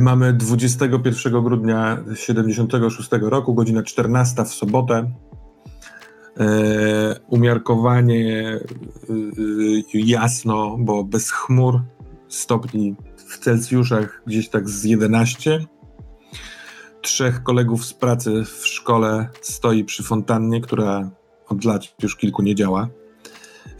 [0.00, 5.12] Mamy 21 grudnia 76 roku, godzina 14 w sobotę.
[6.40, 8.60] E, umiarkowanie e,
[9.94, 11.80] jasno, bo bez chmur,
[12.34, 15.66] stopni w Celsjuszach gdzieś tak z 11.
[17.00, 21.10] Trzech kolegów z pracy w szkole stoi przy fontannie, która
[21.48, 22.88] od lat już kilku nie działa.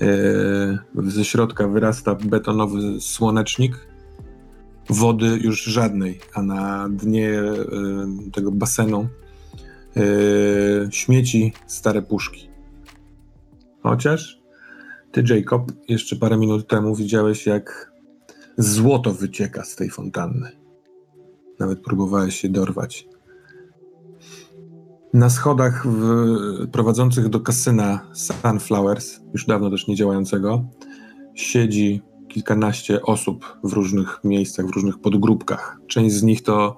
[0.01, 3.92] E, ze środka wyrasta betonowy słonecznik
[4.91, 9.09] wody już żadnej, a na dnie y, tego basenu
[9.97, 12.50] y, śmieci, stare puszki.
[13.83, 14.41] Chociaż
[15.12, 17.91] ty, Jacob, jeszcze parę minut temu widziałeś, jak
[18.59, 20.51] złoto wycieka z tej fontanny.
[21.59, 23.08] Nawet próbowałeś się dorwać.
[25.14, 30.64] Na schodach w, prowadzących do kasyna Sunflowers, już dawno też nie działającego,
[31.34, 35.78] siedzi kilkanaście osób w różnych miejscach, w różnych podgrupkach.
[35.86, 36.77] Część z nich to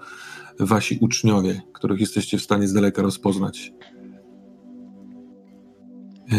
[0.61, 3.72] wasi uczniowie, których jesteście w stanie z daleka rozpoznać.
[6.33, 6.36] E,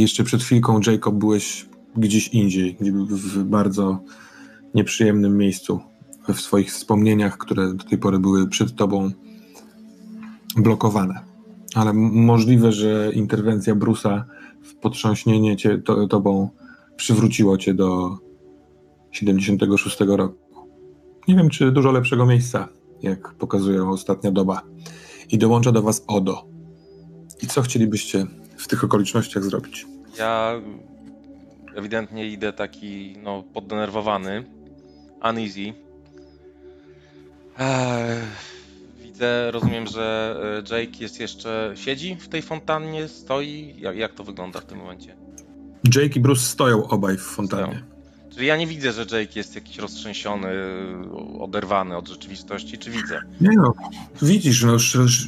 [0.00, 2.76] jeszcze przed chwilką, Jacob, byłeś gdzieś indziej,
[3.10, 4.04] w bardzo
[4.74, 5.80] nieprzyjemnym miejscu,
[6.28, 9.10] w swoich wspomnieniach, które do tej pory były przed tobą
[10.56, 11.20] blokowane.
[11.74, 14.24] Ale możliwe, że interwencja Brusa
[14.62, 16.48] w potrząśnienie cię, to, tobą
[16.96, 18.18] przywróciło cię do
[19.10, 20.68] 76 roku.
[21.28, 22.68] Nie wiem, czy dużo lepszego miejsca,
[23.02, 24.62] jak pokazuje ostatnia doba.
[25.30, 26.44] I dołącza do was Odo.
[27.42, 29.86] I co chcielibyście w tych okolicznościach zrobić?
[30.18, 30.60] Ja
[31.74, 34.44] ewidentnie idę taki, no, poddenerwowany,
[35.30, 35.74] uneasy.
[37.58, 38.20] Eee,
[39.02, 40.36] widzę, rozumiem, że
[40.70, 43.74] e, Jake jest jeszcze, siedzi w tej fontannie, stoi.
[43.78, 45.16] Jak, jak to wygląda w tym momencie?
[45.94, 47.66] Jake i Bruce stoją obaj w fontannie.
[47.66, 47.94] Stoją.
[48.34, 50.48] Czyli ja nie widzę, że Jake jest jakiś roztrzęsiony,
[51.40, 53.20] oderwany od rzeczywistości, czy widzę?
[53.40, 53.74] Nie no,
[54.22, 54.76] widzisz, no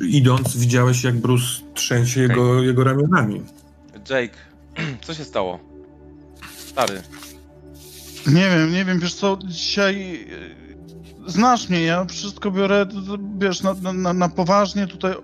[0.08, 2.36] idąc widziałeś jak Bruce trzęsie okay.
[2.36, 3.42] jego, jego ramionami.
[4.10, 4.36] Jake,
[5.06, 5.58] co się stało?
[6.56, 7.02] Stary.
[8.26, 10.26] Nie wiem, nie wiem, wiesz co, dzisiaj
[11.26, 12.86] e, znasz mnie, ja wszystko biorę,
[13.38, 15.14] wiesz, na, na, na poważnie tutaj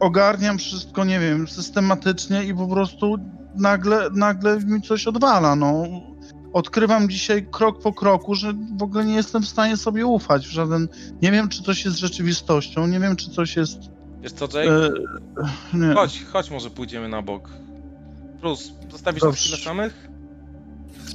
[0.00, 3.16] ogarniam wszystko, nie wiem, systematycznie i po prostu
[3.56, 5.84] nagle, nagle mi coś odwala, no
[6.52, 10.50] odkrywam dzisiaj krok po kroku, że w ogóle nie jestem w stanie sobie ufać w
[10.50, 10.88] żaden.
[11.22, 13.78] Nie wiem, czy coś jest rzeczywistością, nie wiem, czy coś jest.
[14.22, 14.90] Wiesz co, Jake?
[15.82, 17.48] E, chodź, chodź, może pójdziemy na bok.
[18.40, 20.11] Plus, zostawisz nas tyle samych?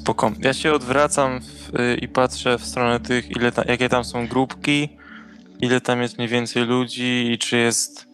[0.01, 0.31] Spoko.
[0.39, 4.27] Ja się odwracam w, y, i patrzę w stronę tych, ile ta, jakie tam są
[4.27, 4.97] grupki,
[5.59, 8.07] ile tam jest mniej więcej ludzi i czy jest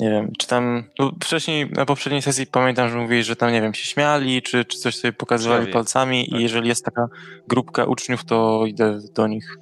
[0.00, 3.62] nie wiem, czy tam, no wcześniej na poprzedniej sesji pamiętam, że mówili, że tam, nie
[3.62, 6.40] wiem, się śmiali, czy, czy coś sobie pokazywali palcami tak.
[6.40, 7.08] i jeżeli jest taka
[7.48, 9.58] grupka uczniów, to idę do nich.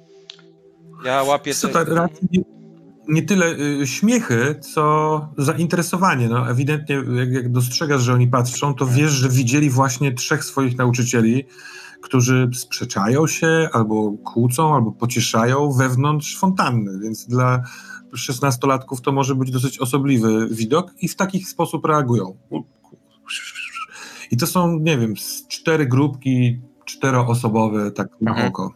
[1.05, 1.53] Ja łapię...
[1.53, 1.87] Co, tak,
[3.11, 6.29] nie, tyle y, śmiechy, co zainteresowanie.
[6.29, 10.77] No, ewidentnie, jak, jak dostrzegasz, że oni patrzą, to wiesz, że widzieli właśnie trzech swoich
[10.77, 11.45] nauczycieli,
[12.01, 17.63] którzy sprzeczają się, albo kłócą, albo pocieszają wewnątrz fontanny, więc dla
[18.13, 22.37] szesnastolatków to może być dosyć osobliwy widok i w taki sposób reagują.
[24.31, 25.13] I to są, nie wiem,
[25.49, 28.47] cztery grupki czteroosobowe, tak na mhm.
[28.47, 28.73] oko.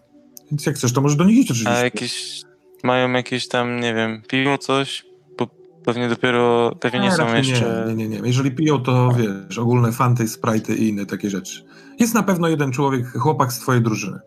[0.51, 1.77] Więc jak chcesz, to może do nich iść oczywiście.
[1.77, 2.43] A jakieś,
[2.83, 5.05] mają jakieś tam, nie wiem, piwo, coś?
[5.37, 5.47] Bo
[5.85, 7.85] pewnie dopiero, pewnie nie, nie są jeszcze...
[7.87, 11.65] Nie, nie, nie, Jeżeli piją, to wiesz, ogólne fanty, sprite i inne takie rzeczy.
[11.99, 14.19] Jest na pewno jeden człowiek, chłopak z twojej drużyny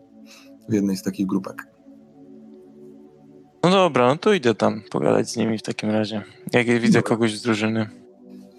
[0.69, 1.67] w jednej z takich grupek.
[3.63, 6.23] No dobra, no to idę tam pogadać z nimi w takim razie.
[6.53, 7.89] Jak widzę kogoś z drużyny.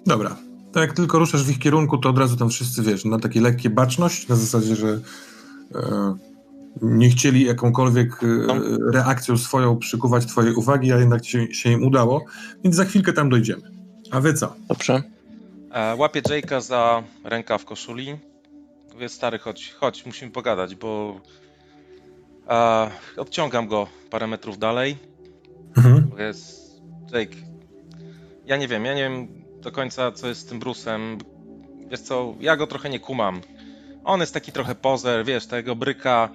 [0.06, 0.36] Dobra.
[0.72, 3.40] To jak tylko ruszasz w ich kierunku, to od razu tam wszyscy wiesz, na takie
[3.40, 5.00] lekkie baczność, na zasadzie, że
[5.74, 6.14] e,
[6.82, 8.54] nie chcieli jakąkolwiek e, no.
[8.92, 12.24] reakcją swoją przykuwać twojej uwagi, a jednak się, się im udało,
[12.64, 13.62] więc za chwilkę tam dojdziemy.
[14.10, 14.54] A wy co?
[14.68, 15.02] Dobrze.
[15.72, 18.16] E, łapię Jake'a za ręka w koszuli.
[18.94, 21.20] Mówię, stary, chodź, chodź, musimy pogadać, bo
[22.46, 24.96] a, odciągam go parę metrów dalej.
[25.76, 26.10] Mhm.
[26.18, 26.80] Jest
[27.12, 27.36] Jake.
[28.46, 29.28] Ja nie wiem, ja nie wiem
[29.60, 31.18] do końca, co jest z tym Brusem.
[31.90, 33.40] Wiesz co, ja go trochę nie kumam.
[34.04, 36.28] On jest taki trochę pozer, wiesz, tego bryka.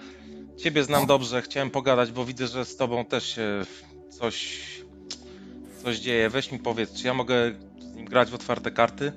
[0.58, 3.66] Ciebie znam dobrze, chciałem pogadać, bo widzę, że z tobą też się
[4.10, 4.60] coś,
[5.84, 6.30] coś dzieje.
[6.30, 7.36] Weź mi powiedz, czy ja mogę
[7.80, 9.12] z nim grać w otwarte karty?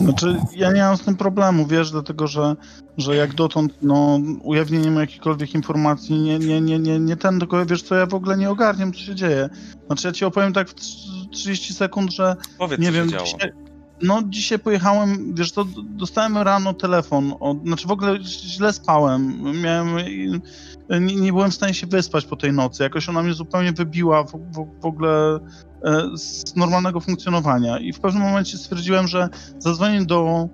[0.00, 2.56] Znaczy, ja nie mam z tym problemu, wiesz, dlatego że,
[2.98, 7.82] że jak dotąd, no, ujawnieniem jakichkolwiek informacji nie, nie, nie, nie, nie ten, tylko wiesz
[7.82, 9.48] co, ja w ogóle nie ogarniam, co się dzieje.
[9.86, 13.10] Znaczy, ja ci opowiem tak w trz- 30 sekund, że Powiedz, nie co wiem, się
[13.12, 13.24] działo.
[13.24, 13.50] dzisiaj,
[14.02, 19.88] no dzisiaj pojechałem, wiesz co, dostałem rano telefon, od, znaczy w ogóle źle spałem, miałem,
[21.00, 24.24] nie, nie byłem w stanie się wyspać po tej nocy, jakoś ona mnie zupełnie wybiła
[24.24, 25.38] w, w, w ogóle
[25.84, 29.28] e, z normalnego funkcjonowania i w pewnym momencie stwierdziłem, że
[29.58, 30.48] zadzwonię do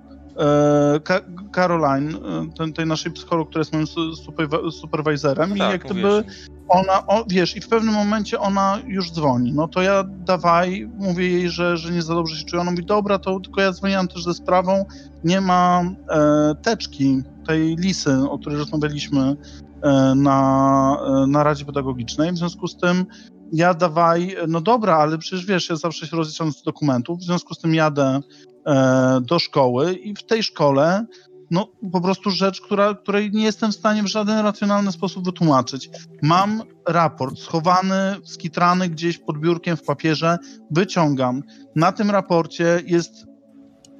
[1.51, 5.71] Caroline, e, tej, tej naszej psycholog, która jest moim su- superwi- superwizorem No i tak,
[5.71, 6.23] jak gdyby
[6.67, 9.53] ona, o, wiesz, i w pewnym momencie ona już dzwoni.
[9.53, 12.61] No to ja dawaj, mówię jej, że, że nie za dobrze się czuję.
[12.61, 14.85] Ona mówi, dobra, to tylko ja dzwoniłam też ze sprawą,
[15.23, 19.35] nie ma e, teczki, tej lisy, o której rozmawialiśmy
[19.81, 22.31] e, na, e, na Radzie Pedagogicznej.
[22.31, 23.05] W związku z tym
[23.53, 27.53] ja dawaj, no dobra, ale przecież wiesz, ja zawsze się rozliczam z dokumentów, w związku
[27.53, 28.19] z tym jadę
[28.65, 31.05] e, do szkoły i w tej szkole
[31.51, 35.89] no po prostu rzecz, która, której nie jestem w stanie w żaden racjonalny sposób wytłumaczyć.
[36.21, 40.37] Mam raport schowany, skitrany gdzieś pod biurkiem w papierze,
[40.71, 41.43] wyciągam.
[41.75, 43.25] Na tym raporcie jest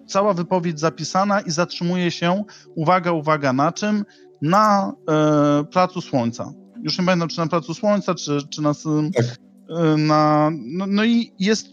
[0.08, 2.44] cała wypowiedź zapisana i zatrzymuje się,
[2.76, 4.06] uwaga, uwaga, na czym?
[4.42, 6.54] Na e, Placu Słońca.
[6.84, 8.74] Już nie pamiętam, czy na Placu Słońca, czy, czy na,
[9.16, 9.26] Tak.
[9.70, 10.50] e, na...
[10.54, 11.68] No, no i jest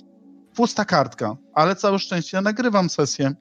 [0.55, 3.35] pusta kartka, ale całe szczęście ja nagrywam sesję.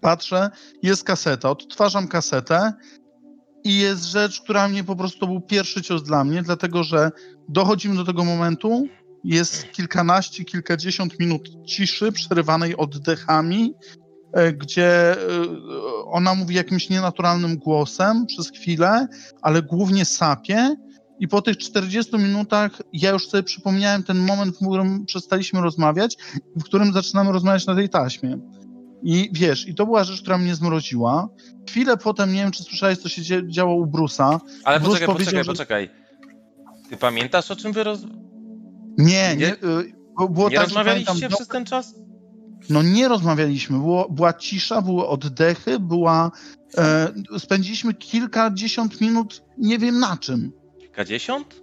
[0.00, 0.50] Patrzę,
[0.82, 2.72] jest kaseta, odtwarzam kasetę
[3.64, 7.10] i jest rzecz, która mnie po prostu to był pierwszy cios dla mnie, dlatego że
[7.48, 8.88] dochodzimy do tego momentu,
[9.24, 13.74] jest kilkanaście, kilkadziesiąt minut ciszy przerywanej oddechami,
[14.58, 15.16] gdzie e,
[16.06, 19.06] ona mówi jakimś nienaturalnym głosem przez chwilę,
[19.42, 20.76] ale głównie sapie.
[21.20, 26.16] I po tych 40 minutach ja już sobie przypomniałem ten moment, w którym przestaliśmy rozmawiać,
[26.56, 28.38] w którym zaczynamy rozmawiać na tej taśmie.
[29.02, 31.28] I wiesz, i to była rzecz, która mnie zmroziła.
[31.68, 34.40] Chwilę potem, nie wiem, czy słyszałeś, co się działo u Brusa.
[34.64, 35.90] Ale Bruce poczekaj, poczekaj, że- poczekaj.
[36.90, 38.00] Ty pamiętasz, o czym wy roz...
[38.98, 39.36] Nie, nie.
[39.36, 39.56] Nie-
[40.18, 41.94] bo było nie tak, rozmawialiście pamiętam, przez ten czas?
[42.70, 46.30] No nie rozmawialiśmy, było, była cisza, były oddechy, była...
[46.78, 50.52] E, spędziliśmy kilkadziesiąt minut, nie wiem na czym.
[50.80, 51.62] Kilkadziesiąt?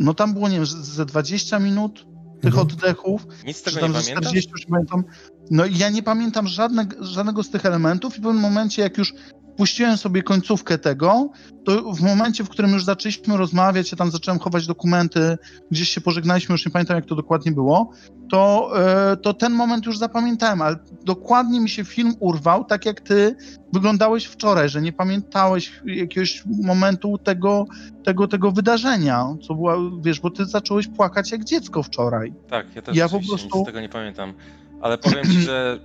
[0.00, 2.06] No tam było, nie wiem, z- ze 20 minut
[2.40, 2.62] tych Mhm.
[2.66, 4.24] oddechów, Nic z tego tam nie ze pamiętasz?
[4.24, 5.04] 40, już nie pamiętam.
[5.50, 8.98] No i ja nie pamiętam żadne, żadnego z tych elementów i w pewnym momencie, jak
[8.98, 9.14] już
[9.60, 11.30] puściłem sobie końcówkę tego,
[11.64, 15.38] to w momencie, w którym już zaczęliśmy rozmawiać, ja tam zacząłem chować dokumenty,
[15.70, 17.90] gdzieś się pożegnaliśmy, już nie pamiętam jak to dokładnie było,
[18.30, 18.70] to,
[19.12, 23.36] e, to ten moment już zapamiętałem, ale dokładnie mi się film urwał, tak jak ty
[23.72, 27.66] wyglądałeś wczoraj, że nie pamiętałeś jakiegoś momentu tego,
[28.04, 32.32] tego, tego wydarzenia, co była, wiesz, bo ty zacząłeś płakać jak dziecko wczoraj.
[32.48, 34.34] Tak, ja też Ja po prostu- nic z tego nie pamiętam.
[34.82, 35.80] Ale powiem ci, że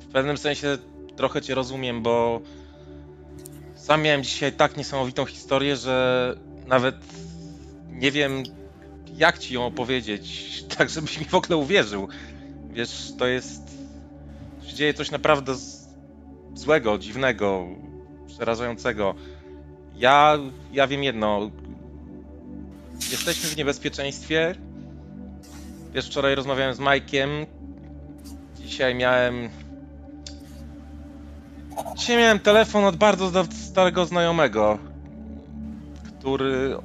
[0.00, 0.78] w pewnym sensie
[1.16, 2.40] trochę cię rozumiem, bo
[3.74, 6.36] sam miałem dzisiaj tak niesamowitą historię, że
[6.66, 6.96] nawet
[7.88, 8.42] nie wiem,
[9.16, 12.08] jak ci ją opowiedzieć, tak żebyś mi w ogóle uwierzył.
[12.70, 13.62] Wiesz, to jest...
[14.66, 15.54] się dzieje coś naprawdę
[16.54, 17.66] złego, dziwnego,
[18.26, 19.14] przerażającego.
[19.96, 20.38] Ja,
[20.72, 21.50] ja wiem jedno.
[23.10, 24.54] Jesteśmy w niebezpieczeństwie.
[25.94, 27.30] Wiesz, wczoraj rozmawiałem z Majkiem.
[28.56, 29.61] Dzisiaj miałem.
[31.96, 34.78] Dzisiaj miałem telefon od bardzo starego znajomego,
[36.18, 36.76] który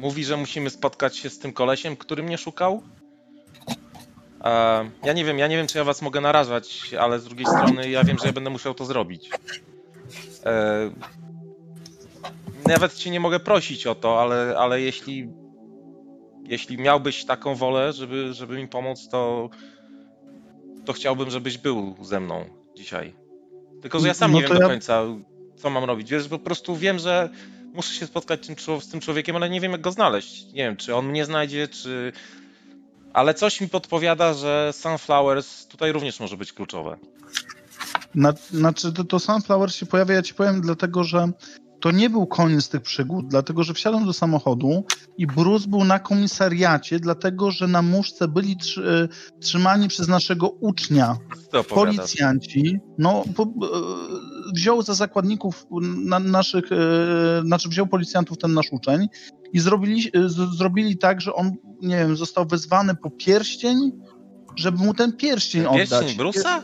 [0.00, 2.82] mówi, że musimy spotkać się z tym kolesiem, który mnie szukał.
[4.44, 7.46] E, ja nie wiem, ja nie wiem, czy ja was mogę narażać, ale z drugiej
[7.46, 9.30] strony ja wiem, że ja będę musiał to zrobić.
[10.46, 10.90] E,
[12.66, 15.28] nawet cię nie mogę prosić o to, ale, ale jeśli,
[16.44, 19.50] jeśli miałbyś taką wolę, żeby, żeby mi pomóc, to,
[20.84, 22.44] to chciałbym, żebyś był ze mną
[22.76, 23.19] dzisiaj.
[23.82, 25.02] Tylko, że ja sam No nie wiem do ja- końca,
[25.56, 26.10] co mam robić.
[26.10, 27.28] Wiesz, po prostu wiem, że
[27.74, 28.46] muszę się spotkać
[28.80, 30.44] z tym człowiekiem, ale nie wiem, jak go znaleźć.
[30.46, 32.12] Nie wiem, czy on mnie znajdzie, czy...
[33.12, 36.96] Ale coś mi podpowiada, że Sunflowers tutaj również może być kluczowe.
[38.14, 41.32] Na, znaczy, to, to Sunflower się pojawia, ja ci powiem, dlatego że
[41.80, 44.84] to nie był koniec tych przygód, dlatego że wsiadłem do samochodu
[45.18, 50.48] i Bruce był na komisariacie, dlatego że na muszce byli trzy, e, trzymani przez naszego
[50.48, 51.16] ucznia
[51.52, 52.78] Co policjanci.
[52.98, 53.46] No, po, e,
[54.54, 55.66] wziął za zakładników
[56.04, 56.76] na, naszych, e,
[57.44, 59.08] znaczy wziął policjantów ten nasz uczeń
[59.52, 63.92] i zrobili, e, z, zrobili tak, że on, nie wiem, został wezwany po pierścień,
[64.56, 65.90] żeby mu ten pierścień Ten oddać.
[65.90, 66.62] Pierścień Brusa?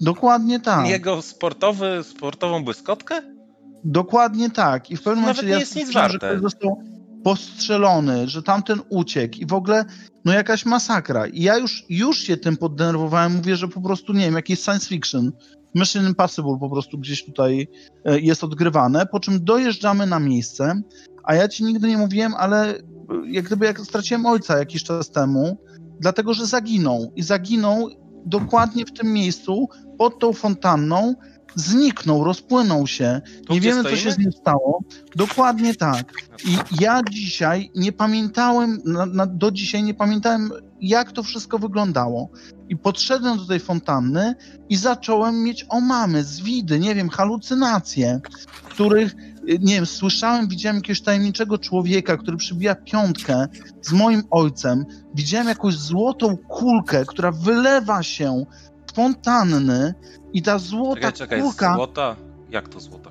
[0.00, 0.88] Dokładnie tak.
[0.88, 3.37] Jego sportowy, sportową błyskotkę?
[3.84, 4.90] Dokładnie tak.
[4.90, 6.36] I w pewnym Nawet momencie nie ja jest nic stwierdziłem, że warte.
[6.36, 6.82] ktoś został.
[7.24, 9.84] postrzelony, że tamten uciekł i w ogóle
[10.24, 11.26] no jakaś masakra.
[11.26, 14.86] I ja już, już się tym poddenerwowałem, mówię, że po prostu, nie wiem, jakieś science
[14.88, 15.32] fiction,
[15.74, 17.68] Mission Impossible po prostu gdzieś tutaj
[18.04, 20.80] e, jest odgrywane, po czym dojeżdżamy na miejsce,
[21.24, 22.80] a ja ci nigdy nie mówiłem, ale e,
[23.26, 25.58] jak gdyby jak straciłem ojca jakiś czas temu,
[26.00, 27.88] dlatego, że zaginął i zaginął
[28.26, 29.68] dokładnie w tym miejscu,
[29.98, 31.14] pod tą fontanną,
[31.60, 33.20] zniknął, rozpłynął się.
[33.46, 34.02] Tu, nie wiemy, co stoimy?
[34.02, 34.82] się z nim stało.
[35.16, 36.12] Dokładnie tak.
[36.44, 40.50] I ja dzisiaj nie pamiętałem, na, na, do dzisiaj nie pamiętałem,
[40.80, 42.30] jak to wszystko wyglądało.
[42.68, 44.34] I podszedłem do tej fontanny
[44.68, 48.20] i zacząłem mieć omamy, zwidy, nie wiem, halucynacje,
[48.64, 49.16] których,
[49.60, 53.46] nie wiem, słyszałem, widziałem jakiegoś tajemniczego człowieka, który przybija piątkę
[53.82, 54.84] z moim ojcem.
[55.14, 58.44] Widziałem jakąś złotą kulkę, która wylewa się
[58.88, 59.94] z fontanny
[60.32, 61.74] i ta złota Czekaj, czekaj, kulka...
[61.74, 62.16] złota?
[62.50, 63.10] Jak to złota?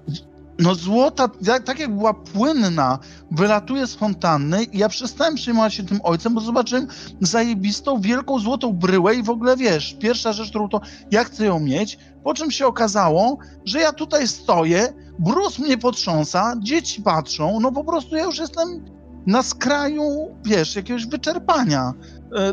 [0.60, 3.00] No złota, jak, tak jak była płynna,
[3.32, 6.88] wylatuje z fontanny i ja przestałem przejmować się tym ojcem, bo zobaczyłem
[7.22, 10.82] zajebistą, wielką, złotą bryłę i w ogóle, wiesz, pierwsza rzecz, którą to
[11.12, 16.56] ja chcę ją mieć, po czym się okazało, że ja tutaj stoję, Bruce mnie potrząsa,
[16.60, 18.86] dzieci patrzą, no po prostu ja już jestem
[19.28, 21.94] na skraju, wiesz, jakiegoś wyczerpania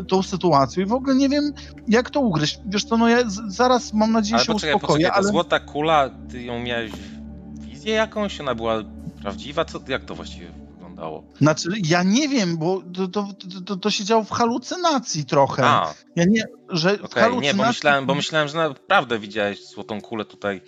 [0.07, 1.53] tą sytuacją i w ogóle nie wiem,
[1.87, 2.59] jak to ugryźć.
[2.65, 3.17] Wiesz co, no ja
[3.47, 5.31] zaraz mam nadzieję Ale się poczekaj, uspokoję, poczekaj, ale...
[5.31, 6.91] złota kula, ty ją miałeś
[7.59, 8.39] wizję jakąś?
[8.41, 8.83] Ona była
[9.21, 9.65] prawdziwa?
[9.65, 11.23] Co, jak to właściwie wyglądało?
[11.41, 13.27] Znaczy, ja nie wiem, bo to, to,
[13.65, 15.65] to, to się działo w halucynacji trochę.
[15.65, 17.47] A, Ja nie, że w okej, halucynacji...
[17.47, 20.61] nie, bo myślałem, bo myślałem, że naprawdę widziałeś złotą kulę tutaj.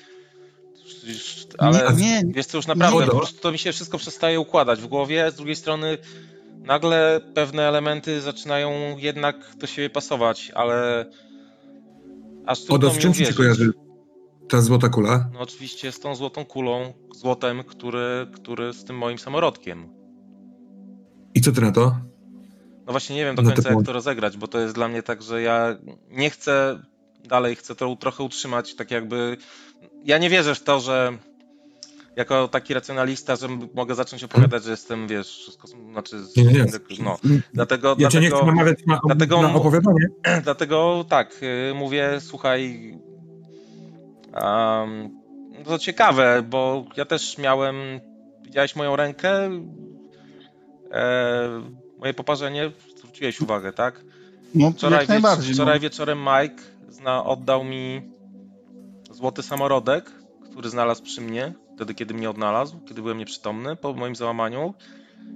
[1.58, 3.06] Ale Nie, nie, wiesz co, już naprawdę, Nie.
[3.06, 5.98] po prostu to mi się wszystko przestaje układać w głowie, z drugiej strony
[6.68, 11.06] nagle pewne elementy zaczynają jednak do siebie pasować, ale
[12.46, 13.72] aż trudno Odo, z czym ci się kojarzy
[14.50, 15.30] ta złota kula?
[15.34, 19.90] No oczywiście z tą złotą kulą, złotem, który, który z tym moim samorodkiem.
[21.34, 21.96] I co ty na to?
[22.86, 25.22] No właśnie nie wiem do końca jak to rozegrać, bo to jest dla mnie tak,
[25.22, 25.78] że ja
[26.10, 26.84] nie chcę
[27.24, 29.38] dalej, chcę to trochę utrzymać tak jakby...
[30.04, 31.18] Ja nie wierzę w to, że
[32.18, 36.16] jako taki racjonalista, że mogę zacząć opowiadać, że jestem, wiesz, wszystko, znaczy...
[36.38, 36.66] Nie, nie, nie.
[37.04, 37.18] No,
[37.54, 40.08] dlatego, Ja cię nie chcę dlatego, namawiać na, dlatego- na opowiadanie.
[40.44, 42.92] dlatego tak, y, mówię, słuchaj,
[44.42, 45.20] um,
[45.66, 47.76] to ciekawe, bo ja też miałem,
[48.42, 49.50] widziałeś moją rękę,
[50.92, 51.62] e,
[52.00, 54.02] moje poparzenie, zwróciłeś uwagę, tak?
[54.56, 55.48] no, Wczoraj, jak najbardziej.
[55.48, 55.80] wiecz, wczoraj no.
[55.82, 58.02] wieczorem Mike zna, oddał mi
[59.12, 60.12] złoty samorodek,
[60.52, 64.74] który znalazł przy mnie, wtedy kiedy mnie odnalazł, kiedy byłem nieprzytomny po moim załamaniu.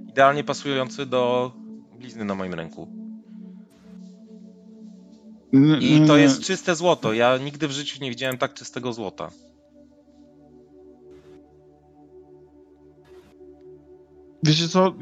[0.08, 1.52] Idealnie pasujący do
[1.98, 2.88] blizny na moim ręku.
[5.80, 7.12] I to jest czyste złoto.
[7.12, 9.30] Ja nigdy w życiu nie widziałem tak czystego złota.
[14.42, 14.94] Wiecie co,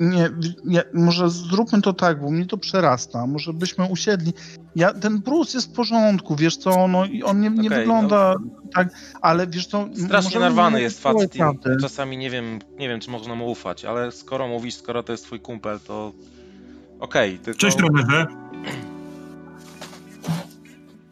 [0.00, 0.30] nie,
[0.64, 3.26] nie, może zróbmy to tak, bo mnie to przerasta.
[3.26, 4.32] Może byśmy usiedli.
[4.76, 8.34] Ja, ten Bruce jest w porządku, wiesz co, no i on nie, nie Okej, wygląda
[8.74, 8.88] tak,
[9.20, 9.88] ale wiesz co...
[10.06, 11.76] Strasznie narwany jest mówić facet i prawdy.
[11.80, 15.24] czasami nie wiem, nie wiem, czy można mu ufać, ale skoro mówisz, skoro to jest
[15.24, 16.12] twój kumpel, to
[17.00, 17.38] okej.
[17.38, 17.60] tylko...
[17.60, 18.26] Cześć trenerze.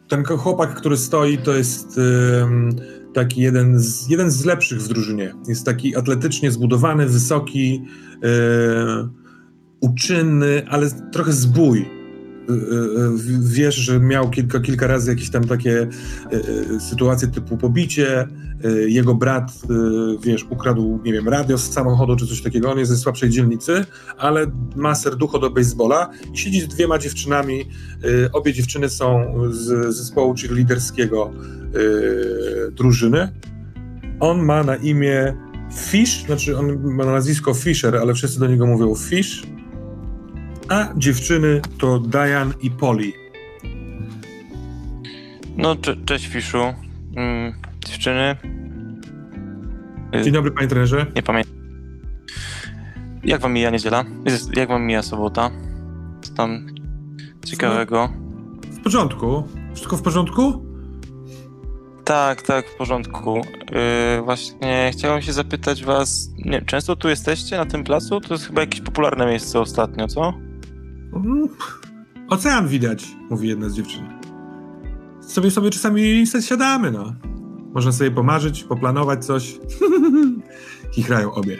[0.07, 2.75] Ten chłopak, który stoi, to jest ym,
[3.15, 5.33] taki jeden z, jeden z lepszych w drużynie.
[5.47, 7.81] Jest taki atletycznie zbudowany, wysoki,
[8.21, 8.29] yy,
[9.79, 11.85] uczynny, ale trochę zbój.
[12.49, 15.87] Yy, yy, Wiesz, że miał kilka, kilka razy jakieś tam takie
[16.79, 18.27] sytuacje typu pobicie.
[18.87, 19.51] Jego brat,
[20.23, 22.71] wiesz, ukradł, nie wiem, radio z samochodu czy coś takiego.
[22.71, 23.85] On jest ze słabszej dzielnicy,
[24.17, 27.61] ale ma serducho do baseballa i siedzi z dwiema dziewczynami.
[28.05, 31.31] Y, obie dziewczyny są z zespołu cheerleaderskiego
[32.69, 33.31] y, drużyny.
[34.19, 35.33] On ma na imię
[35.73, 39.43] Fish, znaczy on ma nazwisko Fisher, ale wszyscy do niego mówią Fish.
[40.69, 43.11] A dziewczyny to Diane i Polly.
[45.57, 46.73] No, cze cześć Fiszu.
[47.15, 47.53] Mm,
[47.85, 48.35] dziewczyny,
[50.23, 51.05] Dzień dobry, panie trenerze.
[51.15, 51.55] nie pamiętam.
[53.23, 54.05] Jak wam mija niedziela?
[54.55, 55.51] Jak wam mija sobota?
[56.21, 56.67] Co tam
[57.45, 58.09] ciekawego?
[58.71, 59.43] W porządku?
[59.73, 60.65] Wszystko w porządku?
[62.03, 63.41] Tak, tak, w porządku.
[64.17, 68.21] Yy, właśnie chciałem się zapytać was, nie, często tu jesteście na tym placu?
[68.21, 70.33] To jest chyba jakieś popularne miejsce ostatnio, co?
[71.15, 71.47] Mm,
[72.29, 74.03] Ocean widać, mówi jedna z dziewczyn.
[75.21, 77.13] Sobie sobie czasami siadamy, no.
[77.73, 79.59] Można sobie pomarzyć, poplanować coś.
[80.95, 81.57] Chichrają obie.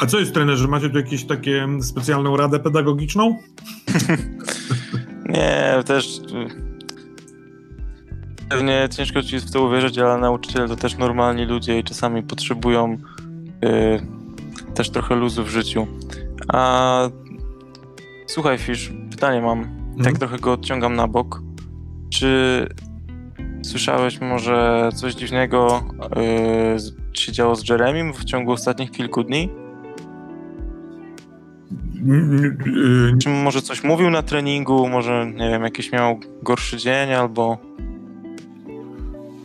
[0.00, 0.68] A co jest, trenerze?
[0.68, 3.38] Macie tu jakąś takie specjalną radę pedagogiczną?
[5.34, 6.20] Nie, też...
[8.48, 12.22] Pewnie ciężko ci jest w to uwierzyć, ale nauczyciele to też normalni ludzie i czasami
[12.22, 12.98] potrzebują
[13.64, 15.86] y, też trochę luzu w życiu.
[16.48, 17.08] A
[18.30, 19.62] słuchaj, Fish, pytanie mam.
[19.90, 20.16] Tak Mhm.
[20.16, 21.42] trochę go odciągam na bok.
[22.10, 22.66] Czy
[23.62, 25.84] słyszałeś może coś dziwnego
[26.16, 29.48] yy, się działo z Jeremim w ciągu ostatnich kilku dni?
[32.08, 34.88] Y, Czy może coś mówił na treningu?
[34.88, 37.58] Może, nie wiem, jakiś miał gorszy dzień albo...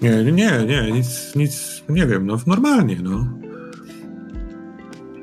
[0.01, 3.27] Nie, nie, nie, nic, nic, nie wiem, no normalnie, no.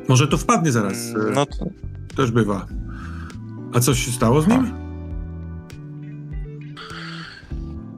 [0.09, 1.67] Może to wpadnie zaraz, e, No to,
[2.17, 2.67] też bywa.
[3.75, 4.73] A coś się stało z nim?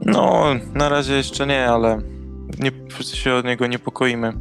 [0.05, 2.01] no, na razie jeszcze nie, ale
[2.59, 4.33] nie, wszyscy się od niego niepokoimy.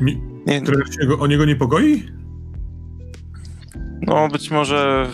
[0.00, 2.02] Mi, Nie, trochę się go, o niego niepokoi?
[4.02, 5.06] No, być może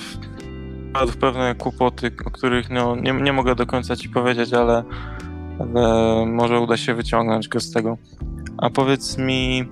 [0.90, 4.84] wpadł w pewne kłopoty, o których no, nie, nie mogę do końca ci powiedzieć, ale,
[5.58, 7.96] ale może uda się wyciągnąć go z tego.
[8.58, 9.64] A powiedz mi,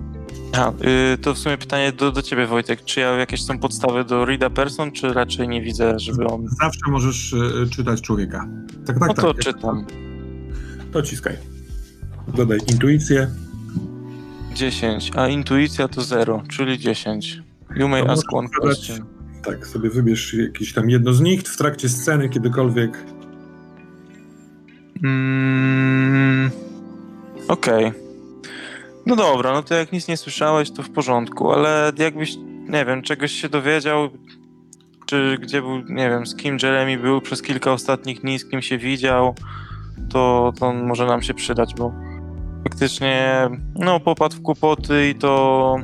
[0.53, 0.71] a,
[1.13, 4.25] y, to w sumie pytanie do, do ciebie Wojtek, czy ja jakieś są podstawy do
[4.25, 6.47] Reada Person, czy raczej nie widzę, żeby on...
[6.61, 8.47] Zawsze możesz e, czytać człowieka.
[8.85, 9.43] Tak, tak, No to tak.
[9.43, 9.85] czytam.
[10.91, 11.37] To ciskaj.
[12.27, 13.27] Dodaj intuicję.
[14.55, 17.41] 10, a intuicja to 0, czyli 10.
[17.75, 19.05] You may To ask one question.
[19.43, 22.97] Tak, sobie wybierz jakieś tam jedno z nich w trakcie sceny, kiedykolwiek.
[25.03, 26.51] Mm,
[27.47, 27.91] Okej.
[29.05, 32.37] No dobra, no to jak nic nie słyszałeś, to w porządku, ale jakbyś,
[32.69, 34.09] nie wiem, czegoś się dowiedział,
[35.05, 38.61] czy gdzie był, nie wiem, z kim Jeremy był przez kilka ostatnich dni, z kim
[38.61, 39.35] się widział,
[40.09, 41.93] to, to może nam się przydać, bo
[42.63, 45.75] faktycznie, no, popadł w kłopoty i to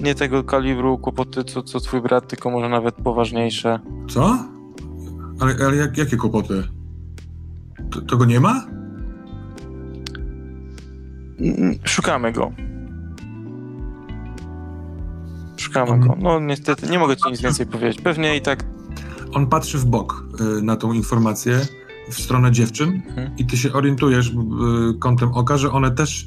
[0.00, 3.80] nie tego kalibru kłopoty, co, co twój brat, tylko może nawet poważniejsze.
[4.08, 4.38] Co?
[5.40, 6.62] Ale, ale jak, jakie kłopoty?
[7.90, 8.66] To, to go nie ma?
[11.84, 12.52] Szukamy go.
[15.56, 16.16] Szukamy go.
[16.20, 18.00] No niestety, nie mogę ci nic więcej powiedzieć.
[18.02, 18.64] Pewnie i tak.
[19.34, 20.24] On patrzy w bok
[20.58, 21.60] y, na tą informację
[22.10, 23.36] w stronę dziewczyn Mhm.
[23.38, 24.34] i ty się orientujesz y,
[24.98, 26.26] kątem oka, że one też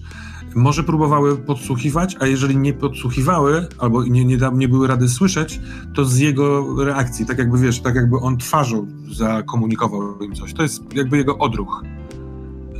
[0.56, 5.60] może próbowały podsłuchiwać, a jeżeli nie podsłuchiwały albo nie, nie, da- nie były rady słyszeć,
[5.96, 10.54] to z jego reakcji, tak jakby wiesz, tak jakby on twarzą zakomunikował im coś.
[10.54, 11.84] To jest jakby jego odruch.
[12.76, 12.80] Y,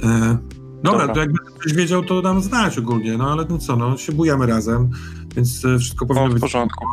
[0.84, 1.08] dobra, Dobra.
[1.14, 4.46] to jakby ktoś wiedział, to dam znać ogólnie, no ale no co, no się bujamy
[4.46, 4.90] razem,
[5.36, 6.86] więc y, wszystko powinno No, w być porządku.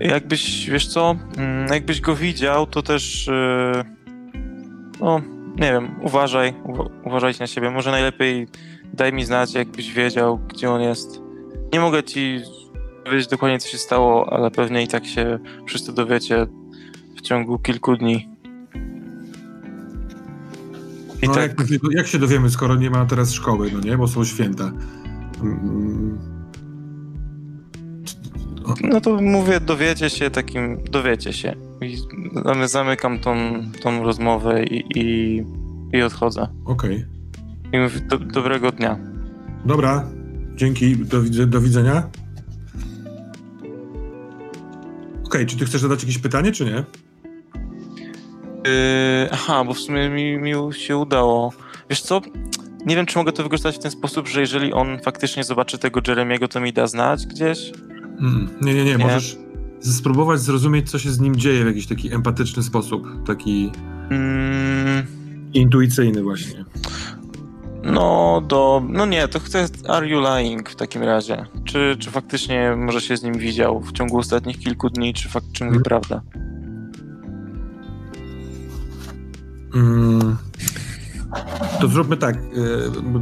[0.00, 3.26] Jakbyś, wiesz co, mm, jakbyś go widział, to też.
[3.26, 3.84] yy,
[5.00, 5.20] No,
[5.56, 6.54] nie wiem, uważaj.
[6.64, 7.70] Uwa- uważajcie na siebie.
[7.70, 8.48] Może najlepiej
[8.94, 11.20] daj mi znać, jakbyś wiedział, gdzie on jest.
[11.72, 12.40] Nie mogę ci
[13.04, 16.46] powiedzieć dokładnie, co się stało, ale pewnie i tak się wszyscy dowiecie
[17.16, 18.28] w ciągu kilku dni.
[21.22, 21.70] I no, tak.
[21.70, 24.72] jak, jak się dowiemy, skoro nie ma teraz szkoły, no nie, bo są święta.
[25.42, 26.18] Mm,
[28.82, 31.54] No to mówię, dowiecie się takim, dowiecie się.
[31.80, 31.96] I
[32.44, 33.36] zamy- zamykam tą,
[33.82, 35.36] tą rozmowę i, i,
[35.92, 36.48] i odchodzę.
[36.64, 37.06] Okej.
[37.72, 38.98] I mówię, do, dobrego dnia.
[39.64, 40.08] Dobra,
[40.54, 42.08] dzięki, do, do widzenia.
[45.26, 46.84] Okej, czy ty chcesz zadać jakieś pytanie, czy nie?
[48.64, 51.52] Yy, aha, bo w sumie mi, mi się udało.
[51.90, 52.20] Wiesz co?
[52.86, 56.00] Nie wiem, czy mogę to wykorzystać w ten sposób, że jeżeli on faktycznie zobaczy tego
[56.08, 57.72] Jeremiego, to mi da znać gdzieś.
[58.20, 59.04] Mm, nie, nie, nie, Nie.
[59.04, 59.36] możesz
[59.80, 63.70] spróbować zrozumieć, co się z nim dzieje w jakiś taki empatyczny sposób, taki
[64.10, 65.06] Mm,
[65.54, 66.64] intuicyjny właśnie.
[67.84, 68.82] no, do.
[68.88, 69.66] No nie, to chcę.
[69.88, 71.44] Are you lying w takim razie?
[71.64, 75.44] Czy, czy faktycznie może się z nim widział w ciągu ostatnich kilku dni, czy, fak,
[75.52, 75.82] czy mówi Mhm.
[75.84, 76.20] prawdę?
[81.80, 82.38] To zróbmy tak,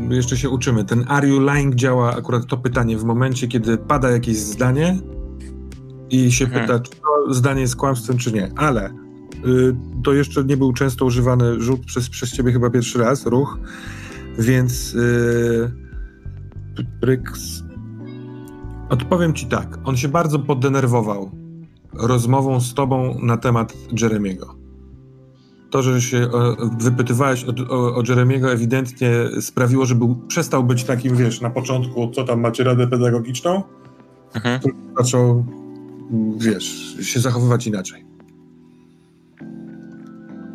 [0.09, 0.85] bo jeszcze się uczymy.
[0.85, 4.99] Ten are you lying działa akurat to pytanie w momencie, kiedy pada jakieś zdanie
[6.11, 6.63] i się Mhm.
[6.67, 8.53] pyta, czy to zdanie jest kłamstwem, czy nie.
[8.57, 8.91] Ale
[9.47, 13.59] y, to jeszcze nie był często używany rzut przez, przez ciebie chyba pierwszy raz, ruch,
[14.39, 15.71] więc y,
[17.01, 17.63] Pryks.
[18.89, 19.79] Odpowiem ci tak.
[19.85, 21.31] On się bardzo poddenerwował
[21.93, 24.55] rozmową z tobą na temat Jeremiego.
[25.77, 26.29] To, że się e,
[26.79, 29.11] wypytywałeś o, o, o Jeremiego, ewidentnie
[29.41, 33.63] sprawiło, że był, przestał być takim, wiesz, na początku, co tam macie radę pedagogiczną,
[34.35, 34.61] Mhm.
[34.99, 35.45] zaczął,
[36.37, 38.05] wiesz, się zachowywać inaczej.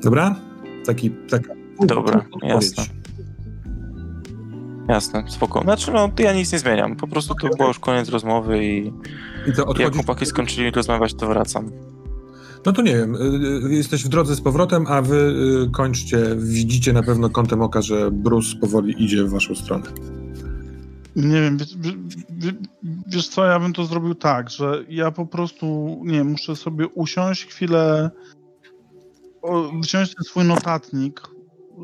[0.04, 0.36] Dobra?
[0.86, 1.54] Taki, taka
[1.86, 2.84] Dobra, jasne.
[4.88, 5.62] Jasne, spoko.
[5.62, 6.96] Znaczy, no, ja nic nie zmieniam.
[6.96, 8.94] Po prostu to było już koniec rozmowy i
[9.48, 11.72] I to jak chłopaki skończyli rozmawiać, to wracam.
[12.66, 15.34] No to nie wiem, y, y, jesteś w drodze z powrotem, a wy
[15.68, 19.86] y, kończcie, widzicie na pewno kątem oka, że Bruce powoli idzie w waszą stronę.
[21.16, 21.76] Nie wiem, wiesz,
[23.08, 27.46] wiesz, co, ja bym to zrobił tak, że ja po prostu, nie muszę sobie usiąść
[27.46, 28.12] chwilę,
[29.82, 31.22] wziąć ten swój notatnik,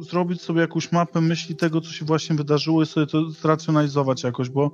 [0.01, 4.49] zrobić sobie jakąś mapę myśli tego, co się właśnie wydarzyło i sobie to zracjonalizować jakoś,
[4.49, 4.71] bo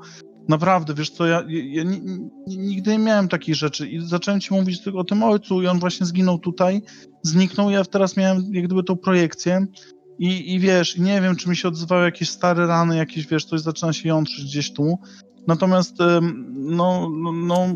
[0.49, 2.01] naprawdę, wiesz co, ja, ja ni-
[2.47, 5.79] nigdy nie miałem takich rzeczy i zacząłem ci mówić tylko o tym ojcu i on
[5.79, 6.81] właśnie zginął tutaj,
[7.23, 9.65] zniknął, ja teraz miałem jak gdyby tą projekcję
[10.19, 13.61] i, i wiesz, nie wiem, czy mi się odzywały jakieś stare rany, jakieś, wiesz, coś
[13.61, 14.99] zaczyna się jątrzyć gdzieś tu,
[15.47, 15.95] natomiast
[16.53, 17.67] no, no, no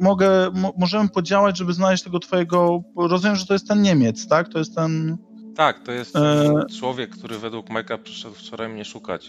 [0.00, 4.48] mogę, mo, możemy podziałać, żeby znaleźć tego twojego, rozumiem, że to jest ten Niemiec, tak?
[4.48, 5.16] To jest ten...
[5.56, 9.28] Tak, to jest E, człowiek, który według Majka przyszedł wczoraj mnie szukać,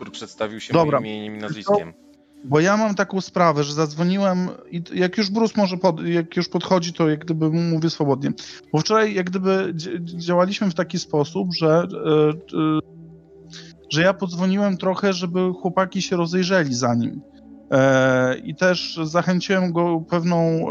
[0.00, 1.00] który przedstawił się Dobra.
[1.00, 1.92] moim imieniem i nazwiskiem.
[2.44, 6.48] Bo ja mam taką sprawę, że zadzwoniłem i jak już Bruce może, pod, jak już
[6.48, 8.32] podchodzi, to jak gdyby mówię swobodnie.
[8.72, 12.78] Bo wczoraj jak gdyby dzi- działaliśmy w taki sposób, że, e, e,
[13.90, 17.20] że ja podzwoniłem trochę, żeby chłopaki się rozejrzeli za nim.
[17.70, 20.66] E, I też zachęciłem go pewną,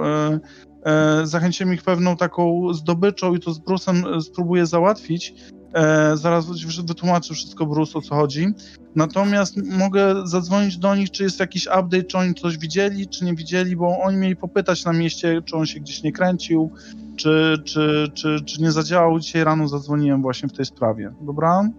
[1.24, 5.34] zachęciłem ich pewną taką zdobyczą i to z Bruce'em spróbuję załatwić.
[5.74, 6.46] E, zaraz
[6.86, 8.48] wytłumaczę wszystko Bruce o co chodzi.
[8.96, 13.34] Natomiast mogę zadzwonić do nich, czy jest jakiś update, czy oni coś widzieli, czy nie
[13.34, 16.72] widzieli, bo oni mieli popytać na mieście, czy on się gdzieś nie kręcił,
[17.16, 19.20] czy, czy, czy, czy nie zadziałał.
[19.20, 21.14] Dzisiaj rano zadzwoniłem właśnie w tej sprawie.
[21.22, 21.70] Dobra?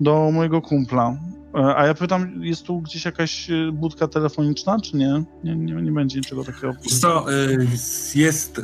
[0.00, 1.16] Do mojego kumpla.
[1.54, 5.24] E, A ja pytam, jest tu gdzieś jakaś e, budka telefoniczna, czy nie?
[5.44, 6.72] Nie, nie, nie będzie niczego takiego.
[7.00, 7.66] Co, y,
[8.14, 8.62] jest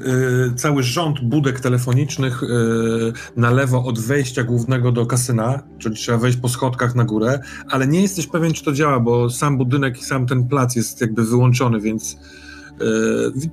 [0.57, 2.42] cały rząd budek telefonicznych
[3.37, 7.87] na lewo od wejścia głównego do kasyna, czyli trzeba wejść po schodkach na górę, ale
[7.87, 11.24] nie jesteś pewien, czy to działa, bo sam budynek i sam ten plac jest jakby
[11.24, 12.16] wyłączony, więc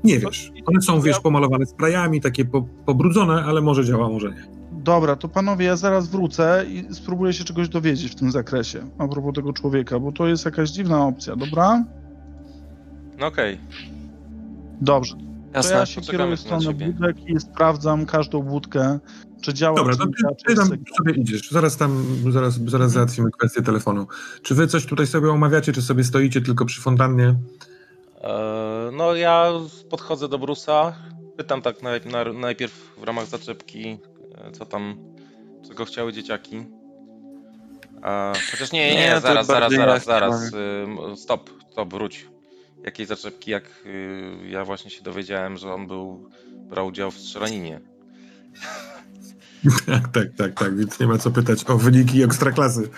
[0.04, 0.52] nie wiesz.
[0.66, 4.48] One są, wiesz, pomalowane sprayami, takie po, pobrudzone, ale może działa, może nie.
[4.88, 9.08] Dobra, to panowie, ja zaraz wrócę i spróbuję się czegoś dowiedzieć w tym zakresie, a
[9.08, 11.84] propos tego człowieka, bo to jest jakaś dziwna opcja, dobra?
[13.20, 13.60] No okej,
[14.82, 15.16] Dobrze.
[15.16, 15.22] To
[15.54, 15.76] Jasne.
[15.76, 16.94] ja się Poczekamy kieruję w tu na stronę ciebie.
[16.94, 19.00] budek i sprawdzam każdą budkę,
[19.42, 21.52] czy działa, Dobra, czy to ty, czy ty jest tam sobie idziesz.
[21.52, 24.08] Zaraz tam, zaraz, zaraz załatwimy kwestię telefonu.
[24.42, 27.36] Czy wy coś tutaj sobie omawiacie, czy sobie stoicie tylko przy fontannie?
[28.22, 29.52] E, No ja
[29.90, 30.94] podchodzę do Brusa,
[31.38, 33.98] pytam tak naj, na, najpierw w ramach zaczepki,
[34.54, 34.98] co tam,
[35.68, 36.66] czego chciały dzieciaki.
[38.04, 42.28] E, chociaż nie, nie, Nie, zaraz, zaraz, zaraz, zaraz, ym, stop, stop, wróć.
[42.84, 46.30] Jakiej zaczepki, jak y, ja właśnie się dowiedziałem, że on był,
[46.70, 47.82] brał udział w strzelaninie.
[49.86, 52.90] tak, tak, tak, tak, więc nie ma co pytać o wyniki ekstraklasy.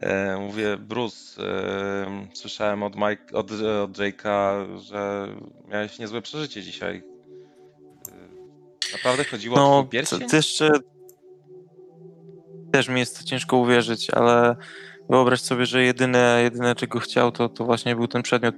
[0.00, 3.50] E, mówię, Bruce, e, słyszałem od, Mike, od,
[3.84, 5.28] od Jake'a, że
[5.68, 7.02] miałeś niezłe przeżycie dzisiaj.
[8.96, 10.28] Naprawdę chodziło o No, twój to, pierścień?
[10.28, 10.70] to jeszcze
[12.72, 14.56] też mi jest to ciężko uwierzyć, ale
[15.10, 18.54] wyobraź sobie, że jedyne, jedyne czego chciał, to, to właśnie był ten przedmiot.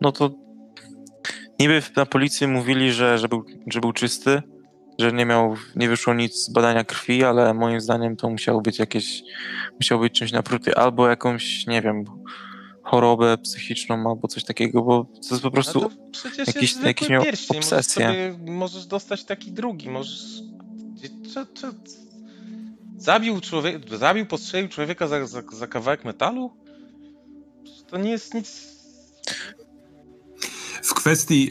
[0.00, 0.30] No to
[1.60, 4.42] niby na policji mówili, że, że, był, że był czysty,
[4.98, 8.78] że nie miał, nie wyszło nic z badania krwi, ale moim zdaniem to musiało być
[8.78, 9.22] jakieś,
[9.74, 12.04] musiało być czymś napruty, albo jakąś, nie wiem,
[12.90, 17.08] chorobę psychiczną, albo coś takiego, bo to jest po prostu No przecież jakiś- jest jakiś
[17.08, 18.06] miał pierścień, możesz, obsesję.
[18.06, 20.22] sobie, możesz dostać taki drugi, możesz...
[21.32, 21.66] Czy, czy,
[22.96, 26.50] zabił człowiek, zabił, postrzelił człowieka za, za, za kawałek metalu?
[27.86, 28.70] To nie jest nic...
[30.82, 31.50] W kwestii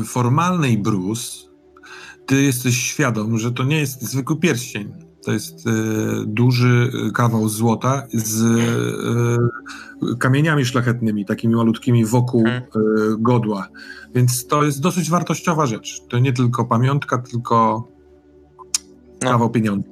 [0.00, 1.32] e, formalnej, Bruce,
[2.26, 5.09] ty jesteś świadom, że to nie jest zwykły pierścień.
[5.24, 5.70] To jest e,
[6.26, 12.62] duży kawał złota z e, kamieniami szlachetnymi, takimi malutkimi wokół e,
[13.18, 13.68] godła.
[14.14, 16.00] Więc to jest dosyć wartościowa rzecz.
[16.08, 17.88] To nie tylko pamiątka, tylko
[19.24, 19.30] No.
[19.30, 19.88] kawał pieniądza.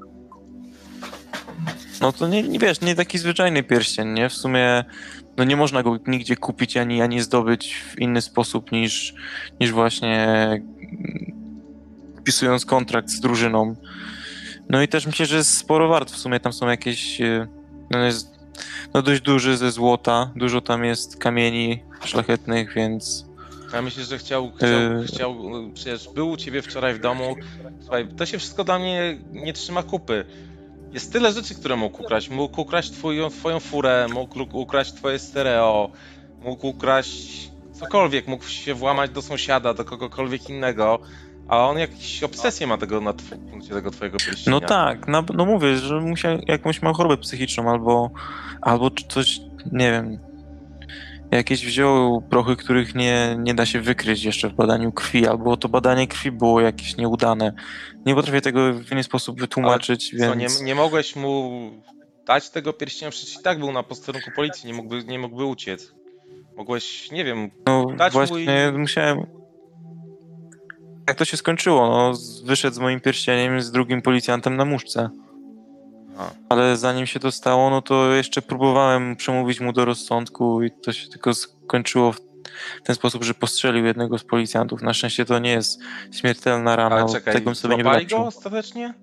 [2.00, 4.28] No to nie, nie wiesz, nie taki zwyczajny pierścień, nie?
[4.28, 4.84] W sumie
[5.36, 9.14] no nie można go nigdzie kupić ani, ani zdobyć w inny sposób niż,
[9.60, 11.32] niż właśnie mm,
[12.20, 13.76] wpisując kontrakt z drużyną.
[14.68, 16.10] No i też myślę, że jest sporo wart.
[16.10, 17.20] W sumie tam są jakieś.
[17.20, 17.46] e,
[17.90, 18.38] No jest
[18.94, 23.26] no dość duży ze złota, dużo tam jest kamieni szlachetnych, więc.
[23.72, 25.04] Ja myślę, że chciał, chciał, Yy.
[25.06, 25.36] chciał,
[25.74, 27.36] przecież był u ciebie wczoraj w domu.
[27.80, 30.24] Słuchaj, to się wszystko dla mnie nie trzyma kupy.
[30.92, 32.28] Jest tyle rzeczy, które mógł ukraść.
[32.30, 35.90] Mógł ukraść twoją, twoją furę, mógł ukraść twoje stereo,
[36.42, 40.98] mógł ukraść cokolwiek, mógł się włamać do sąsiada, do kogokolwiek innego,
[41.48, 43.12] a on jakąś obsesję ma tego na
[43.50, 44.60] punkcie tego twojego pierścienia.
[44.60, 48.10] No tak, no, no mówię, że musiał jakąś ma chorobę psychiczną albo,
[48.60, 49.40] albo coś,
[49.72, 50.18] nie wiem.
[51.30, 55.68] Jakieś wziął prochy, których nie, nie da się wykryć jeszcze w badaniu krwi, albo to
[55.68, 57.52] badanie krwi było jakieś nieudane.
[58.06, 60.62] Nie potrafię tego w inny sposób wytłumaczyć, Co, nie, więc.
[60.62, 61.50] nie mogłeś mu
[62.26, 65.94] dać tego pierścienia, przecież i tak był na posterunku policji, nie mógłby, nie mógłby uciec.
[66.56, 69.37] Mogłeś, nie wiem, No Dać właśnie musiałem...
[71.08, 71.90] Jak to się skończyło?
[71.90, 72.12] No,
[72.44, 75.10] wyszedł z moim pierścieniem z drugim policjantem na muszce.
[76.14, 76.30] Aha.
[76.48, 80.92] Ale zanim się to stało, no to jeszcze próbowałem przemówić mu do rozsądku i to
[80.92, 82.20] się tylko skończyło w
[82.84, 84.82] ten sposób, że postrzelił jednego z policjantów.
[84.82, 85.80] Na szczęście to nie jest
[86.12, 88.94] śmiertelna rana, ale bo czekaj, tego sobie nie go ostatecznie?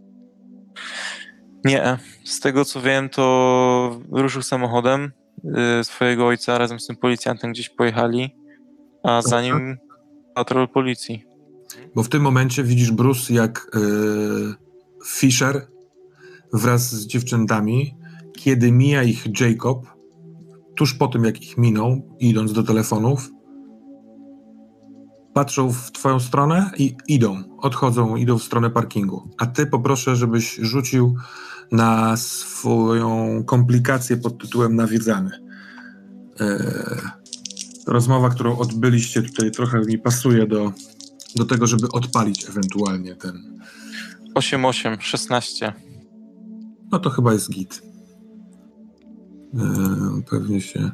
[1.64, 5.12] Nie, z tego co wiem, to ruszył samochodem
[5.80, 8.36] y, swojego ojca razem z tym policjantem gdzieś pojechali,
[9.04, 9.78] a za nim
[10.36, 11.35] patrol policji.
[11.96, 13.80] Bo w tym momencie widzisz, Bruce, jak e,
[15.06, 15.68] Fisher
[16.54, 17.96] wraz z dziewczętami,
[18.38, 19.88] kiedy mija ich Jacob,
[20.76, 23.30] tuż po tym, jak ich minął, idąc do telefonów,
[25.34, 29.30] patrzą w twoją stronę i idą, odchodzą, idą w stronę parkingu.
[29.38, 31.16] A ty poproszę, żebyś rzucił
[31.72, 35.32] na swoją komplikację pod tytułem nawiedzany.
[36.40, 36.76] E,
[37.88, 40.72] rozmowa, którą odbyliście tutaj trochę mi pasuje do,
[41.36, 43.60] do tego, żeby odpalić ewentualnie ten.
[44.36, 45.74] 8-8, 16.
[46.92, 47.82] No to chyba jest git.
[49.54, 50.92] E, pewnie się.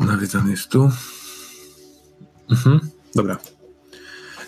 [0.00, 0.90] Nawiedzany jest tu.
[2.50, 2.80] Mhm.
[3.14, 3.38] Dobra.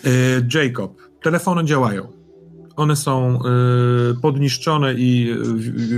[0.05, 0.09] E,
[0.53, 2.07] Jacob, telefony działają.
[2.75, 3.41] One są e,
[4.21, 5.31] podniszczone i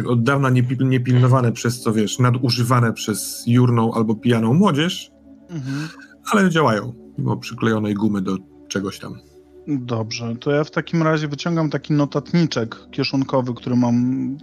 [0.06, 5.12] e, od dawna niepil- niepilnowane przez co wiesz, nadużywane przez jurną albo pijaną młodzież,
[5.50, 5.88] Mhm.
[6.32, 9.16] ale działają, mimo przyklejonej gumy do czegoś tam.
[9.68, 14.38] Dobrze, to ja w takim razie wyciągam taki notatniczek kieszonkowy, który mam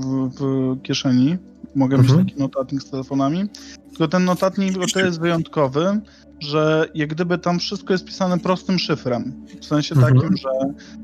[0.00, 1.36] w, w kieszeni.
[1.74, 2.18] Mogę Mhm.
[2.18, 3.48] mieć taki notatnik z telefonami.
[3.88, 6.00] Tylko ten notatnik o tyle jest wyjątkowy,
[6.40, 9.46] że jak gdyby tam wszystko jest pisane prostym szyfrem.
[9.60, 10.14] W sensie Mhm.
[10.14, 10.48] takim, że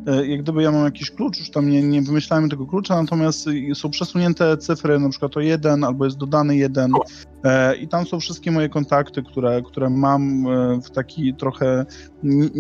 [0.07, 3.49] e, jak gdyby ja mam jakiś klucz, już tam nie, nie wymyślałem tego klucza, natomiast
[3.75, 6.93] są przesunięte cyfry, na przykład o jeden, albo jest dodany jeden.
[7.45, 11.87] E, I tam są wszystkie moje kontakty, które, które mam e, w taki trochę
[12.23, 12.51] nie,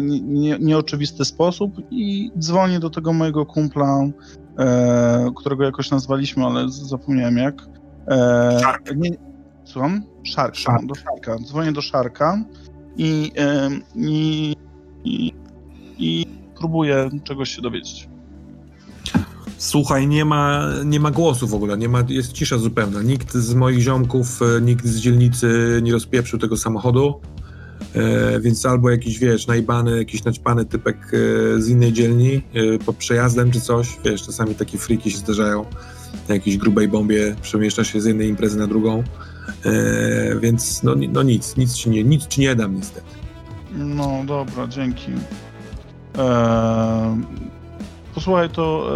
[0.00, 4.00] nie, nie, nieoczywisty sposób i dzwonię do tego mojego kumpla,
[4.58, 7.54] e, którego jakoś nazwaliśmy, ale zapomniałem jak.
[8.08, 8.60] E.
[8.96, 9.10] Nie,
[9.76, 10.02] słucham?
[10.24, 10.86] Szarka, Szark.
[10.86, 11.38] do Szarka.
[11.38, 12.44] Dzwonię do Szarka
[12.96, 13.32] i,
[13.94, 14.56] i,
[15.04, 15.32] i,
[15.98, 16.26] i
[16.58, 18.08] próbuję czegoś się dowiedzieć.
[19.58, 23.02] Słuchaj, nie ma, nie ma głosu w ogóle, nie ma, jest cisza zupełna.
[23.02, 27.20] Nikt z moich ziomków, e, nikt z dzielnicy nie rozpieprzył tego samochodu,
[27.94, 32.96] e, więc albo jakiś, wiesz, najbany, jakiś naćpany typek e, z innej dzielni e, pod
[32.96, 35.64] przejazdem czy coś, wiesz, czasami takie friki się zdarzają,
[36.28, 39.04] na jakiejś grubej bombie przemieszcza się z jednej imprezy na drugą,
[39.64, 43.06] e, więc no, no nic, nic ci, nie, nic ci nie dam niestety.
[43.72, 45.10] No dobra, dzięki.
[46.18, 47.16] Eee,
[48.16, 48.90] posłuchaj, to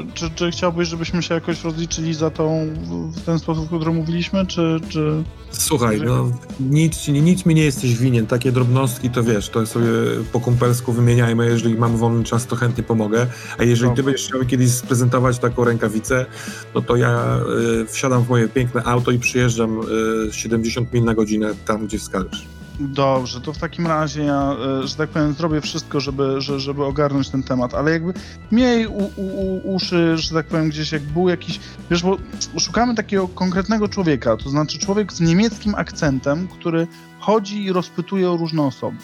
[0.00, 2.66] e, czy, czy chciałbyś, żebyśmy się jakoś rozliczyli za tą
[3.12, 5.22] w- ten sposób, o którym mówiliśmy, czy, czy...
[5.50, 9.88] Słuchaj, no nic, nic mi nie jesteś winien, takie drobnostki to wiesz, to sobie
[10.32, 13.26] po kumpelsku wymieniajmy, jeżeli mam wolny czas, to chętnie pomogę,
[13.58, 16.26] a jeżeli ty będziesz chciał kiedyś sprezentować taką rękawicę,
[16.74, 17.38] no to ja
[17.82, 19.80] y, wsiadam w moje piękne auto i przyjeżdżam
[20.28, 22.46] y, 70 mil na godzinę tam, gdzie wskażesz.
[22.80, 26.84] Dobrze, to w takim razie ja, e, że tak powiem, zrobię wszystko, żeby, że, żeby
[26.84, 28.12] ogarnąć ten temat, ale jakby
[28.52, 32.16] miej u, u, u, uszy, że tak powiem, gdzieś jak był jakiś, wiesz, bo
[32.58, 36.86] szukamy takiego konkretnego człowieka, to znaczy człowiek z niemieckim akcentem, który
[37.18, 38.96] chodzi i rozpytuje o różne osoby.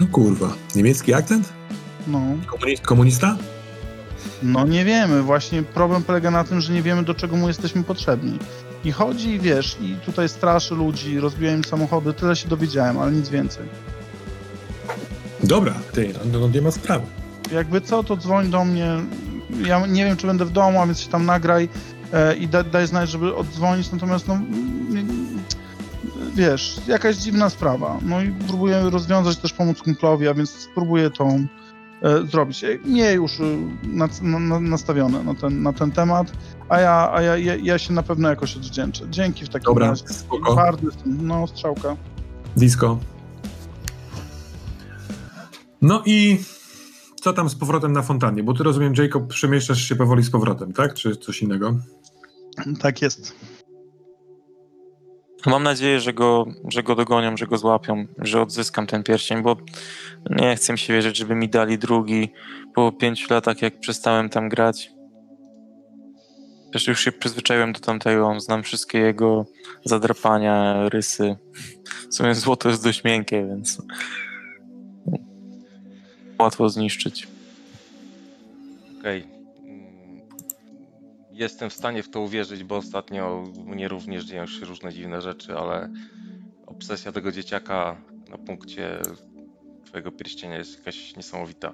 [0.00, 1.52] No kurwa, niemiecki akcent?
[2.06, 2.20] No.
[2.46, 3.36] Komunist, komunista?
[4.42, 7.84] No nie wiemy, właśnie problem polega na tym, że nie wiemy do czego mu jesteśmy
[7.84, 8.38] potrzebni.
[8.84, 13.28] I chodzi, wiesz, i tutaj straszy ludzi, rozbija im samochody, tyle się dowiedziałem, ale nic
[13.28, 13.66] więcej.
[15.44, 17.06] Dobra, ty, no, no nie ma sprawy.
[17.52, 18.96] Jakby co, to dzwoń do mnie.
[19.66, 21.68] Ja nie wiem, czy będę w domu, a więc się tam nagraj
[22.12, 24.38] e, i da, daj znać, żeby oddzwonić, natomiast no...
[26.34, 27.98] Wiesz, jakaś dziwna sprawa.
[28.02, 31.10] No i próbuję rozwiązać, też pomóc kumplowi, a więc spróbuję e,
[32.30, 32.64] zrobić.
[32.64, 36.32] E, już y, nac- na, na, nastawione na ten, na ten temat,
[36.68, 39.04] a ja, a ja, ja, ja się na pewno jakoś odwdzięczę.
[39.10, 40.08] Dzięki w takim Dobra, razie.
[40.08, 40.54] spoko.
[40.54, 41.96] Bardzo jestem, no strzałka.
[42.56, 42.98] Disco.
[45.82, 46.38] No i
[47.20, 48.42] co tam z powrotem na fontannie?
[48.42, 50.94] Bo ty rozumiem, Jacob, przemieszczasz się powoli z powrotem, tak?
[50.94, 51.76] Czy coś innego?
[52.80, 53.34] Tak jest.
[55.46, 59.56] Mam nadzieję, że go, że go dogonią, że go złapią, że odzyskam ten pierścień, bo
[60.30, 62.32] nie chcę mi się wierzyć, żeby mi dali drugi
[62.74, 64.90] po pięciu latach, jak przestałem tam grać.
[66.72, 69.46] Też już się przyzwyczaiłem do tamtego, znam wszystkie jego
[69.84, 71.36] zadrapania, rysy.
[72.10, 73.82] W sumie złoto jest dość miękkie, więc
[76.38, 77.28] łatwo zniszczyć.
[79.00, 79.22] Okej.
[79.22, 79.37] Mm,
[81.38, 85.56] jestem w stanie w to uwierzyć, bo ostatnio mnie również dzieją się różne dziwne rzeczy,
[85.56, 85.92] ale
[86.66, 87.96] obsesja tego dzieciaka
[88.30, 88.98] na punkcie
[89.84, 91.72] twojego pierścienia jest jakaś niesamowita.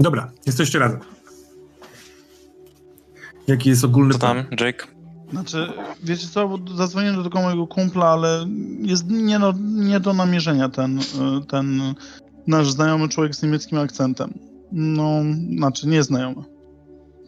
[0.00, 1.00] Dobra, jesteście razem.
[3.46, 4.44] Jaki jest ogólny Co tam?
[4.60, 4.86] Jake?
[5.30, 8.46] Znaczy, wiecie co, bo zadzwoniłem do tego mojego kumpla, ale
[8.82, 11.02] jest nie, no, nie do namierzenia ten, y,
[11.48, 11.94] ten
[12.46, 14.51] nasz znajomy człowiek z niemieckim akcentem.
[14.72, 15.20] No,
[15.56, 16.42] znaczy nie znajomy.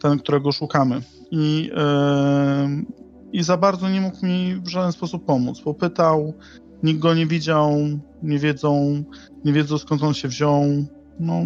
[0.01, 1.01] Ten, którego szukamy.
[1.31, 2.85] I, y,
[3.33, 5.61] I za bardzo nie mógł mi w żaden sposób pomóc.
[5.61, 6.33] Popytał,
[6.83, 7.71] nikt go nie widział,
[8.23, 9.03] nie wiedzą,
[9.45, 10.63] nie wiedzą skąd on się wziął.
[11.19, 11.41] No,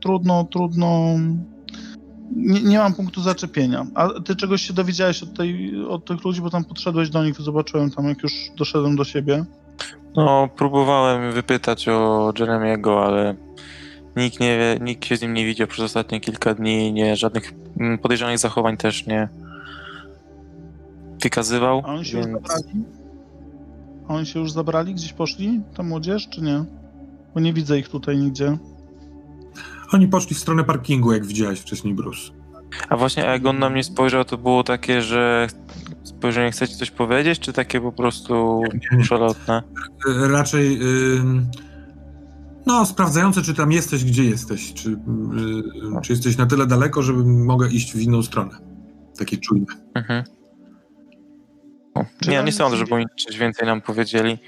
[0.00, 1.14] trudno, trudno
[2.36, 3.86] nie, nie mam punktu zaczepienia.
[3.94, 7.40] A ty czegoś się dowiedziałeś od, tej, od tych ludzi, bo tam podszedłeś do nich,
[7.40, 9.44] zobaczyłem tam, jak już doszedłem do siebie.
[10.16, 13.34] No, próbowałem wypytać o Jeremiego, ale
[14.16, 17.52] nikt, nie wie, nikt się z nim nie widział przez ostatnie kilka dni, nie, żadnych
[17.80, 19.28] mm, podejrzanych zachowań też nie
[21.22, 22.84] wykazywał, A oni się już więc zabrali?
[24.08, 24.94] A oni się już zabrali?
[24.94, 25.60] Gdzieś poszli?
[25.76, 26.64] Ta młodzież, czy nie?
[27.34, 28.58] Bo nie widzę ich tutaj nigdzie.
[29.92, 32.20] Oni poszli w stronę parkingu, jak widziałeś wcześniej, Bruce.
[32.88, 35.46] A właśnie jak on na mnie spojrzał, to było takie, że
[36.04, 39.02] spojrzenie chce ci coś powiedzieć, czy takie po prostu Nie, nie.
[39.04, 39.62] przelotne?
[40.08, 40.80] Y, Raczej
[41.16, 41.46] ym,
[42.66, 44.74] no, sprawdzające, czy tam jesteś, gdzie jesteś.
[44.74, 48.58] Czy, y, y, czy jesteś na tyle daleko, żeby mogę iść w inną stronę.
[49.18, 49.66] Takie czujne.
[49.94, 50.24] Mhm.
[51.94, 54.38] O, Czy Nie, oni nie sądzę, żeby oni coś więcej nam powiedzieli.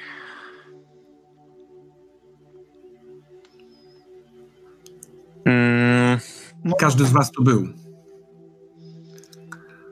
[5.44, 6.18] Mm,
[6.78, 7.68] Każdy z was tu był.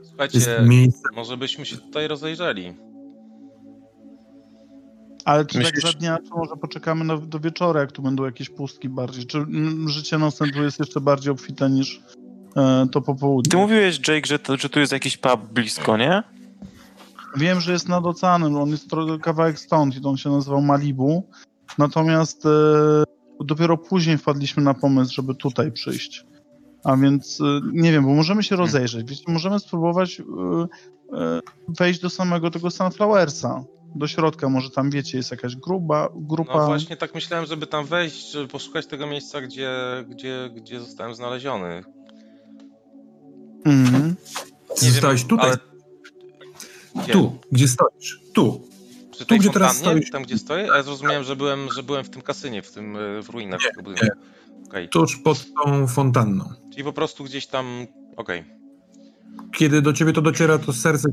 [0.08, 1.08] Słuchajcie, miejsce.
[1.14, 2.74] może byśmy się tutaj rozejrzeli.
[5.30, 8.24] Ale czy Myślisz- tak za dnia, czy może poczekamy na, do wieczora, jak tu będą
[8.24, 9.26] jakieś pustki bardziej?
[9.26, 12.00] Czy mm, życie nocne jest jeszcze bardziej obfite niż
[12.56, 13.50] e, to popołudnie?
[13.50, 16.22] ty mówiłeś, Jake, że, to, że tu jest jakiś pub blisko, nie?
[17.36, 21.28] Wiem, że jest nad oceanem, on jest trochę kawałek stąd i on się nazywał Malibu.
[21.78, 23.04] Natomiast e,
[23.44, 26.24] dopiero później wpadliśmy na pomysł, żeby tutaj przyjść.
[26.84, 29.10] A więc e, nie wiem, bo możemy się rozejrzeć.
[29.10, 30.24] Wiecie, możemy spróbować e,
[31.18, 33.64] e, wejść do samego tego Sunflowersa.
[33.94, 36.56] Do środka, może tam wiecie, jest jakaś gruba, grupa.
[36.56, 39.70] No właśnie tak myślałem, żeby tam wejść, żeby poszukać tego miejsca, gdzie,
[40.08, 41.82] gdzie, gdzie zostałem znaleziony.
[43.64, 44.16] Mhm.
[44.82, 45.58] Nie Zostałeś wiem, tutaj, ale
[47.12, 48.20] tu, gdzie stoisz.
[48.34, 48.68] Tu.
[49.10, 50.10] Przy tej gdzie teraz stoisz.
[50.10, 50.72] tam gdzie stoję?
[50.72, 53.60] A ja zrozumiałem, że byłem, że byłem w tym kasynie, w tym e, w ruinach
[53.60, 54.18] tego budynku.
[54.66, 56.44] Okej, Tuż pod tą fontanną.
[56.70, 58.59] czyli po prostu gdzieś tam, okej.
[59.52, 61.08] Kiedy do ciebie to dociera, to serce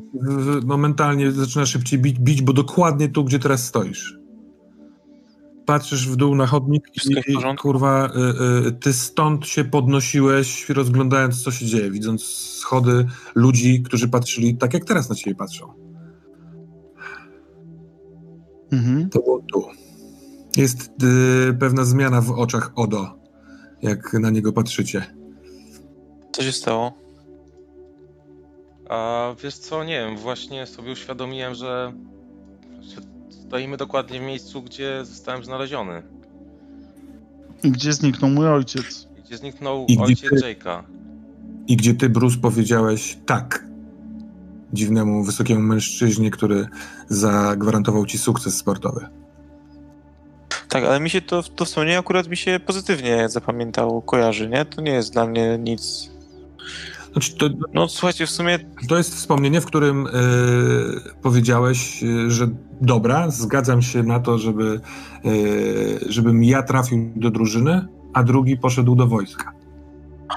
[0.66, 4.18] momentalnie zaczyna szybciej bić, bić, bo dokładnie tu, gdzie teraz stoisz.
[5.66, 6.84] Patrzysz w dół na chodnik
[7.28, 7.62] i porządku?
[7.62, 8.10] kurwa,
[8.64, 14.58] y, y, ty stąd się podnosiłeś, rozglądając co się dzieje, widząc schody ludzi, którzy patrzyli
[14.58, 15.74] tak jak teraz na ciebie patrzą.
[18.72, 19.10] Mhm.
[19.10, 19.66] To było tu.
[20.58, 23.20] Jest y, pewna zmiana w oczach Odo,
[23.82, 25.06] jak na niego patrzycie.
[26.32, 27.07] Co się stało?
[28.90, 31.94] A wiesz co, nie wiem, właśnie sobie uświadomiłem, że
[32.82, 36.04] że stoimy dokładnie w miejscu, gdzie zostałem znaleziony.
[37.64, 39.08] Gdzie zniknął mój ojciec?
[39.26, 40.82] Gdzie zniknął I gdzie ojciec ty- Jake'a.
[41.68, 43.66] I gdzie ty, Bruce, powiedziałeś tak
[44.74, 46.68] dziwnemu, wysokiemu mężczyźnie, który
[47.10, 49.08] zagwarantował ci sukces sportowy.
[50.70, 54.66] Tak, ale mi się to, to wspomnienie akurat mi się pozytywnie zapamiętało, kojarzy, nie?
[54.66, 56.10] To nie jest dla mnie nic...
[57.12, 60.12] Znaczy, to, No słuchajcie, w sumie to jest wspomnienie, w którym y,
[61.22, 62.48] powiedziałeś, y, że
[62.82, 64.82] dobra, zgadzam się na to, żeby,
[65.26, 69.52] y, żebym ja trafił do drużyny, a drugi poszedł do wojska.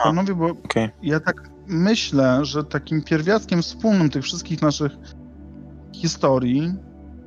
[0.02, 0.88] Panowie, bo okej.
[1.02, 4.92] ja tak myślę, że takim pierwiastkiem wspólnym tych wszystkich naszych
[5.92, 6.74] historii,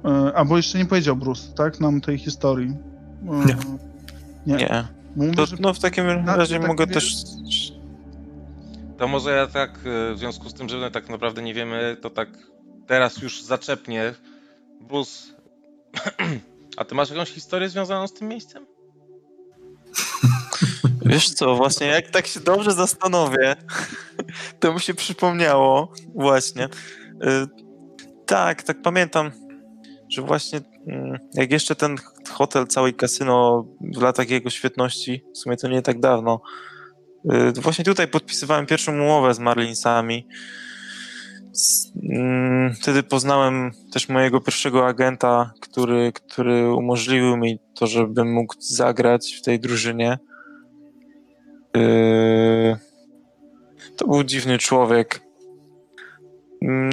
[0.06, 2.70] e, albo jeszcze nie powiedział Bruce, tak, nam tej historii.
[3.28, 3.56] E, Nie.
[4.48, 4.56] Nie.
[4.56, 4.88] Nie.
[5.16, 7.14] Mówię, To, że no w takim razie tak mogę wie- też...
[9.04, 11.98] To może ja tak, e, w związku z tym, że my tak naprawdę nie wiemy,
[12.02, 12.30] to tak
[12.88, 14.13] teraz już zaczepnie.
[14.82, 15.34] Bruce,
[16.78, 18.66] a ty masz jakąś historię związaną z tym miejscem?
[21.06, 23.56] Wiesz co, właśnie jak tak się dobrze zastanowię,
[24.60, 26.66] to mi się przypomniało właśnie.
[26.66, 26.68] Y,
[28.26, 29.32] tak, tak pamiętam,
[30.10, 31.97] że właśnie mm, jak jeszcze ten
[32.30, 36.41] hotel, cały kasyno w latach jego świetności, w sumie to nie tak dawno,
[37.61, 40.28] właśnie tutaj podpisywałem pierwszą umowę z Marlinsami.
[42.09, 49.36] Mm, Wtedy poznałem też mojego pierwszego agenta, który, który umożliwił mi to, żebym mógł zagrać
[49.36, 50.19] w tej drużynie.
[51.76, 52.78] Yy,
[53.97, 55.21] to był dziwny człowiek.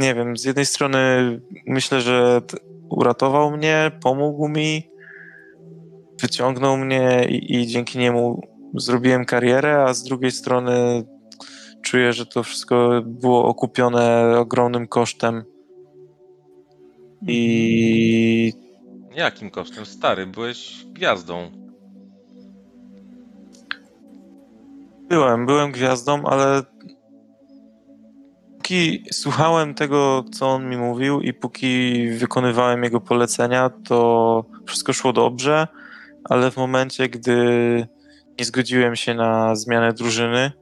[0.01, 0.99] Nie wiem, z jednej strony
[1.67, 2.43] myślę, że
[2.89, 4.91] uratował mnie, pomógł mi,
[6.23, 11.05] wyciągnął mnie i, i dzięki niemu zrobiłem karierę, a z drugiej strony
[11.83, 15.45] czuję, że to wszystko było okupione ogromnym kosztem.
[17.27, 18.53] I
[19.15, 19.87] Jakim kosztem?
[19.87, 21.61] Stary, byłeś gwiazdą.
[25.11, 26.63] byłem, byłem gwiazdą, ale
[28.57, 35.13] póki słuchałem tego, co on mi mówił i póki wykonywałem jego polecenia, to wszystko szło
[35.13, 35.69] dobrze,
[36.25, 37.89] ale w momencie, gdy
[38.41, 40.53] nie zgodziłem się na zmianę drużyny,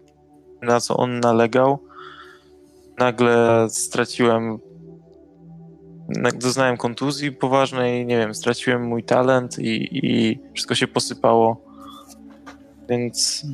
[0.62, 1.78] na co on nalegał,
[2.98, 4.58] nagle straciłem,
[6.34, 11.64] doznałem kontuzji poważnej, nie wiem, straciłem mój talent i, i wszystko się posypało.
[12.88, 13.44] Więc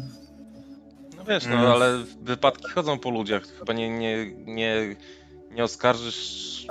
[1.19, 1.67] No wiesz, no Mm.
[1.67, 3.43] ale wypadki chodzą po ludziach.
[3.59, 4.97] Chyba nie, nie, nie,
[5.55, 6.67] nie oskarżysz,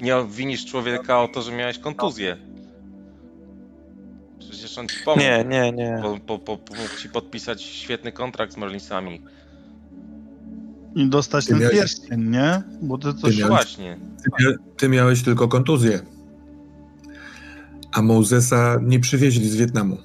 [0.00, 2.36] nie obwinisz człowieka o to, że miałeś kontuzję.
[4.50, 5.22] Przecież on ci pomógł.
[5.22, 5.98] nie, nie, nie.
[6.02, 9.22] Po, po, po, pomógł ci podpisać świetny kontrakt z Marlinsami.
[10.94, 12.62] I dostać Ty ten miałeś- pierścień, nie?
[12.82, 13.34] Bo ty coś...
[13.36, 13.98] Ty miałeś- Właśnie.
[14.22, 16.00] Ty, mia- ty miałeś tylko kontuzję.
[17.92, 19.96] A Mosesa nie przywieźli z Wietnamu.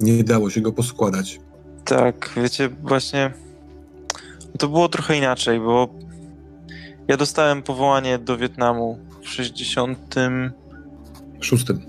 [0.00, 1.40] Nie dało się go poskładać.
[1.84, 3.32] Tak, wiecie, właśnie
[4.58, 5.88] to było trochę inaczej, bo
[7.08, 10.54] ja dostałem powołanie do Wietnamu w 66.
[11.40, 11.80] Szóstym.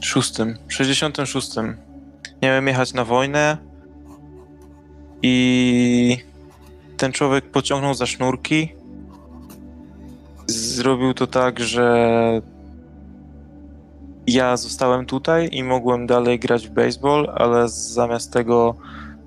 [0.00, 1.50] 66.
[2.42, 3.56] Miałem jechać na wojnę
[5.22, 6.18] i
[6.96, 8.74] ten człowiek pociągnął za sznurki.
[10.46, 12.40] Zrobił to tak, że
[14.26, 18.76] ja zostałem tutaj i mogłem dalej grać w baseball, ale zamiast tego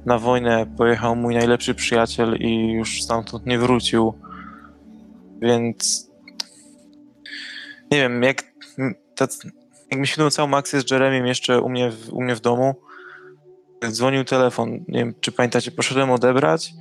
[0.05, 4.13] na wojnę pojechał mój najlepszy przyjaciel i już stamtąd nie wrócił.
[5.41, 6.09] Więc
[7.91, 8.43] nie wiem, jak,
[9.91, 12.75] jak myślałem całą akcję z Jeremim jeszcze u mnie, w, u mnie w domu,
[13.91, 16.73] dzwonił telefon, nie wiem, czy pamiętacie, poszedłem odebrać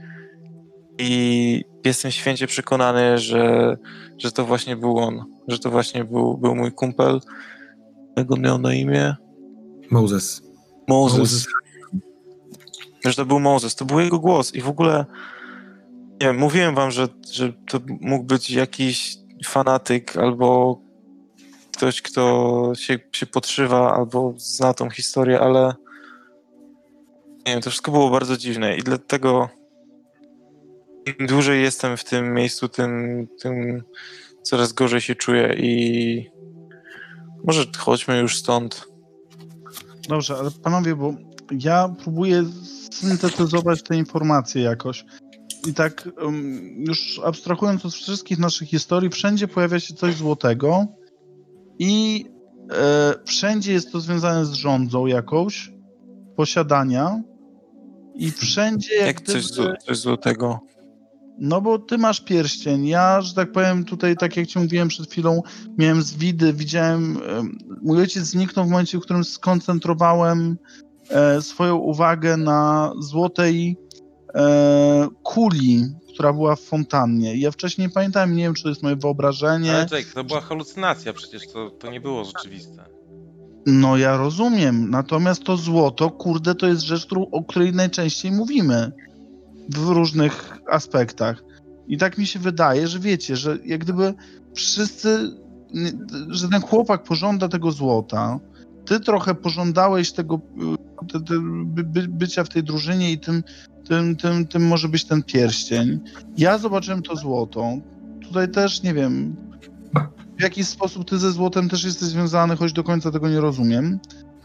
[0.99, 3.77] i jestem święcie przekonany, że,
[4.19, 7.21] że to właśnie był on, że to właśnie był, był mój kumpel.
[8.17, 9.17] Jak on miał na imię?
[9.91, 10.43] Moses.
[10.89, 11.47] Moses.
[13.05, 15.05] Że to był Moses, to był jego głos i w ogóle
[16.21, 20.81] nie wiem, mówiłem wam, że, że to mógł być jakiś fanatyk albo
[21.79, 25.75] ktoś, kto się, się podszywa albo zna tą historię, ale
[27.47, 29.49] nie wiem, to wszystko było bardzo dziwne i dlatego
[31.07, 33.83] im dłużej jestem w tym miejscu, tym, tym
[34.43, 36.31] coraz gorzej się czuję i
[37.45, 38.87] może chodźmy już stąd.
[40.09, 41.15] Dobrze, ale panowie, bo
[41.51, 42.45] ja próbuję
[42.91, 45.05] syntetyzować te informacje jakoś.
[45.67, 50.98] I tak um, już abstrahując od wszystkich naszych historii, wszędzie pojawia się coś złotego
[51.79, 52.25] i
[52.73, 55.73] e, wszędzie jest to związane z rządzą jakąś,
[56.37, 57.23] posiadania
[58.15, 60.61] i wszędzie jak, Jak coś, gdyby- coś złotego.
[61.41, 62.87] No bo ty masz pierścień.
[62.87, 65.43] Ja, że tak powiem, tutaj, tak jak ci mówiłem przed chwilą,
[65.79, 67.19] miałem zwidy, widziałem.
[67.29, 70.57] em, Mój ojciec zniknął w momencie, w którym skoncentrowałem
[71.11, 73.77] e, swoją uwagę na złotej
[74.35, 75.85] e, kuli,
[76.19, 77.37] która była w fontannie.
[77.37, 79.73] Ja wcześniej nie pamiętałem, nie wiem, czy to jest moje wyobrażenie.
[79.73, 82.85] Ale Jake, to była halucynacja, przecież to, to nie było rzeczywiste.
[83.67, 84.91] No ja rozumiem.
[84.91, 88.93] Natomiast to złoto, kurde, to jest rzecz, o której najczęściej mówimy
[89.69, 91.45] w różnych aspektach.
[91.89, 94.15] I tak mi się wydaje, że wiecie, że jak gdyby
[94.55, 95.31] wszyscy,
[96.29, 98.41] że ten chłopak pożąda tego złota,
[98.87, 103.43] ty trochę pożądałeś tego y, by, bycia w tej drużynie i tym,
[103.89, 106.01] tym, tym, tym może być ten pierścień.
[106.39, 107.73] Ja zobaczyłem to złoto.
[108.23, 109.37] Tutaj też nie wiem,
[110.39, 113.99] w jaki sposób ty ze złotem też jesteś związany, choć do końca tego nie rozumiem.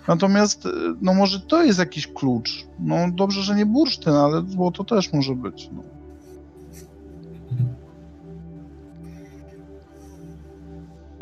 [0.08, 0.70] Natomiast, y,
[1.02, 2.66] no może to jest jakiś klucz.
[2.80, 5.70] No dobrze, że nie bursztyn, ale złoto też może być.
[5.74, 5.84] No.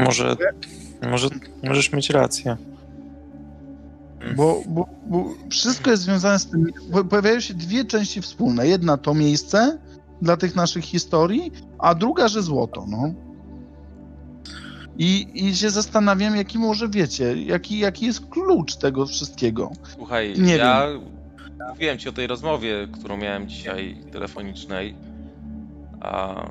[0.05, 0.37] Może,
[1.11, 1.29] może
[1.63, 2.57] możesz mieć rację.
[4.35, 6.65] Bo, bo, bo wszystko jest związane z tym.
[6.91, 8.67] po- Pojawiają się dwie części wspólne.
[8.67, 9.77] Jedna to miejsce
[10.21, 12.85] dla tych naszych historii, a druga, że złoto.
[12.89, 13.13] No.
[14.97, 19.71] I, I się zastanawiam, jaki może wiecie, jaki, jaki jest klucz tego wszystkiego.
[19.95, 20.87] Słuchaj, Nie ja
[21.69, 24.95] mówiłem ci o tej rozmowie, którą miałem dzisiaj telefonicznej.
[26.01, 26.43] A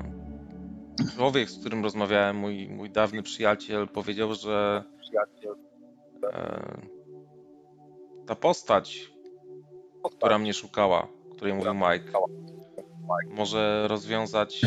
[1.15, 4.83] człowiek, z którym rozmawiałem, mój, mój dawny przyjaciel, powiedział, że
[6.33, 6.81] e,
[8.31, 9.11] ta postać,
[10.17, 12.11] która mnie szukała, której mówił Mike,
[13.29, 14.61] może rozwiązać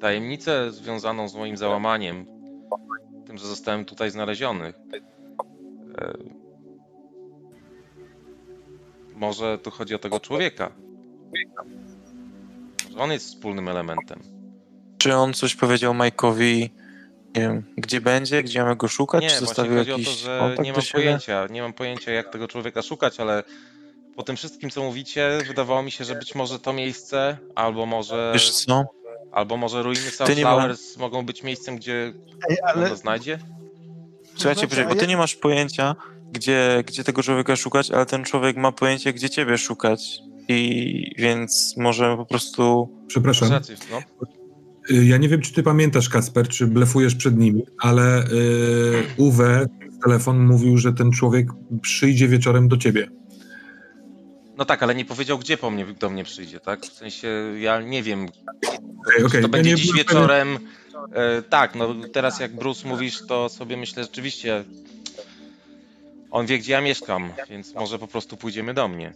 [0.00, 2.26] tajemnicę związaną z moim załamaniem,
[3.26, 4.72] tym, że zostałem tutaj znaleziony.
[5.98, 6.12] E,
[9.14, 10.72] Może tu chodzi o tego człowieka.
[12.84, 14.20] Może on jest wspólnym elementem.
[14.98, 16.68] Czy on coś powiedział Mike'owi,
[17.36, 20.18] nie wiem, gdzie będzie, gdzie mamy go szukać, Nie, czy zostawił chodzi o to, jakiś
[20.18, 23.42] że kontakt nie mam pojęcia, nie mam pojęcia jak tego człowieka szukać, ale
[24.16, 28.30] po tym wszystkim co mówicie, wydawało mi się, że być może to miejsce, albo może,
[28.34, 28.84] Wiesz co?
[29.32, 30.68] albo może ruiny Ty nie ma-
[30.98, 32.12] mogą być miejscem, gdzie
[32.50, 33.38] Ej, on ale go znajdzie?
[34.36, 35.96] Słuchajcie, a bo ty nie masz pojęcia,
[36.32, 40.18] gdzie, gdzie tego człowieka szukać, ale ten człowiek ma pojęcie, gdzie ciebie szukać.
[40.48, 42.88] I więc może po prostu.
[43.06, 43.50] Przepraszam.
[43.90, 44.00] No.
[44.90, 48.26] Y, Ja nie wiem, czy ty pamiętasz, Kasper, czy blefujesz przed nimi, ale y,
[49.16, 49.66] Uwe
[50.04, 51.48] telefon mówił, że ten człowiek
[51.82, 53.08] przyjdzie wieczorem do ciebie.
[54.58, 56.86] no tak, ale nie powiedział gdzie po mnie, do mnie przyjdzie, tak?
[56.86, 57.28] W sensie
[57.60, 58.26] ja nie wiem,
[59.24, 59.24] okej.
[59.24, 60.58] czy to Ja będzie nie dziś wieczorem.
[61.12, 64.64] E, tak, no teraz jak Bruce mówisz, to sobie myślę rzeczywiście
[66.30, 69.12] on wie gdzie ja mieszkam, więc może po prostu pójdziemy do mnie.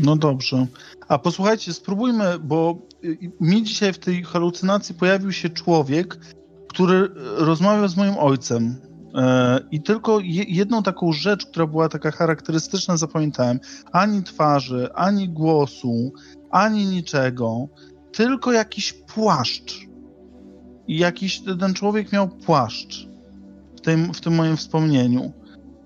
[0.00, 0.66] No dobrze.
[1.08, 6.18] A posłuchajcie, spróbujmy, bo y, mi dzisiaj w tej halucynacji pojawił się człowiek,
[6.68, 8.76] który y, rozmawiał z moim ojcem.
[9.14, 13.60] E, I tylko je, jedną taką rzecz, która była taka charakterystyczna, zapamiętałem.
[13.92, 16.12] Ani twarzy, ani głosu,
[16.50, 17.68] ani niczego,
[18.12, 19.88] tylko jakiś płaszcz.
[20.86, 23.08] I jakiś ten człowiek miał płaszcz
[23.76, 25.32] w tym, w tym moim wspomnieniu.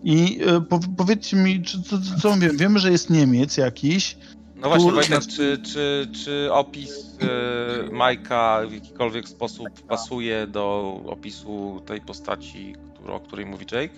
[0.05, 2.51] I po, powiedzcie mi, czy, co, co on wie?
[2.51, 4.17] Wiemy, że jest Niemiec jakiś.
[4.63, 5.09] No właśnie, Kurczę.
[5.09, 12.75] Wojtek, czy, czy, czy opis e, Majka w jakikolwiek sposób pasuje do opisu tej postaci,
[13.07, 13.95] o której mówi Jake?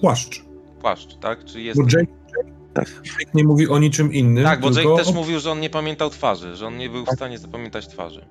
[0.00, 0.44] Płaszcz.
[0.80, 1.44] Płaszcz, tak?
[1.44, 1.80] Czy jest...
[1.80, 2.12] Bo Jake,
[3.04, 4.44] Jake nie mówi o niczym innym.
[4.44, 7.04] Tak, bo tylko Jake też mówił, że on nie pamiętał twarzy, że on nie był
[7.04, 8.24] w stanie zapamiętać twarzy.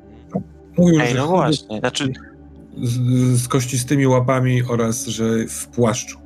[0.77, 1.79] mówił, Ej, że no właśnie.
[1.79, 2.13] Znaczy,
[2.77, 2.97] z,
[3.41, 6.19] z kościstymi łapami oraz, że w płaszczu.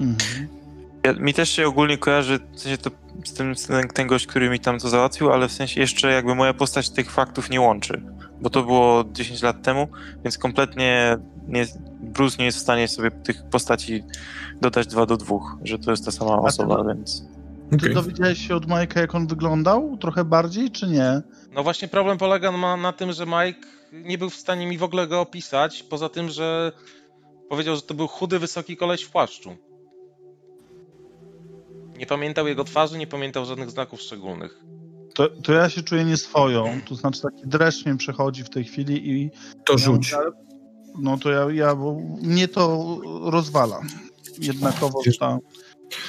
[0.00, 0.61] Mhm.
[1.04, 2.90] Ja, mi też się ogólnie kojarzy w sensie to
[3.24, 6.12] z tym z ten, ten gość, który mi tam to załatwił, ale w sensie jeszcze
[6.12, 8.02] jakby moja postać tych faktów nie łączy.
[8.40, 9.88] Bo to było 10 lat temu,
[10.24, 11.16] więc kompletnie
[11.48, 11.66] nie,
[12.00, 14.04] Bruce nie jest w stanie sobie tych postaci
[14.60, 17.24] dodać dwa do dwóch, że to jest ta sama ty- osoba, więc.
[17.70, 17.94] Ty Okej.
[17.94, 19.96] dowiedziałeś się od Majka, jak on wyglądał?
[19.96, 21.22] Trochę bardziej, czy nie?
[21.54, 24.82] No właśnie problem polega na, na tym, że Mike nie był w stanie mi w
[24.82, 26.72] ogóle go opisać, poza tym, że
[27.48, 29.56] powiedział, że to był chudy, wysoki koleś w płaszczu.
[32.02, 34.64] Nie pamiętał jego twarzy, nie pamiętał żadnych znaków szczególnych.
[35.14, 36.80] To, to ja się czuję nieswoją.
[36.88, 39.30] To znaczy taki dreszcz mnie przechodzi w tej chwili i...
[39.66, 40.14] To ja- rzuć.
[40.98, 43.80] No to ja, ja bo mnie to rozwala.
[44.38, 45.38] Jednakowo ta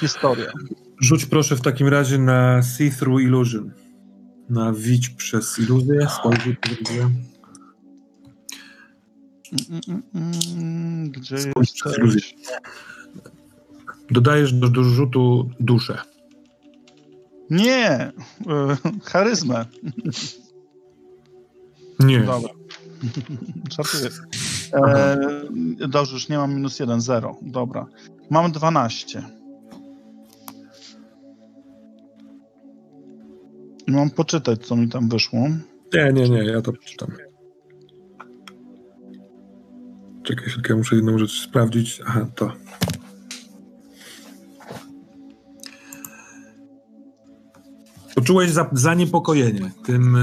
[0.00, 0.52] historia.
[1.00, 3.72] Rzuć proszę w takim razie na See Through Illusion.
[4.48, 6.08] Na widź przez iluzję.
[6.18, 6.56] Spojrzyj.
[9.70, 12.34] Mm, mm, mm, Gdzie Spójrz jesteś?
[14.14, 15.98] Dodajesz do, do rzutu duszę.
[17.50, 17.90] Nie!
[17.90, 18.12] e,
[19.04, 19.64] Charyzmę.
[22.00, 22.20] Nie.
[22.20, 22.50] Dobra.
[23.76, 24.10] Żartuję.
[24.74, 25.18] E,
[25.88, 27.36] dobrze, już nie mam minus jeden, zero.
[27.42, 27.86] Dobra.
[28.30, 29.22] Mam 12.
[33.86, 35.48] I mam poczytać, co mi tam wyszło.
[35.94, 37.08] Nie, nie, nie, ja to przeczytam.
[40.22, 42.00] Czekaj chwilkę, muszę jedną rzecz sprawdzić.
[42.06, 42.52] Aha, to.
[48.24, 50.20] Poczułeś za, zaniepokojenie tym e,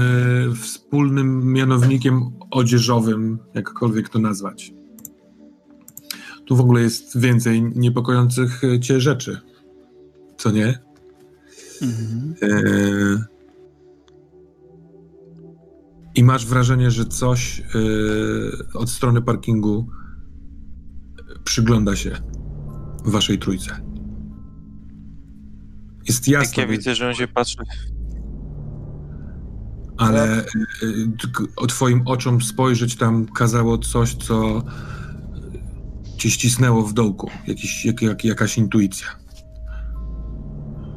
[0.54, 4.74] wspólnym mianownikiem odzieżowym, jakkolwiek to nazwać.
[6.46, 9.40] Tu w ogóle jest więcej niepokojących e, cię rzeczy.
[10.36, 10.78] Co nie?
[11.82, 12.34] Mhm.
[12.42, 13.24] E,
[16.14, 17.64] I masz wrażenie, że coś e,
[18.74, 19.88] od strony parkingu
[21.44, 22.10] przygląda się
[23.04, 23.92] waszej trójce.
[26.08, 27.56] Jest Jak jasne, ja widzę, że on się patrzy.
[30.02, 30.44] Ale e,
[31.20, 34.62] tylko o twoim oczom spojrzeć tam kazało coś, co
[36.16, 37.30] ci ścisnęło w dołku.
[37.46, 39.06] Jakiś, jak, jak, jakaś intuicja.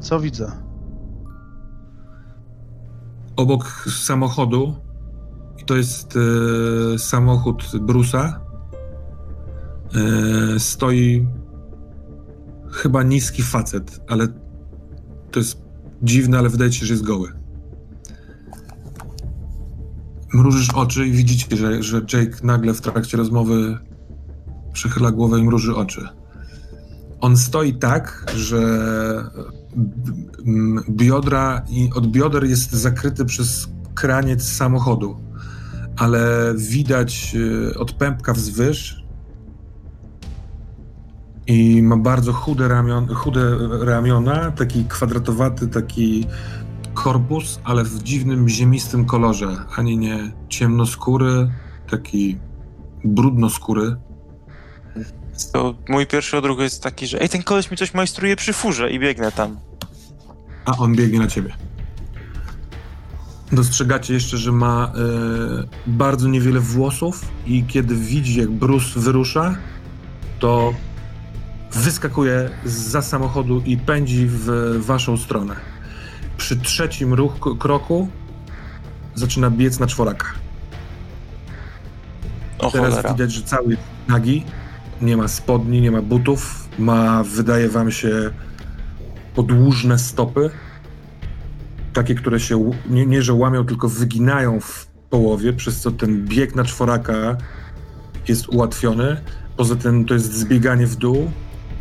[0.00, 0.66] Co widzę?
[3.36, 4.74] obok samochodu,
[5.58, 8.40] i to jest e, samochód Brusa,
[9.94, 11.28] e, stoi
[12.70, 14.28] chyba niski facet, ale
[15.30, 15.62] to jest
[16.02, 17.32] dziwne, ale wydaje się, że jest goły.
[20.36, 23.78] Mrużysz oczy i widzicie, że, że Jake nagle w trakcie rozmowy
[24.72, 26.08] przychyla głowę i mruży oczy.
[27.20, 28.58] On stoi tak, że
[29.76, 30.12] b-
[30.46, 35.16] m, biodra i od bioder jest zakryty przez kraniec samochodu,
[35.96, 37.36] ale widać
[37.70, 39.04] y, od pępka wzwyż
[41.46, 43.40] i ma bardzo chude, ramion, chude
[43.80, 46.26] ramiona, taki kwadratowaty, taki
[46.96, 51.50] korpus, ale w dziwnym ziemistym kolorze, ani nie ciemnoskóry,
[51.90, 52.38] taki
[53.04, 53.96] brudnoskóry.
[55.52, 58.90] To mój pierwszy odruch jest taki, że ej, ten koleś mi coś majstruje przy furze
[58.90, 59.56] i biegnę tam.
[60.64, 61.54] A on biegnie na ciebie.
[63.52, 65.00] Dostrzegacie jeszcze, że ma e,
[65.86, 69.56] bardzo niewiele włosów i kiedy widzi, jak Bruce wyrusza,
[70.38, 70.74] to
[71.72, 75.75] wyskakuje za samochodu i pędzi w waszą stronę.
[76.46, 78.08] Przy trzecim ruch, kroku
[79.14, 80.26] zaczyna biec na czworaka.
[82.58, 83.12] O Teraz cholera.
[83.12, 84.44] widać, że cały jest nagi,
[85.02, 88.30] nie ma spodni, nie ma butów, ma, wydaje wam się,
[89.34, 90.50] podłużne stopy,
[91.92, 96.54] takie, które się nie, nie że łamią, tylko wyginają w połowie, przez co ten bieg
[96.54, 97.36] na czworaka
[98.28, 99.20] jest ułatwiony.
[99.56, 101.30] Poza tym to jest zbieganie w dół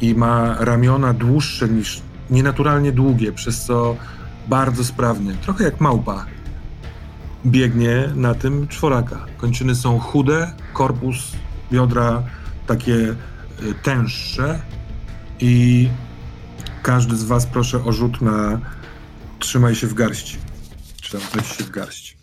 [0.01, 3.95] i ma ramiona dłuższe niż nienaturalnie długie, przez co
[4.47, 6.25] bardzo sprawnie, trochę jak małpa,
[7.45, 9.25] biegnie na tym czworaka.
[9.37, 11.31] Kończyny są chude, korpus,
[11.71, 12.23] biodra
[12.67, 13.15] takie y,
[13.83, 14.59] tęższe
[15.39, 15.89] i
[16.83, 18.59] każdy z was proszę o rzut na
[19.39, 20.37] trzymaj się w garści.
[21.01, 22.17] Czy tam weź się w garść.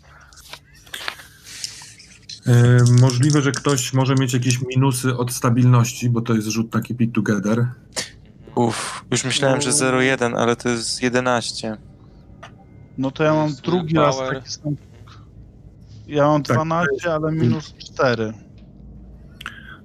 [2.47, 6.81] Y, możliwe, że ktoś może mieć jakieś minusy od stabilności, bo to jest rzut na
[6.81, 7.67] Keep It Together.
[8.55, 11.77] Uff, już myślałem, że 0,1, ale to jest 11.
[12.97, 14.39] No to ja mam Minus drugi raz willpower.
[14.43, 14.75] taki sam.
[16.07, 16.55] Ja mam Tak.
[16.57, 18.33] 12, ale minus 4.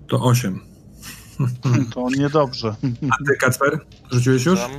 [0.09, 0.61] To 8.
[1.95, 2.69] To niedobrze.
[3.11, 3.79] A ty, Kacper?
[4.13, 4.59] Rzuciłeś już?
[4.61, 4.71] Tam.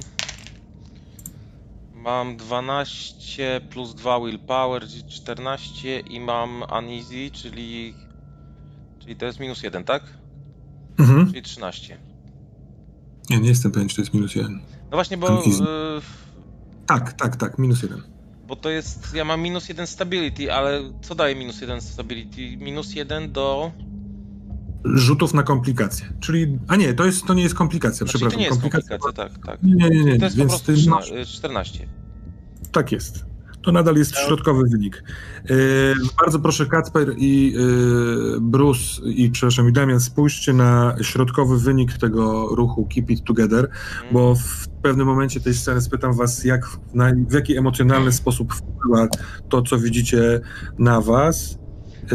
[1.95, 7.93] Mam 12 plus 2 willpower, czyli 14 i mam uneasy, czyli...
[8.99, 10.03] Czyli to jest minus 1, tak?
[10.97, 11.27] Mhm.
[11.27, 11.97] Czyli 13.
[13.29, 14.61] Nie, nie jestem pewien, czy to jest minus 1.
[14.91, 15.27] No właśnie, bo...
[15.27, 15.63] Uneasy.
[15.63, 15.65] y,
[16.85, 18.03] Tak, tak, tak, minus 1.
[18.49, 22.57] Bo to jest, ja mam minus 1 stability, ale co daje minus 1 stability?
[22.57, 23.71] Minus 1 do...
[24.83, 26.05] Rzutów na komplikacje.
[26.19, 26.59] Czyli.
[26.67, 28.37] A nie, to, jest, to nie jest komplikacja, Znaczy, przepraszam.
[28.37, 28.97] to nie jest komplikacja.
[29.13, 29.63] tak, tak.
[29.63, 30.17] Nie, nie, nie.
[30.19, 31.87] To jest po Więc prostu ty 13, masz, y, 14.
[32.71, 33.25] tak jest.
[33.61, 35.03] To nadal jest środkowy wynik.
[35.49, 35.55] Yy,
[36.19, 42.47] bardzo proszę, Kacper i yy, Bruce, i przepraszam, i Damian, spójrzcie na środkowy wynik tego
[42.55, 44.13] ruchu Keep It Together, Mhm.
[44.13, 46.61] bo w pewnym momencie tej sceny spytam was, jak,
[46.93, 49.07] na, w jaki emocjonalny sposób wpływa
[49.49, 50.39] to, co widzicie
[50.77, 51.57] na was.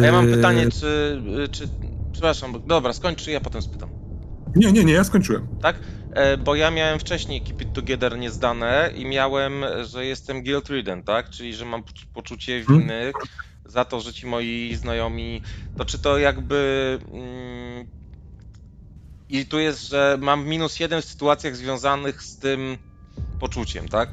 [0.03, 1.68] Ja mam Yy, pytanie, czy, czy...
[2.12, 3.88] Przepraszam, dobra, skończ, ja potem spytam.
[4.57, 5.46] Nie, nie, nie, ja skończyłem.
[5.62, 5.76] Tak?
[6.12, 11.02] E, Bo ja miałem wcześniej Keep It Together niezdane i miałem, że jestem guilt ridden,
[11.02, 11.30] tak?
[11.30, 12.80] Czyli, że mam poczu- poczucie Mhm.
[12.80, 13.12] winy
[13.66, 15.42] za to, że ci moi znajomi...
[15.76, 16.98] To czy to jakby...
[17.12, 17.86] Mm,
[19.28, 22.78] I tu jest, że mam minus jeden w sytuacjach związanych z tym
[23.40, 24.09] poczuciem, tak?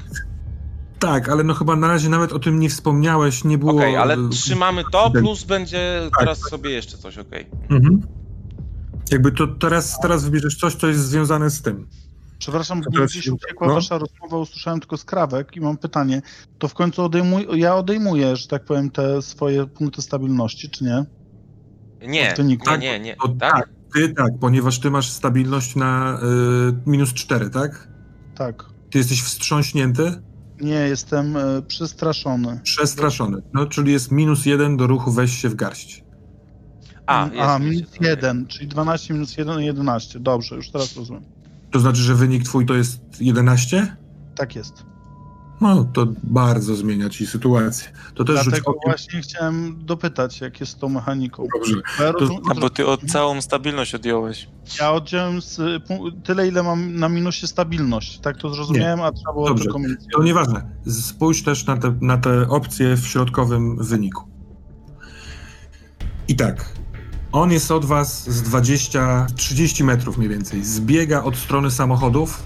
[0.98, 3.72] Tak, ale no chyba na razie nawet o tym nie wspomniałeś, nie było...
[3.72, 5.22] Okej, ale y, trzymamy to, tak.
[5.22, 7.46] plus będzie teraz sobie jeszcze coś, okej.
[7.70, 8.02] Mhm.
[9.12, 11.88] Jakby to teraz, teraz wybierzesz coś, co jest związane z tym.
[12.38, 13.74] Przepraszam, bo gdzieś uciekła no.
[13.74, 16.22] wasza rozmowa, usłyszałem tylko skrawek i mam pytanie.
[16.58, 21.04] To w końcu odejmuj, ja odejmuję, że tak powiem, te swoje punkty stabilności, czy nie?
[22.08, 23.68] Nie, nie, nie, nie, O, tak?
[23.94, 27.88] Ty tak, ponieważ ty masz stabilność na y, minus 4, tak?
[28.34, 28.64] Tak.
[28.90, 30.22] Ty jesteś wstrząśnięty,
[30.60, 32.60] Nie, jestem e, przestraszony.
[32.62, 33.42] przestraszony.
[33.52, 36.04] No, czyli jest minus 1 do ruchu weź się w garść.
[37.12, 38.08] A, jest, A minus okej.
[38.10, 40.20] 1, czyli 12 minus 1, 11.
[40.20, 41.22] Dobrze, już teraz rozumiem.
[41.70, 43.96] To znaczy, że wynik twój to jest 11?
[44.34, 44.86] Tak jest.
[45.60, 47.88] No, to bardzo zmienia ci sytuację.
[48.14, 48.80] To też rzuć Dlatego okiem.
[48.84, 51.46] właśnie chciałem dopytać, jak jest z tą mechaniką.
[51.54, 51.74] Dobrze.
[51.98, 54.48] Bo Ja, To- rozum, A bo ty od całą stabilność odjąłeś.
[54.80, 55.56] ja oddziałem z,
[55.86, 58.18] pu- tyle, ile mam na minusie stabilność.
[58.18, 59.64] Tak to zrozumiałem, a trzeba było Dobrze.
[59.64, 59.90] tylko mieć.
[60.12, 60.62] To nieważne.
[60.86, 64.24] Spójrz też na te, na te opcje w środkowym wyniku.
[66.28, 66.72] I tak.
[67.32, 70.64] On jest od was z 20-30 metrów mniej więcej.
[70.64, 72.42] Zbiega od strony samochodów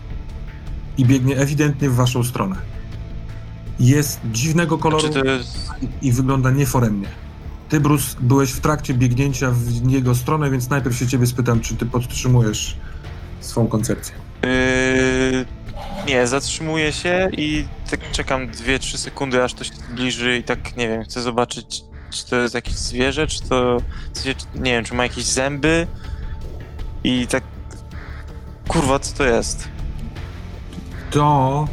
[0.99, 2.57] i biegnie ewidentnie w waszą stronę.
[3.80, 5.70] Jest dziwnego koloru jest...
[6.03, 7.09] i wygląda nieforemnie.
[7.68, 11.76] Ty, Bruce, byłeś w trakcie biegnięcia w jego stronę, więc najpierw się ciebie spytam, czy
[11.76, 12.76] ty podtrzymujesz
[13.41, 14.14] swą koncepcję.
[14.43, 15.47] Yy,
[16.07, 20.89] nie, zatrzymuję się i tak czekam 2-3 sekundy, aż to się zbliży i tak, nie
[20.89, 21.82] wiem, chcę zobaczyć,
[22.16, 23.78] czy to jest jakieś zwierzę, czy to,
[24.12, 25.86] w sensie, czy- nie wiem, czy ma jakieś zęby
[27.04, 27.42] i tak
[28.68, 29.68] Kurwa, co to jest?
[31.10, 31.68] To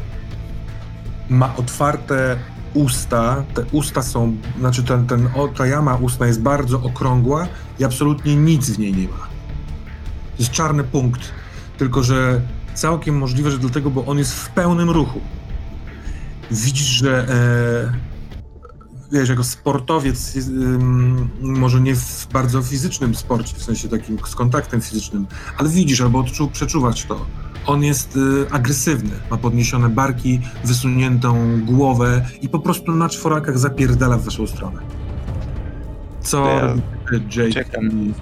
[1.29, 2.37] ma otwarte
[2.73, 3.43] usta.
[3.53, 7.47] Te usta są, znaczy ten, ten, o, ta jama ustna jest bardzo okrągła
[7.79, 9.27] i absolutnie nic w niej nie ma.
[10.39, 11.21] Jest czarny punkt,
[11.77, 12.41] tylko że
[12.73, 15.21] całkiem możliwe, że dlatego, bo on jest w pełnym ruchu.
[16.51, 18.12] Widzisz, że e,
[19.13, 20.37] wiesz, jako sportowiec,
[21.41, 26.19] może nie w bardzo fizycznym sporcie, w sensie takim z kontaktem fizycznym, ale widzisz albo
[26.19, 27.25] odczu, przeczuwać to.
[27.65, 34.17] On jest y, agresywny, ma podniesione barki, wysuniętą głowę i po prostu na czworakach zapierdala
[34.17, 34.79] w waszą stronę.
[36.21, 36.81] Co Ja robi
[37.37, 37.91] Jake czekam.
[37.91, 38.13] i,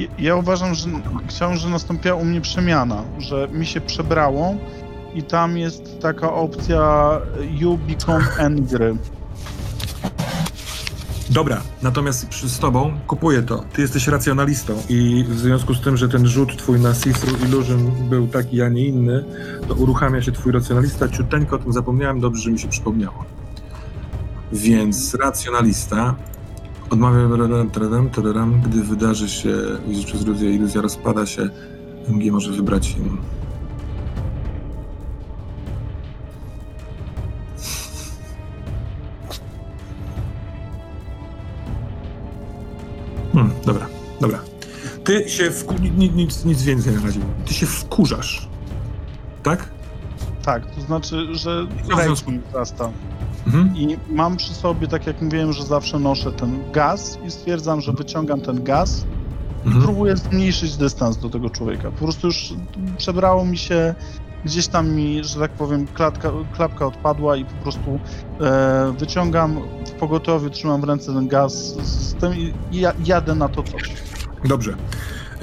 [0.00, 0.88] y, Ja uważam, że
[1.28, 4.54] chciałem, że nastąpiła u mnie przemiana, że mi się przebrało
[5.14, 7.10] i tam jest taka opcja
[7.60, 8.96] you become angry.
[11.30, 13.64] Dobra, natomiast przy- z tobą kupuję to.
[13.72, 17.90] Ty jesteś racjonalistą i w związku z tym, że ten rzut twój na See-Through Illusion
[18.08, 19.24] był taki, a nie inny,
[19.68, 21.08] to uruchamia się twój racjonalista.
[21.08, 23.24] Ciuteńko o tym zapomniałem, dobrze, że mi się przypomniało.
[24.52, 26.14] Więc racjonalista
[26.90, 27.28] odmawia,
[28.64, 29.54] gdy wydarzy się,
[30.24, 31.48] iluzję, iluzja rozpada się,
[32.08, 33.18] MG może wybrać im.
[45.10, 45.74] Ty się wku...
[45.74, 47.20] ni- nic, nic więcej na razie.
[47.46, 48.48] Ty się wkurzasz.
[49.42, 49.68] Tak?
[50.42, 52.90] Tak, to znaczy, że związku- mi wzrasta.
[53.46, 53.76] Mhm.
[53.76, 57.92] I mam przy sobie, tak jak mówiłem, że zawsze noszę ten gaz i stwierdzam, że
[57.92, 59.04] wyciągam ten gaz
[59.64, 59.84] i Mhm.
[59.84, 61.90] próbuję zmniejszyć dystans do tego człowieka.
[61.90, 62.52] Po prostu już
[62.98, 63.94] przebrało mi się,
[64.44, 67.98] gdzieś tam mi, że tak powiem, klatka, klapka odpadła i po prostu
[68.40, 71.52] e, wyciągam w pogotowiu, trzymam w ręce ten gaz
[71.82, 73.82] z tym i i ja, jadę na to coś.
[74.44, 74.74] Dobrze.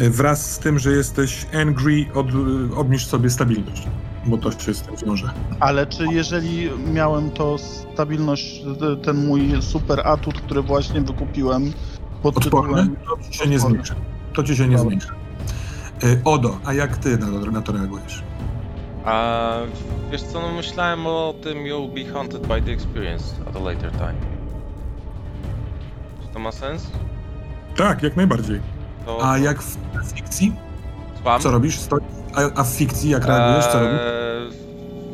[0.02, 2.28] Y, Wraz z tym, że jesteś angry, od,
[2.76, 3.88] obniż sobie stabilność,
[4.26, 5.30] bo to się z tym wiąże.
[5.60, 11.74] Ale czy jeżeli miałem to stabilność, t- ten mój super atut, który właśnie wykupiłem
[12.24, 12.84] pod Odporny?
[12.84, 12.96] tytułem...
[13.06, 13.60] To ci się nie Odporny.
[13.76, 13.96] zmniejsza.
[14.34, 14.82] To ci się nie Dobra.
[14.84, 15.14] zmniejsza.
[16.04, 18.24] Y, Odo, a jak ty na to, na to reagujesz?
[19.06, 19.54] A
[20.12, 23.92] wiesz co, no myślałem o tym you'll be haunted by the experience at a later
[23.92, 24.14] time.
[26.22, 26.88] Czy to ma sens?
[27.76, 28.60] Tak, jak najbardziej.
[29.08, 29.78] To A jak w
[30.16, 30.54] fikcji?
[31.16, 31.42] Słucham?
[31.42, 31.80] Co robisz?
[31.80, 32.02] Stoi-
[32.36, 33.66] A, a w fikcji jak reagujesz?
[33.66, 34.00] Co robisz?
[34.02, 34.68] Eee,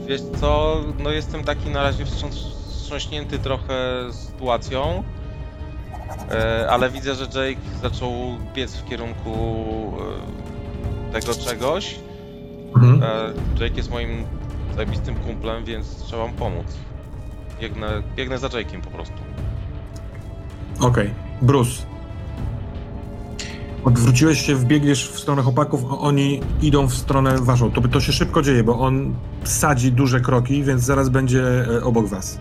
[0.08, 3.74] Wiesz co, no jestem taki na razie wstrząśnięty trochę
[4.12, 5.04] sytuacją,
[6.32, 8.12] Eee, ale widzę, że Jake zaczął
[8.56, 9.34] biec w kierunku
[11.16, 11.96] e, tego czegoś.
[12.76, 13.04] Mhm.
[13.04, 14.26] Eee, Jake jest moim
[14.76, 16.66] zajebistym kumplem, więc trzeba mu pomóc.
[17.62, 19.16] Biegnę, biegnę za Jake'iem po prostu.
[20.80, 21.10] Okej.
[21.42, 21.82] Bruce.
[23.86, 27.72] Odwróciłeś się, wbiegniesz w stronę chłopaków, a oni idą w stronę waszą.
[27.72, 32.08] To, to się szybko dzieje, bo on sadzi duże kroki, więc zaraz będzie e, obok
[32.08, 32.40] was.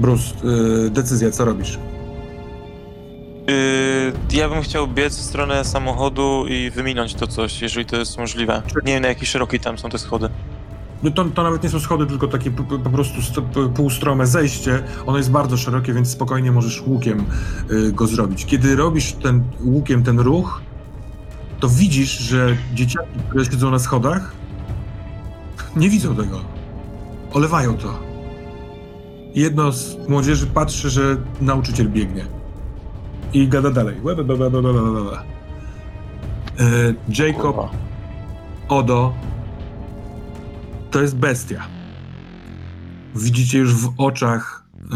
[0.00, 0.24] Bruce,
[0.86, 1.78] y, decyzja, co robisz?
[3.48, 8.18] Yy, ja bym chciał biec w stronę samochodu i wyminąć to coś, jeżeli to jest
[8.18, 8.62] możliwe.
[8.84, 10.28] Nie wiem na jaki szeroki tam są te schody.
[11.02, 14.82] No to, to nawet nie są schody, tylko takie po, po prostu st- półstrome zejście.
[15.06, 17.24] Ono jest bardzo szerokie, więc spokojnie możesz łukiem
[17.70, 18.44] y, go zrobić.
[18.46, 20.60] Kiedy robisz ten łukiem ten ruch,
[21.60, 24.32] to widzisz, że dzieciaki, które siedzą na schodach,
[25.76, 26.40] nie widzą tego.
[27.32, 27.98] Olewają to.
[29.34, 32.24] Jedno z młodzieży patrzy, że nauczyciel biegnie.
[33.32, 33.96] I gada dalej.
[34.02, 34.12] Łe.
[36.60, 37.70] Y, Jacob.
[38.68, 39.12] Odo
[40.92, 41.62] to jest bestia.
[43.14, 44.86] Widzicie już w oczach y,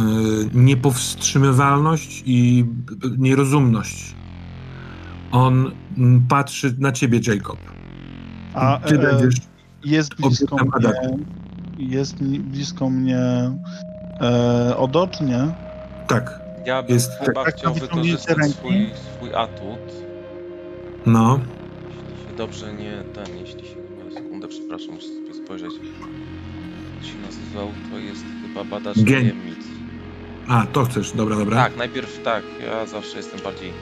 [0.55, 2.65] niepowstrzymywalność i
[3.05, 4.15] y, nierozumność.
[5.33, 7.59] On mm, patrzy na ciebie, Jacob.
[8.55, 9.35] A Ty e, będziesz
[9.85, 11.19] jest blisko mnie,
[11.79, 13.21] jest blisko mnie
[14.21, 15.55] e, odocznie.
[16.07, 16.41] Tak.
[16.67, 18.55] Ja bym Jest- chyba tak chciał na wyciągnięcie wykorzystać ręki?
[18.55, 19.93] swój, swój atut.
[21.07, 21.41] No.
[21.89, 23.77] Jeśli się dobrze nie ten, jeśli się.
[24.15, 25.07] Sekundę, przepraszam, muszę
[25.47, 25.73] spojrzeć.
[27.03, 29.59] Się nazywał, to jest chyba badacz Gen- tajemnic.
[30.49, 31.13] A, to chcesz.
[31.13, 31.57] Dobra, dobra.
[31.57, 33.73] Tak, najpierw tak, ja zawsze jestem bardziej.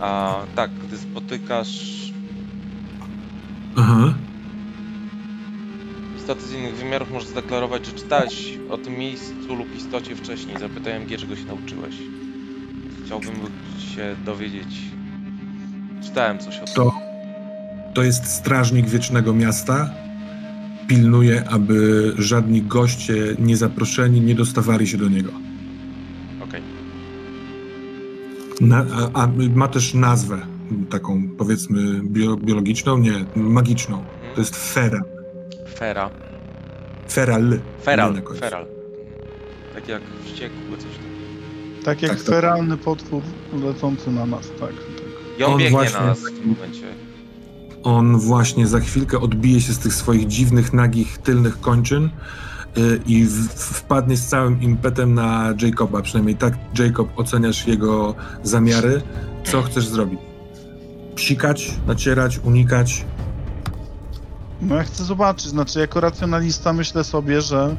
[0.00, 2.12] A tak, gdy spotykasz
[3.76, 4.14] Aha.
[6.16, 10.58] istoty z innych wymiarów, możesz zadeklarować, że czytałeś o tym miejscu lub istocie wcześniej.
[10.58, 11.94] Zapytaj MG, czego się nauczyłeś.
[13.06, 13.34] Chciałbym
[13.94, 14.76] się dowiedzieć.
[16.04, 16.74] Czytałem coś o tym.
[16.74, 17.07] To,
[17.98, 19.90] to jest strażnik wiecznego miasta.
[20.88, 25.30] Pilnuje, aby żadni goście niezaproszeni nie dostawali się do niego.
[26.44, 26.62] Okej.
[28.60, 30.38] Na, a, a ma też nazwę,
[30.90, 34.04] taką powiedzmy bio, biologiczną, nie, magiczną.
[34.34, 35.02] To jest Feral.
[35.74, 36.10] Fera.
[37.10, 37.58] Feral.
[37.82, 38.22] Feral.
[38.40, 38.66] Feral.
[39.74, 41.04] Tak jak wściekły coś tam.
[41.84, 43.22] Tak jak Tak, to- feralny potwór
[43.64, 44.60] lecący na nas, tak.
[44.60, 44.72] tak.
[45.38, 47.07] I on, On biegnie właśnie- na nas w tym momencie.
[47.88, 52.04] On właśnie za chwilkę odbije się z tych swoich dziwnych, nagich, tylnych kończyn
[52.78, 53.26] y, i
[53.56, 56.02] wpadnie z całym impetem na Jacoba.
[56.02, 59.02] Przynajmniej tak, Jacob, oceniasz jego zamiary.
[59.44, 60.20] Co chcesz zrobić?
[61.14, 63.04] Psikać, nacierać, unikać?
[64.62, 67.76] No ja chcę zobaczyć, znaczy jako racjonalista myślę sobie, że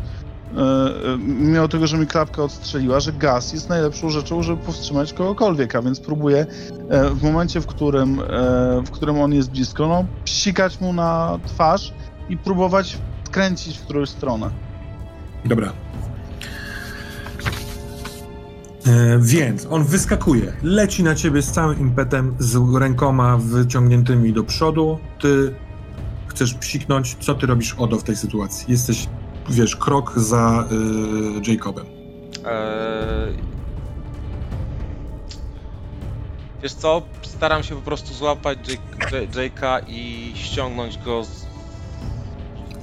[1.20, 5.82] mimo tego, że mi klapka odstrzeliła, że gaz jest najlepszą rzeczą, żeby powstrzymać kogokolwiek, a
[5.82, 6.46] więc próbuję
[6.90, 8.24] e, w momencie, w którym, e,
[8.86, 11.94] w którym on jest blisko, no psikać mu na twarz
[12.30, 12.98] i próbować
[13.32, 14.50] kręcić w którąś stronę.
[15.46, 15.74] Dobra.
[18.88, 25.00] E, więc on wyskakuje, leci na ciebie z całym impetem, z rękoma wyciągniętymi do przodu.
[25.22, 25.54] Ty
[26.28, 27.18] chcesz psiknąć.
[27.20, 28.72] Co ty robisz, Odo, w tej sytuacji?
[28.72, 29.08] Jesteś,
[29.50, 30.66] wiesz, krok za
[31.48, 31.86] y, Jacobem.
[32.46, 33.34] Eee...
[36.64, 37.02] Wiesz co?
[37.22, 38.58] Staram się po prostu złapać
[39.34, 41.46] Jake'a i ściągnąć go z...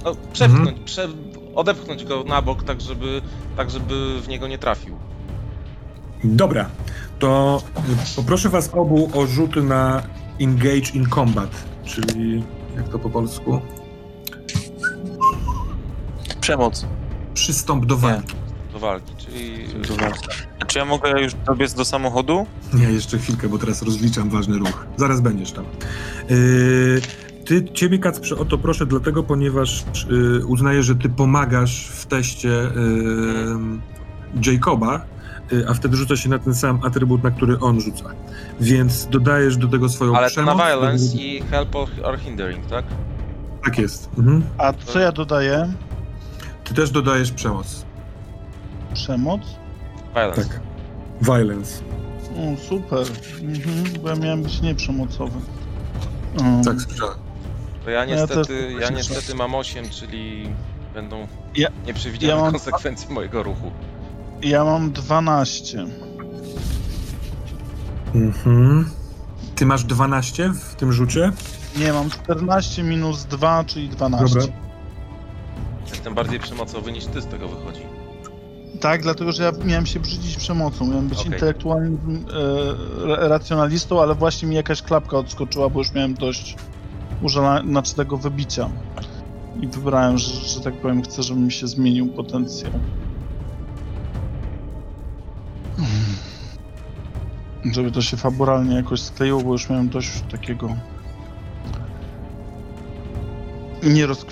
[0.05, 1.09] No, przepchnąć, prze...
[1.55, 3.23] odepchnąć go na bok, tak żeby,
[3.57, 4.97] tak żeby w niego nie trafił.
[6.25, 6.69] Dobra,
[7.19, 7.63] to
[8.13, 10.03] y, poproszę was obu o rzuty na
[10.41, 12.43] Engage in Combat, czyli
[12.77, 13.61] jak to po polsku?
[16.47, 16.87] Przemoc.
[17.35, 18.35] Przystąp do walki.
[18.73, 19.67] Do walki, czyli...
[20.67, 22.47] Czy ja mogę już dobiec do samochodu?
[22.75, 24.87] Nie, jeszcze chwilkę, bo teraz rozliczam ważny ruch.
[24.97, 25.65] Zaraz będziesz tam.
[26.31, 27.01] Yy,
[27.45, 32.49] ty, ciebie, Kacprze, o to proszę, dlatego, ponieważ yy, uznaję, że ty pomagasz w teście
[32.49, 35.01] yy, Jacoba,
[35.53, 38.05] yy, a wtedy rzuca się na ten sam atrybut, na który on rzuca.
[38.61, 40.59] Więc dodajesz do tego swoją Ale to przemoc.
[40.59, 42.85] na violence i help or, or hindering, tak?
[43.65, 44.11] Tak jest.
[44.19, 44.43] Mhm.
[44.59, 45.73] A co ja dodaję?
[46.69, 47.85] Ty też dodajesz przemoc.
[48.95, 49.41] Przemoc?
[50.15, 50.45] Violence.
[50.45, 50.61] Tak.
[51.23, 51.83] Violence.
[52.37, 53.07] O, super.
[53.43, 55.39] Mhm, bo ja miałem być nieprzemocowy.
[56.41, 57.15] Um, Tak, słyszałem.
[57.85, 60.49] To ja No ja niestety, też ja właśnie niestety mam 8, czyli
[60.95, 63.71] będą Ja- nieprzewidziane ja mam- konsekwencje mojego ruchu.
[64.43, 65.87] Ja mam 12.
[68.15, 68.91] Mhm.
[69.55, 71.33] Ty masz 12 w tym rzucie?
[71.77, 74.39] Nie, mam 14 minus 2, czyli 12.
[74.41, 74.66] Dobra.
[75.91, 77.81] Jestem bardziej przemocowy niż ty z tego wychodzi.
[78.81, 80.87] Tak, dlatego że ja miałem się brzydzić przemocą.
[80.87, 81.33] Miałem być Okej.
[81.33, 82.25] intelektualnym
[83.05, 86.57] e, ra- racjonalistą, ale właśnie mi jakaś klapka odskoczyła, bo już miałem dość
[87.23, 88.71] użala, znaczy tego wybicia.
[89.61, 92.73] I wybrałem, że, że tak powiem, chcę, żeby mi się zmienił potencjał.
[97.73, 100.69] Żeby to się faburalnie jakoś skleiło, bo już miałem dość takiego
[103.83, 104.27] nierozk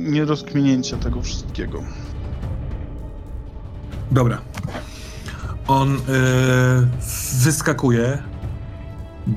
[0.00, 1.82] nierozkminięcia tego wszystkiego.
[4.10, 4.38] Dobra.
[5.68, 5.98] On e,
[7.42, 8.22] wyskakuje.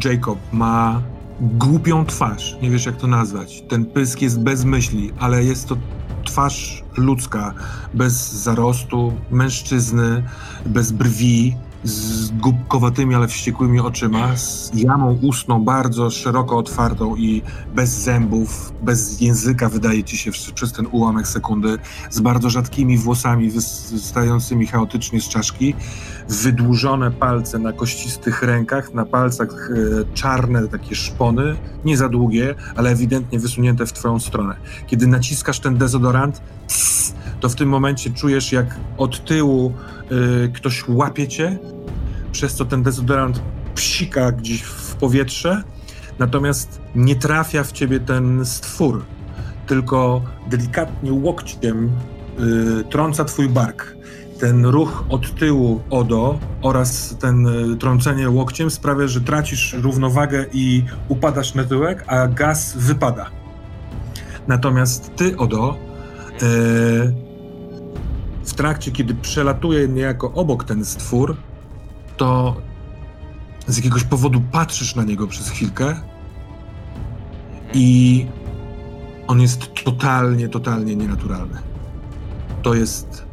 [0.05, 1.01] Jacob ma
[1.41, 2.57] głupią twarz.
[2.61, 3.63] Nie wiesz, jak to nazwać.
[3.69, 5.77] Ten pysk jest bez myśli, ale jest to
[6.25, 7.53] twarz ludzka,
[7.93, 10.23] bez zarostu, mężczyzny,
[10.65, 17.41] bez brwi, z głupkowatymi, ale wściekłymi oczyma, z jamą ustną bardzo szeroko otwartą i
[17.75, 21.77] bez zębów, bez języka, wydaje ci się przez ten ułamek sekundy,
[22.09, 23.51] z bardzo rzadkimi włosami
[23.91, 25.75] wystającymi chaotycznie z czaszki,
[26.29, 31.55] wydłużone palce na kościstych rękach, na palcach e, czarne takie szpony,
[31.85, 34.55] nie za długie, ale ewidentnie wysunięte w twoją stronę.
[34.87, 36.41] Kiedy naciskasz ten dezodorant,
[37.39, 39.73] to w tym momencie czujesz, jak od tyłu
[40.11, 41.57] e, ktoś łapie cię,
[42.31, 43.41] przez co ten dezodorant
[43.75, 45.63] psika gdzieś w powietrze,
[46.19, 49.05] natomiast nie trafia w ciebie ten stwór,
[49.67, 51.91] tylko delikatnie łokciem
[52.79, 53.95] y, trąca twój bark.
[54.39, 60.83] Ten ruch od tyłu Odo oraz ten y, trącenie łokciem sprawia, że tracisz równowagę i
[61.07, 63.29] upadasz na tyłek, a gaz wypada.
[64.47, 65.77] Natomiast ty, Odo,
[66.43, 67.22] y,
[68.45, 71.35] w trakcie, kiedy przelatuje niejako obok ten stwór,
[72.17, 72.55] to
[73.67, 75.95] z jakiegoś powodu patrzysz na niego przez chwilkę
[77.73, 78.25] i
[79.27, 81.57] on jest totalnie, totalnie nienaturalny.
[82.63, 83.23] To jest.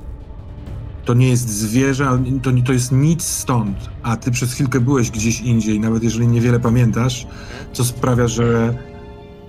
[1.04, 3.90] To nie jest zwierzę, to, to jest nic stąd.
[4.02, 7.26] A ty przez chwilkę byłeś gdzieś indziej, nawet jeżeli niewiele pamiętasz,
[7.72, 8.74] co sprawia, że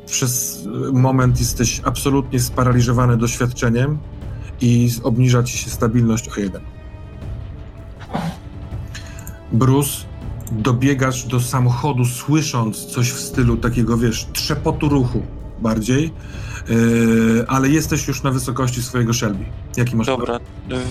[0.05, 3.97] przez moment jesteś absolutnie sparaliżowany doświadczeniem
[4.61, 6.61] i obniża ci się stabilność o jeden.
[9.51, 9.91] Bruce,
[10.51, 15.21] dobiegasz do samochodu, słysząc coś w stylu takiego, wiesz, trzepotu ruchu
[15.61, 16.13] bardziej,
[16.69, 19.45] yy, ale jesteś już na wysokości swojego Shelby.
[19.77, 20.39] Jaki masz Dobra,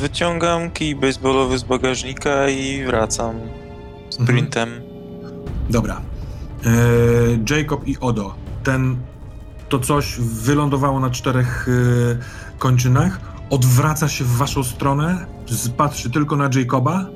[0.01, 3.35] wyciągam kij baseballowy z bagażnika i wracam
[4.11, 4.68] sprintem.
[5.71, 6.01] Dobra.
[6.66, 8.35] E, Jacob i Odo.
[8.64, 8.97] Ten,
[9.68, 13.21] to coś wylądowało na czterech e, kończynach,
[13.51, 15.27] odwraca się w waszą stronę,
[15.77, 17.07] patrzy tylko na Jacoba,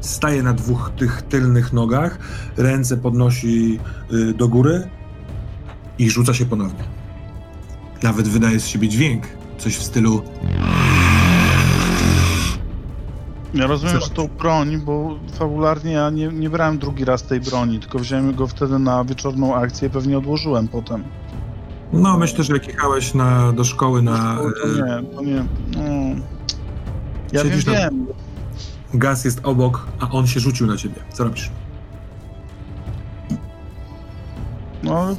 [0.00, 2.18] staje na dwóch tych tylnych nogach,
[2.56, 3.78] ręce podnosi
[4.30, 4.88] e, do góry
[5.98, 6.84] i rzuca się ponownie.
[8.02, 9.26] Nawet wydaje z siebie dźwięk,
[9.58, 10.22] coś w stylu
[13.54, 17.80] Ja rozumiem, że to broń, bo fabularnie ja nie, nie brałem drugi raz tej broni,
[17.80, 21.04] tylko wziąłem go wtedy na wieczorną akcję i pewnie odłożyłem potem.
[21.92, 24.36] No myślę, że jak jechałeś na, do szkoły na...
[24.36, 25.44] to, to e, nie, to nie.
[25.76, 25.82] No.
[27.32, 28.06] Ja wiem, Siedzisz na- wiem.
[28.94, 30.94] Gaz jest obok, a on się rzucił na ciebie.
[31.12, 31.50] Co robisz?
[34.82, 35.16] No,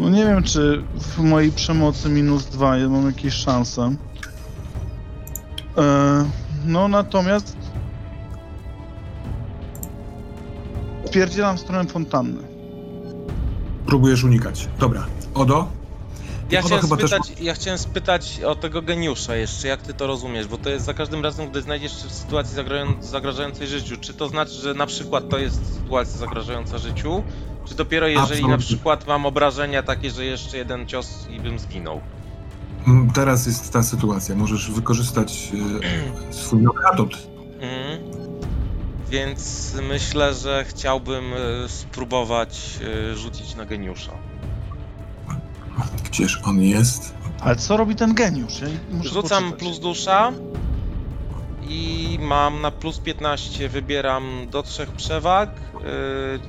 [0.00, 3.94] no nie wiem, czy w mojej przemocy minus dwa ja mam jakieś szanse.
[5.78, 6.24] E,
[6.66, 7.56] no natomiast
[11.04, 12.53] spierdzielam w stronę fontanny.
[13.86, 14.68] Próbujesz unikać.
[14.78, 15.06] Dobra.
[15.34, 15.66] Odo?
[16.50, 19.94] Ja Odo chciałem, chyba też- spytać, ja chciałem spytać o tego geniusza jeszcze, jak ty
[19.94, 23.66] to rozumiesz, bo to jest za każdym razem, gdy znajdziesz się w sytuacji zagrażają- zagrażającej
[23.66, 23.96] życiu.
[24.00, 27.22] Czy to znaczy, że na przykład to jest sytuacja zagrażająca życiu?
[27.64, 28.58] Czy dopiero jeżeli na Absolutnie.
[28.76, 32.00] przykład mam obrażenia takie, że jeszcze jeden cios i bym zginął?
[32.86, 34.34] Mm, Teraz jest ta sytuacja.
[34.36, 35.52] Możesz wykorzystać
[36.30, 37.16] e, swój atut.
[37.60, 38.23] Mhm.
[39.18, 42.78] Więc myślę, że chciałbym e, spróbować
[43.12, 44.12] e, rzucić na geniusza.
[46.04, 47.14] Gdzież on jest?
[47.40, 48.60] Ale co robi ten geniusz?
[48.60, 49.58] Ja muszę Rzucam poczytać.
[49.60, 50.32] plus dusza
[51.68, 55.50] i mam na plus 15, wybieram do trzech przewag,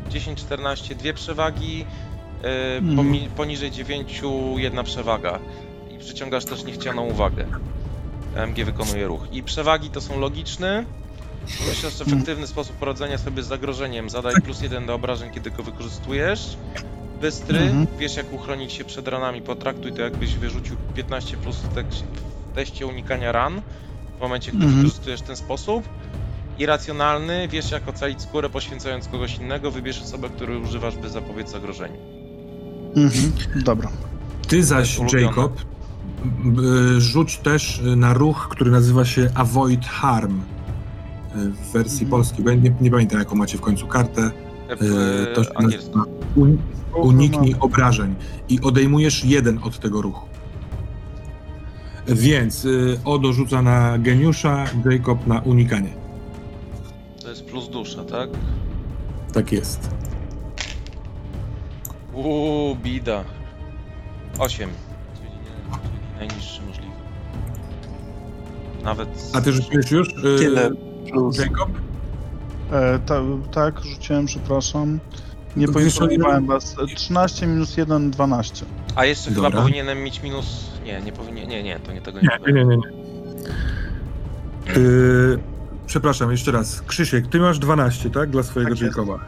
[0.07, 1.86] y, 10, 14 dwie przewagi,
[2.80, 2.97] Mhm.
[2.97, 4.22] pomi- poniżej 9
[4.57, 5.39] jedna przewaga
[5.95, 7.45] i przyciągasz też niechcianą uwagę.
[8.36, 9.22] MG wykonuje ruch.
[9.32, 10.86] I przewagi to są logiczny.
[11.69, 14.09] Myślę, że efektywny sposób poradzenia sobie z zagrożeniem.
[14.09, 16.57] Zadaj plus jeden do obrażeń, kiedy go wykorzystujesz.
[17.21, 17.87] Bystry, Mhm.
[17.99, 22.03] wiesz jak uchronić się przed ranami, potraktuj to jakbyś wyrzucił 15 plus w, tek-
[22.51, 23.61] w teście unikania ran
[24.17, 24.75] w momencie, gdy Mhm.
[24.83, 25.83] wykorzystujesz ten sposób.
[26.59, 31.97] Irracjonalny, wiesz jak ocalić skórę poświęcając kogoś innego, wybierz osobę, której używasz, by zapobiec zagrożeniu.
[32.95, 33.31] Mhm.
[33.55, 33.89] Dobra.
[34.47, 35.21] Ty zaś, Ulubione.
[35.23, 35.61] Jacob,
[36.97, 40.41] rzuć też na ruch, który nazywa się Avoid Harm
[41.36, 42.09] w wersji Mhm.
[42.11, 42.43] polskiej.
[42.45, 44.31] Bo ja nie, nie pamiętam, jaką macie w końcu kartę.
[44.79, 46.03] W Y, to się nazywa
[46.36, 46.57] un,
[46.95, 48.15] Uniknij obrażeń
[48.49, 50.25] i odejmujesz jeden od tego ruchu.
[52.07, 55.93] Więc y, Odo rzuca na geniusza, Jacob na unikanie.
[57.21, 58.29] To jest plus dusza, tak?
[59.33, 59.89] Tak jest.
[62.13, 63.23] Uuu, bida.
[64.39, 64.69] 8.
[65.15, 66.91] Czyli, nie, czyli najniższy możliwy.
[68.83, 69.29] Nawet.
[69.33, 70.07] A ty rzuciłeś już?
[70.09, 70.69] y, Tyle
[71.12, 71.38] plus.
[71.38, 71.70] Jacob?
[72.72, 74.99] E, ta, tak, rzuciłem, przepraszam.
[75.58, 76.76] Nie poinformowałem was.
[76.91, 78.66] E, 13 minus 1, 12.
[78.95, 79.62] A jeszcze chyba Dobra.
[79.62, 80.72] powinienem mieć minus.
[80.86, 81.49] Nie, nie powinien.
[81.49, 82.78] Nie, nie, to nie tego nie, Nie, nie, nie.
[82.78, 82.88] nie.
[84.78, 85.39] Y,
[85.86, 86.82] przepraszam, jeszcze raz.
[86.82, 88.30] Krzysiek, ty masz 12, tak?
[88.30, 88.82] Dla swojego Tak.
[88.82, 89.20] Jacoba.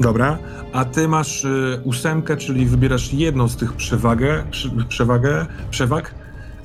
[0.00, 0.38] Dobra,
[0.72, 6.14] a ty masz y, ósemkę, czyli wybierasz jedną z tych przewagę, przy, przewagę, przewag,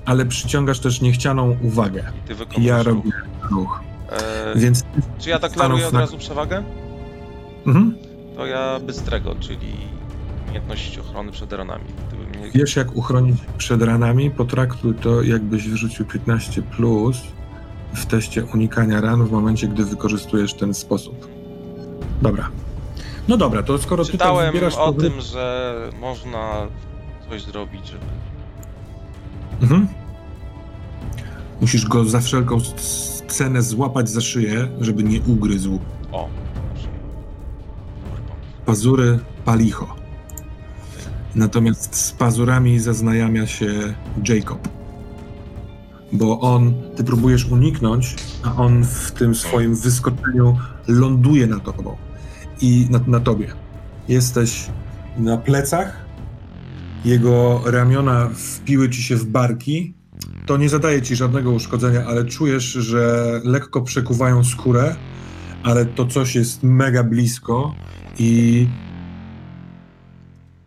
[0.05, 2.03] ale przyciągasz też niechcianą uwagę.
[2.27, 2.85] Ty ja ruch.
[2.87, 3.11] robię
[3.51, 3.79] ruch.
[4.55, 4.83] E, Więc
[5.19, 6.63] czy ja deklaruję stanów od na- razu przewagę?
[7.67, 7.95] mhm.
[8.35, 9.73] To ja bystrego, czyli
[10.45, 11.83] umiejętność ochrony przed ranami.
[12.37, 12.51] Mnie...
[12.53, 17.17] wiesz jak uchronić przed ranami, potraktuj to jakbyś wyrzucił 15 plus
[17.93, 21.27] w teście unikania ran w momencie, gdy wykorzystujesz ten sposób.
[22.21, 22.49] Dobra.
[23.27, 24.75] No dobra, to skoro ty tak Czytałem wybierasz...
[24.75, 26.53] o to- tym, że można
[27.29, 28.05] coś zrobić, żeby.
[29.61, 29.87] Mhm.
[31.61, 32.57] Musisz go za wszelką
[33.27, 35.79] cenę złapać za szyję, żeby nie ugryzł.
[36.11, 36.29] O.
[38.65, 39.95] Pazury palicho.
[41.35, 43.93] Natomiast z pazurami zaznajamia się
[44.27, 44.67] Jacob.
[46.13, 51.95] Bo on, ty próbujesz uniknąć, a on w tym swoim wyskoczeniu ląduje na tobą.
[52.61, 53.47] I na, na tobie.
[54.07, 54.69] Jesteś
[55.17, 56.04] na plecach,
[57.05, 59.93] jego ramiona wpiły ci się w barki.
[60.45, 64.95] To nie zadaje ci żadnego uszkodzenia, ale czujesz, że lekko przekuwają skórę,
[65.63, 67.75] ale to coś jest mega blisko
[68.19, 68.67] i,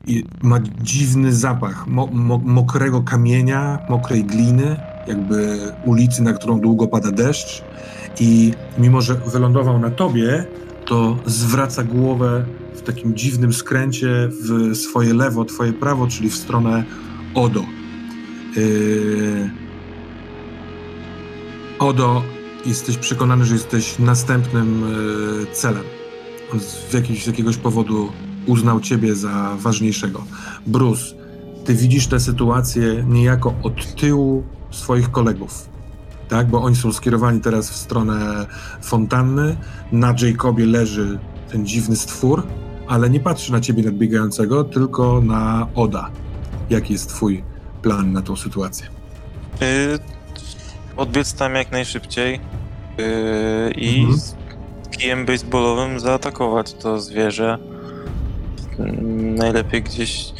[0.06, 4.76] i ma dziwny zapach mo, mo, mokrego kamienia, mokrej gliny,
[5.06, 7.64] jakby ulicy, na którą długo pada deszcz
[8.20, 10.44] i mimo, że wylądował na tobie,
[10.86, 12.44] to zwraca głowę
[12.88, 16.84] takim dziwnym skręcie w swoje lewo, twoje prawo, czyli w stronę
[17.34, 17.64] Odo.
[18.56, 19.50] Yy...
[21.78, 22.22] Odo,
[22.66, 24.80] jesteś przekonany, że jesteś następnym
[25.40, 25.84] yy, celem.
[26.52, 26.90] On z,
[27.22, 28.12] z jakiegoś powodu
[28.46, 30.24] uznał ciebie za ważniejszego.
[30.66, 31.04] Bruce,
[31.64, 35.68] ty widzisz tę sytuację niejako od tyłu swoich kolegów,
[36.28, 36.48] tak?
[36.50, 38.46] Bo oni są skierowani teraz w stronę
[38.82, 39.56] fontanny.
[39.92, 41.18] Na Jacobie leży
[41.52, 42.42] ten dziwny stwór,
[42.88, 46.10] ale nie patrzy na ciebie nadbiegającego, tylko na Oda.
[46.70, 47.42] Jaki jest twój
[47.82, 48.86] plan na tą sytuację?
[49.62, 49.98] Y,
[50.96, 52.34] odbiec tam jak najszybciej
[53.00, 54.18] y, i Mhm.
[54.18, 54.34] z
[54.98, 57.58] kijem baseballowym zaatakować to zwierzę.
[59.36, 60.32] Najlepiej gdzieś,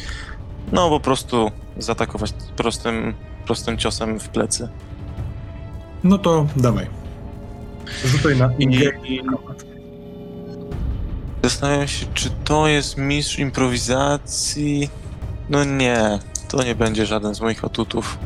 [0.71, 3.13] no po prostu zaatakować prostym,
[3.45, 4.69] prostym ciosem w plecy.
[6.03, 6.87] No to dawaj.
[8.05, 8.99] Rzucaj na I- engage.
[11.43, 14.89] Zastanawiam się, czy to jest mistrz improwizacji.
[15.49, 18.17] No nie, to nie będzie żaden z moich atutów.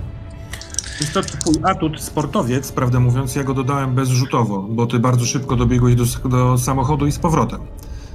[1.01, 5.55] Jest to twój atut sportowiec, prawdę mówiąc, ja go dodałem bezrzutowo, bo ty bardzo szybko
[5.55, 7.59] dobiegłeś do, do samochodu i z powrotem.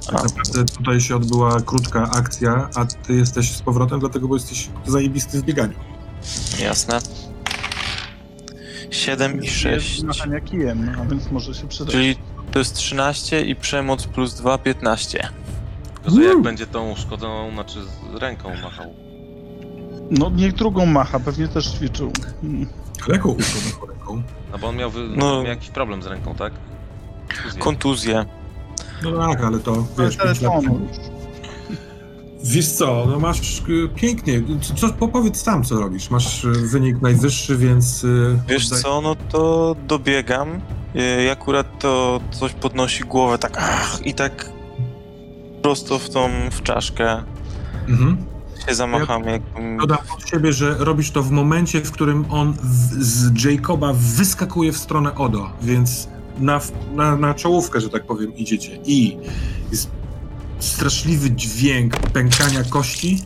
[0.05, 4.69] Tak naprawdę tutaj się odbyła krótka akcja, a ty jesteś z powrotem, dlatego bo jesteś
[4.87, 5.73] zajebisty w bieganiu.
[6.59, 6.99] Jasne.
[8.91, 10.03] 7 i 6.
[10.03, 11.91] Machania kijem, a więc może się przydać.
[11.91, 12.15] Czyli
[12.51, 15.29] to jest 13 i przemoc plus 2, 15.
[16.03, 18.93] Tylko, że jak będzie tą uszkodzoną, znaczy z ręką machał.
[20.11, 22.11] No niech drugą macha, pewnie też ćwiczył.
[22.43, 22.67] Mm.
[23.05, 24.21] Ale jaką uszkodą ręką?
[24.51, 24.99] No bo on miał, wy...
[25.15, 25.35] No.
[25.35, 26.53] miał jakiś problem z ręką, tak?
[27.59, 28.25] Kontuzję.
[29.03, 30.79] No tak, ale to wiesz, pięć lat telefonu temu.
[30.79, 30.97] już.
[32.43, 34.41] Wiesz co, no masz y, pięknie.
[34.61, 36.09] Co, co, powiedz sam, co robisz.
[36.09, 38.03] Masz y, wynik najwyższy, więc.
[38.03, 40.61] y, Wiesz oddaj- co, no to dobiegam
[40.95, 44.51] i akurat to coś podnosi głowę tak ach, i tak
[45.61, 47.23] prosto w tą w czaszkę
[47.89, 48.17] Mhm.
[48.67, 49.77] się zamacham jakbym...
[49.77, 54.71] Dodam od siebie, że robisz to w momencie, w którym on w, z Jacoba wyskakuje
[54.71, 56.07] w stronę Odo, więc
[56.39, 56.59] na,
[56.95, 58.79] na, na czołówkę, że tak powiem, idziecie.
[58.85, 59.17] I
[59.71, 59.89] jest
[60.59, 63.23] straszliwy dźwięk pękania kości.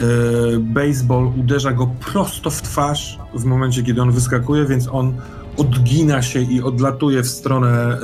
[0.00, 5.14] Yy, baseball uderza go prosto w twarz w momencie, kiedy on wyskakuje, więc on
[5.56, 7.98] odgina się i odlatuje w stronę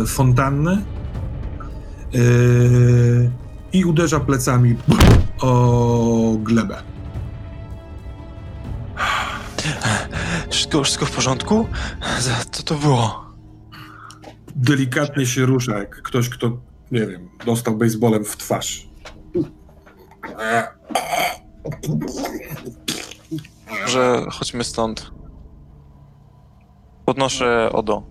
[0.00, 0.84] yy, fontanny.
[2.12, 3.30] Yy,
[3.72, 4.76] I uderza plecami
[5.40, 6.82] o glebę.
[10.50, 11.66] Wszystko, wszystko w porządku?
[12.50, 13.24] Co to było?
[14.56, 16.60] Delikatnie się rusza, jak ktoś, kto,
[16.92, 18.88] nie wiem, dostał baseballem w twarz.
[23.86, 25.12] Że chodźmy stąd.
[27.12, 28.02] Podnoszę Odo.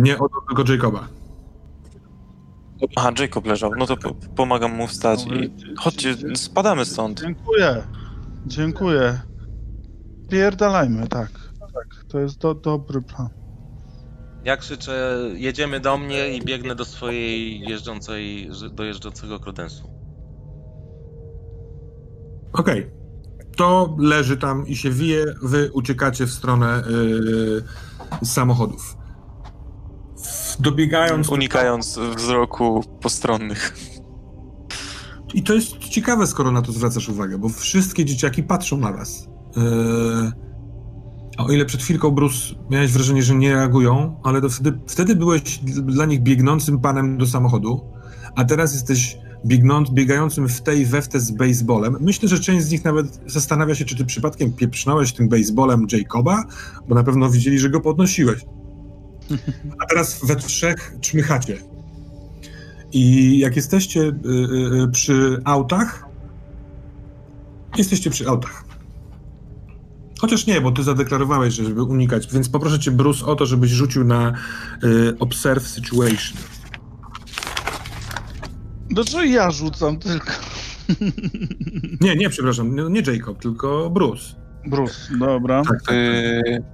[0.00, 1.08] Nie od tylko Jacoba.
[2.96, 3.70] Aha, Jacob leżał.
[3.78, 7.20] No to po, pomagam mu wstać i chodźcie, spadamy stąd.
[7.20, 7.82] Dziękuję.
[8.46, 9.20] Dziękuję.
[10.30, 11.30] Pierdalajmy, tak.
[11.74, 13.28] Tak, to jest do, dobry plan.
[14.44, 19.90] Ja krzyczę, jedziemy do mnie i biegnę do swojej jeżdżącej, do jeżdżącego kredensu.
[22.52, 23.01] Okej.
[23.56, 27.64] To leży tam i się wije, wy uciekacie w stronę yy,
[28.26, 28.96] samochodów.
[30.60, 31.28] Dobiegając...
[31.28, 33.76] Unikając wzroku postronnych.
[35.34, 39.28] I to jest ciekawe, skoro na to zwracasz uwagę, bo wszystkie dzieciaki patrzą na was.
[39.56, 40.52] Yy...
[41.38, 42.38] O ile przed chwilką, Bruce,
[42.70, 47.26] miałeś wrażenie, że nie reagują, ale to wtedy, wtedy byłeś dla nich biegnącym panem do
[47.26, 47.92] samochodu,
[48.36, 51.96] a teraz jesteś biegnąc, biegającym w tej we w te z baseballem.
[52.00, 56.44] Myślę, że część z nich nawet zastanawia się, czy ty przypadkiem pieprznąłeś tym baseballem Jacoba,
[56.88, 58.40] bo na pewno widzieli, że go podnosiłeś.
[59.82, 61.58] A teraz we trzech czmychacie.
[62.92, 66.08] I jak jesteście y, y, y, przy autach,
[67.76, 68.64] jesteście przy autach.
[70.20, 73.70] Chociaż nie, bo ty zadeklarowałeś, że żeby unikać, więc poproszę cię, Bruce, o to, żebyś
[73.70, 74.32] rzucił na
[74.84, 76.38] y, Observe Situation.
[78.92, 80.32] Dlaczego ja rzucam tylko?
[82.00, 84.34] Nie, nie, przepraszam, nie, nie Jacob, tylko Bruce.
[84.66, 85.62] Bruce, dobra.
[85.62, 85.96] Tak, tak.
[85.96, 86.64] Yy,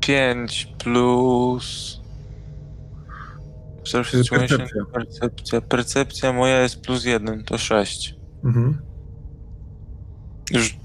[0.00, 2.00] 5 plus.
[3.80, 4.82] Observe situation, Percepcja.
[4.92, 5.60] Percepcja.
[5.60, 8.14] Percepcja moja jest plus 1, to 6.
[8.44, 8.78] Mhm.
[10.50, 10.76] Już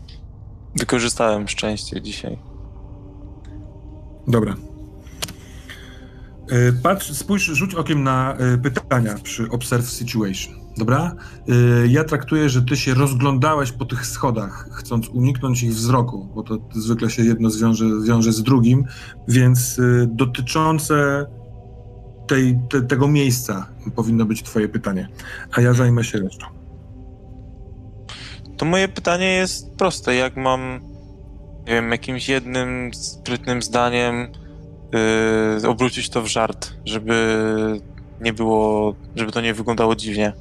[0.75, 2.39] wykorzystałem szczęście dzisiaj.
[4.27, 4.55] Dobra.
[6.51, 11.15] Y, Patrz, spójrz, rzuć okiem na y, pytania przy Observe Situation, dobra?
[11.49, 16.43] Y, Ja traktuję, że ty się rozglądałeś po tych schodach, chcąc uniknąć ich wzroku, bo
[16.43, 18.85] to zwykle się jedno zwiąże, wiąże z drugim,
[19.27, 21.25] więc y, dotyczące
[22.27, 25.09] tej, te, tego miejsca powinno być twoje pytanie,
[25.51, 26.45] a ja zajmę się resztą.
[28.57, 30.15] To moje pytanie jest proste.
[30.15, 30.79] Jak mam,
[31.67, 34.27] nie wiem, jakimś jednym sprytnym zdaniem
[35.61, 37.15] yy, obrócić to w żart, żeby
[38.21, 40.33] nie było, żeby to nie wyglądało dziwnie.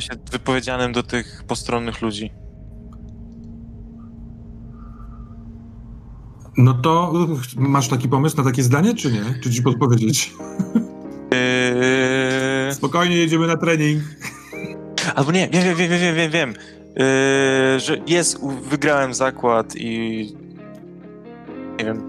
[0.00, 2.30] Się wypowiedzianym do tych postronnych ludzi.
[6.56, 7.12] No to
[7.56, 9.22] masz taki pomysł na takie zdanie, czy nie?
[9.42, 10.34] Czy ci podpowiedzieć?
[12.68, 12.74] Yy...
[12.74, 14.02] Spokojnie, jedziemy na trening.
[15.14, 16.54] Albo nie, wiem, wiem, wiem, wiem, wiem, wiem.
[16.96, 19.88] Yy, że jest, wygrałem zakład i
[21.78, 22.02] nie wiem,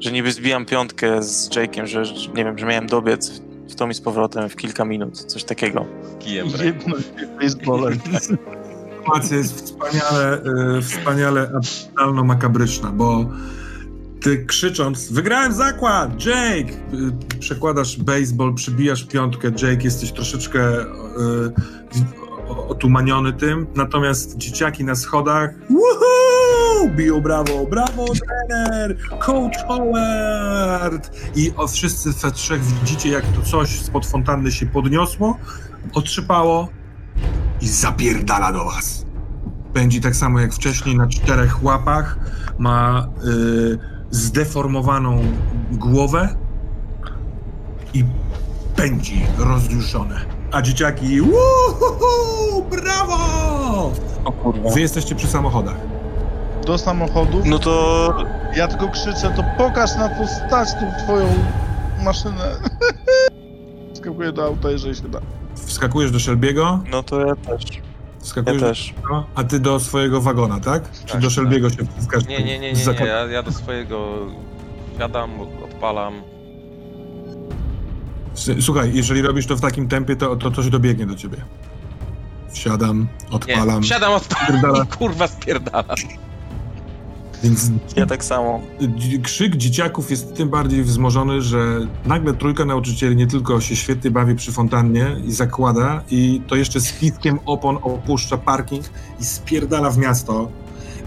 [0.00, 3.90] że niby zbijam piątkę z Jake'iem, że, że nie wiem, że miałem dobiec w tom
[3.90, 5.86] i z powrotem w kilka minut, coś takiego.
[6.18, 6.48] Kijem
[7.40, 7.98] baseballem.
[9.08, 10.42] sytuacja jest wspaniale,
[10.78, 13.30] y, wspaniale absurdalno-makabryczna, bo
[14.20, 16.72] ty krzycząc, wygrałem zakład, Jake!
[16.72, 20.84] Y, przekładasz baseball, przybijasz piątkę, Jake, jesteś troszeczkę y,
[22.68, 26.17] otumaniony tym, natomiast dzieciaki na schodach Woohoo!
[26.86, 31.10] Biją brawo, brawo trener, coach Howard!
[31.36, 35.36] I o, wszyscy we trzech widzicie, jak to coś spod fontanny się podniosło,
[35.94, 36.68] otrzypało
[37.60, 39.04] i zapierdala do was.
[39.72, 42.18] Pędzi tak samo jak wcześniej na czterech łapach,
[42.58, 43.78] ma y,
[44.10, 45.20] zdeformowaną
[45.72, 46.28] głowę
[47.94, 48.04] i
[48.76, 50.20] pędzi rozjuszone.
[50.52, 53.92] A dzieciaki, Uhuhu, brawo!
[54.24, 54.70] O kurwa.
[54.70, 55.97] Wy jesteście przy samochodach.
[56.68, 57.42] Do samochodu.
[57.44, 58.14] No to
[58.56, 61.26] Ja tylko krzyczę, to pokaż na to stać tą twoją
[62.04, 62.56] maszynę.
[63.98, 65.20] Skakuję do auta, jeżeli się da.
[65.54, 67.64] Wskakujesz do Shelbiego, no to ja też.
[67.76, 67.82] Ja
[68.20, 68.94] wskakujesz też.
[69.08, 70.90] do a ty do swojego wagona, tak?
[70.92, 71.34] Czy Tak, do tak.
[71.34, 72.26] Shelbiego się wskasz?
[72.26, 73.06] Nie, nie, nie, nie, nie.
[73.06, 74.16] Ja, ja do swojego
[74.96, 75.30] wsiadam,
[75.64, 76.14] odpalam.
[78.34, 81.36] S- Słuchaj, jeżeli robisz to w takim tempie, to, to coś dobiegnie do ciebie.
[82.52, 82.98] Wsiadam,
[83.30, 84.84] Nie, odpalam, wsiadam, odpalam Spierdala.
[84.84, 85.94] i kurwa spierdala.
[87.42, 88.60] Więc Ja tak samo.
[89.22, 94.34] krzyk dzieciaków jest tym bardziej wzmożony, że nagle trójka nauczycieli nie tylko się świetnie bawi
[94.34, 98.84] przy fontannie i zakłada, i to jeszcze z piskiem opon opuszcza parking
[99.20, 100.50] i spierdala w miasto.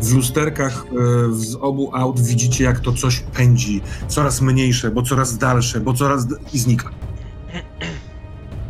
[0.01, 3.81] W lusterkach e, z obu aut widzicie, jak to coś pędzi.
[4.07, 6.27] Coraz mniejsze, bo coraz dalsze, bo coraz...
[6.53, 6.89] i znika.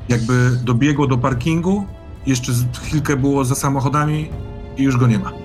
[0.09, 1.85] Jakby dobiegło do parkingu,
[2.25, 2.51] jeszcze
[2.81, 4.29] chwilkę było za samochodami
[4.77, 5.40] i już go nie ma.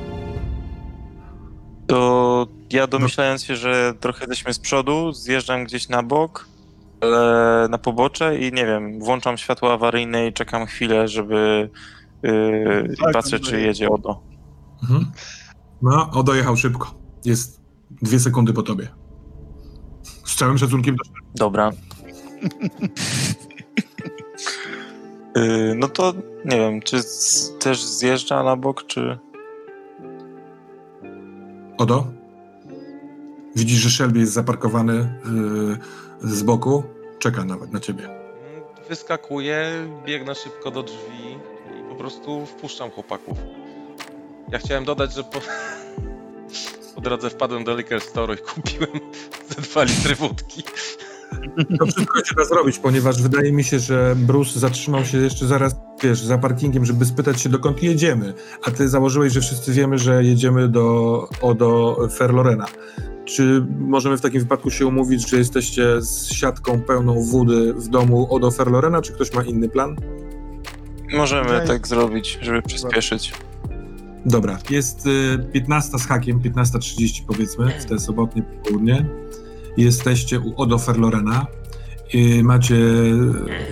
[1.87, 6.49] To ja domyślając się, że trochę jesteśmy z przodu, zjeżdżam gdzieś na bok,
[7.01, 11.71] ale na pobocze i nie wiem, włączam światło awaryjne i czekam chwilę, żeby
[12.23, 13.67] yy, i Tak, patrzę, czy jest.
[13.67, 14.23] jedzie Odo.
[14.83, 15.13] Mhm.
[15.83, 16.95] No, o, dojechał szybko.
[17.25, 17.61] Jest
[18.03, 18.89] dwie sekundy po tobie.
[20.25, 21.03] Z całym szacunkiem do...
[21.35, 21.71] Dobra.
[25.37, 26.13] Yy, no to
[26.45, 29.19] nie wiem, czy z, też zjeżdża na bok, czy...
[31.79, 32.07] Odo?
[33.57, 34.95] Widzisz, że Shelby jest zaparkowany
[36.23, 36.83] yy, z boku.
[37.19, 38.09] Czeka nawet na ciebie.
[38.89, 41.39] Wyskakuję, biegnę szybko do drzwi
[41.81, 43.39] i po prostu wpuszczam chłopaków.
[44.49, 45.41] Ja chciałem dodać, że po,
[46.95, 49.01] po drodze wpadłem do liquor store i kupiłem
[49.55, 50.63] ze dwa litry wódki.
[51.79, 55.77] To wszystko się da zrobić, ponieważ wydaje mi się, że Bruce zatrzymał się jeszcze zaraz,
[56.03, 58.35] wiesz, za parkingiem, żeby spytać się, dokąd jedziemy.
[58.65, 62.67] A ty założyłeś, że wszyscy wiemy, że jedziemy do, o, do Ferlorena.
[63.25, 68.35] Czy możemy w takim wypadku się umówić, że jesteście z siatką pełną wody w domu
[68.35, 69.97] Odo Ferlorena, czy ktoś ma inny plan?
[71.13, 71.67] Możemy Daj.
[71.67, 73.33] tak zrobić, żeby przyspieszyć.
[74.27, 79.07] Dobra, jest y, 15 z hakiem, 15.30 powiedzmy, w te sobotnie południe.
[79.77, 81.47] Jesteście u Odo Ferlorena.
[82.13, 82.77] I macie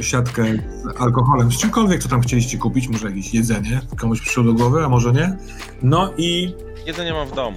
[0.01, 4.53] siatkę z alkoholem, z czymkolwiek, co tam chcieliście kupić, może jakieś jedzenie, komuś przyszło do
[4.53, 5.37] głowy, a może nie.
[5.83, 6.55] No i
[6.87, 7.57] Jedzenie mam w domu.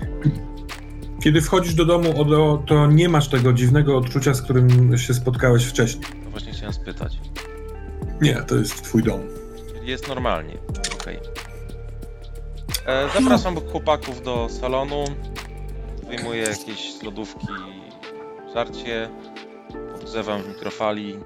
[1.24, 5.66] kiedy wchodzisz do domu Odo, to nie masz tego dziwnego odczucia, z którym się spotkałeś
[5.66, 6.04] wcześniej.
[6.24, 7.20] To właśnie chciałem spytać.
[8.22, 9.20] Nie, to jest twój dom.
[9.84, 10.58] Jest normalnie.
[11.02, 11.20] Okej.
[12.86, 15.06] E, Zapraszam chłopaków do salonu.
[16.08, 17.48] Wyjmuję jakieś lodówki
[18.58, 19.10] żarcie.
[19.92, 21.20] Podgrzewam w mikrofali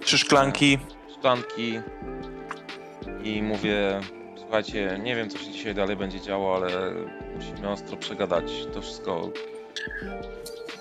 [0.00, 0.78] Trzy szklanki.
[1.18, 1.80] szklanki
[3.24, 4.00] i mówię,
[4.38, 6.68] słuchajcie, nie wiem co się dzisiaj dalej będzie działo, ale
[7.36, 9.30] musimy ostro przegadać to wszystko.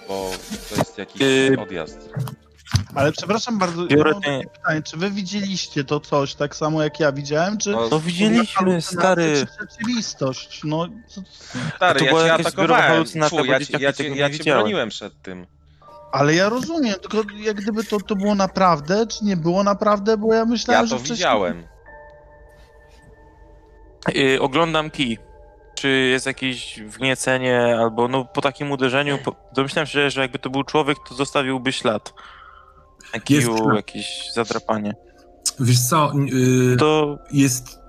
[0.07, 0.31] bo
[0.69, 2.09] to jest jakiś Yy, odjazd.
[2.95, 6.83] Ale przepraszam bardzo, Biorę ja mam takie pytanie, czy wy widzieliście to coś tak samo
[6.83, 7.71] jak ja widziałem, czy...
[7.71, 9.33] No, No widzieliśmy, stary.
[9.33, 10.87] Czy rzeczywistość, no...
[11.07, 11.21] Co...
[11.75, 13.05] Stary, to ja cię atakowałem.
[13.05, 15.45] Fu, bo ja, ja, nie ja cię broniłem przed tym.
[16.15, 20.33] Ale ja rozumiem, tylko jak gdyby to, to było naprawdę, czy nie było naprawdę, bo
[20.33, 21.17] ja myślałem, Ja że to wcześniej...
[21.17, 21.63] widziałem.
[24.13, 25.17] Yy, oglądam kij.
[25.75, 30.49] Czy jest jakieś wgniecenie, albo no po takim uderzeniu, po, domyślam się, że jakby to
[30.49, 32.13] był człowiek, to zostawiłby ślad.
[33.13, 33.75] Na kiju ślad.
[33.75, 34.93] jakieś zadrapanie.
[35.59, 37.79] Wiesz co, yy, To jest,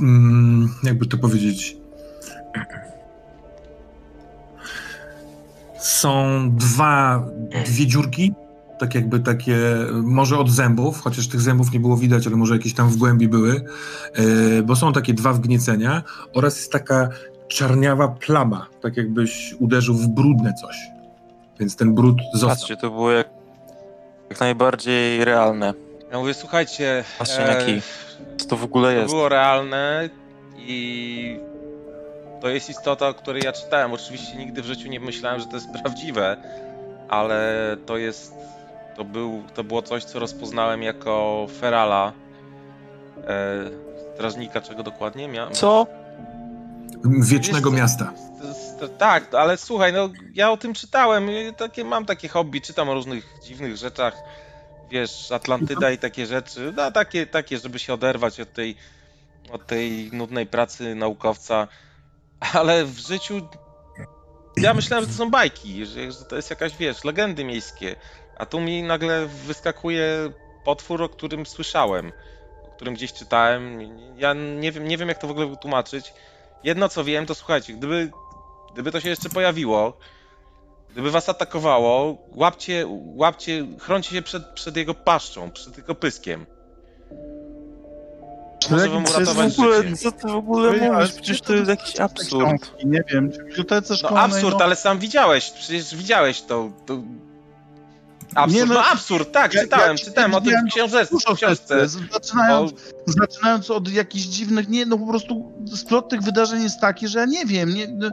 [0.00, 1.76] mm, jakby to powiedzieć,
[5.78, 6.26] są
[6.56, 7.26] dwa,
[7.66, 8.34] dwie dziurki,
[8.78, 9.56] tak jakby takie,
[9.92, 13.28] może od zębów, chociaż tych zębów nie było widać, ale może jakieś tam w głębi
[13.28, 13.64] były,
[14.18, 16.02] yy, bo są takie dwa wgniecenia
[16.34, 17.08] oraz jest taka
[17.48, 20.76] czarniawa plama, tak jakbyś uderzył w brudne coś.
[21.60, 22.48] Więc ten brud został.
[22.48, 23.28] patrzcie, to było jak,
[24.30, 25.74] jak najbardziej realne.
[26.12, 27.82] Ja mówię, słuchajcie, Patrzcie na kij.
[28.36, 29.14] Co to w ogóle to jest?
[29.14, 30.08] było realne
[30.56, 31.40] i
[32.40, 33.92] to jest istota, o której ja czytałem.
[33.92, 36.36] Oczywiście nigdy w życiu nie myślałem, że to jest prawdziwe,
[37.08, 37.52] ale
[37.86, 38.34] to jest,
[38.96, 42.12] to był, to było coś, co rozpoznałem jako Ferala,
[43.26, 45.28] e, strażnika czego dokładnie?
[45.28, 45.86] Mia- Co?
[47.04, 48.12] Wiecznego Wiesz miasta.
[48.98, 53.24] Tak, ale słuchaj, no ja o tym czytałem, takie, mam takie hobby, czytam o różnych
[53.44, 54.14] dziwnych rzeczach,
[54.90, 58.76] wiesz, Atlantyda i takie rzeczy, no takie, takie, żeby się oderwać od tej,
[59.52, 61.68] od tej nudnej pracy naukowca,
[62.40, 63.48] ale w życiu
[64.56, 67.96] ja myślałem, że to są bajki, że, że to jest jakaś, wiesz, legendy miejskie,
[68.38, 70.32] a tu mi nagle wyskakuje
[70.64, 72.12] potwór, o którym słyszałem,
[72.64, 73.80] o którym gdzieś czytałem,
[74.16, 76.12] ja nie wiem, nie wiem jak to w ogóle wytłumaczyć,
[76.66, 78.10] Jedno co wiem, to słuchajcie, gdyby,
[78.72, 79.98] gdyby to się jeszcze pojawiło,
[80.90, 82.84] gdyby was atakowało, łapcie,
[83.16, 86.46] łapcie, chroncie się przed, przed jego paszczą, przed jego pyskiem.
[88.70, 89.96] Może wam To jest Co uratować w ogóle, życie.
[89.96, 91.12] co ty w ogóle Ej, ale mówisz?
[91.12, 92.44] Przecież to jest jakiś absurd.
[92.44, 94.24] książki, Nie wiem, czy w bibliotece No szkolnej...
[94.24, 96.70] absurd, no, ale sam widziałeś, przecież widziałeś to.
[96.86, 97.02] to...
[98.34, 101.06] Absurd, Nie, no, no, absurd, tak, ja- czytałem, ja czytałem o tym widziałem w książce.
[101.12, 101.88] Dużo W książce.
[102.12, 102.72] zaczynając,
[103.06, 107.24] zaczynając od jakichś dziwnych, nie, no po prostu splot tych wydarzeń jest taki, że ja
[107.24, 108.10] nie wiem, nie, no,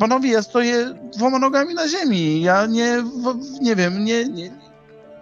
[0.00, 4.50] panowie, ja stoję dwoma nogami na ziemi, ja nie, w, nie wiem, nie, nie,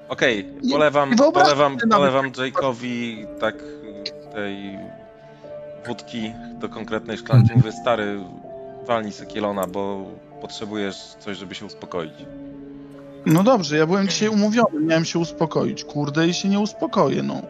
[0.08, 3.54] Okej, Nie- polewam, nie polewam, sobie nawet polewam Jake'owi tak
[4.34, 4.78] tej
[5.86, 7.50] wódki do konkretnej szklanki.
[7.56, 8.20] Mówię, stary,
[8.86, 10.04] walnij sekielona, bo
[10.40, 12.12] potrzebujesz coś, żeby się uspokoić.
[13.26, 17.42] no dobrze, ja byłem dzisiaj umówiony, miałem się uspokoić, kurde, i się nie uspokoję, no.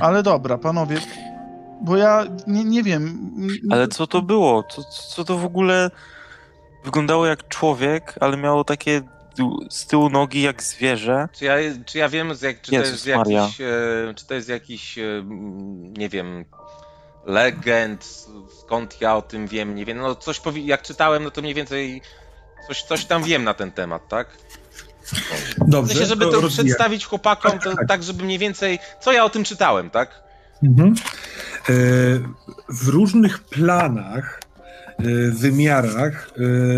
[0.00, 0.96] Ale dobra, panowie,
[1.80, 3.30] bo ja nie, nie wiem.
[3.70, 4.62] Ale co to było?
[4.62, 5.90] Co, co to w ogóle
[6.84, 9.02] wyglądało jak człowiek, ale miało takie
[9.70, 11.28] z tyłu nogi jak zwierzę?
[11.32, 11.54] Czy ja,
[11.86, 13.42] czy ja wiem, z jak, czy, to jest Maria.
[13.42, 15.02] jakiś, e, czy to jest jakiś, e,
[15.98, 16.44] nie wiem,
[17.26, 18.26] legend,
[18.60, 21.54] skąd ja o tym wiem, nie wiem, no coś, powi- jak czytałem, no to mniej
[21.54, 22.02] więcej
[22.68, 24.28] coś, coś tam wiem na ten temat, tak?
[25.66, 26.66] W Dobrze, sensie, żeby to rozwijam.
[26.66, 30.22] przedstawić chłopakom, to tak, żeby mniej więcej, co ja o tym czytałem, tak?
[30.62, 30.94] Mhm.
[31.68, 31.72] E,
[32.68, 34.51] W różnych planach, e,
[35.30, 36.30] wymiarach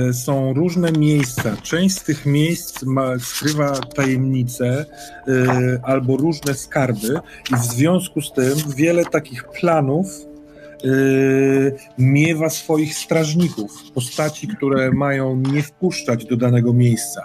[0.08, 1.56] e, są różne miejsca.
[1.62, 4.86] Część z tych miejsc ma, skrywa tajemnice
[5.28, 7.20] e, albo różne skarby,
[7.52, 10.06] i w związku z tym wiele takich planów
[11.98, 17.22] miewa swoich strażników, postaci, które mają nie wpuszczać do danego miejsca.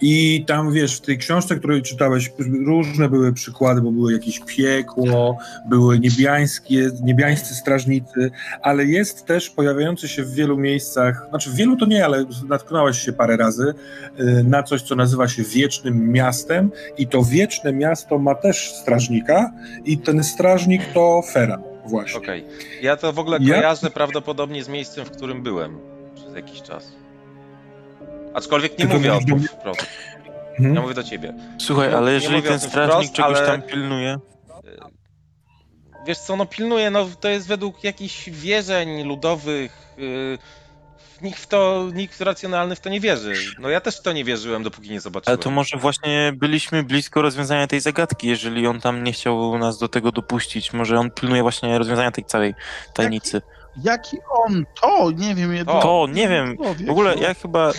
[0.00, 2.32] I tam wiesz, w tej książce, której czytałeś,
[2.66, 5.38] różne były przykłady, bo były jakieś piekło,
[5.68, 8.30] były niebiańskie, niebiańscy strażnicy,
[8.62, 12.98] ale jest też pojawiający się w wielu miejscach, znaczy w wielu to nie, ale natknąłeś
[12.98, 13.74] się parę razy
[14.20, 19.52] y, na coś, co nazywa się Wiecznym Miastem i to Wieczne Miasto ma też strażnika
[19.84, 22.18] i ten strażnik to Feran właśnie.
[22.20, 22.44] Okej.
[22.82, 25.78] Ja to w ogóle Ja- kojarzę prawdopodobnie z miejscem, w którym byłem
[26.14, 26.92] przez jakiś czas.
[28.34, 29.86] Aczkolwiek nie Ty mówię o do tym wprost.
[30.50, 30.74] Mhm.
[30.74, 31.34] Ja mówię do ciebie.
[31.58, 34.16] Słuchaj, ale jeżeli ten strażnik wprost, czegoś ale- tam pilnuje,
[36.06, 39.94] Wiesz co, no pilnuje, no to jest według jakichś wierzeń ludowych.
[39.98, 40.38] Yy,
[41.22, 43.34] nikt w to, nikt racjonalny w to nie wierzy.
[43.58, 45.30] No ja też w to nie wierzyłem, dopóki nie zobaczyłem.
[45.36, 49.78] ale to może właśnie byliśmy blisko rozwiązania tej zagadki, jeżeli on tam nie chciał nas
[49.78, 50.72] do tego dopuścić.
[50.72, 52.54] Może on pilnuje właśnie rozwiązania tej całej
[52.94, 53.42] tajemnicy.
[53.84, 54.16] Jaki
[54.46, 54.64] on?
[54.80, 55.54] To, nie wiem.
[55.54, 56.06] ja- To.
[56.12, 57.22] Nie wiem, Człowiek, W ogóle no.
[57.22, 57.74] ja chyba, y,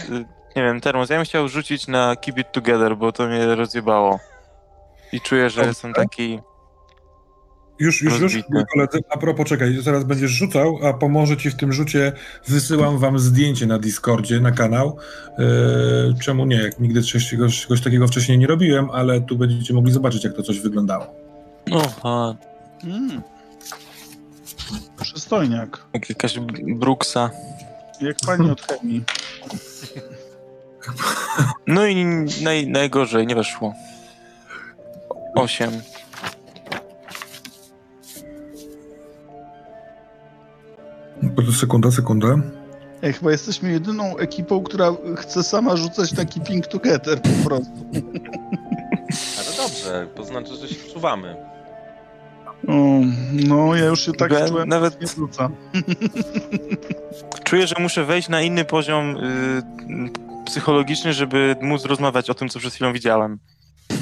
[0.56, 4.20] nie wiem, Termos, ja bym chciał rzucić na Keep It Together, bo to mnie rozjebało.
[5.12, 6.40] I czuję, że jestem taki...
[7.80, 8.66] Już, już, już, Rozbite.
[8.74, 9.00] koledzy.
[9.10, 12.12] A propos, czekaj, zaraz będziesz rzucał, a pomoże ci w tym rzucie.
[12.48, 14.98] Wysyłam wam zdjęcie na Discordzie, na kanał.
[15.38, 15.46] Eee,
[16.22, 16.56] czemu nie?
[16.56, 20.34] Jak nigdy coś, czegoś, czegoś takiego wcześniej nie robiłem, ale tu będziecie mogli zobaczyć, jak
[20.36, 21.06] to coś wyglądało.
[21.68, 22.34] No, a
[22.84, 23.22] Mm.
[25.02, 25.86] Przystojniak.
[25.94, 26.40] jak jakaś
[26.76, 27.32] Brooksa.
[28.02, 29.04] Jak pani od chemii.
[31.68, 32.06] No i
[32.44, 33.74] naj, najgorzej, nie weszło.
[35.36, 35.72] Osiem.
[41.46, 42.28] Sekunda, sekunda.
[43.02, 47.72] Ej, chyba jesteśmy jedyną ekipą, która chce sama rzucać taki ping together po prostu.
[49.38, 51.36] Ale dobrze, to znaczy, że się wczuwamy.
[52.68, 52.74] O,
[53.48, 55.50] no, ja już się tak czułem, nawet- nie wrzuca.
[57.44, 59.62] Czuję, że muszę wejść na inny poziom y,
[60.46, 63.40] psychologiczny, żeby móc rozmawiać o tym, co przed chwilą widziałem.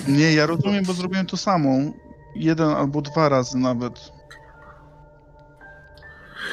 [0.07, 1.94] Nie, ja rozumiem, bo zrobiłem to samą.
[2.36, 4.12] Jeden albo dwa razy nawet.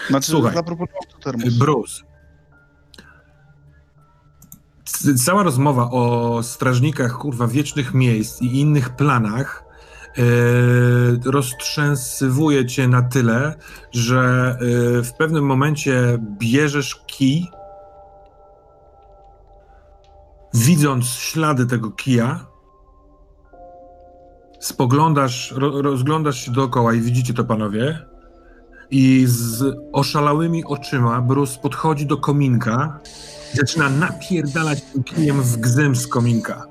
[0.08, 1.54] Znaczy, Słuchaj, zaproponował to termus.
[1.58, 2.02] Bruce.
[4.84, 9.64] C- Cała rozmowa o strażnikach, kurwa, wiecznych miejsc i innych planach
[10.18, 10.22] e,
[11.30, 13.54] roztrzęsywuje cię na tyle,
[13.92, 14.56] że
[14.98, 17.50] e, w pewnym momencie bierzesz kij,
[20.54, 22.46] widząc ślady tego kija,
[24.60, 27.98] spoglądasz, ro, rozglądasz się dookoła i widzicie to, panowie,
[28.92, 33.00] i z oszalałymi oczyma Bruce podchodzi do kominka
[33.54, 36.66] i zaczyna napierdalać kijem w gzym z kominka.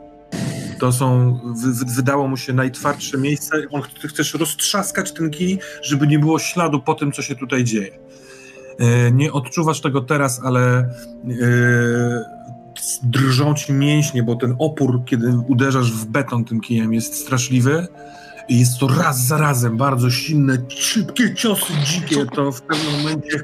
[0.80, 3.56] To są, wy, wy- wydało mu się najtwardsze miejsca.
[3.72, 7.64] On ch- chcesz roztrzaskać ten kij, żeby nie było śladu po tym, co się tutaj
[7.64, 7.92] dzieje.
[8.80, 10.90] E, Nie odczuwasz tego teraz, ale e,
[13.04, 17.88] drżą ci mięśnie, bo ten opór, kiedy uderzasz w beton tym kijem, jest straszliwy.
[18.50, 23.38] I jest to raz za razem bardzo silne, szybkie ciosy dzikie, to w pewnym momencie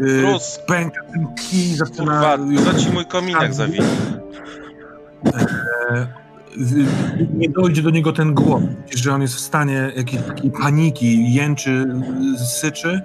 [0.00, 0.60] yy, Bruce.
[0.66, 2.36] pęka ten kij, zaczyna...
[2.36, 3.82] Kurwa, ci mój kominek zawinił?
[6.56, 8.62] w- nie dojdzie do niego ten głos,
[8.94, 11.86] że on jest w stanie jakiejś takiej paniki, jęczy,
[12.34, 13.00] y, syczy.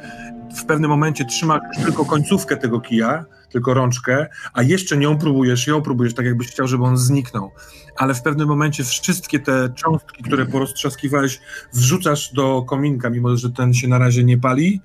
[0.55, 5.81] W pewnym momencie trzyma tylko końcówkę tego kija, tylko rączkę, a jeszcze nią próbujesz, ją
[5.81, 7.51] próbujesz, tak jakbyś chciał, żeby on zniknął.
[7.97, 11.39] Ale w pewnym momencie wszystkie te cząstki, które poroztrzaskiwałeś,
[11.73, 14.81] wrzucasz do kominka, mimo że ten się na razie nie pali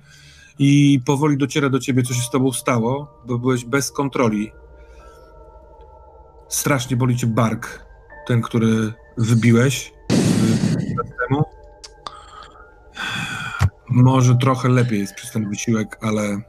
[0.59, 4.51] i powoli dociera do ciebie, co się z tobą stało, bo byłeś bez kontroli.
[6.49, 7.85] Strasznie boli cię bark,
[8.27, 9.93] ten, który wybiłeś
[11.27, 11.43] temu.
[13.89, 16.41] Może trochę lepiej jest przez ten wysiłek, ale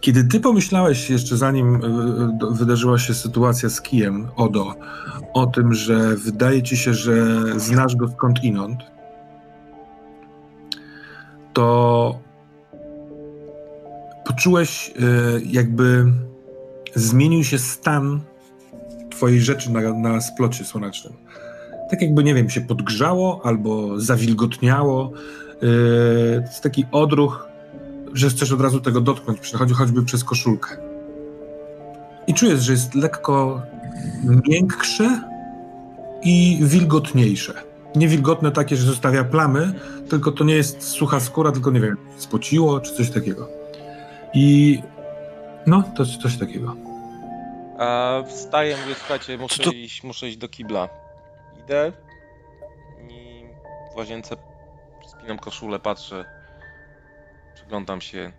[0.00, 1.80] Kiedy ty pomyślałeś jeszcze zanim y,
[2.38, 4.74] do- wydarzyła się sytuacja z kijem Odo,
[5.34, 8.80] o tym, że wydaje ci się, że znasz go skądinąd,
[11.52, 12.18] to
[14.24, 16.04] poczułeś y, jakby
[16.94, 18.20] zmienił się stan
[19.10, 21.12] twojej rzeczy na, na splocie słonecznym.
[21.90, 25.12] Tak jakby, nie wiem, się podgrzało albo zawilgotniało.
[25.60, 25.66] To
[26.46, 27.48] jest taki odruch,
[28.12, 30.76] że chcesz od razu tego dotknąć, przechodzi choćby przez koszulkę.
[32.26, 33.62] I czujesz, że jest lekko
[34.48, 35.22] miększe
[36.22, 37.54] i wilgotniejsze.
[37.96, 39.72] Nie wilgotne takie, że zostawia plamy,
[40.10, 43.48] tylko to nie jest sucha skóra, tylko nie wiem, spociło czy coś takiego.
[44.34, 44.78] I
[45.66, 46.76] no, to jest coś takiego.
[47.78, 50.88] A wstaję, mówię, słuchajcie, muszę, to- iść, muszę iść do kibla.
[51.64, 51.92] Idę
[53.08, 53.44] i
[53.94, 54.36] w łazience
[55.06, 56.24] spinam koszulę, patrzę,
[57.60, 58.32] przyglądam się,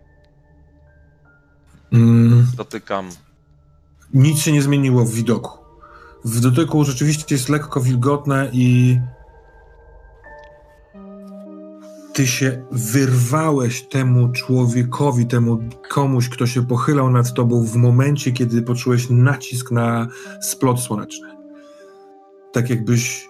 [1.94, 3.10] Mm, dotykam.
[4.14, 5.58] nic się nie zmieniło w widoku.
[6.26, 9.00] W dotyku rzeczywiście jest lekko wilgotne i
[12.14, 18.62] ty się wyrwałeś temu człowiekowi, temu komuś, kto się pochylał nad tobą w momencie, kiedy
[18.62, 20.08] poczułeś nacisk na
[20.42, 21.28] splot słoneczny.
[22.54, 23.30] Tak jakbyś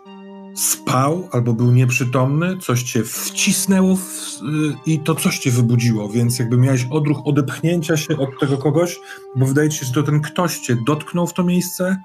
[0.56, 6.40] spał albo był nieprzytomny, coś cię wcisnęło w, y, i to coś cię wybudziło, więc
[6.40, 9.00] jakby miałeś odruch odepchnięcia się od tego kogoś,
[9.36, 11.98] bo wydaje ci się, że to ten ktoś cię dotknął w to miejsce,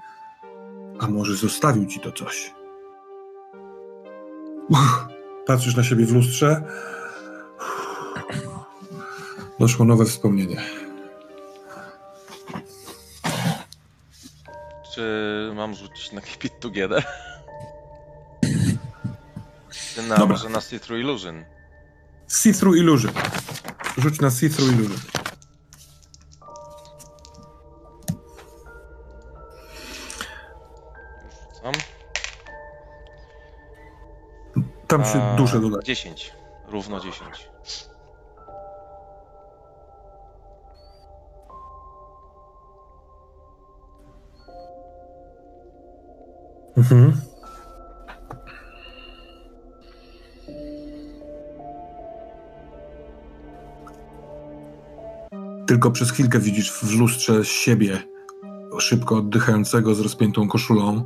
[0.99, 2.53] a może zostawił ci to coś.
[4.69, 5.05] Uff,
[5.45, 6.63] patrzysz na siebie w lustrze.
[9.59, 10.61] Doszło nowe wspomnienie.
[14.95, 15.01] Czy
[15.55, 17.03] mam rzucić na Keep It Together?
[19.97, 20.37] Ty na, Dobra.
[20.37, 21.45] może na Citru Illusion.
[22.27, 23.11] See-through illusion.
[23.97, 24.97] Rzuć na see-through illusion.
[31.63, 31.73] Tam,
[34.87, 35.77] Tam się A, duże doda.
[35.83, 36.33] 10.
[36.67, 37.49] Równo 10.
[46.77, 47.26] Mhm.
[55.77, 58.03] Tylko przez chwilkę widzisz w lustrze siebie,
[58.79, 61.05] szybko oddychającego z rozpiętą koszulą,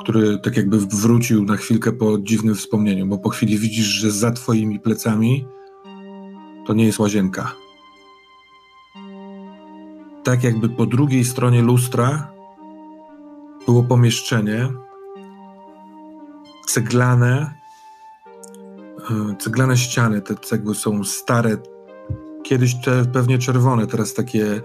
[0.00, 4.30] który tak jakby wrócił na chwilkę po dziwnym wspomnieniu, bo po chwili widzisz, że za
[4.30, 5.46] twoimi plecami
[6.66, 7.54] to nie jest łazienka.
[10.24, 12.32] Tak jakby po drugiej stronie lustra
[13.66, 14.68] było pomieszczenie
[16.66, 17.54] ceglane,
[19.10, 21.56] e, ceglane ściany, te cegły są stare,
[22.48, 24.60] kiedyś te pewnie czerwone, teraz takie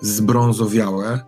[0.00, 1.08] zbrązowiałe.
[1.08, 1.20] E,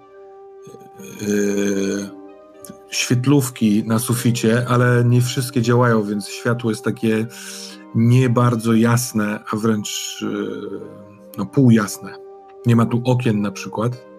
[2.91, 7.27] Świetlówki na suficie, ale nie wszystkie działają, więc światło jest takie
[7.95, 10.27] nie bardzo jasne, a wręcz e,
[11.39, 12.15] no, półjasne.
[12.67, 14.11] Nie ma tu okien na przykład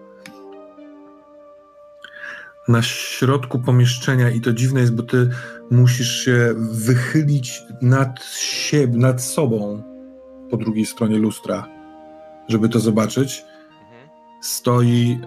[2.68, 5.30] na środku pomieszczenia i to dziwne jest, bo ty
[5.70, 9.91] musisz się wychylić nad siebie, nad sobą
[10.52, 11.68] po drugiej stronie lustra,
[12.48, 13.44] żeby to zobaczyć.
[13.82, 14.08] Mhm.
[14.40, 15.18] Stoi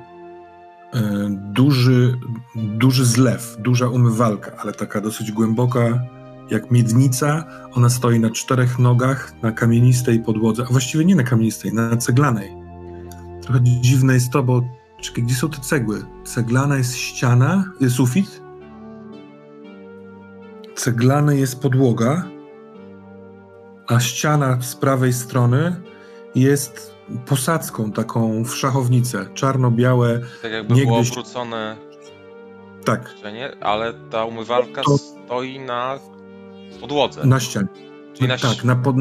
[0.93, 2.18] e, duży,
[2.56, 6.03] duży zlew, duża umywalka, ale taka dosyć głęboka,
[6.52, 7.45] jak miednica.
[7.73, 12.52] Ona stoi na czterech nogach, na kamienistej podłodze, a właściwie nie na kamienistej, na ceglanej.
[13.41, 14.61] Trochę dziwne jest to, bo
[15.02, 16.06] Czekaj, gdzie są te cegły?
[16.23, 18.41] Ceglana jest ściana, jest sufit.
[20.76, 22.26] Ceglana jest podłoga,
[23.87, 25.81] a ściana z prawej strony
[26.35, 26.95] jest
[27.25, 29.25] posadzką taką w szachownicę.
[29.33, 30.19] Czarno-białe.
[30.41, 31.77] Tak jakby było Niegdyś- obrócone
[32.85, 33.13] Tak,
[33.61, 35.99] ale ta umywalka To- stoi na
[36.81, 37.25] podłodze.
[37.25, 37.67] na ścianie.
[38.13, 38.95] Czyli na tak, na, pod,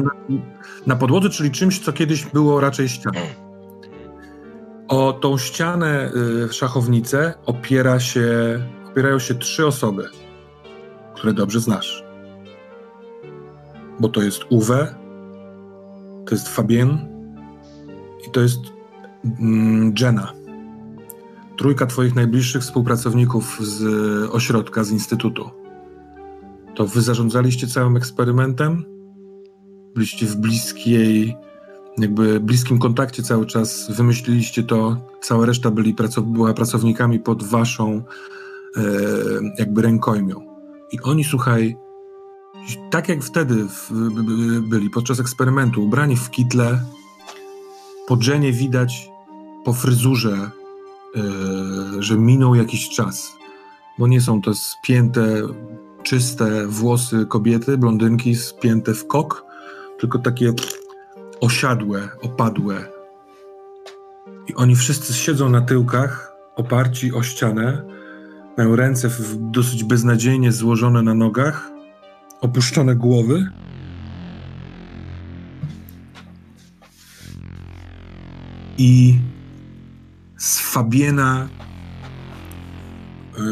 [0.87, 3.19] na podłodze, czyli czymś, co kiedyś było raczej ścianą.
[4.87, 6.11] O tą ścianę
[6.49, 8.27] y, szachownicę opiera się,
[8.91, 10.09] opierają się trzy osoby,
[11.15, 12.03] które dobrze znasz.
[13.99, 14.95] Bo to jest Uwe,
[16.25, 16.97] to jest Fabien
[18.27, 18.59] i to jest
[19.39, 20.33] mm, Jenna.
[21.57, 23.83] Trójka twoich najbliższych współpracowników z
[24.31, 25.49] ośrodka, z instytutu.
[26.75, 28.85] To wy zarządzaliście całym eksperymentem?
[29.93, 31.35] Byliście w bliskiej
[31.97, 38.03] jakby bliskim kontakcie cały czas wymyśliliście to, cała reszta byli pracow- była pracownikami pod waszą
[38.77, 38.81] e,
[39.59, 40.41] jakby rękojmią.
[40.91, 41.77] I oni, słuchaj,
[42.89, 46.79] tak jak wtedy w, by- by- byli podczas eksperymentu, ubrani w kitle,
[48.07, 48.17] po
[48.51, 49.09] widać
[49.65, 50.51] po fryzurze,
[51.15, 51.21] e,
[51.99, 53.33] że minął jakiś czas,
[53.99, 55.41] bo nie są to spięte,
[56.03, 59.45] czyste włosy kobiety, blondynki spięte w kok,
[59.99, 60.53] tylko takie
[61.41, 62.85] osiadłe, opadłe.
[64.47, 67.85] I oni wszyscy siedzą na tyłkach, oparci o ścianę,
[68.57, 71.74] mają ręce w, dosyć beznadziejnie złożone na nogach,
[72.41, 73.49] opuszczone głowy.
[78.77, 79.19] I
[80.37, 81.47] z Fabiena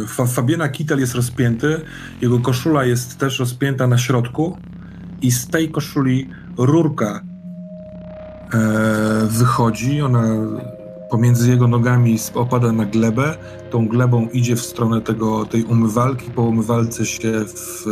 [0.07, 1.81] Fa, Fabiena kitel jest rozpięty,
[2.21, 4.57] jego koszula jest też rozpięta na środku
[5.21, 7.21] i z tej koszuli rurka
[8.53, 10.23] e, wychodzi, ona
[11.09, 13.37] pomiędzy jego nogami opada na glebę,
[13.69, 17.85] tą glebą idzie w stronę tego, tej umywalki, po umywalce się w,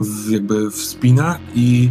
[0.00, 1.90] w jakby wspina i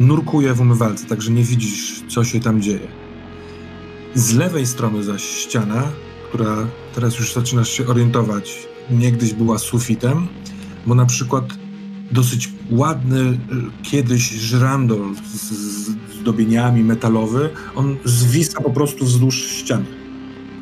[0.00, 2.88] nurkuje w umywalce, także nie widzisz, co się tam dzieje.
[4.14, 5.82] Z lewej strony zaś ściana,
[6.28, 10.26] która teraz już zaczynasz się orientować, niegdyś była sufitem,
[10.86, 11.44] bo na przykład
[12.12, 13.36] dosyć ładny y,
[13.82, 19.84] kiedyś żrandol z z zdobieniami metalowy, on zwisa po prostu wzdłuż ściany.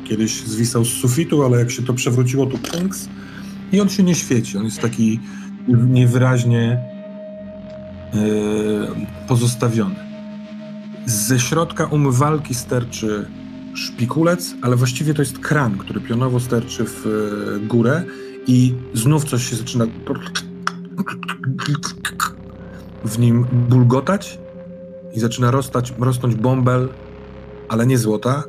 [0.03, 3.09] Kiedyś zwisał z sufitu, ale jak się to przewróciło, to pęks
[3.71, 4.57] i on się nie świeci.
[4.57, 5.19] On jest taki
[5.67, 6.83] niewyraźnie
[8.13, 8.19] yy,
[9.27, 9.95] pozostawiony.
[11.05, 13.25] Ze środka umywalki sterczy
[13.75, 18.03] szpikulec, ale właściwie to jest kran, który pionowo sterczy w e, górę
[18.47, 19.85] i znów coś się zaczyna
[23.05, 24.39] w nim bulgotać
[25.13, 25.51] i zaczyna
[25.99, 26.89] rosnąć bąbel,
[27.69, 28.43] ale nie złota,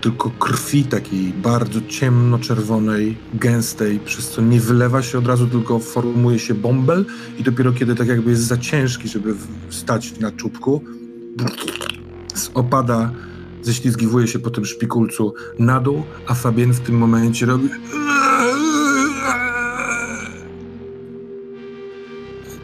[0.00, 6.38] tylko krwi takiej bardzo ciemno-czerwonej, gęstej, przez co nie wylewa się od razu, tylko formuje
[6.38, 7.06] się bąbel
[7.38, 9.34] i dopiero kiedy tak jakby jest za ciężki, żeby
[9.68, 10.84] wstać na czubku,
[12.54, 13.10] opada,
[13.62, 17.68] ześlizgiwuje się po tym szpikulcu na dół, a Fabien w tym momencie robi...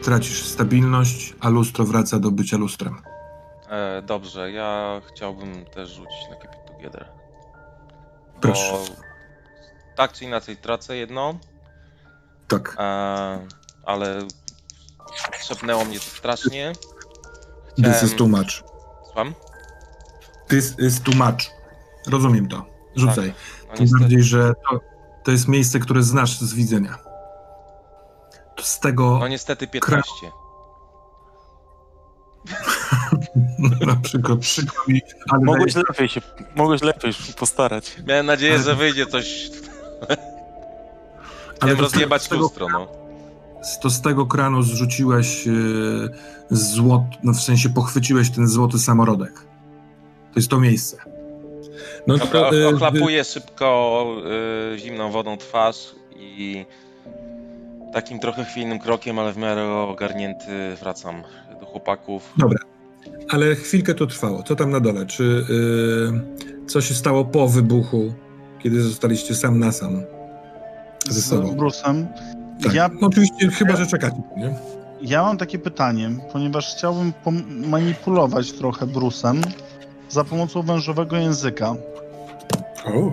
[0.01, 2.95] Tracisz stabilność, a lustro wraca do bycia lustrem.
[3.69, 7.16] E, dobrze, ja chciałbym też rzucić na Keep It Together.
[8.41, 8.71] Proszę.
[8.71, 8.85] Bo
[9.95, 11.39] tak czy inaczej tracę jedno,
[12.47, 12.75] Tak.
[12.79, 13.47] e,
[13.85, 14.19] ale
[15.41, 16.73] trzepnęło mnie to strasznie.
[17.75, 18.63] This is too much.
[19.05, 19.33] Słucham?
[20.47, 21.39] This is too much.
[22.07, 22.65] Rozumiem to.
[22.95, 23.33] Rzucaj.
[23.69, 23.99] No Tym niestety.
[23.99, 24.79] bardziej, że to,
[25.23, 26.97] to jest miejsce, które znasz z widzenia.
[28.61, 30.11] Z tego No niestety 15.
[33.87, 36.21] na przykład przykro mi, ale Mogłeś lepiej się,
[36.55, 37.95] mogłeś lepiej się postarać.
[38.07, 39.49] Miałem nadzieję, że wyjdzie coś.
[41.59, 42.87] ale to z, rozjebać z, tego, lustro, no.
[43.81, 46.09] to z tego kranu zrzuciłeś yy,
[46.49, 49.33] złot, no w sensie pochwyciłeś ten złoty samorodek.
[50.33, 50.97] To jest to miejsce.
[52.07, 54.05] No Dobra, to, yy, ochlapuję szybko
[54.73, 56.65] y, zimną wodą twarz i
[57.93, 61.23] takim trochę chwiejnym krokiem, ale w miarę ogarnięty wracam
[61.59, 62.33] do chłopaków.
[63.29, 64.43] Ale chwilkę to trwało.
[64.43, 65.05] Co tam na dole?
[65.05, 68.13] Czy yy, co się stało po wybuchu,
[68.59, 70.01] kiedy zostaliście sam na sam
[71.09, 71.55] ze Z sobą?
[71.55, 72.05] Bruce'em.
[72.63, 72.73] Tak.
[72.73, 74.55] Ja, No oczywiście, chyba że czekacie, nie?
[75.01, 77.13] ja mam takie pytanie, ponieważ chciałbym
[77.67, 79.41] manipulować trochę Bruce'em
[80.09, 81.75] za pomocą wężowego języka.
[82.85, 83.11] O.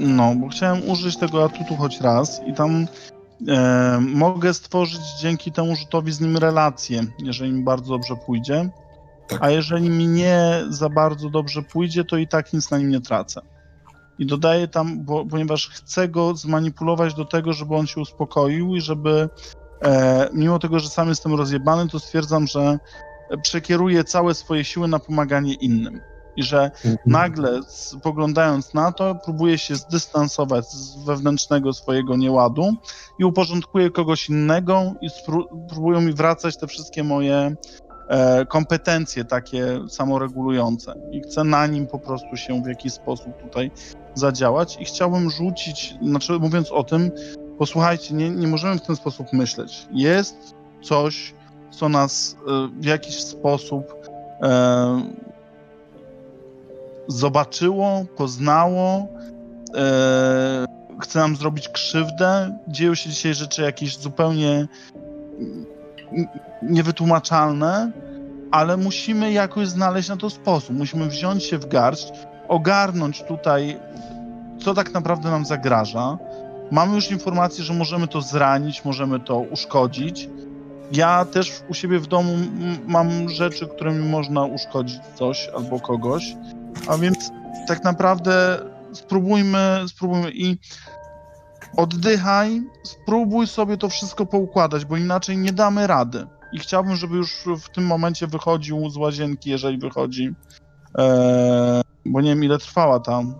[0.00, 2.86] No, bo chciałem użyć tego atutu choć raz i tam
[3.48, 8.70] e, mogę stworzyć dzięki temu rzutowi z nim relację, jeżeli mi bardzo dobrze pójdzie.
[9.28, 9.42] Tak.
[9.42, 13.00] A jeżeli mi nie za bardzo dobrze pójdzie, to i tak nic na nim nie
[13.00, 13.40] tracę.
[14.18, 18.80] I dodaję tam, bo, ponieważ chcę go zmanipulować do tego, żeby on się uspokoił i
[18.80, 19.28] żeby,
[19.82, 22.78] e, mimo tego, że sam jestem rozjebany, to stwierdzam, że
[23.42, 26.00] przekieruję całe swoje siły na pomaganie innym.
[26.36, 26.70] I że
[27.06, 32.72] nagle spoglądając na to, próbuje się zdystansować z wewnętrznego swojego nieładu
[33.18, 35.08] i uporządkuje kogoś innego i
[35.68, 37.56] próbują mi wracać te wszystkie moje
[38.08, 40.94] e, kompetencje takie samoregulujące.
[41.12, 43.70] I chcę na nim po prostu się w jakiś sposób tutaj
[44.14, 47.10] zadziałać i chciałbym rzucić, znaczy mówiąc o tym,
[47.58, 49.86] posłuchajcie, nie, nie możemy w ten sposób myśleć.
[49.92, 51.34] Jest coś,
[51.70, 53.94] co nas e, w jakiś sposób
[54.42, 55.02] e,
[57.08, 59.06] zobaczyło, poznało,
[59.76, 60.66] e,
[61.00, 62.58] chce nam zrobić krzywdę.
[62.68, 64.68] Dzieją się dzisiaj rzeczy jakieś zupełnie
[66.62, 67.92] niewytłumaczalne,
[68.50, 70.76] ale musimy jakoś znaleźć na to sposób.
[70.76, 72.12] Musimy wziąć się w garść,
[72.48, 73.80] ogarnąć tutaj,
[74.64, 76.18] co tak naprawdę nam zagraża.
[76.70, 80.28] Mamy już informację, że możemy to zranić, możemy to uszkodzić.
[80.92, 82.32] Ja też u siebie w domu
[82.86, 86.36] mam rzeczy, którymi można uszkodzić coś albo kogoś.
[86.88, 87.30] A więc
[87.68, 88.58] tak naprawdę
[88.92, 90.58] spróbujmy, spróbujmy i
[91.76, 96.26] oddychaj, spróbuj sobie to wszystko poukładać, bo inaczej nie damy rady.
[96.52, 100.34] I chciałbym, żeby już w tym momencie wychodził z łazienki, jeżeli wychodzi.
[100.94, 103.34] Eee, bo nie wiem, ile trwała tam.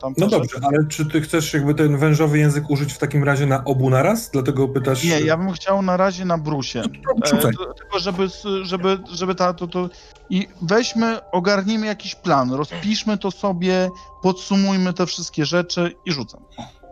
[0.00, 3.46] Tam No dobrze, ale czy ty chcesz jakby ten wężowy język użyć w takim razie
[3.46, 4.30] na obu naraz?
[4.30, 5.04] Dlatego pytasz...
[5.04, 6.82] Nie, ja bym chciał na razie na brusie.
[7.06, 7.40] No, E,
[7.76, 8.28] tylko żeby,
[8.62, 9.88] żeby, żeby ta, to, to...
[10.30, 13.88] I weźmy, ogarnijmy jakiś plan, rozpiszmy to sobie,
[14.22, 16.44] podsumujmy te wszystkie rzeczy i rzucam.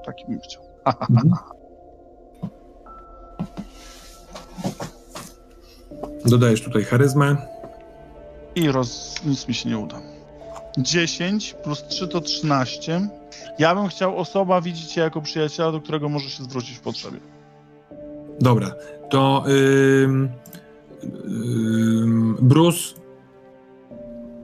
[0.07, 0.63] Taki bym chciał.
[1.11, 1.35] Mhm.
[6.25, 7.37] Dodajesz tutaj charyzmę.
[8.55, 9.15] I roz...
[9.27, 10.01] nic mi się nie uda.
[10.79, 13.09] 10 plus 3 to 13.
[13.59, 17.19] Ja bym chciał osoba widzieć cię jako przyjaciela, do którego może się zwrócić w potrzebie.
[18.41, 18.75] Dobra,
[19.11, 20.29] to ym,
[21.05, 22.95] ym, Bruce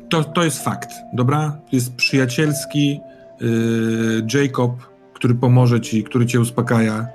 [0.09, 1.59] to, to jest fakt, dobra?
[1.73, 3.01] Jest przyjacielski
[3.41, 4.73] yy, Jacob,
[5.15, 7.07] który pomoże ci, który cię uspokaja.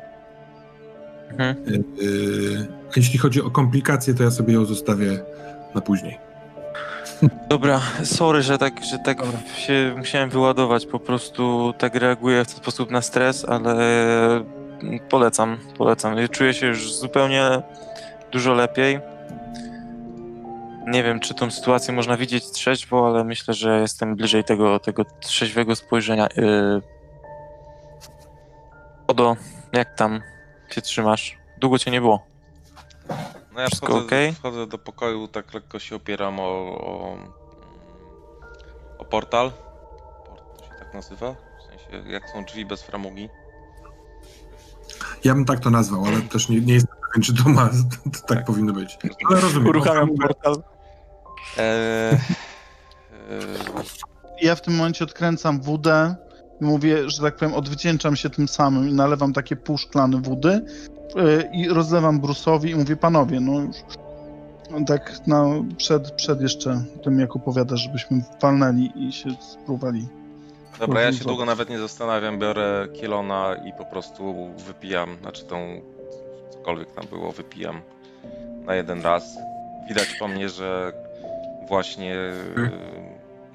[1.30, 1.56] Mhm.
[1.98, 5.20] Yy, a jeśli chodzi o komplikacje, to ja sobie ją zostawię
[5.76, 6.29] na później.
[7.50, 9.40] Dobra, sorry, że tak, że tak Dobra.
[9.56, 10.86] się musiałem wyładować.
[10.86, 13.76] Po prostu tak reaguję w ten sposób na stres, ale
[15.10, 16.16] polecam, polecam.
[16.32, 17.62] Czuję się już zupełnie
[18.32, 19.00] dużo lepiej.
[20.88, 25.06] Nie wiem, czy tą sytuację można widzieć trzeźwo, ale myślę, że jestem bliżej tego, tego
[25.20, 26.28] trzeźwego spojrzenia.
[26.36, 26.82] Yy...
[29.08, 29.36] Odo,
[29.74, 30.22] jak tam
[30.70, 31.38] się trzymasz?
[31.58, 32.26] Długo cię nie było.
[33.60, 34.34] No ja Wszystko wchodzę, okej?
[34.34, 37.18] wchodzę do pokoju, tak lekko się opieram o, o,
[38.98, 39.52] o portal.
[40.26, 41.36] Port to się tak nazywa?
[41.60, 43.30] W sensie, jak są drzwi bez framugi.
[45.24, 47.70] Ja bym tak to nazwał, ale też nie, nie jestem pewien, czy to ma,
[48.14, 48.98] to tak powinno być.
[49.30, 49.68] Ale rozumiem.
[49.68, 50.56] Uruchamiam portal.
[51.58, 52.20] Eee, eee,
[54.42, 56.16] Ja w tym momencie odkręcam wódę
[56.62, 60.66] i mówię, że tak powiem, odwdzięczam się tym samym i nalewam takie pół szklany wody
[61.52, 63.76] i rozlewam Bruce'owi i mówię, panowie, no już
[64.72, 65.46] no tak na,
[65.78, 70.08] przed, przed jeszcze tym, jak opowiadasz, żebyśmy walnęli i się spróbowali.
[70.80, 75.82] Dobra, ja się długo nawet nie zastanawiam, biorę kielona i po prostu wypijam, znaczy tą,
[76.50, 77.82] cokolwiek tam było, wypijam
[78.66, 79.38] na jeden raz.
[79.90, 80.94] Widać po mnie, że
[81.68, 82.16] właśnie,
[82.56, 82.72] Hmm.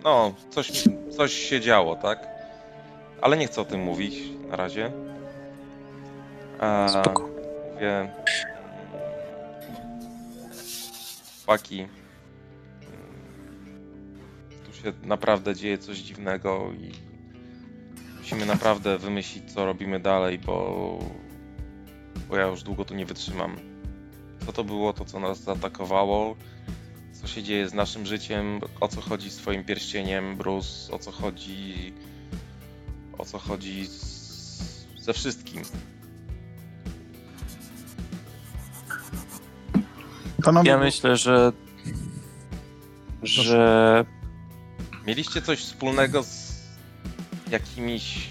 [0.04, 0.84] no, coś,
[1.16, 2.28] coś się działo, tak?
[3.20, 4.14] Ale nie chcę o tym mówić
[4.50, 4.92] na razie.
[6.60, 7.33] A, Spoko.
[7.74, 8.10] Mówię, mm,
[11.36, 11.88] chłopaki, mm,
[14.66, 16.92] tu się naprawdę dzieje coś dziwnego i
[18.18, 20.98] musimy naprawdę wymyślić, co robimy dalej, bo,
[22.28, 23.56] bo ja już długo tu nie wytrzymam.
[24.46, 26.36] Co to było, to co nas zaatakowało,
[27.12, 31.12] co się dzieje z naszym życiem, o co chodzi z twoim pierścieniem, Bruce, o co
[31.12, 31.92] chodzi,
[33.18, 35.62] o co chodzi z, ze wszystkim.
[40.44, 41.52] Panowie, Ja myślę, że
[43.22, 44.04] że
[45.06, 46.62] Mieliście coś wspólnego z
[47.50, 48.28] jakimiś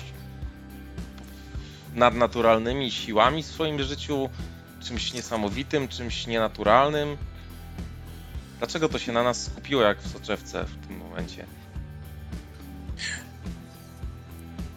[1.93, 4.29] nadnaturalnymi siłami w swoim życiu?
[4.83, 7.17] Czymś niesamowitym, czymś nienaturalnym?
[8.59, 11.45] Dlaczego to się na nas skupiło jak w soczewce w tym momencie?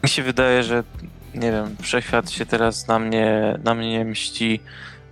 [0.06, 0.84] mi się wydaje, że
[1.34, 4.60] nie wiem, wszechświat się teraz na mnie, na mnie mści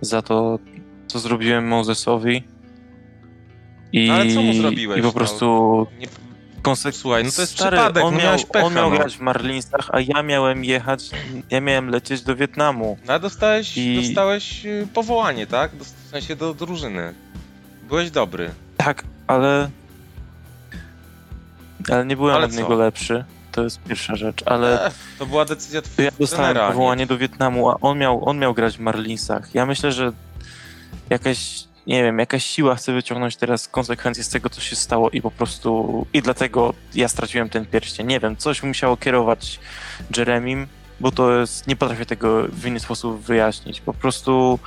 [0.01, 0.59] za to,
[1.07, 2.43] co zrobiłem Mosesowi.
[3.93, 5.13] I, No ale co mu zrobiłeś, I po no?
[5.13, 6.07] prostu Nie,
[6.63, 8.95] konsek- Słuchaj, no to jest Stary, przypadek, on no miał, pecha, on miał no.
[8.97, 11.09] grać w Marlinsach, a ja miałem jechać,
[11.49, 12.97] ja miałem lecieć do Wietnamu.
[13.05, 15.71] no ale dostałeś, I- dostałeś y, powołanie, tak?
[15.75, 17.13] W sensie do drużyny.
[17.89, 18.49] Byłeś dobry.
[18.77, 19.69] Tak, ale.
[21.91, 22.61] Ale nie byłem Ale od co?
[22.61, 23.25] niego lepszy.
[23.51, 26.69] To jest pierwsza rzecz, ale E, to była decyzja to ja twojego dostałem trenera, a
[26.69, 29.55] nie- powołanie do Wietnamu, a on miał, on miał grać w Marlinsach.
[29.55, 30.11] Ja myślę, że
[31.09, 35.21] jakaś, nie wiem, jakaś siła chce wyciągnąć teraz konsekwencje z tego, co się stało i
[35.21, 36.05] po prostu.
[36.13, 38.07] I dlatego ja straciłem ten pierścień.
[38.07, 39.59] Nie wiem, coś musiało kierować
[40.17, 40.67] Jeremim,
[40.99, 41.67] bo to jest.
[41.67, 43.81] Nie potrafię tego w inny sposób wyjaśnić.
[43.81, 44.59] Po prostu.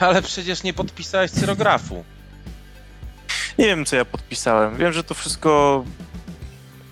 [0.00, 2.04] Ale przecież nie podpisałeś cyrografu.
[3.58, 4.76] Nie wiem, co ja podpisałem.
[4.76, 5.84] Wiem, że to wszystko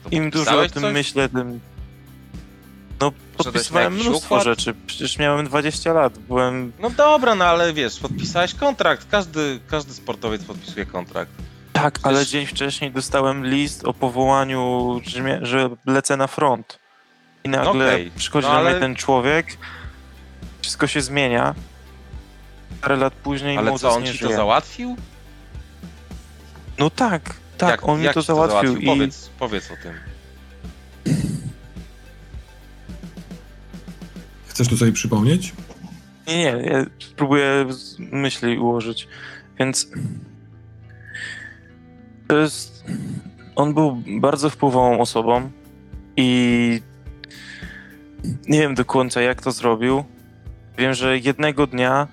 [0.05, 0.93] To Im dużo o tym coś?
[0.95, 1.61] myślę, tym.
[3.39, 4.45] Na podpisywałem mnóstwo układ?
[4.45, 4.75] rzeczy.
[4.87, 6.19] Przecież miałem 20 lat.
[6.19, 6.73] Byłem.
[6.79, 9.07] No dobra, no ale wiesz, podpisałeś kontrakt.
[9.11, 11.31] Każdy, każdy sportowiec podpisuje kontrakt.
[11.73, 15.01] Tak, ale Przecież- dzień wcześniej dostałem list o powołaniu,
[15.43, 16.79] że, lecę na front.
[17.45, 19.47] I nagle Okej, przychodzi no ale- mnie ten człowiek,
[20.63, 21.55] wszystko się zmienia.
[22.81, 24.31] Parę lat później Ale co, on ci żyje.
[24.31, 24.97] to załatwił?
[26.79, 28.77] No tak, tak, jak, on mi jak to ci załatwił.
[28.77, 28.87] i...
[28.87, 29.93] Powiedz, powiedz o tym.
[34.59, 35.53] Chcesz to sobie przypomnieć?
[36.29, 39.09] Nie, nie, ja spróbuję z myśli ułożyć.
[39.59, 39.89] Więc
[42.29, 42.85] to jest.
[43.57, 45.51] On był bardzo wpływową osobą
[46.17, 46.81] i
[48.49, 50.05] nie wiem do końca jak to zrobił.
[50.79, 52.09] Wiem, że jednego dnia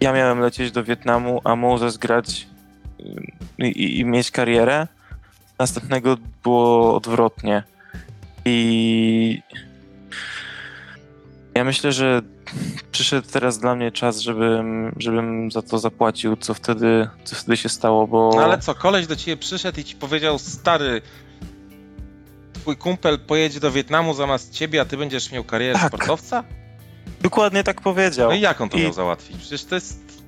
[0.00, 2.46] ja miałem lecieć do Wietnamu, a Moses grać
[3.60, 4.86] y, i, i mieć karierę.
[5.58, 7.62] Następnego było odwrotnie.
[8.44, 9.42] I
[11.54, 12.22] ja myślę, że
[12.92, 17.68] przyszedł teraz dla mnie czas, żebym, żebym za to zapłacił, co wtedy, co wtedy się
[17.68, 18.30] stało, bo...
[18.36, 21.02] No ale co, koleś do ciebie przyszedł i ci powiedział, stary,
[22.52, 25.88] twój kumpel pojedzie do Wietnamu zamiast ciebie, a ty będziesz miał karierę Tak.
[25.88, 26.44] sportowca?
[27.20, 28.30] Dokładnie tak powiedział.
[28.30, 29.36] No i jak on to I- miał załatwić?
[29.36, 30.22] Przecież to jest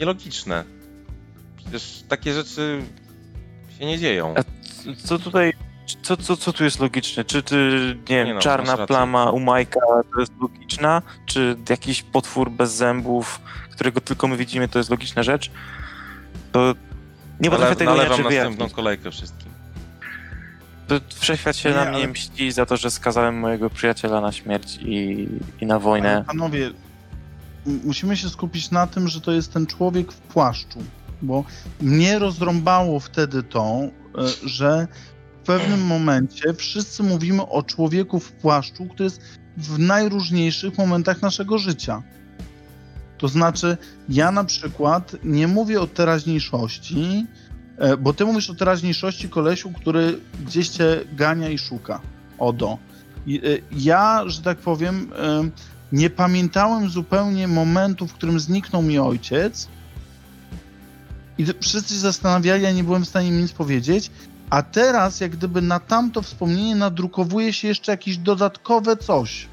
[0.00, 0.64] nielogiczne.
[1.56, 2.82] Przecież takie rzeczy
[3.78, 4.34] się nie dzieją.
[4.38, 4.42] A
[5.06, 5.52] Co tutaj,
[6.02, 7.24] co, co, co tu jest logiczne?
[7.24, 7.56] Czy ty,
[8.10, 9.80] nie wiem, Nie no, czarna plama u Majka
[10.14, 11.02] to jest logiczna?
[11.26, 13.40] Czy jakiś potwór bez zębów,
[13.72, 15.50] którego tylko my widzimy, to jest logiczna rzecz?
[16.52, 16.74] To
[17.40, 18.72] nie potrafię Ale tego inaczej następną wyjaśnić.
[18.72, 19.48] kolejkę wszystkim.
[20.88, 24.32] To Wszechświat się Nie, na mnie ale- mści za to, że skazałem mojego przyjaciela na
[24.32, 25.28] śmierć i,
[25.60, 26.24] i na Ale wojnę.
[26.26, 26.66] Panowie,
[27.66, 30.82] m- musimy się skupić na tym, że to jest ten człowiek w płaszczu,
[31.22, 31.44] bo
[31.80, 33.88] mnie rozrąbało wtedy to, e,
[34.48, 34.88] że
[35.44, 39.20] pewnym momencie wszyscy mówimy o człowieku w płaszczu, który jest
[39.56, 42.02] w najróżniejszych momentach naszego życia.
[43.18, 43.76] To znaczy,
[44.08, 47.26] ja na przykład nie mówię o teraźniejszości,
[47.78, 52.00] e, bo ty mówisz o teraźniejszości kolesiu, który gdzieś cię gania i szuka.
[52.38, 52.78] Odo.
[53.28, 53.30] E,
[53.72, 55.50] Ja, że tak powiem, e,
[55.92, 59.68] nie pamiętałem zupełnie momentu, w którym zniknął mi ojciec.
[61.38, 64.10] I wszyscy się zastanawiali, ja nie byłem w stanie im nic powiedzieć.
[64.54, 69.48] A teraz, jak gdyby na tamto wspomnienie nadrukowuje się jeszcze jakieś dodatkowe coś.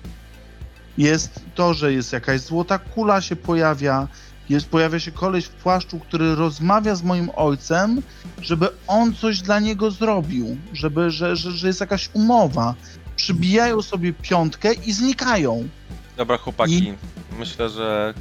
[0.97, 4.07] jest to, że jest jakaś złota kula się pojawia,
[4.49, 8.01] jest, pojawia się koleś w płaszczu, który rozmawia z moim ojcem,
[8.41, 12.75] żeby on coś dla niego zrobił, żeby, że, że, że jest jakaś umowa.
[13.15, 15.69] Przybijają sobie piątkę i znikają.
[16.17, 16.93] Dobra, chłopaki,
[17.39, 18.13] myślę, że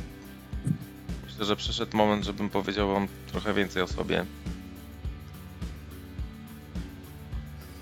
[1.27, 4.27] myślę, że przyszedł moment, żebym powiedział wam trochę więcej o sobie.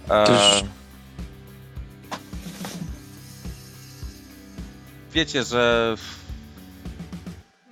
[0.09, 0.65] Też-
[5.13, 5.95] wiecie, że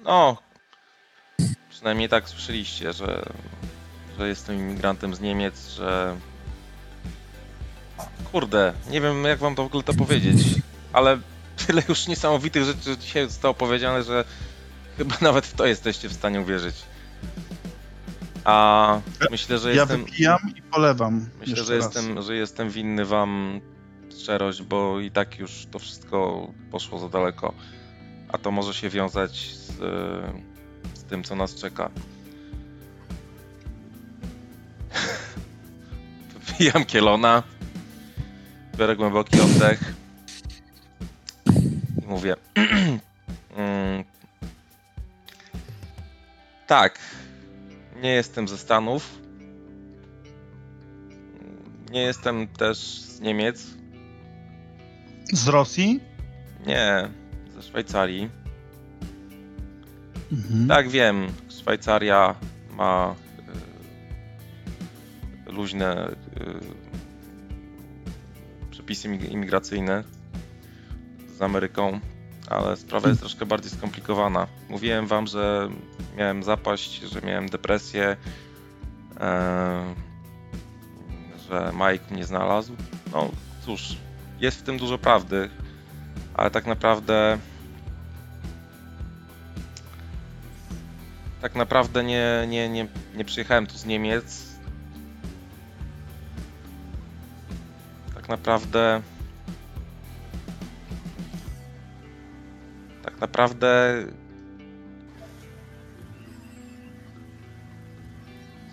[0.05, 0.37] no
[1.71, 3.23] przynajmniej tak słyszeliście, że,
[4.19, 6.17] że jestem imigrantem z Niemiec, że
[8.33, 10.37] kurde, nie wiem jak wam to w ogóle to powiedzieć,
[10.93, 11.19] ale
[11.67, 14.25] tyle już niesamowitych rzeczy dzisiaj zostało powiedziane, że
[14.97, 16.77] chyba nawet w to jesteście w stanie uwierzyć.
[18.47, 19.01] A
[19.31, 20.05] myślę, że ja jestem.
[20.05, 21.29] wypijam i polewam.
[21.41, 21.85] Myślę, że raz.
[21.85, 23.61] jestem, że jestem winny wam
[24.21, 27.55] szczerość, bo i tak już to wszystko poszło za daleko.
[28.29, 29.73] A to może się wiązać z,
[30.95, 31.91] z tym, co nas czeka.
[36.47, 37.43] Wypijam kielona,
[38.77, 39.95] biorę głęboki oddech
[42.03, 42.37] i mówię.
[43.57, 44.05] mm,
[46.67, 46.99] tak,
[48.03, 49.19] nie jestem ze Stanów.
[51.91, 53.67] Nie jestem też z Niemiec.
[55.33, 56.01] Z Rosji?
[56.67, 57.09] Nie,
[57.55, 58.31] ze Szwajcarii.
[60.33, 60.69] Mhm.
[60.69, 62.35] Tak, wiem, Szwajcaria
[62.77, 63.15] ma
[65.49, 66.15] y, luźne y,
[68.71, 70.05] przepisy imig- imigracyjne
[71.37, 72.01] z Ameryką,
[72.49, 74.47] ale sprawa jest troszkę bardziej skomplikowana.
[74.69, 75.69] Mówiłem wam, że
[76.17, 78.17] miałem zapaść, że miałem depresję,
[79.21, 79.95] e,
[81.49, 82.77] że Mike mnie znalazł.
[83.13, 83.31] No
[83.65, 83.97] cóż,
[84.41, 85.51] jest w tym dużo prawdy,
[86.35, 87.39] ale tak naprawdę
[91.41, 94.47] tak naprawdę nie, nie, nie, nie przyjechałem tu z Niemiec.
[98.15, 99.03] Tak naprawdę.
[103.17, 103.95] Tak naprawdę.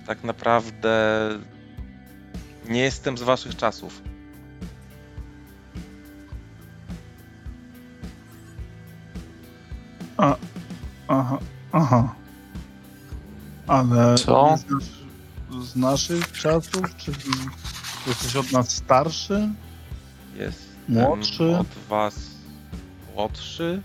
[0.07, 1.29] Tak naprawdę.
[2.69, 4.01] Nie jestem z waszych czasów.
[11.07, 11.37] Aha,
[11.71, 12.15] aha.
[13.67, 14.49] Ale Co?
[14.51, 15.03] nie znasz
[15.67, 16.95] z naszych czasów?
[16.97, 17.31] Czyli
[18.07, 19.49] jesteś od nas starszy?
[20.35, 21.57] Jest Młodszy?
[21.57, 22.15] od was
[23.15, 23.81] młodszy.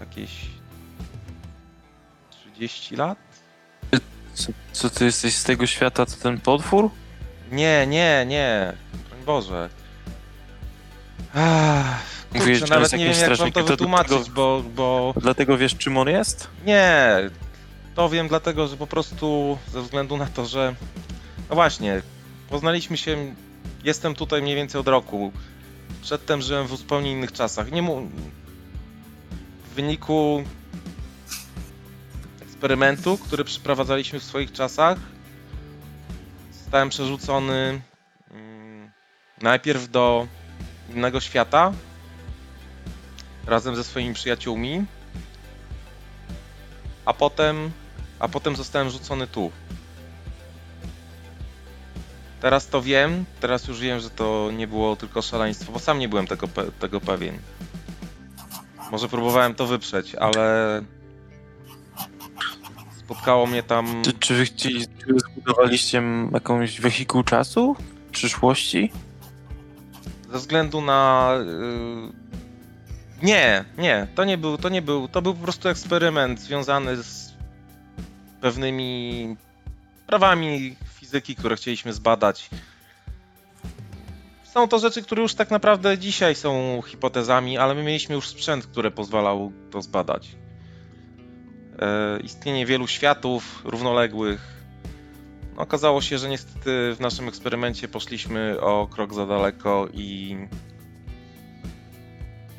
[0.00, 0.30] Jakieś
[2.30, 3.18] 30 lat?
[4.34, 6.90] Co, co ty jesteś z tego świata, co ten potwór?
[7.52, 8.72] Nie, nie, nie.
[9.08, 9.68] Broń Boże.
[11.34, 12.02] Ach,
[12.34, 14.62] Mówiłeś, kurczę, że nawet jest nie wiem jak wam to strażnikiem, to wytłumaczyć, dlatego- bo,
[14.74, 16.48] bo Dlatego wiesz, czym on jest?
[16.66, 17.16] nie.
[17.94, 20.74] To wiem dlatego, że po prostu ze względu na to, że
[21.48, 22.02] no właśnie,
[22.50, 23.34] poznaliśmy się,
[23.84, 25.32] jestem tutaj mniej więcej od roku.
[26.02, 27.72] Przedtem żyłem w zupełnie innych czasach.
[27.72, 28.10] Nie mu...
[29.70, 30.44] W wyniku
[32.42, 34.98] eksperymentu, który przeprowadzaliśmy w swoich czasach,
[36.52, 37.80] zostałem przerzucony
[38.30, 38.90] mm,
[39.42, 40.26] najpierw do
[40.90, 41.72] innego świata
[43.46, 44.84] razem ze swoimi przyjaciółmi,
[47.04, 47.70] a potem,
[48.18, 49.50] a potem zostałem rzucony tu.
[52.40, 56.08] Teraz to wiem, teraz już wiem, że to nie było tylko szaleństwo, bo sam nie
[56.08, 56.48] byłem tego,
[56.80, 57.38] tego pewien.
[58.90, 60.82] Może próbowałem to wyprzeć, ale
[62.98, 64.02] spotkało mnie tam.
[64.04, 66.02] Czy, czy wy chcieli, czy wy zbudowaliście
[66.32, 67.76] jakąś wehikuł czasu?
[68.12, 68.92] Przyszłości?
[70.32, 71.30] Ze względu na.
[71.40, 76.96] y, Nie, nie, to nie był, to nie był, to był po prostu eksperyment związany
[77.02, 77.32] z
[78.40, 79.36] pewnymi
[80.06, 82.50] prawami fizyki, które chcieliśmy zbadać.
[84.54, 88.66] Są to rzeczy, które już tak naprawdę dzisiaj są hipotezami, ale my mieliśmy już sprzęt,
[88.66, 90.36] który pozwalał to zbadać.
[91.78, 94.40] E, istnienie wielu światów równoległych.
[95.56, 100.36] No, okazało się, że niestety w naszym eksperymencie poszliśmy o krok za daleko i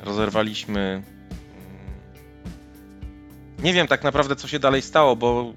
[0.00, 0.80] rozerwaliśmy.
[0.80, 1.02] mm,
[3.64, 5.52] Nie wiem tak naprawdę, co się dalej stało, bo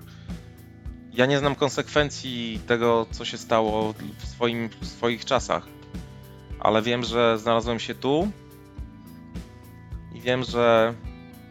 [1.14, 5.75] ja nie znam konsekwencji tego, co się stało w, swoim, w swoich czasach.
[6.66, 8.32] Ale wiem, że znalazłem się tu
[10.14, 10.94] i wiem, że,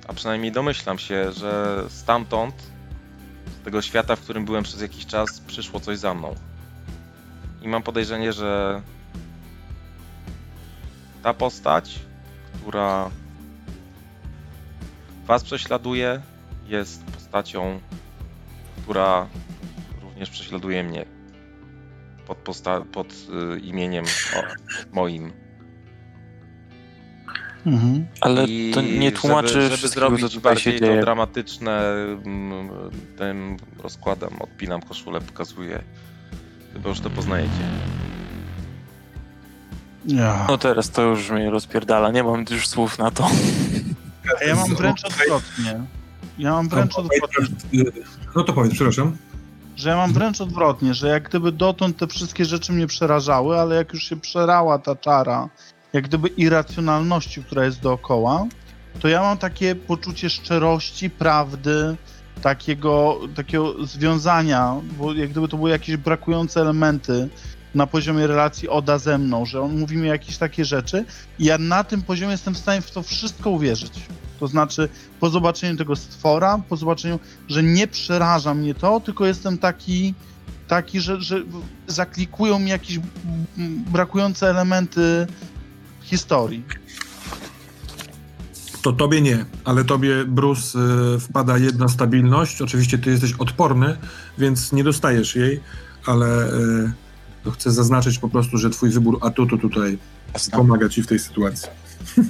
[0.08, 2.54] a przynajmniej domyślam się, że stamtąd,
[3.60, 6.34] z tego świata, w którym byłem przez jakiś czas, przyszło coś za mną.
[7.62, 8.82] I mam podejrzenie, że
[11.22, 11.98] ta postać,
[12.60, 13.10] która
[15.24, 16.20] was prześladuje,
[16.66, 17.80] jest postacią,
[18.82, 19.26] która
[20.02, 21.23] również prześladuje mnie
[22.26, 23.12] pod, posta- pod
[23.56, 24.04] y, imieniem
[24.36, 24.42] o,
[24.92, 25.32] moim.
[27.66, 28.06] Mhm.
[28.20, 31.00] Ale I to nie tłumaczy żeby, żeby wszystkiego, co zrobić tutaj się bardziej to dzieje.
[31.00, 31.80] dramatyczne
[32.24, 32.70] mm,
[33.18, 35.82] tym rozkładem odpinam koszulę, pokazuję.
[36.72, 37.50] Chyba już to poznajecie.
[40.06, 40.46] Ja.
[40.48, 43.30] No teraz to już mnie rozpierdala, nie mam już słów na to.
[44.40, 45.80] A ja mam wręcz odwrotnie.
[46.38, 47.84] Ja mam wręcz odwrotnie.
[48.36, 49.16] No to powiedz, przepraszam.
[49.76, 53.76] Że ja mam wręcz odwrotnie, że jak gdyby dotąd te wszystkie rzeczy mnie przerażały, ale
[53.76, 55.48] jak już się przerała ta czara,
[55.92, 58.46] jak gdyby irracjonalności, która jest dookoła,
[59.00, 61.96] to ja mam takie poczucie szczerości, prawdy,
[62.42, 67.28] takiego, takiego związania, bo jak gdyby to były jakieś brakujące elementy
[67.74, 71.04] na poziomie relacji Oda ze mną, że on mówi mi jakieś takie rzeczy
[71.38, 73.92] i ja na tym poziomie jestem w stanie w to wszystko uwierzyć.
[74.40, 74.88] To znaczy,
[75.20, 80.14] po zobaczeniu tego stwora, po zobaczeniu, że nie przeraża mnie to, tylko jestem taki,
[80.68, 81.42] taki że, że
[81.86, 82.98] zaklikują mi jakieś
[83.92, 85.26] brakujące elementy
[86.02, 86.64] historii.
[88.82, 90.78] To tobie nie, ale tobie, Bruce,
[91.16, 92.62] y, wpada jedna stabilność.
[92.62, 93.96] Oczywiście ty jesteś odporny,
[94.38, 95.60] więc nie dostajesz jej,
[96.06, 96.92] ale y,
[97.44, 99.98] to chcę zaznaczyć po prostu, że twój wybór atutu tutaj
[100.52, 101.68] pomaga ci w tej sytuacji.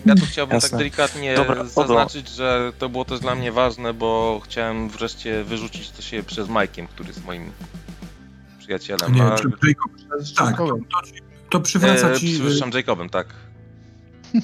[0.06, 0.70] Ja tu chciałbym Jasne.
[0.70, 1.68] tak delikatnie Dobra, Odo.
[1.70, 6.48] zaznaczyć, że to było też dla mnie ważne, bo chciałem wreszcie wyrzucić to się przez
[6.48, 7.51] Majkiem, który jest moim
[8.59, 9.14] przyjacielem.
[9.14, 9.92] Nie, A- czy Jacob,
[10.36, 10.76] tak, to,
[11.51, 13.26] to, przywraca e, ci, y, przepraszam, Jacobem, tak.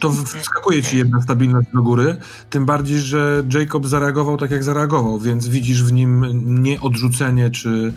[0.00, 2.16] to wskakuje ci jedna stabilność do góry,
[2.50, 6.24] tym bardziej, że Jacob zareagował tak, jak zareagował, więc widzisz w nim
[6.62, 7.92] nie odrzucenie, czy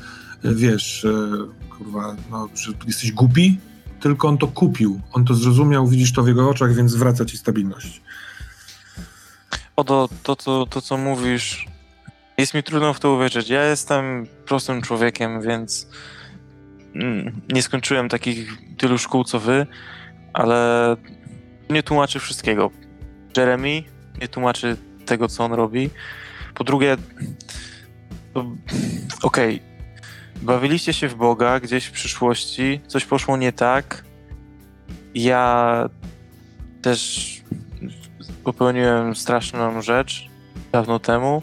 [0.46, 1.30] y, wiesz, y,
[1.78, 3.60] kurwa, no, że jesteś głupi,
[4.04, 7.38] tylko on to kupił, on to zrozumiał, widzisz to w jego oczach, więc zwraca ci
[7.38, 8.02] stabilność.
[9.76, 11.68] Odo, to, to, to co mówisz,
[12.38, 13.50] jest mi trudno w to uwierzyć.
[13.50, 15.88] Ja jestem prostym człowiekiem, więc
[16.96, 19.68] mm, nie skończyłem takich tylu szkół co wy,
[20.34, 20.96] ale
[21.70, 22.72] nie tłumaczy wszystkiego.
[23.38, 23.84] Jeremy
[24.22, 25.90] nie tłumaczy tego, co on robi.
[26.56, 26.98] Po drugie,
[29.22, 29.62] okej,
[30.44, 34.04] bawiliście się w Boga gdzieś w przyszłości, coś poszło nie tak.
[35.16, 35.90] Ja
[36.82, 37.30] też
[38.44, 40.30] popełniłem straszną rzecz
[40.72, 41.42] dawno temu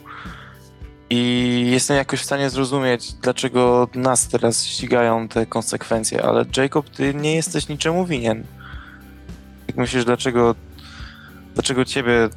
[1.11, 7.15] i jestem jakoś w stanie zrozumieć, dlaczego nas teraz ścigają te konsekwencje, ale Jacob, ty
[7.15, 8.45] nie jesteś niczemu winien.
[9.69, 10.55] Jak myślisz, dlaczego,
[11.55, 12.29] dlaczego ciebie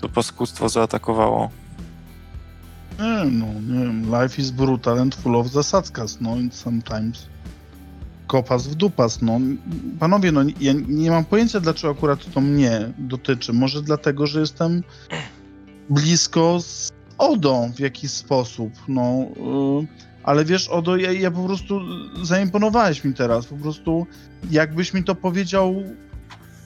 [0.00, 0.22] to,
[0.58, 1.50] to zaatakowało?
[2.98, 7.26] Nie, no, nie wiem, life is brutal and full of zasadzkas, no i sometimes
[8.26, 9.40] kopas w dupas, no.
[9.98, 13.52] Panowie, no, ja nie mam pojęcia, dlaczego akurat to mnie dotyczy.
[13.52, 14.82] Może dlatego, że jestem
[15.90, 19.26] blisko z Odą w jakiś sposób, no.
[19.82, 19.86] y,
[20.24, 21.80] ale wiesz, Odo, ja, ja po prostu
[22.22, 24.06] zaimponowałeś mi teraz, po prostu
[24.50, 25.74] jakbyś mi to powiedział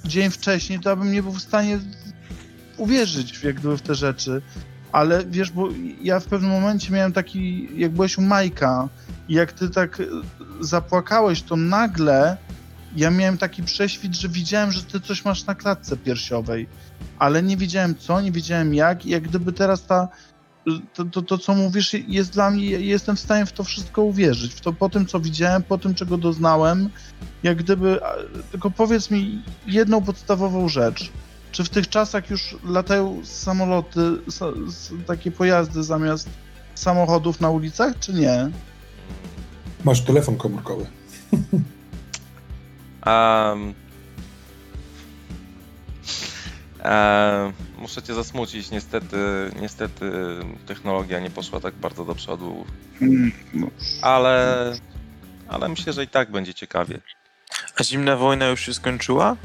[0.05, 1.79] dzień wcześniej, to ja bym nie był w stanie
[2.77, 4.43] uwierzyć jak gdyby w te rzeczy
[4.97, 5.69] ale wiesz, bo
[6.03, 8.89] ja w pewnym momencie miałem taki, jak byłeś u Majka
[9.29, 10.03] i jak ty tak
[10.61, 12.37] zapłakałeś, to nagle
[12.97, 16.67] ja miałem taki prześwit, że widziałem, że ty coś masz na klatce piersiowej,
[17.19, 20.09] ale nie wiedziałem co, nie wiedziałem jak i jak gdyby teraz ta
[20.95, 24.55] to, to, to co mówisz jest dla mnie, jestem w stanie w to wszystko uwierzyć,
[24.55, 26.91] w to po tym co widziałem, po tym czego doznałem,
[27.43, 28.01] jak gdyby,
[28.51, 31.13] tylko powiedz mi jedną podstawową rzecz,
[31.57, 36.29] czy w tych czasach już latają samoloty, sa, s, takie pojazdy zamiast
[36.75, 38.51] samochodów na ulicach, czy nie?
[39.85, 40.87] Masz telefon komórkowy.
[43.07, 43.75] Um,
[46.85, 49.17] e, muszę cię zasmucić, niestety,
[49.61, 50.11] niestety
[50.67, 52.65] technologia nie poszła tak bardzo do przodu,
[53.55, 53.67] No,
[54.03, 54.73] ale,
[55.49, 56.99] ale myślę, że i tak będzie ciekawie.
[57.77, 59.37] A zimna wojna już się skończyła?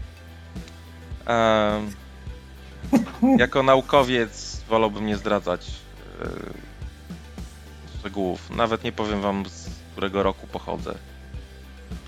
[3.38, 5.72] Jako naukowiec wolałbym nie zdradzać
[6.22, 6.28] e,
[8.00, 8.50] szczegółów.
[8.50, 10.96] Nawet nie powiem wam, z którego roku pochodzę.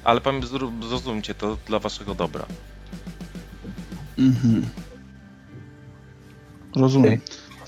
[0.03, 0.21] Ale
[0.81, 2.45] zrozumcie to dla waszego dobra.
[4.17, 4.69] Mhm.
[6.75, 7.19] Rozumiem.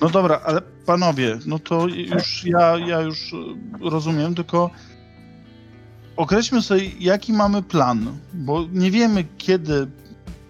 [0.02, 3.38] No dobra, ale panowie, no to już ja, ja już e,
[3.90, 4.70] rozumiem, tylko
[6.16, 9.88] określmy sobie, jaki mamy plan, bo nie wiemy, kiedy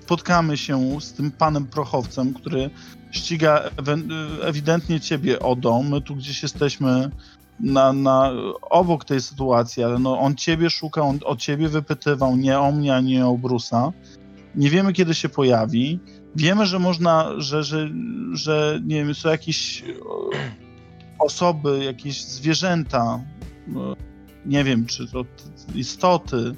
[0.06, 2.70] spotkamy się z tym panem prochowcem, który
[3.12, 3.64] ściga
[4.42, 5.84] ewidentnie ciebie, Odo.
[5.84, 7.10] My tu gdzieś jesteśmy
[7.60, 12.60] na, na, obok tej sytuacji, ale no, on ciebie szukał, on o ciebie wypytywał, nie
[12.60, 13.92] o mnie, ani o Brusa.
[14.56, 16.00] nie wiemy kiedy się pojawi.
[16.36, 17.90] Wiemy, że można, że, że,
[18.34, 20.30] że nie wiem, są jakieś o,
[21.20, 23.20] osoby, jakieś zwierzęta,
[23.68, 23.72] e,
[24.46, 25.26] nie wiem, czy to
[25.76, 26.56] istoty,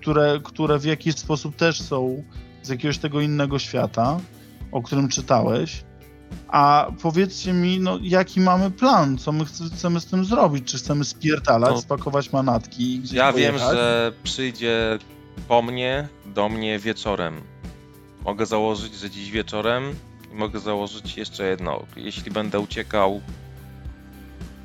[0.00, 2.22] które, które w jakiś sposób też są
[2.66, 4.20] z jakiegoś tego innego świata,
[4.72, 5.84] o którym czytałeś.
[6.48, 9.18] A powiedzcie mi, no, jaki mamy plan?
[9.18, 10.64] Co my chce- chcemy z tym zrobić?
[10.72, 11.80] Czy chcemy spierdalać, No.
[11.80, 13.76] spakować manatki i gdzieś Ja wiem, pojechać?
[13.76, 14.98] że przyjdzie
[15.48, 17.34] po mnie, do mnie wieczorem.
[18.24, 19.84] Mogę założyć, że dziś wieczorem
[20.32, 21.82] i mogę założyć jeszcze jedno.
[21.96, 23.20] Jeśli będę uciekał,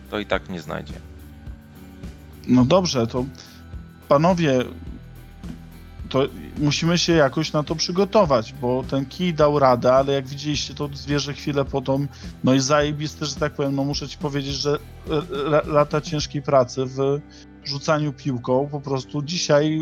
[0.10, 0.94] to i tak nie znajdzie.
[2.48, 3.26] No dobrze, to
[4.08, 4.60] panowie,
[6.10, 6.24] to
[6.58, 10.90] musimy się jakoś na to przygotować, bo ten kij dał radę, ale jak widzieliście, to
[10.94, 12.08] zwierzę chwilę potom,
[12.44, 14.78] no i zajebiste, że tak powiem, no muszę ci powiedzieć, że
[15.10, 15.14] e,
[15.50, 17.20] la- lata ciężkiej pracy w
[17.64, 19.82] rzucaniu piłką po prostu dzisiaj y,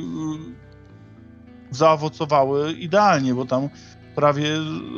[1.72, 3.70] zaowocowały idealnie, bo tam
[4.16, 4.50] prawie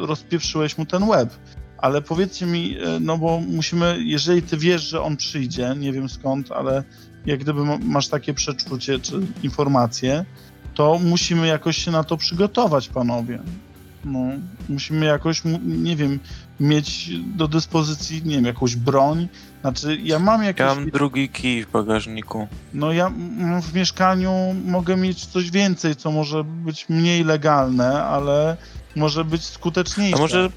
[0.02, 1.30] rozpieprzyłeś mu ten łeb.
[1.78, 6.10] Ale powiedzcie mi, e, no bo musimy, jeżeli ty wiesz, że on przyjdzie, nie wiem
[6.10, 6.84] skąd, ale
[7.26, 10.26] jak gdyby ma- masz takie przeczucie czy informacje,
[10.74, 13.40] to musimy jakoś się na to przygotować, panowie.
[14.06, 14.20] No,
[14.70, 16.20] musimy jakoś, nie wiem,
[16.60, 19.28] mieć do dyspozycji, nie wiem, jakąś broń.
[19.62, 20.60] Znaczy, ja mam jakieś.
[20.60, 22.48] Ja mam drugi kij w bagażniku.
[22.74, 23.12] No, ja
[23.62, 28.58] w mieszkaniu mogę mieć coś więcej, co może być mniej legalne, ale
[28.96, 30.18] może być skuteczniejsze.
[30.18, 30.50] A może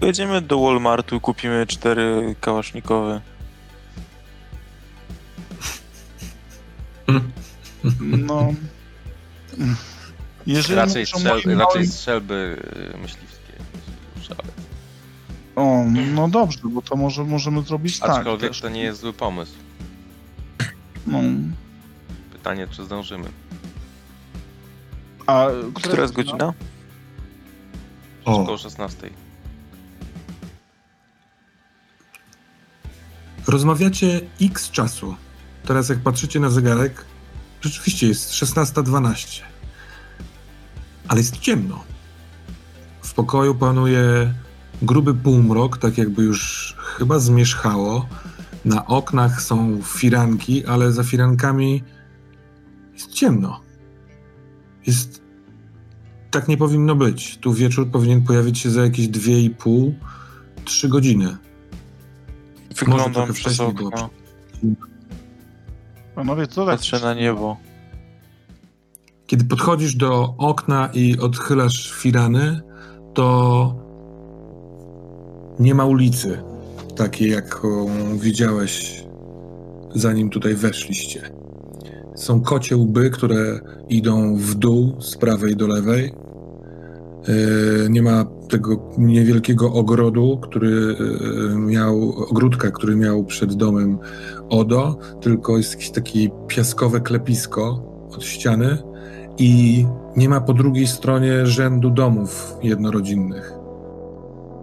[0.00, 3.20] pojedziemy do Walmartu i kupimy cztery kałasznikowe?
[8.00, 8.54] No.
[10.46, 12.62] Jeżeli raczej, strzel, raczej małym- strzelby
[12.94, 13.40] y, myśliwskie.
[15.56, 15.84] O,
[16.14, 18.10] no dobrze, bo to może możemy zrobić tak.
[18.10, 19.52] Aczkolwiek to nie jest zły pomysł.
[21.06, 21.18] No.
[22.32, 23.28] Pytanie, czy zdążymy.
[25.26, 26.52] A Która jest godzina?
[28.24, 29.10] O, Około 16.
[33.46, 35.14] rozmawiacie x czasu.
[35.64, 37.04] Teraz jak patrzycie na zegarek,
[37.60, 39.42] rzeczywiście jest 16.12.
[41.10, 41.84] Ale jest ciemno.
[43.02, 44.34] W pokoju panuje
[44.82, 48.06] gruby półmrok, tak jakby już chyba zmierzchało.
[48.64, 51.82] Na oknach są firanki, ale za firankami
[52.92, 53.60] jest ciemno.
[54.86, 55.22] Jest...
[56.30, 57.38] Tak nie powinno być.
[57.38, 59.92] Tu wieczór powinien pojawić się za jakieś 2,5,
[60.64, 61.36] 3 godziny.
[62.78, 64.10] Wyglądam trochę przez okno.
[66.14, 66.74] Panowie, co tak?
[66.74, 67.69] Patrzę na niebo.
[69.30, 72.60] Kiedy podchodzisz do okna i odchylasz firany,
[73.14, 73.74] to
[75.58, 76.42] nie ma ulicy
[76.96, 77.86] takiej, jaką
[78.18, 79.04] widziałeś
[79.94, 81.30] zanim tutaj weszliście.
[82.14, 86.12] Są kocie łby, które idą w dół z prawej do lewej.
[87.28, 90.96] Yy, Nie ma tego niewielkiego ogrodu, który
[91.50, 93.98] yy, miał, ogródka, który miał przed domem
[94.48, 98.89] Odo, tylko jest jakieś takie piaskowe klepisko od ściany
[99.40, 99.86] i
[100.16, 103.52] nie ma po drugiej stronie rzędu domów jednorodzinnych.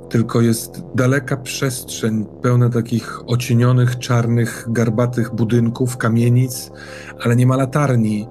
[0.10, 6.72] Tylko jest daleka przestrzeń pełna takich ocienionych, czarnych, garbatych budynków, kamienic,
[7.24, 8.28] ale nie ma latarni,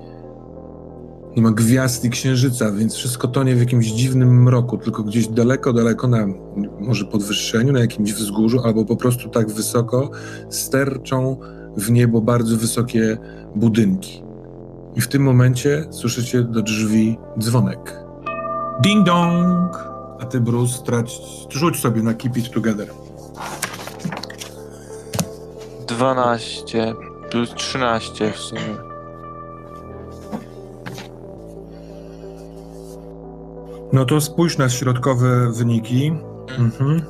[1.37, 5.73] nie ma gwiazd i księżyca, więc wszystko tonie w jakimś dziwnym mroku, tylko gdzieś daleko,
[5.73, 6.27] daleko na
[6.81, 10.11] może podwyższeniu, na jakimś wzgórzu, albo po prostu tak wysoko
[10.51, 11.37] sterczą
[11.77, 13.19] w niebo bardzo wysokie
[13.57, 14.26] budynki.
[14.97, 17.97] I w tym momencie słyszycie do drzwi dzwonek.
[18.81, 19.89] Ding dong!
[20.21, 21.21] A ty, Bruce, trać,
[21.51, 22.89] rzuć sobie na Keep It Together.
[25.87, 26.95] 12
[27.31, 28.61] plus 13 w sumie.
[33.93, 36.13] No to spójrz na środkowe wyniki.
[36.59, 37.03] Mhm.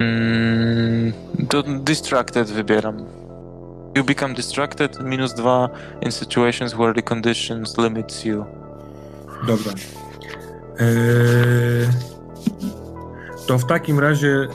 [0.00, 1.12] Mm,
[1.48, 3.21] to distracted wybieram.
[3.94, 5.68] You become distracted, minus 2
[6.02, 8.44] in situations where the conditions limits you.
[9.46, 9.72] Dobra.
[10.78, 11.88] Eee,
[13.46, 14.48] to w takim razie y,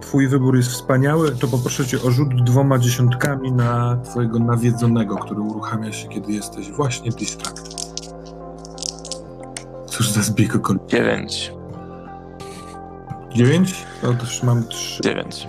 [0.00, 5.40] twój wybór jest wspaniały, to poproszę cię o rzut dwoma dziesiątkami na twojego nawiedzonego, który
[5.40, 7.74] uruchamia się, kiedy jesteś właśnie distracted.
[9.86, 10.90] Cóż za zbieg okoliczności.
[10.90, 11.52] 9.
[13.34, 13.86] Dziewięć?
[14.02, 15.02] To też mam trzy.
[15.02, 15.46] 9.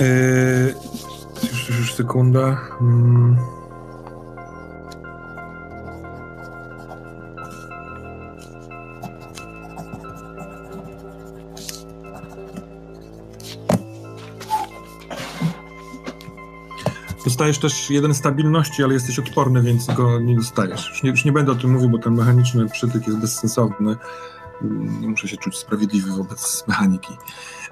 [0.00, 0.74] Eee,
[1.42, 2.60] już, już, sekunda.
[2.80, 3.36] Mm.
[17.24, 20.88] Dostajesz też jeden stabilności, ale jesteś odporny, więc go nie dostajesz.
[20.88, 23.96] Już nie, już nie będę o tym mówił, bo ten mechaniczny przytyk jest bezsensowny.
[25.00, 27.16] Muszę się czuć sprawiedliwy wobec mechaniki.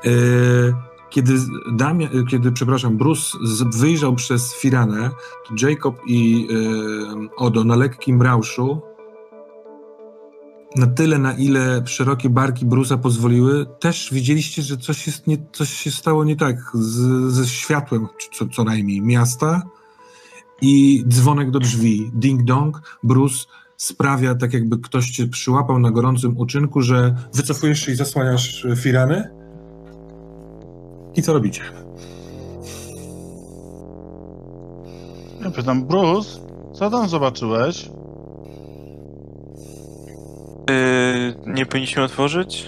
[0.04, 0.74] Yy,
[1.10, 1.34] Kiedy,
[1.72, 3.38] Damia, kiedy przepraszam, Bruce
[3.74, 5.10] wyjrzał przez Firanę,
[5.48, 8.82] to Jacob i yy, Odo na lekkim rauszu
[10.76, 15.70] na tyle, na ile szerokie barki Bruce'a pozwoliły, też widzieliście, że coś, jest nie, coś
[15.70, 19.62] się stało nie tak z, ze światłem, co, co najmniej, miasta
[20.62, 22.10] i dzwonek do drzwi.
[22.14, 23.44] Ding dong, Bruce
[23.76, 29.37] sprawia tak, jakby ktoś cię przyłapał na gorącym uczynku, że wycofujesz się i zasłaniasz Firany.
[31.18, 31.60] I co robicie?
[35.44, 36.40] Ja pytam, Bruce,
[36.72, 37.90] co tam zobaczyłeś?
[40.70, 42.66] Yy, nie powinniśmy otworzyć?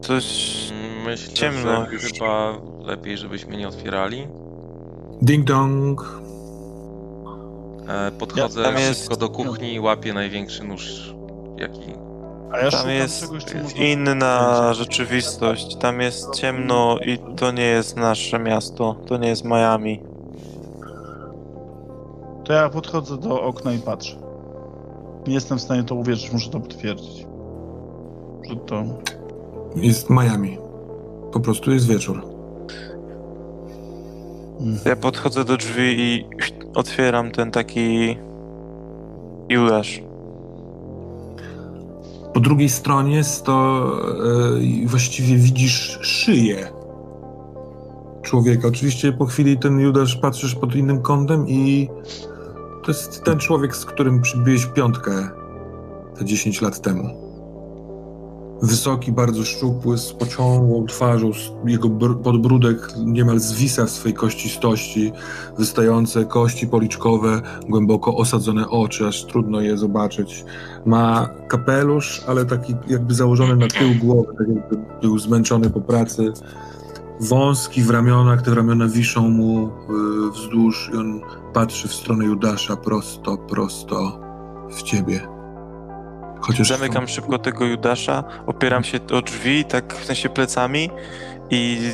[0.00, 0.48] Coś...
[1.06, 2.02] Myślę, Ciemno że już.
[2.12, 4.26] chyba lepiej, żebyśmy nie otwierali.
[5.22, 6.20] Ding dong.
[7.88, 11.14] E, Podchodzę Ja- tam jest- szybko do kuchni i łapię największy nóż,
[11.56, 11.80] jaki...
[12.52, 15.76] A ja Tam jest czegoś, inna rzeczywistość.
[15.76, 18.96] Tam jest ciemno i to nie jest nasze miasto.
[19.06, 20.00] To nie jest Miami.
[22.44, 24.16] To ja podchodzę do okna i patrzę.
[25.26, 27.26] Nie jestem w stanie to uwierzyć, muszę to potwierdzić.
[28.48, 28.84] Że to...
[29.76, 30.58] Jest Miami.
[31.32, 32.22] Po prostu jest wieczór.
[34.60, 34.78] Mm.
[34.84, 36.26] Ja podchodzę do drzwi i
[36.74, 38.16] otwieram ten taki
[39.48, 40.07] Judasz.
[42.38, 43.86] Po drugiej stronie jest to
[44.84, 46.72] e, właściwie widzisz szyję
[48.22, 48.68] człowieka.
[48.68, 51.88] Oczywiście po chwili ten Judasz patrzysz pod innym kątem i
[52.84, 55.28] to jest ten człowiek, z którym przybiłeś piątkę
[56.18, 57.27] te 10 lat temu.
[58.62, 61.30] Wysoki, bardzo szczupły, z pociągłą twarzą,
[61.64, 65.12] jego br- podbródek niemal zwisa w swej kościstości,
[65.58, 70.44] wystające kości policzkowe, głęboko osadzone oczy, aż trudno je zobaczyć.
[70.86, 76.32] Ma kapelusz, ale taki jakby założony na tył głowy, tak jakby był zmęczony po pracy.
[77.20, 81.20] Wąski w ramionach, te ramiona wiszą mu y, wzdłuż i on
[81.52, 84.20] patrzy w stronę Judasza prosto, prosto
[84.70, 85.37] w ciebie.
[86.40, 90.90] Chociaż Zamykam szybko tego Judasza, opieram się o drzwi, tak w sensie plecami
[91.50, 91.92] i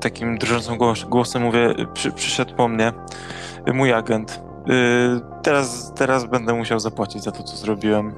[0.00, 2.92] takim drżącym głos, głosem mówię, przy, przyszedł po mnie
[3.74, 4.42] mój agent.
[4.66, 8.14] Yy, teraz, teraz będę musiał zapłacić za to, co zrobiłem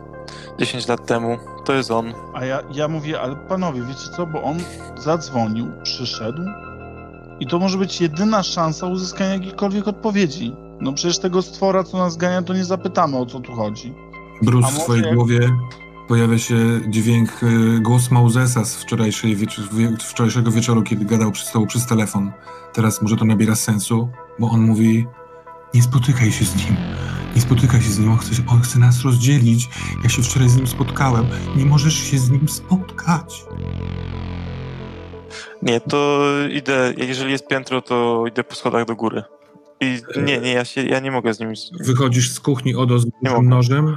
[0.58, 1.38] 10 lat temu.
[1.64, 2.14] To jest on.
[2.34, 4.58] A ja, ja mówię, ale panowie, wiecie co, bo on
[4.96, 6.42] zadzwonił, przyszedł
[7.40, 10.56] i to może być jedyna szansa uzyskania jakiejkolwiek odpowiedzi.
[10.80, 13.94] No przecież tego stwora, co nas gania, to nie zapytamy, o co tu chodzi.
[14.42, 15.56] Bruce w jak- głowie
[16.08, 16.56] pojawia się
[16.88, 19.60] dźwięk, y, głos Mauzesa z wczorajszej wiecz-
[20.02, 22.32] wczorajszego wieczoru, kiedy gadał przy stołu przez telefon.
[22.72, 25.06] Teraz może to nabiera sensu, bo on mówi
[25.74, 26.76] nie spotykaj się z nim.
[27.36, 29.68] Nie spotykaj się z nim, on chce, on chce nas rozdzielić.
[30.02, 31.26] Ja się wczoraj z nim spotkałem.
[31.56, 33.44] Nie możesz się z nim spotkać.
[35.62, 36.22] Nie, to
[36.52, 39.22] idę, jeżeli jest piętro, to idę po schodach do góry.
[39.82, 41.52] I nie, nie, ja, się, ja nie mogę z nim...
[41.80, 43.88] Wychodzisz z kuchni Odo z dużym nożem.
[43.88, 43.94] y,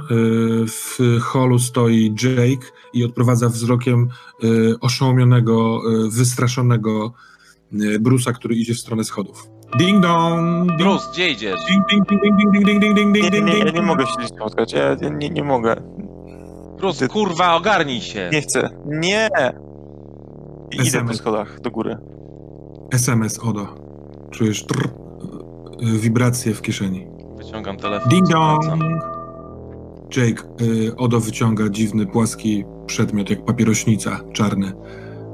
[0.66, 4.08] W holu stoi Jake i odprowadza wzrokiem
[4.44, 7.12] y, oszołomionego, y, wystraszonego
[8.00, 9.48] Bruce'a, który idzie w stronę schodów.
[9.78, 10.66] Ding dong!
[10.68, 11.60] Ding, Bruce, gdzie idziesz?
[11.68, 13.76] ding, ding, ding, ding, ding, ding, ding, ding, Nie, ding, ding, nie, ja ding.
[13.76, 15.76] nie mogę się z nim spotkać, ja, ja nie, nie mogę.
[16.78, 18.30] Bruce, kurwa, ogarnij się!
[18.32, 18.68] Nie chcę.
[18.86, 19.28] Nie!
[20.70, 21.16] I Idę po SMS.
[21.16, 21.96] schodach do góry.
[22.92, 23.66] SMS Odo.
[24.30, 24.88] Czujesz trr,
[25.82, 27.06] y, wibrację w kieszeni.
[27.36, 28.08] Wyciągam telefon.
[28.08, 28.64] Ding dong!
[28.64, 29.00] sprawdzam.
[30.16, 34.66] Jake, y, Odo wyciąga dziwny, płaski przedmiot, jak papierośnica, czarny.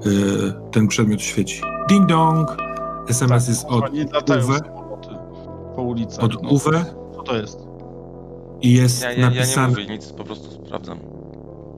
[0.06, 1.62] Y, ten przedmiot świeci.
[1.88, 2.56] Ding dong!
[3.08, 4.58] SMS jest od latają Uwe.
[4.58, 5.08] samoloty
[5.76, 6.24] po ulicach.
[6.24, 6.48] Od no.
[6.50, 6.84] Uwe
[7.16, 7.58] Co to jest?
[8.60, 10.98] i jest Ja, ja, ja nie napisane mówię nic, po prostu sprawdzam.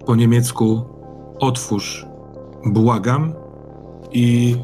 [0.06, 0.82] po niemiecku
[1.38, 2.06] otwórz,
[2.66, 3.34] błagam
[4.12, 4.56] i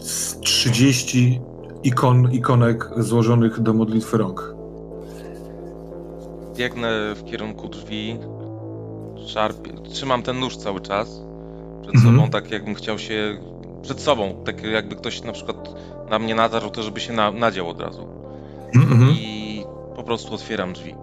[0.00, 1.40] z 30
[1.86, 4.54] ikon, ikonek złożonych do modlitwy rąk.
[6.56, 8.18] Biegnę w kierunku drzwi,
[9.26, 11.20] szarpię, trzymam ten nóż cały czas
[11.82, 12.16] przed Mhm.
[12.16, 13.38] sobą, tak jakbym chciał się...
[13.82, 15.74] Przed sobą, tak jakby ktoś na przykład
[16.10, 18.06] na mnie natarł, to żeby się na, nadział od razu.
[18.74, 19.10] Mhm, mhm.
[19.20, 19.64] I
[19.96, 20.94] po prostu otwieram drzwi.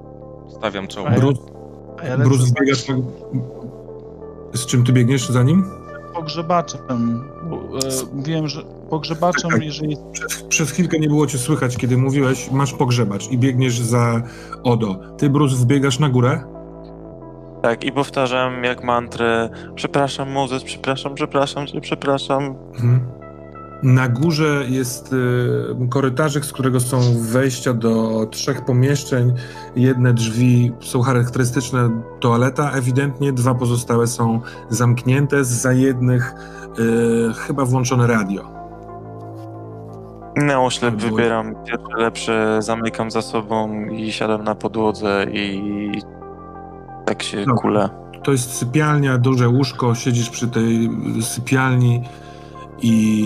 [0.58, 1.08] Stawiam czoło.
[1.08, 1.42] A ja- Bruce,
[2.02, 2.94] A ja lecę Bruce po...
[4.58, 5.66] Z czym ty biegniesz za nim?
[6.24, 7.24] Pogrzebaczem.
[7.44, 11.98] Bo, e, mówiłem, że pogrzebaczem, Tak, jeżeli Przez, przez chwilkę nie było cię słychać, kiedy
[11.98, 14.22] mówiłeś, masz pogrzebacz i biegniesz za
[14.64, 14.96] Odo.
[15.18, 16.44] Ty, Bruce, wbiegasz na górę?
[17.62, 19.50] Tak, i powtarzam jak mantrę.
[19.76, 22.56] Przepraszam, Mozes, przepraszam, przepraszam cię, przepraszam.
[22.74, 23.23] Mhm.
[23.84, 29.34] Na górze jest y, korytarzyk, z którego są wejścia do trzech pomieszczeń.
[29.76, 31.90] Jedne drzwi są charakterystyczne
[32.20, 35.44] toaleta, ewidentnie dwa pozostałe są zamknięte.
[35.44, 36.34] Za jednych
[36.80, 38.42] y, chyba włączone radio.
[40.36, 45.92] Na oślep Albo- wybieram pierwsze lepsze, zamykam za sobą i siadam na podłodze i
[47.06, 47.56] tak się No.
[47.56, 47.90] kulę.
[48.24, 50.90] To jest sypialnia, duże łóżko, siedzisz przy tej
[51.22, 52.04] sypialni
[52.82, 53.26] i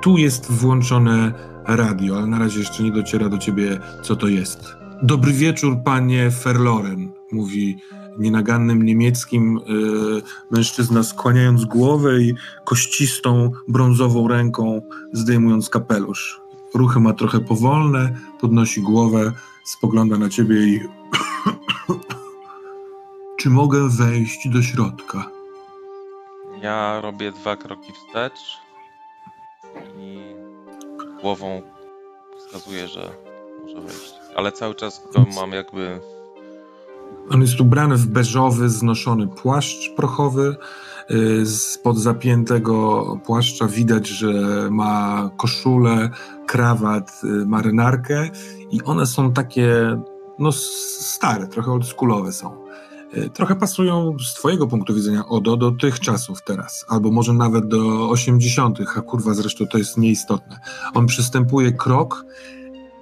[0.00, 1.32] tu jest włączone
[1.66, 4.76] radio, ale na razie jeszcze nie dociera do ciebie, co to jest.
[5.02, 7.78] Dobry wieczór, panie Ferloren, mówi
[8.18, 9.60] nienagannym niemieckim y,
[10.50, 14.82] mężczyzna, skłaniając głowę i kościstą, brązową ręką
[15.12, 16.40] zdejmując kapelusz.
[16.74, 19.32] Ruchy ma trochę powolne, podnosi głowę,
[19.64, 20.80] spogląda na ciebie i
[23.38, 25.30] czy mogę wejść do środka?
[26.62, 28.59] Ja robię dwa kroki wstecz
[30.00, 30.18] i
[31.20, 31.62] głową
[32.38, 33.10] wskazuję, że
[33.62, 34.14] może wejść.
[34.36, 36.00] Ale cały czas go mam jakby.
[37.30, 40.56] On jest ubrany w beżowy, znoszony płaszcz prochowy.
[41.10, 44.32] Y, Spod zapiętego płaszcza widać, że
[44.70, 46.10] ma koszulę,
[46.46, 48.30] krawat, y, marynarkę
[48.70, 50.00] i one są takie,
[50.38, 52.59] no stare, trochę oldschoolowe są.
[53.16, 57.68] Y, Trochę pasują z twojego punktu widzenia, Odo, do tych czasów teraz, albo może nawet
[57.68, 60.60] do 80., a kurwa zresztą to jest nieistotne.
[60.94, 62.24] On przystępuje krok,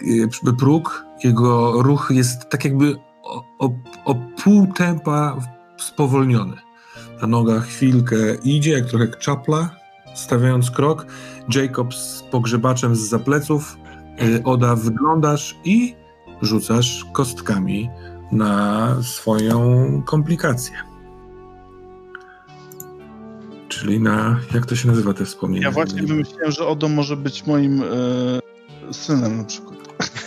[0.03, 0.29] y,
[0.59, 3.71] próg, jego ruch jest tak jakby o, o,
[4.05, 4.15] o
[4.45, 5.37] pół tempa
[5.79, 6.57] spowolniony.
[7.21, 9.71] Ta noga chwilkę idzie, jak trochę czapla,
[10.15, 11.07] stawiając krok.
[11.55, 13.77] Jacob z pogrzebaczem z zapleców.
[14.23, 15.95] y, Oda, wyglądasz i
[16.43, 17.91] rzucasz kostkami
[18.33, 20.77] na swoją komplikację.
[23.69, 25.67] Czyli na, jak to się nazywa te wspomnienia?
[25.67, 27.87] Ja właśnie wymyśliłem, że Odo może być moim e,
[28.93, 29.79] synem na przykład.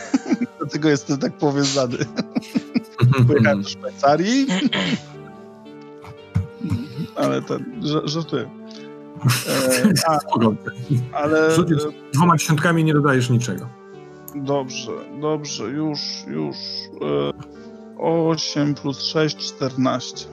[0.59, 1.97] Dlatego jestem tak powiązany.
[3.27, 4.47] Pojechałem do Szwajcarii.
[7.15, 7.57] Ale to
[8.05, 8.49] żartuję.
[9.47, 10.19] E, a,
[11.17, 11.79] ale Rzucić
[12.13, 13.69] Dwoma dziesiątkami nie dodajesz niczego.
[14.35, 14.91] dobrze,
[15.21, 16.55] dobrze, już, już.
[17.01, 17.60] E,
[18.01, 20.27] 8 plus 6, 14.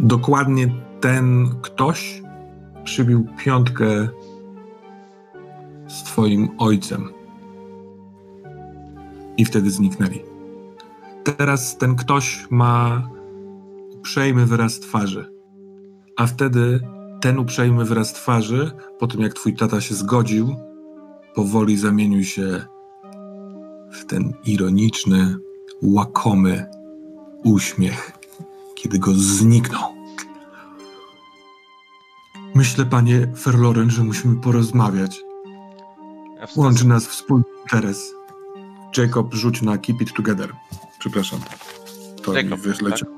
[0.00, 2.22] Dokładnie ten ktoś
[2.84, 4.08] przybił piątkę
[5.88, 7.08] z twoim ojcem.
[9.36, 10.22] I wtedy zniknęli.
[11.24, 13.08] Teraz ten ktoś ma
[13.90, 15.32] uprzejmy wyraz twarzy.
[16.16, 16.80] A wtedy
[17.20, 20.69] ten uprzejmy wyraz twarzy, po tym jak twój tata się zgodził,
[21.34, 22.64] powoli zamienił się
[23.92, 25.36] w ten ironiczny,
[25.82, 26.66] łakomy
[27.44, 28.12] uśmiech,
[28.74, 30.00] kiedy go zniknął.
[32.54, 35.20] Myślę, panie Ferloren, że musimy porozmawiać.
[36.36, 38.14] Ja Łączy nas wspólny interes.
[38.96, 40.52] Jacob, rzuć na Keep It Together.
[40.98, 41.40] Przepraszam.
[42.22, 43.08] To Jacob, mi wyleciał.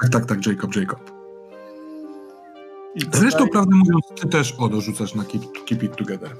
[0.00, 0.10] Tak?
[0.10, 1.10] tak, tak, Jacob, Jacob.
[2.94, 6.36] I Zresztą, tutaj, prawdę mówiąc, ty też Odo rzucasz na Keep, keep It Together.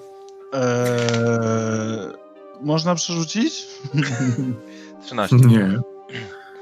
[0.55, 2.13] E,
[2.61, 3.67] można przerzucić?
[5.05, 5.37] 13.
[5.37, 5.81] Nie.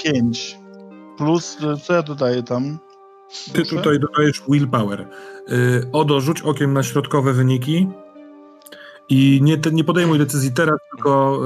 [0.05, 0.59] 5.
[1.19, 2.79] Plus, co ja dodaję tam?
[3.53, 5.09] Ty tutaj dodajesz willpower.
[5.51, 7.89] Y, Odo, rzuć okiem na środkowe wyniki
[9.09, 11.41] i nie, te, nie podejmuj decyzji teraz, tylko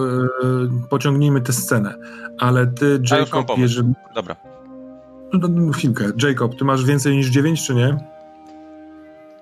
[0.53, 1.95] y, pociągnijmy tę scenę.
[2.39, 3.93] Ale ty, Jacob, jeżeli...
[4.15, 4.37] Dobra.
[5.33, 6.05] No, no, chwilkę.
[6.23, 7.97] Jacob, ty masz więcej niż 9, czy nie?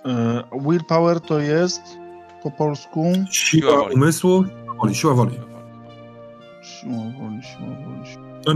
[0.07, 1.81] E, willpower to jest
[2.45, 3.95] po polsku Siła, Siła woli.
[3.95, 4.45] umysłu,
[4.83, 5.35] woli, siła woli.
[6.63, 8.07] siła woli, siła woli.
[8.13, 8.53] siła To,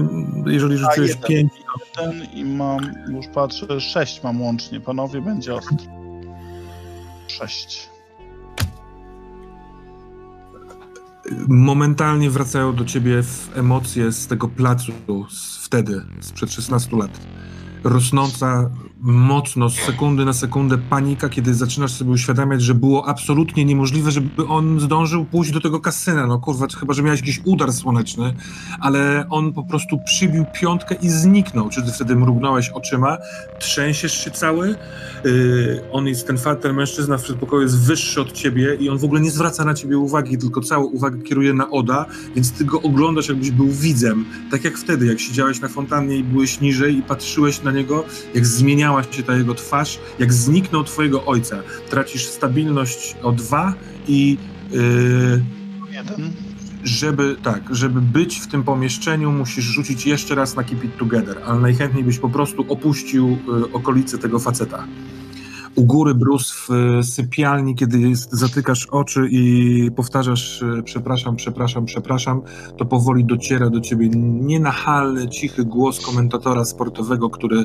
[0.51, 1.29] jeżeli rzuciłeś jeden.
[1.29, 1.53] 5,
[1.97, 2.81] Ten i mam,
[3.13, 4.81] już patrzę, 6 mam łącznie.
[4.81, 5.77] Panowie, będzie ostro.
[7.29, 7.89] 6.
[11.49, 14.93] momentalnie wracają do ciebie w emocje z tego placu
[15.31, 17.11] z wtedy, sprzed 16 lat.
[17.85, 18.71] Rosnąca
[19.01, 24.47] mocno, z sekundy na sekundę panika, kiedy zaczynasz sobie uświadamiać, że było absolutnie niemożliwe, żeby
[24.49, 26.27] on zdążył pójść do tego kasyna.
[26.27, 28.35] No kurwa, chyba, że miałeś jakiś udar słoneczny,
[28.81, 31.69] ale on po prostu przybił piątkę i zniknął.
[31.69, 33.19] Czy ty wtedy mrugnąłeś oczyma?
[33.61, 34.75] Trzęsiesz się cały?
[35.25, 38.99] Yy, on jest, ten, fa- ten mężczyzna w przedpokoju jest wyższy od ciebie i on
[38.99, 42.65] w ogóle nie zwraca na ciebie uwagi, tylko całą uwagę kieruje na Oda, więc ty
[42.65, 44.25] go oglądasz jakbyś był widzem.
[44.51, 48.05] Tak jak wtedy, jak siedziałeś na fontannie i byłeś niżej i patrzyłeś na niego,
[48.35, 48.47] jak
[48.89, 51.57] zmieniała się ta jego twarz, jak zniknął twojego ojca.
[51.91, 53.75] Tracisz stabilność o dwa
[54.09, 54.39] i
[54.71, 55.43] yy,
[56.85, 61.39] żeby, tak, żeby być w tym pomieszczeniu, musisz rzucić jeszcze raz na Keep It Together,
[61.47, 64.85] ale najchętniej byś po prostu opuścił y, okolice tego faceta.
[65.79, 72.43] U góry Bruce w y, sypialni, kiedy zatykasz oczy i powtarzasz y, przepraszam, przepraszam, przepraszam,
[72.77, 77.65] to powoli dociera do ciebie nienachalny, cichy głos komentatora sportowego, który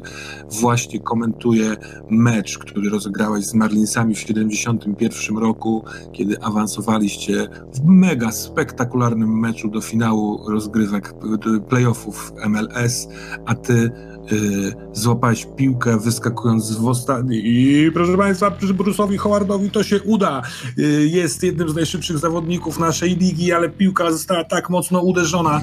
[0.61, 1.75] właśnie komentuje
[2.09, 9.81] mecz, który rozegrałeś z Marlinsami w 71 roku, kiedy awansowaliście w mega spektakularnym meczu do
[9.81, 11.13] finału rozgrywek
[11.57, 13.07] y, playoffów MLS,
[13.45, 13.91] a ty
[14.31, 20.41] y, złapałeś piłkę wyskakując w ostatni i proszę Państwa, Bruce'owi Howardowi to się uda.
[20.79, 25.61] Y, jest jednym z najszybszych zawodników naszej ligi, ale piłka została tak mocno uderzona.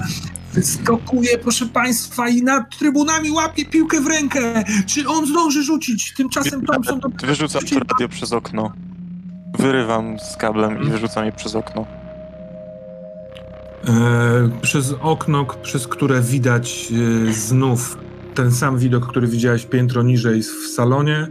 [0.53, 4.63] Wyskakuje, proszę Państwa, i nad trybunami łapie piłkę w rękę.
[4.85, 6.13] Czy on zdąży rzucić?
[6.13, 6.99] Tymczasem Thompson...
[6.99, 7.09] Do...
[7.27, 8.73] Wyrzucam to radio przez okno.
[9.59, 11.85] Wyrywam z kablem i wyrzucam je przez okno.
[13.87, 16.93] E, przez okno, przez które widać
[17.29, 17.97] e, znów
[18.35, 21.27] ten sam widok, który widziałeś piętro niżej w salonie.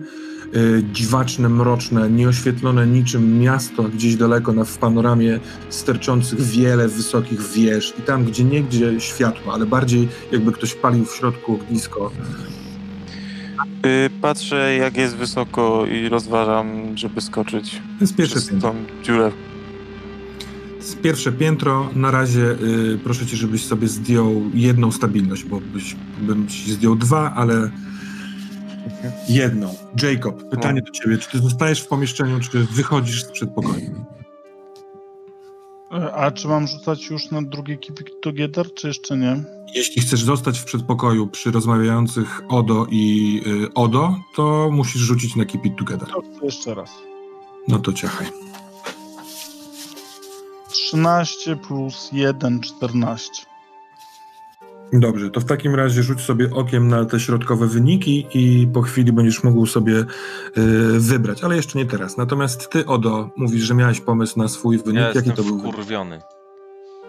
[0.55, 7.95] E, dziwaczne, mroczne, nieoświetlone niczym miasto gdzieś daleko na, w panoramie sterczących wiele wysokich wież
[7.99, 12.11] i tam gdzie niegdzie światło, ale bardziej jakby ktoś palił w środku ognisko.
[13.87, 16.67] Y, Patrzę jak jest wysoko i rozważam,
[16.99, 17.83] żeby skoczyć
[18.17, 18.71] pierwsze przez piętro.
[18.71, 19.33] tą dziurę.
[20.77, 21.91] Jest pierwsze piętro.
[21.95, 26.97] Na razie y, proszę cię, żebyś sobie zdjął jedną stabilność, bo byś, bym ci zdjął
[26.97, 27.71] dwa, ale
[29.29, 29.75] jedną.
[30.03, 31.19] Jacob, pytanie do ciebie.
[31.19, 34.05] Czy ty zostajesz w pomieszczeniu, czy wychodzisz z przedpokoju?
[35.93, 39.43] E, A czy mam rzucać już na drugie Keep It Together, czy jeszcze nie?
[39.75, 45.45] Jeśli chcesz zostać w przedpokoju przy rozmawiających Odo i y, Odo, to musisz rzucić na
[45.45, 46.09] Keep It Together.
[46.09, 46.91] To jeszcze raz.
[47.69, 48.27] No to ciachaj.
[50.71, 53.50] 13 plus 1, 14.
[54.93, 59.13] Dobrze, to w takim razie rzuć sobie okiem na te środkowe wyniki i po chwili
[59.13, 60.05] będziesz mógł sobie y,
[61.01, 62.17] wybrać, ale jeszcze nie teraz.
[62.17, 65.01] Natomiast ty, Odo, mówisz, że miałeś pomysł na swój wynik.
[65.01, 65.45] Ja Jaki to był?
[65.59, 65.73] wynik?
[65.73, 66.23] wkurwiony.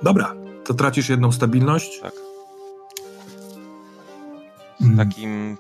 [0.04, 0.36] Dobra,
[0.66, 2.00] to tracisz jedną stabilność.
[2.00, 2.14] Tak.
[4.82, 5.58] Mm, Takim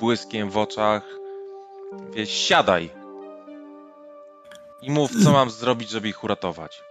[0.00, 1.02] błyskiem w oczach.
[2.14, 2.90] Wieś, siadaj!
[4.82, 6.82] I mów, co mam zrobić, żeby ich uratować.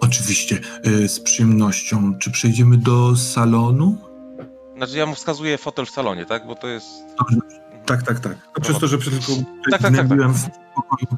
[0.00, 2.18] Oczywiście, y, z przyjemnością.
[2.18, 3.98] Czy przejdziemy do salonu?
[4.76, 6.46] Znaczy, ja mu wskazuję fotel w salonie, tak?
[6.46, 6.86] Bo to jest.
[7.18, 7.36] Dobrze.
[7.86, 8.36] Tak, tak, tak.
[8.54, 10.44] To przez to, że przed chwilą Tak, tak, tak, byłem w
[10.74, 11.16] pokoju.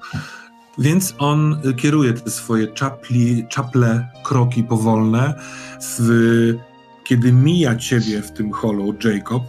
[0.78, 5.34] Więc on y, kieruje te swoje czapli, czaple, kroki powolne.
[5.98, 6.54] W,
[7.04, 9.42] kiedy mija ciebie w tym holu Jacob,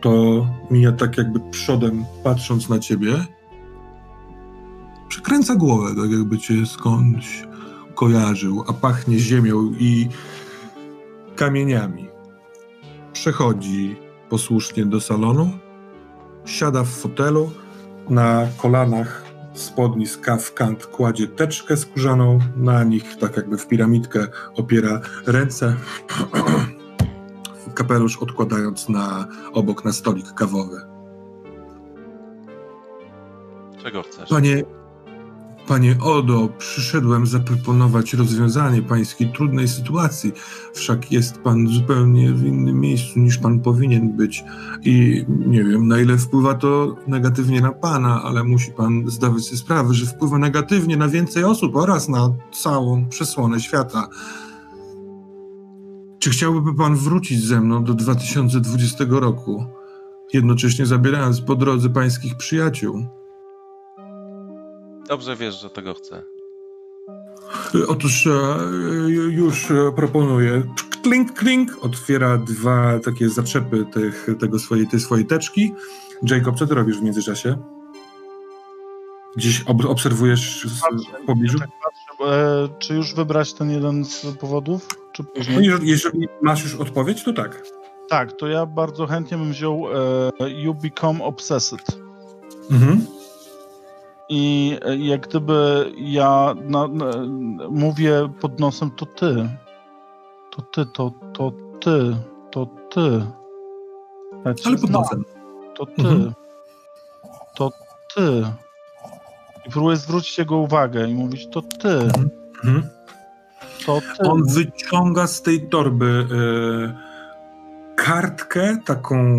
[0.00, 3.24] to mija tak jakby przodem, patrząc na ciebie.
[5.08, 7.42] Przekręca głowę, tak jakby cię skądś
[7.94, 10.08] kojarzył, a pachnie ziemią i
[11.36, 12.08] kamieniami.
[13.12, 13.96] Przechodzi
[14.28, 15.50] posłusznie do salonu,
[16.44, 17.50] siada w fotelu,
[18.08, 24.26] na kolanach spodni z kaw kant kładzie teczkę skórzaną, na nich tak jakby w piramidkę
[24.56, 25.76] opiera ręce,
[27.74, 30.80] kapelusz odkładając na, obok na stolik kawowy.
[33.82, 34.28] Czego chcesz?
[34.28, 34.62] Panie,
[35.66, 40.32] panie Odo, przyszedłem zaproponować rozwiązanie pańskiej trudnej sytuacji.
[40.74, 44.44] Wszak jest pan zupełnie w innym miejscu niż pan powinien być.
[44.82, 49.56] I nie wiem, na ile wpływa to negatywnie na pana, ale musi pan zdawać sobie
[49.56, 54.08] sprawę, że wpływa negatywnie na więcej osób oraz na całą przesłonę świata.
[56.18, 59.64] Czy chciałby pan wrócić ze mną do 2020 roku,
[60.32, 63.06] jednocześnie zabierając po drodze pańskich przyjaciół?
[65.08, 66.22] Dobrze wiesz, że tego chcę.
[67.88, 68.30] Otóż e,
[69.30, 70.62] już e, proponuję.
[71.02, 71.84] Klink, klink.
[71.84, 75.74] Otwiera dwa takie zaczepy tych, tego swojej, tej swojej teczki.
[76.22, 77.56] Jacob, co ty robisz w międzyczasie?
[79.36, 80.80] Gdzieś ob obserwujesz z-
[81.22, 81.58] w pobliżu?
[81.58, 84.88] Tak patrzę, e, czy już wybrać ten jeden z powodów?
[85.12, 85.64] Czy No, później?
[85.66, 87.62] jeżeli, jeżeli masz już odpowiedź, to tak.
[88.08, 89.84] Tak, to ja bardzo chętnie bym wziął
[90.40, 91.98] e, You Become Obsessed.
[92.70, 93.06] Mhm.
[94.34, 97.06] I e, jak gdyby ja na, na,
[97.70, 99.48] mówię pod nosem, to ty.
[100.56, 102.16] To ty, to, to ty,
[102.50, 103.00] to ty.
[104.44, 105.24] Ja Ale pod nosem.
[105.76, 105.92] To ty.
[106.02, 106.32] Mhm.
[107.56, 107.70] To
[108.14, 108.46] ty.
[109.66, 111.98] I próbuję zwrócić jego uwagę i mówić, to ty,
[112.64, 112.88] Mhm.
[113.86, 114.28] to ty.
[114.30, 117.03] On wyciąga z tej torby e,
[118.04, 119.38] kartkę, taką,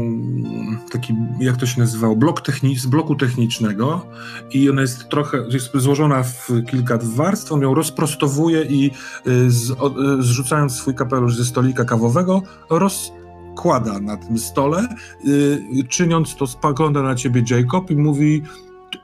[0.91, 4.05] taki, jak to się nazywało, blok techni- z bloku technicznego
[4.51, 8.91] i ona jest trochę, jest złożona w kilka warstw, on ją rozprostowuje i
[9.27, 14.87] y, z, o, y, zrzucając swój kapelusz ze stolika kawowego, rozkłada na tym stole,
[15.25, 18.43] y, czyniąc to spogląda na ciebie Jacob i mówi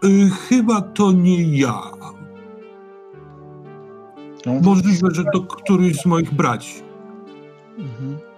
[0.06, 1.82] y, chyba to nie ja.
[4.46, 6.74] No, Możliwe, że to któryś z moich braci.
[7.78, 8.31] Mhm.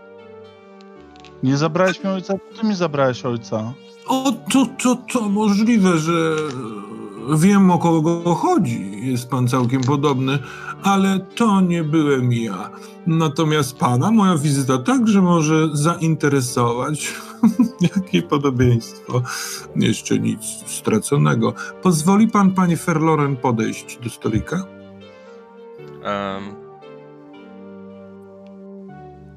[1.44, 3.74] Nie zabrałeś mi ojca, ty mi zabrałeś ojca.
[4.08, 6.36] O, to, to, to możliwe, że
[7.36, 9.08] wiem o kogo chodzi.
[9.12, 10.40] Jest pan całkiem podobny,
[10.84, 12.70] ale to nie byłem ja.
[13.08, 17.16] Natomiast pana moja wizyta także może zainteresować.
[17.96, 19.22] Jakie podobieństwo.
[19.76, 21.54] Jeszcze nic straconego.
[21.82, 24.66] Pozwoli pan, panie Ferloren, podejść do stolika?
[26.04, 26.44] Em,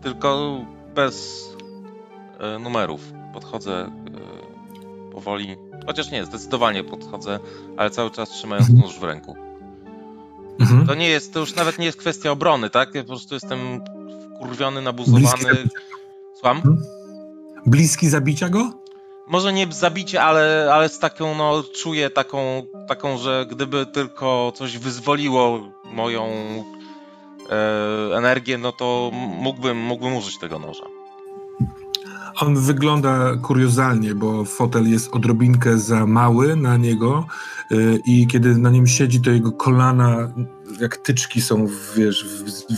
[0.03, 0.61] tylko
[0.95, 1.56] bez
[2.61, 3.01] numerów.
[3.35, 3.91] Podchodzę
[5.11, 5.57] e, powoli.
[5.87, 7.39] Chociaż nie, zdecydowanie podchodzę,
[7.77, 8.87] ale cały czas trzymając Mhm.
[8.89, 9.37] nóż w ręku.
[10.61, 10.87] Mhm.
[10.87, 12.95] To nie jest, to już nawet nie jest kwestia obrony, tak?
[12.95, 13.59] Ja po prostu jestem
[14.37, 15.27] wkurwiony, nabuzowany.
[15.27, 15.69] Zabicia.
[16.35, 16.63] Słucham?
[17.67, 18.71] Bliski zabicia go?
[19.29, 24.79] Może nie zabicie, ale, ale z taką, no, czuję taką, taką, że gdyby tylko coś
[24.79, 26.25] wyzwoliło moją
[27.51, 30.85] e, energię, no to mógłbym, mógłbym użyć tego noża.
[32.41, 37.27] On wygląda kuriozalnie, bo fotel jest odrobinkę za mały na niego
[37.73, 40.29] y, i kiedy na nim siedzi, to jego kolana
[40.81, 42.27] jak tyczki są, wiesz,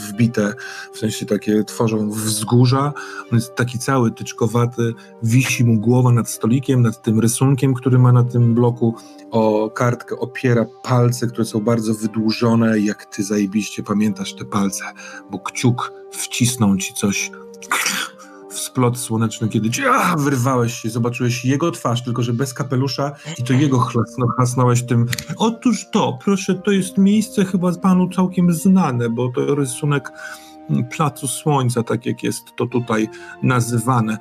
[0.09, 0.55] wbite,
[0.93, 2.93] w sensie takie tworzą wzgórza.
[3.33, 8.13] On jest taki cały tyczkowaty, wisi mu głowa nad stolikiem, nad tym rysunkiem, który ma
[8.13, 8.95] na tym bloku.
[9.31, 14.85] O kartkę opiera palce, które są bardzo wydłużone, jak ty zajebiście pamiętasz te palce,
[15.31, 17.31] bo kciuk wcisnął ci coś
[18.59, 23.43] splot słoneczny, kiedy ci, a, wyrwałeś się, zobaczyłeś jego twarz, tylko że bez kapelusza i
[23.43, 25.07] to jego chlasno, chlasnąłeś tym.
[25.37, 30.13] Otóż to, proszę, to jest miejsce chyba panu całkiem znane, bo to rysunek
[30.71, 33.09] mm, Placu Słońca, tak jak jest to tutaj
[33.43, 34.19] nazywane.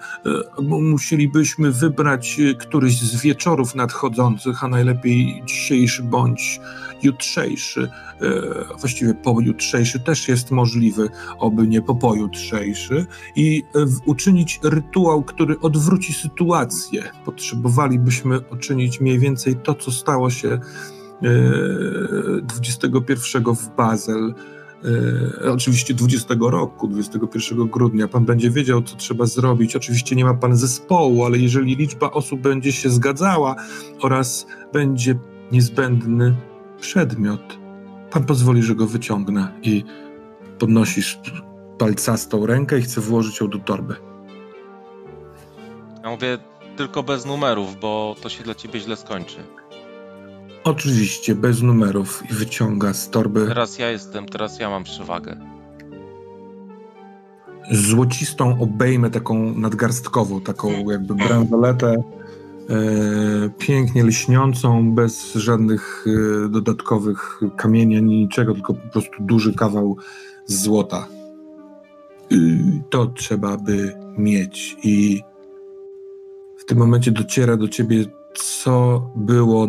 [0.58, 6.60] E, Musielibyśmy wybrać e, któryś z wieczorów nadchodzących, a najlepiej dzisiejszy bądź
[7.04, 7.90] jutrzejszy.
[8.22, 11.10] E, Właściwie pojutrzejszy też jest możliwy,
[11.40, 13.06] oby nie po pojutrzejszy
[13.36, 17.04] i e, uczynić rytuał, który odwróci sytuację.
[17.26, 20.60] Potrzebowalibyśmy uczynić mniej więcej to, co stało się e,
[22.44, 24.34] 21 w Bazel.
[25.44, 28.08] E, oczywiście 20 roku, 21 grudnia.
[28.08, 29.76] Pan będzie wiedział, co trzeba zrobić.
[29.76, 33.56] Oczywiście nie ma pan zespołu, ale jeżeli liczba osób będzie się zgadzała
[34.02, 35.16] oraz będzie
[35.52, 36.36] niezbędny
[36.80, 37.58] przedmiot,
[38.12, 39.84] pan pozwoli, że go wyciągnę i
[40.60, 41.20] podnosisz
[41.78, 43.96] palcastą rękę i chcę włożyć ją do torby.
[46.04, 46.38] Ja mówię
[46.78, 49.38] tylko bez numerów, bo to się dla ciebie źle skończy.
[50.64, 55.38] Oczywiście, bez numerów i wyciąga z torby Teraz ja jestem, teraz ja mam przewagę.
[57.72, 61.96] złocistą obejmę taką nadgarstkową, taką jakby bransoletę
[63.58, 69.98] pięknie lśniącą, bez żadnych e, dodatkowych kamieni ani niczego, tylko po prostu duży kawał
[70.46, 71.08] złota.
[72.90, 75.22] To trzeba by mieć i
[76.58, 79.68] w tym momencie dociera do ciebie, co było,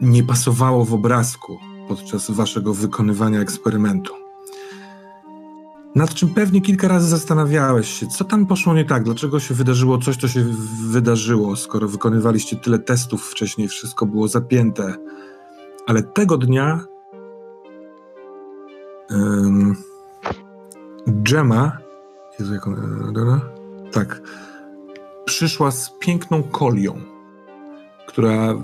[0.00, 4.21] nie pasowało w obrazku podczas waszego wykonywania eksperymentu.
[5.94, 9.98] Nad czym pewnie kilka razy zastanawiałeś się, co tam poszło nie tak, dlaczego się wydarzyło
[9.98, 10.44] coś, co się
[10.90, 14.94] wydarzyło, skoro wykonywaliście tyle testów wcześniej, wszystko było zapięte.
[15.86, 16.84] Ale tego dnia
[19.10, 19.76] um,
[21.06, 21.78] Gemma,
[22.38, 23.40] Jezu, jak ona,
[23.92, 24.20] tak,
[25.24, 27.00] przyszła z piękną kolią,
[28.08, 28.54] która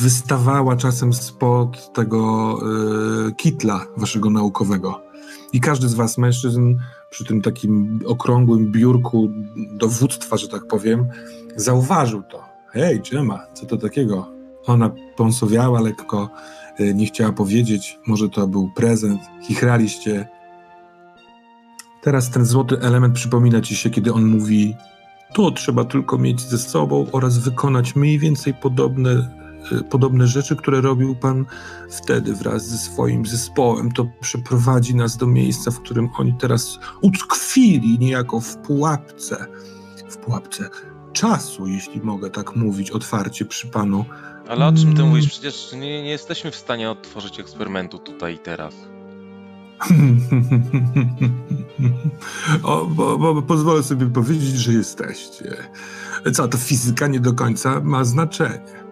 [0.00, 2.54] wystawała czasem spod tego
[3.28, 5.05] e, kitla waszego naukowego.
[5.52, 6.76] I każdy z was, mężczyzn,
[7.10, 11.08] przy tym takim okrągłym biurku dowództwa, że tak powiem,
[11.56, 12.42] zauważył to.
[12.70, 14.30] Hej, Gemma, co to takiego?
[14.66, 16.30] Ona pąsowiała lekko,
[16.80, 20.28] y, nie chciała powiedzieć, może to był prezent, chichraliście.
[22.02, 24.74] Teraz ten złoty element przypomina ci się, kiedy on mówi
[25.34, 29.28] to trzeba tylko mieć ze sobą oraz wykonać mniej więcej podobne,
[29.90, 31.44] podobne rzeczy, które robił pan
[31.90, 33.92] wtedy wraz ze swoim zespołem.
[33.92, 39.46] To przeprowadzi nas do miejsca, w którym oni teraz utkwili niejako w pułapce.
[40.10, 40.70] W pułapce
[41.12, 44.04] czasu, jeśli mogę tak mówić otwarcie przy panu.
[44.48, 45.08] Ale o czym ty Mm.
[45.08, 45.28] mówisz?
[45.28, 48.74] Przecież nie, nie jesteśmy w stanie otworzyć eksperymentu tutaj i teraz.
[52.62, 55.56] o, bo, bo, pozwolę sobie powiedzieć, że jesteście.
[56.32, 58.85] Co, to fizyka nie do końca ma znaczenie.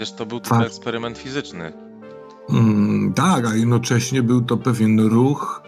[0.00, 0.66] Przecież to był tylko Tak.
[0.66, 1.72] eksperyment fizyczny.
[2.50, 5.62] Mm, tak, a jednocześnie był to pewien ruch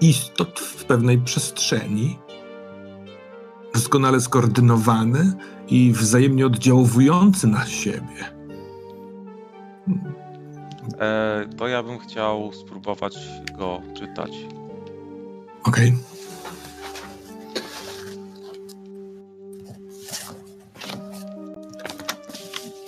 [0.00, 2.18] istot w pewnej przestrzeni,
[3.74, 5.32] doskonale skoordynowany
[5.68, 8.34] i wzajemnie oddziałujący na siebie.
[11.00, 13.16] E, to ja bym chciał spróbować
[13.58, 14.30] go czytać.
[15.64, 15.94] Okej.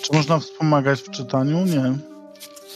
[0.06, 1.64] Czy można wspomagać w czytaniu?
[1.64, 1.82] Nie.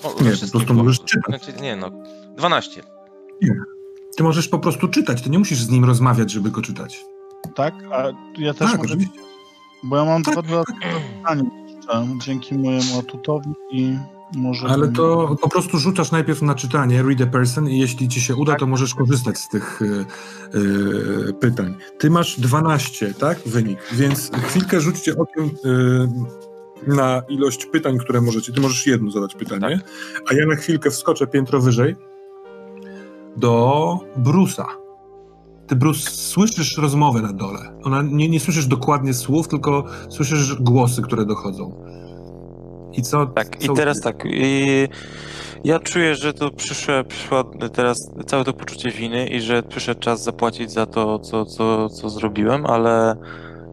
[0.05, 1.25] No, Nie, po prostu możesz czytać.
[1.41, 1.91] Znaczy, nie no,
[2.37, 2.83] 12.
[4.17, 7.05] Ty możesz po prostu czytać, ty nie musisz z nim rozmawiać, żeby go czytać.
[7.55, 7.75] Tak?
[7.93, 8.05] A
[8.39, 8.89] ja też Tak, mogę...
[8.89, 9.21] oczywiście.
[9.83, 13.97] Bo ja mam Tak, dwa dodatkowe pytania jeszcze, dzięki mojemu atutowi i
[14.35, 14.67] może...
[14.67, 18.37] Ale to po prostu rzucasz najpierw na czytanie, read a person i jeśli ci się
[18.37, 18.61] uda, Tak.
[18.61, 20.05] to możesz korzystać z tych y,
[21.29, 21.75] y, pytań.
[21.99, 23.39] Ty masz 12, tak?
[23.47, 26.09] Wynik, więc chwilkę rzućcie okiem y,
[26.87, 28.53] na ilość pytań, które możecie.
[28.53, 29.81] Ty możesz jedno zadać pytanie,
[30.31, 31.97] a ja na chwilkę wskoczę piętro wyżej
[33.37, 34.67] do Brusa.
[35.67, 37.79] Ty, Bruce, słyszysz rozmowę na dole.
[37.83, 41.85] Ona, nie, nie słyszysz dokładnie słów, tylko słyszysz głosy, które dochodzą.
[42.93, 43.27] I co?
[43.27, 44.25] Tak, i co teraz tak.
[44.27, 44.89] I
[45.65, 50.23] ja czuję, że to przyszło, przyszło teraz całe to poczucie winy i że przyszedł czas
[50.23, 53.17] zapłacić za to, co, co, co zrobiłem, ale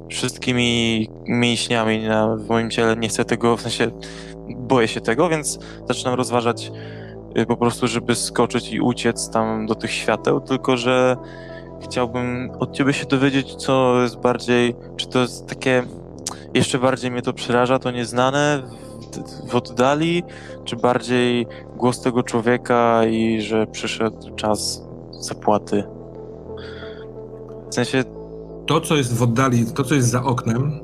[0.10, 3.92] wszystkimi mięśniami na, w moim ciele nie chcę tego, w sensie
[4.50, 6.72] boję się tego, więc zaczynam rozważać
[7.38, 11.18] y, po prostu, żeby skoczyć i uciec tam do tych świateł, tylko że
[11.82, 15.84] chciałbym od ciebie się dowiedzieć, co jest bardziej, czy to jest takie,
[16.54, 18.64] jeszcze bardziej mnie to przeraża, to nieznane
[19.46, 20.24] w, w oddali,
[20.66, 25.84] czy bardziej głos tego człowieka i że przyszedł czas zapłaty.
[27.70, 28.04] W sensie,
[28.68, 30.80] to, co jest w oddali, to, co jest za oknem,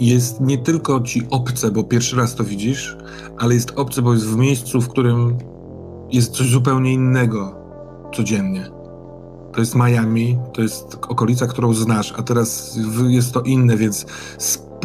[0.00, 2.96] jest nie tylko ci obce, bo pierwszy raz to widzisz,
[3.38, 5.38] ale jest obce, bo jest w miejscu, w którym
[6.12, 7.54] jest coś zupełnie innego
[8.14, 8.70] codziennie.
[9.52, 12.78] To jest Miami, to jest okolica, którą znasz, a teraz
[13.08, 14.06] jest to inne, więc,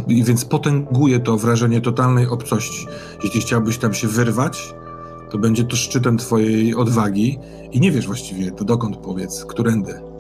[0.08, 2.88] więc potęguje to wrażenie totalnej obcości.
[3.24, 4.74] Jeśli chciałbyś tam się wyrwać,
[5.30, 7.40] to będzie to szczytem twojej odwagi
[7.72, 10.11] i nie wiesz właściwie, to dokąd powiedz, którędy.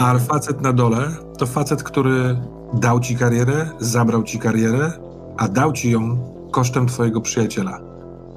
[0.00, 1.08] A facet na dole
[1.38, 2.36] to facet, który
[2.74, 4.92] dał ci karierę, zabrał ci karierę,
[5.36, 6.18] a dał ci ją
[6.50, 7.80] kosztem twojego przyjaciela.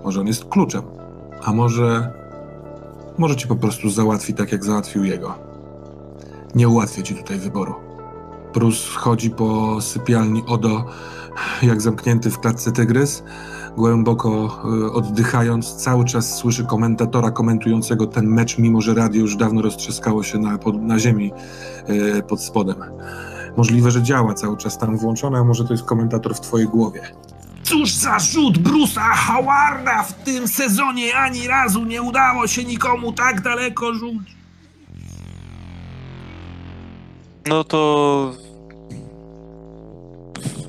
[0.03, 0.81] Może on jest kluczem,
[1.43, 2.13] a może,
[3.17, 5.35] może ci po prostu załatwi tak, jak załatwił jego.
[6.55, 7.75] Nie ułatwię ci tutaj wyboru.
[8.53, 10.85] Bruce chodzi po sypialni Odo,
[11.61, 13.23] jak zamknięty w klatce tygrys,
[13.75, 19.61] głęboko y, oddychając, cały czas słyszy komentatora komentującego ten mecz, mimo że radio już dawno
[19.61, 21.31] roztrzaskało się na, pod, na ziemi
[21.89, 22.75] y, pod spodem.
[23.57, 27.01] Możliwe, że działa cały czas tam włączone, a może to jest komentator w twojej głowie.
[27.63, 33.41] Cóż za rzut Bruce'a Howarda w tym sezonie ani razu nie udało się nikomu tak
[33.41, 34.33] daleko rzucić.
[37.47, 38.31] no to.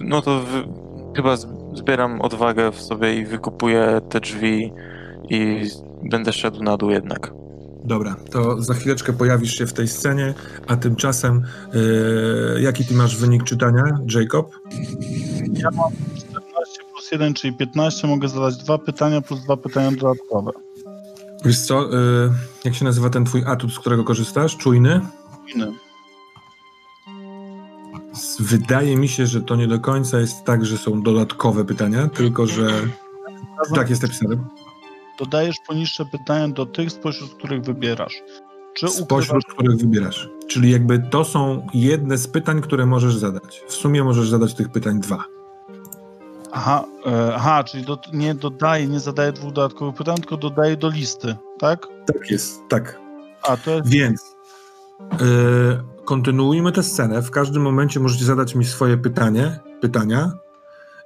[0.00, 0.68] No to wy,
[1.16, 4.72] chyba z- zbieram odwagę w sobie i wykupuję te drzwi
[5.30, 5.70] i
[6.10, 7.32] będę szedł na dół jednak.
[7.84, 10.34] Dobra, to za chwileczkę pojawisz się w tej scenie,
[10.66, 11.42] a tymczasem
[11.74, 14.50] y, jaki ty masz wynik czytania, Jacob?
[15.52, 18.06] Ja mam 14 plus 1, czyli 15.
[18.08, 20.50] Mogę zadać dwa pytania plus dwa pytania dodatkowe.
[21.44, 22.30] Wiesz co, y,
[22.64, 24.56] jak się nazywa ten twój atut, z którego korzystasz?
[24.56, 25.00] Czujny?
[25.54, 25.72] Inny.
[28.40, 32.46] Wydaje mi się, że to nie do końca jest tak, że są dodatkowe pytania, tylko
[32.46, 32.66] że
[33.74, 34.36] tak jest napisane.
[35.18, 38.22] Dodajesz poniższe pytania do tych, spośród których wybierasz.
[38.74, 39.24] Czy ukrywasz...
[39.24, 40.28] Spośród których wybierasz.
[40.48, 43.62] Czyli jakby to są jedne z pytań, które możesz zadać.
[43.68, 45.24] W sumie możesz zadać tych pytań dwa.
[46.52, 50.88] Aha, e, aha, czyli do, nie dodaję, nie zadaję dwóch dodatkowych pytań, tylko dodaję do
[50.88, 51.86] listy, tak?
[52.06, 53.00] Tak jest, tak.
[53.42, 53.88] A, to jest...
[53.88, 54.36] Więc
[55.00, 57.22] yy, kontynuujmy tę scenę.
[57.22, 60.32] W każdym momencie możecie zadać mi swoje pytanie, pytania.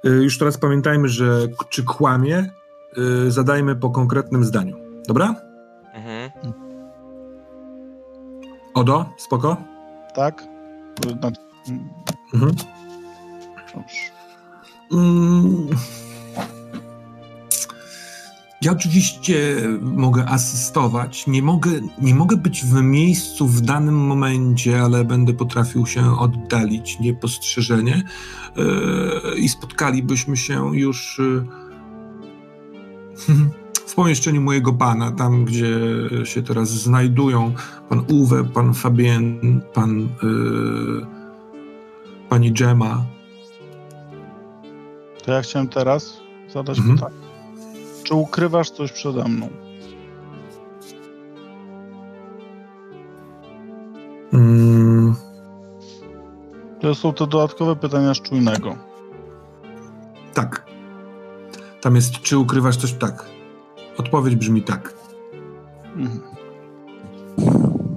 [0.03, 2.49] Yy, już teraz pamiętajmy, że czy kłamie,
[2.97, 4.77] yy, zadajmy po konkretnym zdaniu.
[5.07, 5.35] Dobra?
[5.93, 6.31] Mhm.
[8.73, 9.57] Odo, spoko?
[10.15, 10.43] Tak?
[12.33, 12.55] Mhm.
[13.75, 14.19] dobrze.
[14.91, 15.67] Mm.
[18.61, 21.27] Ja oczywiście mogę asystować.
[21.27, 21.69] Nie mogę,
[22.01, 28.03] nie mogę być w miejscu w danym momencie, ale będę potrafił się oddalić niepostrzeżenie
[28.55, 28.65] yy,
[29.37, 31.19] i spotkalibyśmy się już.
[31.19, 31.45] Yy,
[33.87, 35.79] w pomieszczeniu mojego pana, tam gdzie
[36.23, 37.53] się teraz znajdują
[37.89, 41.05] pan Uwe, pan Fabien, pan yy,
[42.29, 43.05] pani Gemma.
[45.25, 46.19] To ja chciałem teraz
[46.53, 46.97] zadać Mhm.
[46.97, 47.28] pytanie.
[48.09, 49.49] Czy ukrywasz coś przede mną?
[54.33, 55.15] Mm,
[56.81, 58.75] To są te dodatkowe pytania z czujnego.
[60.33, 60.65] tak.
[61.81, 62.93] Tam jest, czy ukrywasz coś?
[62.93, 63.25] Tak.
[63.97, 64.93] Odpowiedź brzmi tak.
[65.95, 66.21] Mhm.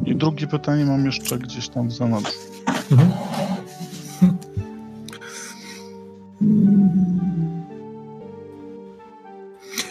[0.06, 2.32] I drugie pytanie mam jeszcze gdzieś tam w zanadrzu.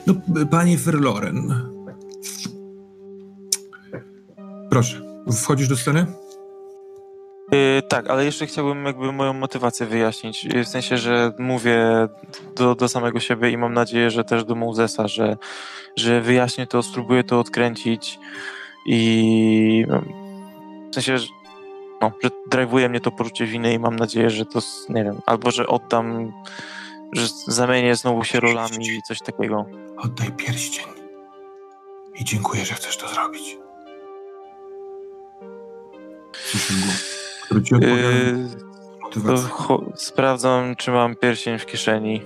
[0.07, 0.13] No,
[0.51, 1.53] panie Ferloren.
[4.69, 5.01] Proszę,
[5.43, 6.05] wchodzisz do sceny?
[7.51, 10.43] Yy, tak, ale jeszcze chciałbym jakby moją motywację wyjaśnić.
[10.43, 12.07] Yy, W sensie, że mówię
[12.55, 15.37] do, do samego siebie i mam nadzieję, że też do Mozesa, że,
[15.95, 18.19] że wyjaśnię to, spróbuję to odkręcić
[18.85, 20.01] i no,
[20.91, 21.27] w sensie, że,
[22.01, 22.11] no,
[22.51, 26.31] że mnie to poczucie winy i mam nadzieję, że to, nie wiem, albo że oddam,
[27.11, 29.65] że zamienię znowu się rolami i coś takiego.
[29.97, 30.85] Oddaj pierścień.
[32.15, 33.57] I dziękuję, że chcesz to zrobić.
[37.45, 38.49] Który ci Yy,
[39.11, 42.21] to sprawdzam, czy mam pierścień w kieszeni.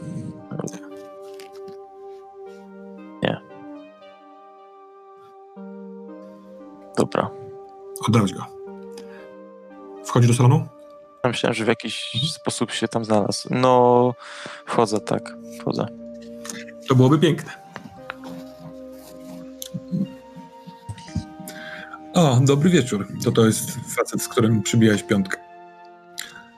[3.23, 3.41] Nie.
[6.97, 7.31] Dobra.
[8.07, 8.45] Oddałeś go.
[10.05, 10.74] Wchodzi do salonu?
[11.27, 13.47] Myślałem, że w jakiś sposób się tam znalazł.
[13.51, 14.13] No,
[14.65, 15.87] wchodzę, tak, wchodzę.
[16.87, 17.51] To byłoby piękne.
[22.13, 23.07] O, dobry wieczór.
[23.23, 25.37] To to jest facet, z którym przybijałeś piątkę.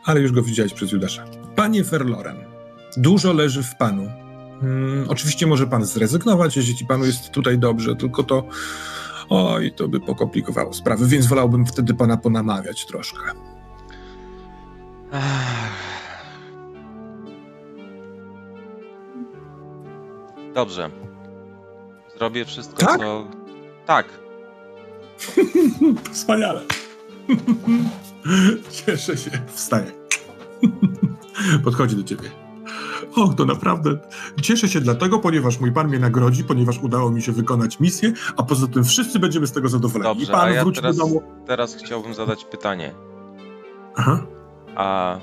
[0.05, 1.25] Ale już go widziałeś przez Judasza.
[1.55, 2.37] Panie Ferloren,
[2.97, 4.11] dużo leży w panu.
[4.61, 8.43] Hmm, oczywiście może pan zrezygnować, jeśli panu jest tutaj dobrze, tylko to...
[9.29, 13.21] Oj, to by pokomplikowało sprawy, więc wolałbym wtedy pana ponamawiać troszkę.
[20.53, 20.89] Dobrze.
[22.17, 22.99] Zrobię wszystko, Tak?
[22.99, 23.27] co...
[23.85, 24.05] Tak.
[26.11, 26.61] Wspaniale.
[28.85, 29.31] Cieszę się.
[29.47, 29.91] Wstaje.
[31.65, 32.29] Podchodzi do ciebie.
[33.15, 33.97] O, to naprawdę.
[34.41, 38.43] Cieszę się dlatego, ponieważ mój pan mnie nagrodzi, ponieważ udało mi się wykonać misję, a
[38.43, 40.11] poza tym wszyscy będziemy z tego zadowoleni.
[40.11, 41.23] I Dobrze, pan a ja wróci teraz, do domu.
[41.47, 42.93] teraz chciałbym zadać pytanie.
[43.95, 44.25] Aha.
[44.77, 45.19] A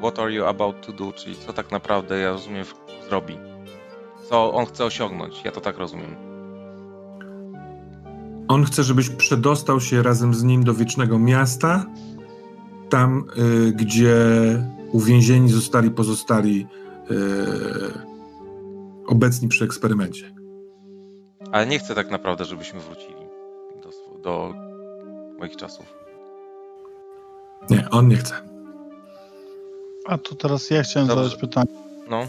[0.00, 1.12] what are you about to do?
[1.12, 2.64] Czyli co tak naprawdę, ja rozumiem,
[3.08, 3.38] zrobi?
[4.28, 5.44] Co on chce osiągnąć?
[5.44, 6.16] Ja to tak rozumiem.
[8.48, 11.86] On chce, żebyś przedostał się razem z nim do wiecznego miasta,
[12.90, 13.24] tam,
[13.68, 14.16] y, gdzie
[14.92, 16.66] uwięzieni zostali pozostali
[17.10, 17.14] y,
[19.06, 20.34] obecni przy eksperymencie.
[21.52, 23.14] Ale nie chcę tak naprawdę, żebyśmy wrócili
[23.82, 24.54] do, do
[25.38, 25.86] moich czasów.
[27.70, 28.53] Nie, on nie chce.
[30.08, 31.24] A to teraz ja chciałem Dobrze.
[31.24, 31.66] zadać pytanie.
[32.10, 32.26] No,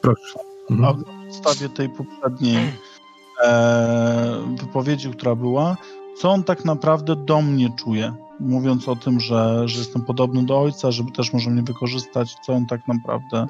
[0.00, 0.38] Proszę.
[0.70, 0.80] A Mhm.
[0.98, 2.72] na podstawie tej poprzedniej
[3.44, 5.76] e, wypowiedzi, która była,
[6.16, 8.12] co on tak naprawdę do mnie czuje?
[8.40, 12.52] Mówiąc o tym, że, że jestem podobny do ojca, żeby też może mnie wykorzystać, co
[12.52, 13.46] on tak naprawdę.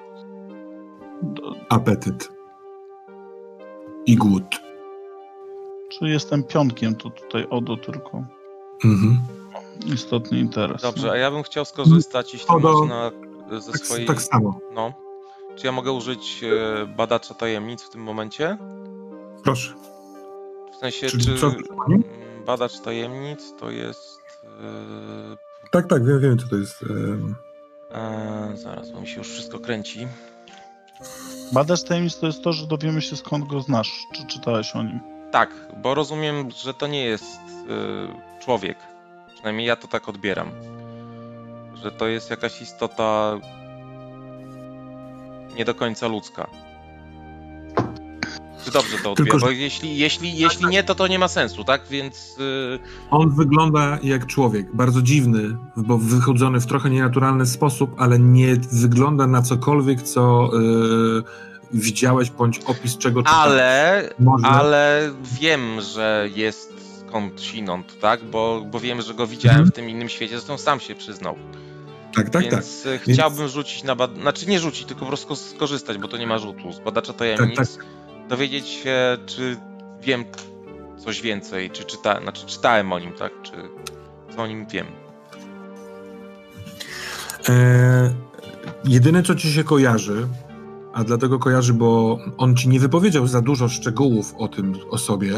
[1.22, 2.28] Do, Apetyt.
[4.06, 4.44] I głód.
[5.88, 8.22] czy jestem pionkiem, to tutaj Odo tylko
[8.84, 9.18] Mhm.
[9.94, 10.82] istotny interes.
[10.82, 13.10] dobrze, a ja bym chciał skorzystać, jeśli Odo- można,
[13.58, 14.06] ze Tak, swojej...
[14.06, 14.60] tak samo.
[14.74, 14.92] No.
[15.56, 18.58] Czy ja mogę użyć e, badacza tajemnic w tym momencie?
[19.44, 19.74] Proszę.
[20.72, 21.52] W sensie, Czyli czy co?
[22.46, 24.20] badacz tajemnic to jest...
[24.44, 25.36] e,
[25.70, 26.84] Tak, tak, wiem, wiem co to jest.
[27.90, 30.08] e, zaraz, bo mi się już wszystko kręci.
[31.52, 35.00] Badasz tajemnic to jest to, że dowiemy się skąd go znasz, czy czytałeś o nim.
[35.32, 35.50] Tak,
[35.82, 38.78] bo rozumiem, że to nie jest e, człowiek.
[39.34, 40.50] Przynajmniej ja to tak odbieram.
[41.82, 43.38] Że to jest jakaś istota
[45.56, 46.46] nie do końca ludzka.
[48.64, 49.14] Czy dobrze to?
[49.14, 51.82] Tylko, Bo jeśli, jeśli, jeśli nie, to to nie ma sensu, tak?
[51.90, 52.78] Więc y,
[53.10, 59.26] On wygląda jak człowiek, bardzo dziwny, bo wychodzony w trochę nienaturalny sposób, ale nie wygląda
[59.26, 61.22] na cokolwiek, co y,
[61.72, 63.52] widziałeś, bądź opis czego czytałeś.
[63.52, 64.46] ale, Może.
[64.46, 66.67] ale wiem, że jest
[67.08, 68.24] skądinąd, tak?
[68.24, 69.72] Bo, bo wiem, że go widziałem Mhm.
[69.72, 71.36] w tym innym świecie, zresztą sam się przyznał.
[72.14, 72.52] Tak, tak, tak.
[72.52, 74.16] Więc y, chciałbym rzucić na bad...
[74.20, 76.72] Znaczy nie rzucić, tylko po prostu skorzystać, bo to nie ma rzutu.
[76.72, 77.86] Z badacza tajemnic Tak,
[78.28, 78.96] dowiedzieć się,
[79.26, 79.56] czy
[80.02, 80.24] wiem
[80.96, 82.20] coś więcej, czy czyta...
[82.22, 83.32] znaczy, czytałem o nim, tak?
[83.42, 83.52] Czy
[84.36, 84.86] co o nim wiem.
[87.48, 88.14] E,
[88.84, 90.26] jedyne, co ci się kojarzy,
[90.94, 95.32] a dlatego kojarzy, bo on ci nie wypowiedział za dużo szczegółów o tym, o sobie,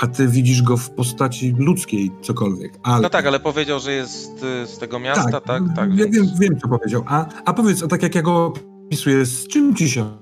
[0.00, 2.72] a ty widzisz go w postaci ludzkiej, cokolwiek.
[2.82, 3.02] Ale...
[3.02, 5.62] No tak, ale powiedział, że jest y, z tego miasta, tak?
[5.76, 6.16] Tak, ja więc...
[6.16, 7.02] wiem, wiem, co powiedział.
[7.06, 8.52] A, a powiedz, a tak jak ja go
[8.86, 10.18] opisuję, z czym ci się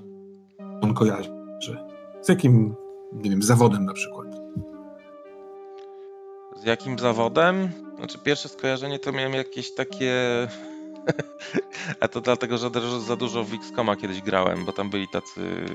[0.81, 1.29] on kojarzy?
[2.21, 2.75] Z jakim,
[3.13, 4.27] nie wiem, zawodem na przykład?
[6.61, 7.69] Z jakim zawodem?
[7.97, 10.13] Znaczy, pierwsze skojarzenie to miałem jakieś takie.
[12.01, 15.65] A to dlatego, że za- za dużo w XCOMa kiedyś grałem, bo tam byli tacy.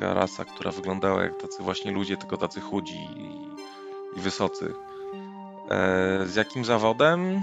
[0.00, 3.48] Taka rasa, która wyglądała jak tacy właśnie ludzie, tylko tacy chudzi i,
[4.18, 4.72] i wysocy.
[5.70, 7.42] E, z jakim zawodem?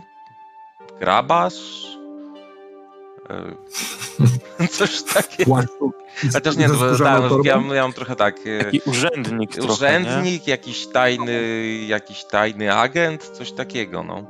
[0.99, 1.87] Grabarz?
[4.59, 5.59] E, coś takiego.
[6.33, 8.35] Chociaż nie, to, no, ja, ja mam trochę tak.
[8.45, 9.73] e, Taki urzędnik trochę, nie?
[9.73, 11.43] Urzędnik, jakiś tajny,
[11.87, 14.23] jakiś tajny agent, coś takiego, no.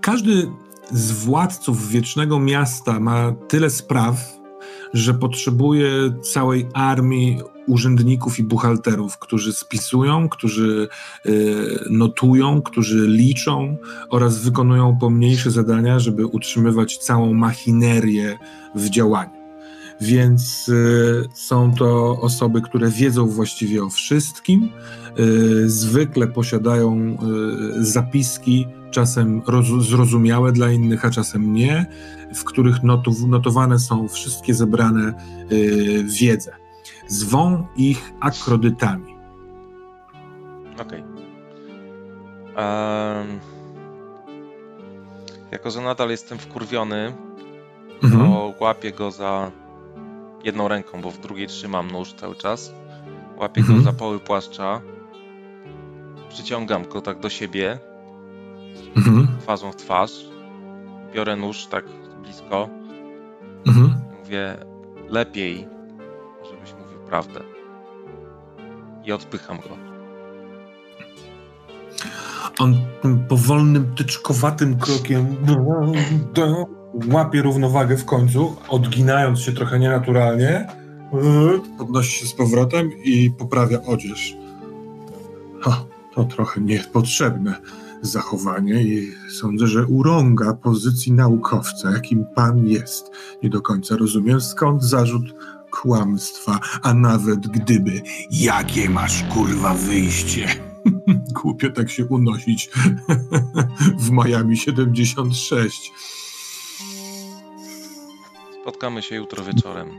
[0.00, 0.50] Każdy
[0.90, 4.16] z władców Wiecznego Miasta ma tyle spraw,
[4.94, 5.88] że potrzebuje
[6.22, 10.88] całej armii urzędników i buchalterów, którzy spisują, którzy
[11.26, 13.76] y, notują, którzy liczą
[14.10, 18.38] oraz wykonują pomniejsze zadania, żeby utrzymywać całą machinerię
[18.74, 19.44] w działaniu.
[20.00, 24.68] Więc y, są to osoby, które wiedzą właściwie o wszystkim,
[25.18, 27.18] y, zwykle posiadają
[27.78, 31.86] y, zapiski, czasem roz, zrozumiałe dla innych, a czasem nie,
[32.34, 32.76] w których
[33.26, 35.14] notowane są wszystkie zebrane
[35.52, 36.52] y, wiedze.
[37.08, 39.14] Zwą ich akrodytami.
[40.80, 41.04] Okej.
[42.56, 43.40] Em,
[45.50, 47.12] jako, że nadal jestem wkurwiony,
[48.02, 48.24] Mhm.
[48.32, 49.50] to łapię go za
[50.44, 52.72] jedną ręką, bo w drugiej trzymam nóż cały czas.
[53.36, 53.78] Łapię Mhm.
[53.78, 54.80] go za poły płaszcza,
[56.28, 57.78] przyciągam go tak do siebie,
[58.96, 59.28] Mhm.
[59.40, 60.12] twarzą w twarz,
[61.14, 61.84] biorę nóż tak
[62.24, 62.68] blisko,
[63.66, 63.94] Mhm.
[64.18, 64.56] mówię
[65.08, 65.68] lepiej,
[66.50, 67.40] żebyś mówił prawdę.
[69.04, 69.76] I odpycham go.
[72.58, 75.36] On tym powolnym, tyczkowatym krokiem
[77.12, 80.66] łapie równowagę w końcu, odginając się trochę nienaturalnie,
[81.78, 84.36] podnosi się z powrotem i poprawia odzież.
[85.60, 87.54] Ha, to trochę niepotrzebne
[88.06, 93.10] zachowanie i sądzę, że urąga pozycji naukowca, jakim pan jest.
[93.42, 95.34] Nie do końca rozumiem, skąd zarzut
[95.70, 100.48] kłamstwa, a nawet gdyby, jakie masz kurwa wyjście?
[101.42, 102.70] Głupio tak się unosić
[104.04, 105.92] w Miami 76.
[108.62, 109.90] Spotkamy się jutro wieczorem.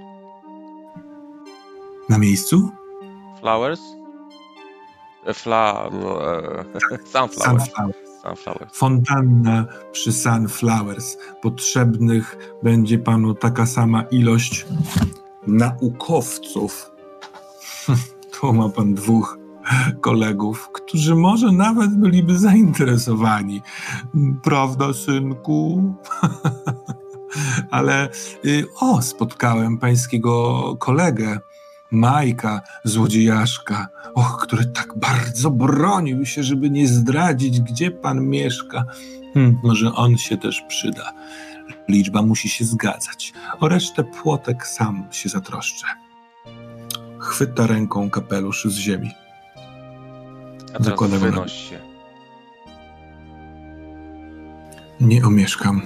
[2.09, 2.69] Na miejscu?
[3.40, 3.82] Flowers?
[5.33, 5.89] Fla...
[5.89, 6.63] E,
[7.13, 7.63] sunflowers.
[7.63, 7.95] Sunflower.
[8.23, 8.77] Sunflowers.
[8.77, 11.17] Fontanna przy Sunflowers.
[11.41, 14.65] Potrzebnych będzie panu taka sama ilość
[15.47, 16.91] naukowców.
[18.41, 19.37] Tu ma pan dwóch
[20.01, 23.61] kolegów, którzy może nawet byliby zainteresowani.
[24.43, 25.83] Prawda, synku?
[27.71, 28.09] Ale
[28.45, 31.39] y, o, spotkałem pańskiego kolegę,
[31.95, 38.85] Majka, złodziejaszka, och, który tak bardzo bronił się, żeby nie zdradzić, gdzie pan mieszka.
[39.33, 41.11] Hmm, może on się też przyda.
[41.90, 43.33] Liczba musi się zgadzać.
[43.59, 45.88] O resztę płotek sam się zatroszczę.
[47.19, 49.11] Chwyta ręką kapelusz z ziemi.
[50.74, 51.80] A teraz wynoś się.
[55.01, 55.82] Nie omieszkam.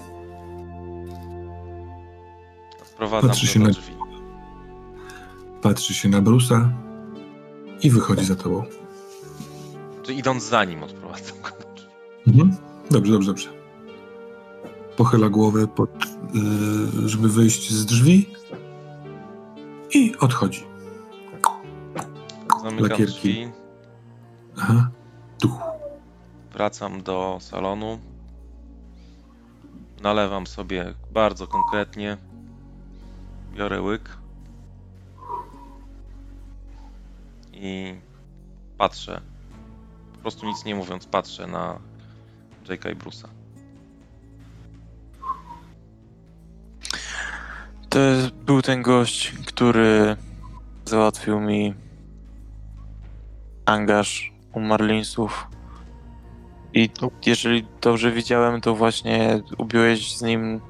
[2.85, 3.98] Sprowadzam Patrzy się do na- drzwi.
[5.61, 6.69] Patrzy się na Brusa
[7.83, 8.63] i wychodzi za tobą.
[10.03, 11.49] Czy idąc za nim odprowadzam go.
[12.27, 12.55] Mhm.
[12.91, 13.49] Dobrze, dobrze, dobrze.
[14.97, 15.89] Pochyla głowę, pod,
[17.05, 18.29] y, żeby wyjść z drzwi
[19.93, 20.63] i odchodzi.
[22.63, 23.13] Zamykam Lakierki.
[23.15, 23.49] drzwi,
[24.57, 24.89] Aha.
[25.41, 25.49] Tu.
[26.53, 27.99] wracam do salonu.
[30.01, 32.17] Nalewam sobie bardzo konkretnie.
[33.55, 34.18] Biorę łyk.
[37.59, 37.95] I
[38.77, 39.21] patrzę.
[40.13, 41.79] Po prostu nic nie mówiąc, patrzę na
[42.65, 43.27] Jake'a i Bruce'a.
[47.89, 47.99] To
[48.45, 50.15] był ten gość, który
[50.85, 51.73] załatwił mi
[53.65, 55.47] angaż u Marlinsów.
[56.73, 56.89] I
[57.25, 60.61] jeżeli dobrze widziałem, to właśnie ubiłeś z nim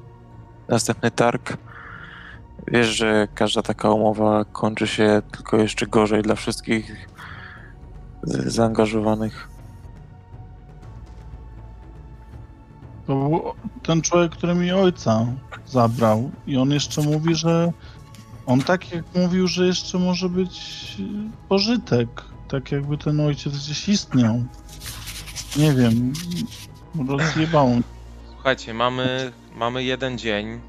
[0.68, 1.56] następny targ.
[2.68, 7.08] Wiesz, że każda taka umowa kończy się tylko jeszcze gorzej dla wszystkich
[8.24, 9.48] zaangażowanych.
[13.06, 13.42] To był
[13.82, 15.26] ten człowiek, który mi ojca
[15.66, 16.30] zabrał.
[16.46, 17.72] I on jeszcze mówi, że
[18.46, 20.96] on tak jak mówił, że jeszcze może być
[21.48, 22.08] pożytek.
[22.48, 24.44] Tak jakby ten ojciec gdzieś istniał.
[25.56, 26.12] Nie wiem.
[27.08, 27.70] Rozjebał.
[28.34, 30.60] Słuchajcie, mamy, mamy jeden dzień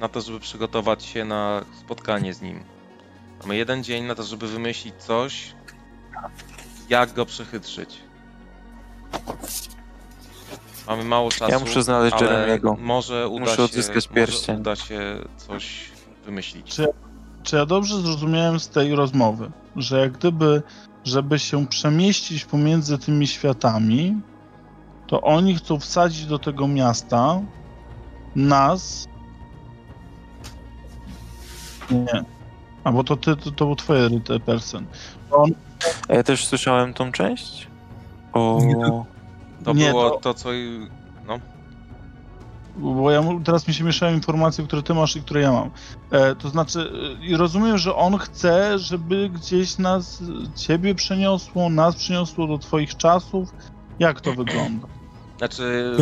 [0.00, 2.60] na to, żeby przygotować się na spotkanie z nim.
[3.42, 5.54] Mamy jeden dzień na to, żeby wymyślić coś,
[6.88, 7.98] jak go przechytrzyć.
[10.86, 11.52] Mamy mało czasu.
[11.52, 12.76] Ja muszę znaleźć ale Jeremiego.
[12.80, 14.56] Może uda Muszę się, odzyskać może pierścień.
[14.60, 15.90] uda się coś
[16.24, 16.66] wymyślić.
[16.74, 16.88] Czy-
[17.42, 20.62] Czy ja dobrze zrozumiałem z tej rozmowy, że jak gdyby,
[21.04, 24.20] żeby się przemieścić pomiędzy tymi światami,
[25.06, 27.40] to oni chcą wsadzić do tego miasta
[28.36, 29.08] nas.
[31.90, 32.22] Nie.
[32.84, 34.86] A bo to ty, to, to był twoje ryte person.
[35.30, 35.50] On,
[36.08, 37.68] A ja też słyszałem tą część?
[38.32, 38.58] O...
[39.64, 40.48] To Nie, było to- to, co.
[41.26, 41.38] No,
[42.76, 45.70] bo ja mu- teraz mi się mieszają informacje, które ty masz i które ja mam.
[46.10, 50.22] E, to znaczy, e, i rozumiem, że on chce, żeby gdzieś nas,
[50.56, 53.48] ciebie przeniosło, nas przeniosło do twoich czasów.
[53.98, 54.86] Jak to wygląda?
[55.38, 55.96] znaczy.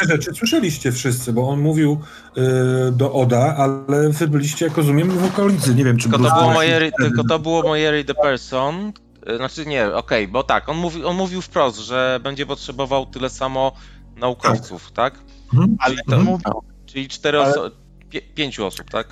[0.00, 2.00] Te rzeczy słyszeliście wszyscy, bo on mówił
[2.38, 5.74] y, do Oda, ale wy byliście, jak rozumiem, w okolicy.
[5.74, 8.92] Nie wiem, czy Tylko to, było moje, tylko to było moje the person.
[9.26, 13.30] E, Znaczy nie, okej, bo tak, on, mówi, on mówił wprost, że będzie potrzebował tyle
[13.30, 13.72] samo
[14.16, 15.14] naukowców, tak?
[15.52, 15.76] Mhm.
[15.80, 16.44] Ale to- mówi,
[16.86, 17.70] Czyli cztery Ale- osoby,
[18.10, 19.08] pie, pięciu osób, tak?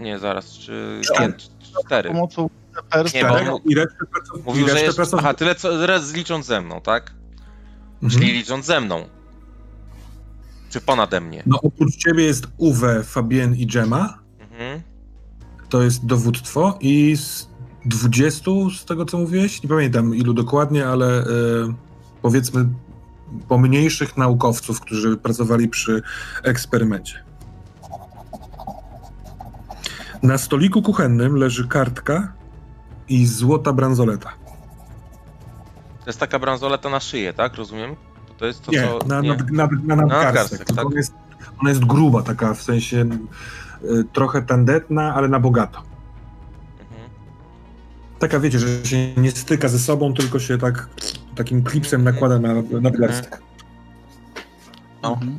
[0.00, 1.18] Nie, zaraz, czy Tak.
[1.18, 1.50] pięć,
[1.84, 2.10] cztery.
[2.10, 2.50] pomocą
[3.14, 3.60] Nie, bo Tak, on
[4.46, 7.12] Mówił, że jest, aha, tyle co, raz licząc ze mną, tak?
[8.02, 8.20] Mhm.
[8.20, 9.04] Czyli licząc ze mną.
[10.70, 11.42] Czy ponade mnie.
[11.46, 14.18] No oprócz ciebie jest Uwe, Fabien i Gemma.
[14.40, 14.82] Mhm.
[15.68, 17.48] To jest dowództwo i z
[17.84, 21.24] 20, z tego co mówiłeś, nie pamiętam ilu dokładnie, ale e,
[22.22, 22.68] powiedzmy
[23.48, 26.02] pomniejszych naukowców, którzy pracowali przy
[26.42, 27.24] eksperymencie.
[30.22, 32.32] Na stoliku kuchennym leży kartka
[33.08, 34.32] i złota bransoleta.
[36.00, 37.54] To jest taka bransoleta na szyję, tak?
[37.54, 37.96] Rozumiem?
[38.38, 38.98] To jest to, nie, co...
[39.06, 39.36] na, nie.
[39.36, 40.24] na, na, na nadgarstek.
[40.24, 40.86] nadgarstek, tylko tak.
[40.86, 41.14] ona, jest,
[41.60, 43.08] ona jest gruba, taka w sensie
[43.84, 45.82] y, trochę tandetna, ale na bogato.
[46.80, 47.10] Mhm.
[48.18, 50.88] Taka wiecie, że się nie styka ze sobą, tylko się tak
[51.34, 53.42] takim klipsem nakłada na nadgarstek.
[55.02, 55.12] No.
[55.12, 55.38] Mhm.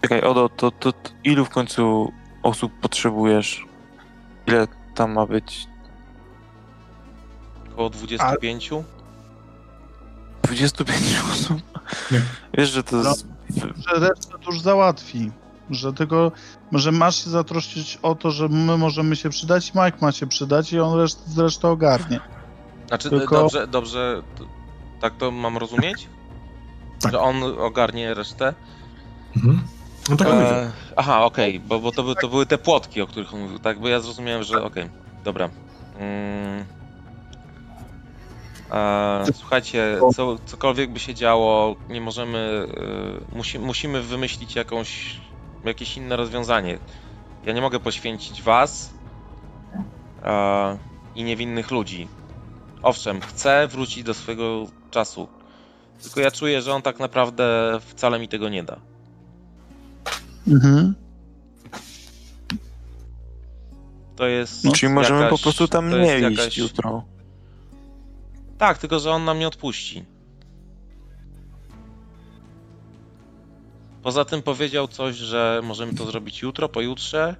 [0.00, 3.66] Czekaj, Odo, to, to, to ilu w końcu osób potrzebujesz?
[4.46, 5.66] Ile tam ma być?
[7.72, 8.70] Około 25?
[10.42, 11.00] 25
[11.32, 11.62] osób?
[12.10, 12.20] Nie.
[12.58, 13.08] Wiesz, że to No.
[13.08, 13.26] jest...
[13.76, 15.30] Że resztę to już załatwi.
[15.70, 16.32] Że tylko,
[16.72, 20.72] że masz się zatroszczyć o to, że my możemy się przydać, Mike ma się przydać
[20.72, 22.20] i on reszt, zresztą ogarnie.
[22.88, 24.22] Znaczy, Tylko- dobrze, dobrze,
[25.00, 26.08] tak to mam rozumieć?
[27.00, 27.12] Tak.
[27.12, 28.54] Że on ogarnie resztę?
[29.36, 29.60] Mhm.
[30.10, 30.28] No tak.
[30.28, 33.58] E, aha, okej, bo, bo to, by, to były te płotki, o których on mówił,
[33.58, 33.80] tak?
[33.80, 34.90] Bo ja zrozumiałem, że okej,
[35.24, 35.48] dobra.
[35.98, 36.64] Mm.
[38.72, 42.66] E, słuchajcie, co, cokolwiek by się działo, nie możemy,
[43.32, 45.20] e, musi, musimy wymyślić jakąś,
[45.64, 46.78] jakieś inne rozwiązanie.
[47.44, 48.90] Ja nie mogę poświęcić was
[50.24, 50.78] e,
[51.14, 52.08] i niewinnych ludzi.
[52.82, 55.28] Owszem, chcę wrócić do swojego czasu,
[56.02, 58.76] tylko ja czuję, że on tak naprawdę wcale mi tego nie da.
[60.48, 60.94] Mhm.
[64.16, 64.72] To jest.
[64.74, 67.04] Czyli możemy jakaś- po prostu tam nie iść jakaś- jutro.
[68.58, 70.04] Tak, tylko że on nam nie odpuści.
[74.02, 77.36] Poza tym powiedział coś, że możemy to zrobić jutro, pojutrze,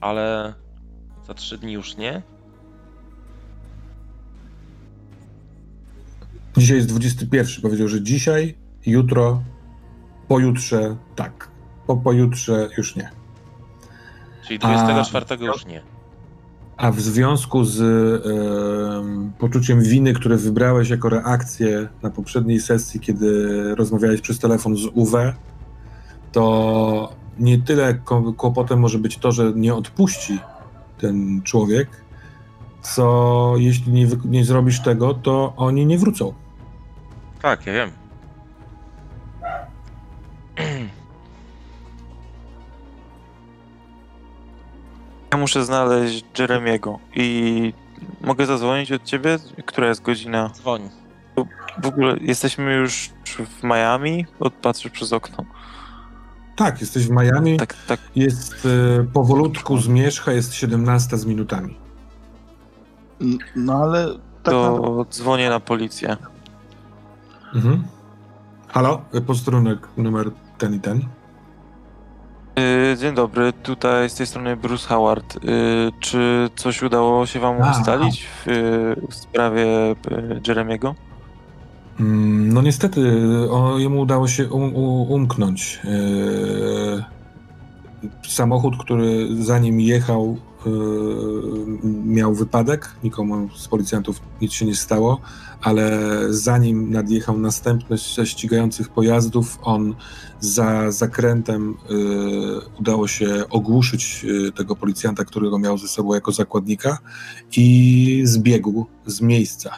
[0.00, 0.54] ale
[1.26, 2.22] za trzy dni już nie.
[6.56, 7.62] Dzisiaj jest 21.
[7.62, 9.42] Powiedział, że dzisiaj, jutro,
[10.28, 11.48] pojutrze tak.
[11.86, 13.10] Po pojutrze już nie.
[14.46, 15.97] Czyli A- 24 już nie.
[16.78, 23.74] A w związku z em, poczuciem winy, które wybrałeś jako reakcję na poprzedniej sesji, kiedy
[23.74, 25.16] rozmawiałeś przez telefon z UW,
[26.32, 27.94] to nie tyle
[28.36, 30.38] kłopotem może być to, że nie odpuści
[30.98, 31.88] ten człowiek,
[32.82, 36.34] co jeśli nie, nie zrobisz tego, to oni nie wrócą.
[37.42, 37.97] Tak, ja wiem.
[45.32, 47.72] Ja muszę znaleźć Jeremiego i
[48.20, 49.38] mogę zadzwonić od ciebie?
[49.66, 50.50] Która jest godzina?
[50.54, 50.90] Dzwoń.
[51.82, 53.10] W ogóle jesteśmy już
[53.60, 54.26] w Miami?
[54.40, 55.44] Odpatrzę przez okno.
[56.56, 58.00] Tak, jesteś w Miami, Tak, tak.
[58.16, 58.66] jest
[59.00, 61.78] e, powolutku zmierzcha, jest 17 z minutami.
[63.56, 64.06] No ale
[64.42, 66.16] tak To dzwonię na policję.
[67.54, 67.84] Mhm.
[68.68, 69.02] Halo?
[69.26, 71.00] Posterunek numer ten i ten.
[72.58, 75.36] Y, Dzień dobry, tutaj z tej strony Bruce Howard.
[75.36, 75.40] Y,
[76.00, 77.70] Czy coś udało się wam A.
[77.70, 78.46] ustalić w,
[79.10, 79.66] w sprawie
[80.48, 80.94] Jeremiego?
[82.00, 83.00] Mm, No niestety,
[83.50, 85.80] o, jemu udało się um, u- umknąć.
[88.28, 90.36] Samochód, który za nim jechał,
[92.04, 92.90] miał wypadek.
[93.04, 95.20] Nikomu z policjantów nic się nie stało,
[95.62, 99.94] ale zanim nadjechał następny ze ścigających pojazdów, on
[100.40, 101.98] za zakrętem eee,
[102.80, 106.98] udało się ogłuszyć eee, tego policjanta, którego miał ze sobą jako zakładnika
[107.56, 109.70] i zbiegł z miejsca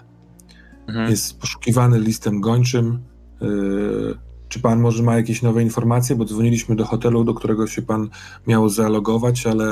[0.89, 1.11] Mhm.
[1.11, 2.99] jest poszukiwany listem gończym.
[3.41, 4.19] Yy,
[4.49, 6.17] Czy pan może ma jakieś nowe informacje?
[6.17, 8.09] Bo dzwoniliśmy do hotelu, do którego się pan
[8.47, 9.67] miał zalogować, ale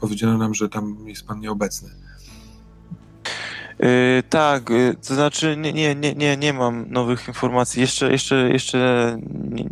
[0.00, 1.88] powiedziano nam, że tam jest pan nieobecny.
[3.84, 7.80] Y, tak, y, to znaczy nie, nie, nie, nie, nie mam nowych informacji.
[7.80, 9.18] Jeszcze, jeszcze, jeszcze
[9.50, 9.64] nie,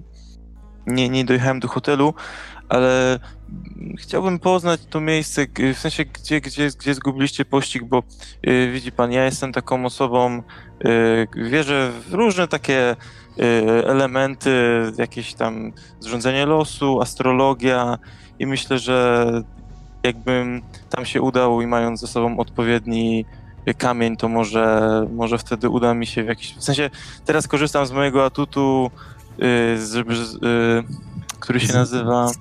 [0.87, 2.15] nie, nie dojechałem do hotelu,
[2.69, 3.19] ale
[3.99, 8.03] chciałbym poznać to miejsce, w sensie gdzie, gdzie, gdzie zgubiliście pościg, bo
[8.49, 10.43] y, widzi pan, ja jestem taką osobą,
[10.85, 12.97] y, wierzę w różne takie
[13.39, 13.43] y,
[13.87, 14.53] elementy,
[14.99, 17.99] jakieś tam zrządzenie losu, astrologia
[18.39, 19.27] i myślę, że
[20.03, 23.25] jakbym tam się udał i mając ze sobą odpowiedni
[23.79, 26.55] kamień, to może, może wtedy uda mi się w jakiś...
[26.55, 26.91] W sensie
[27.25, 28.91] teraz korzystam z mojego atutu,
[29.39, 30.85] y, z, z, y,
[31.41, 32.31] który się nazywa...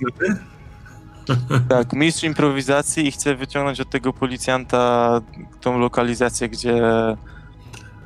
[1.69, 5.22] Tak, mistrz improwizacji i chcę wyciągnąć od tego policjanta
[5.61, 6.82] tą lokalizację, gdzie,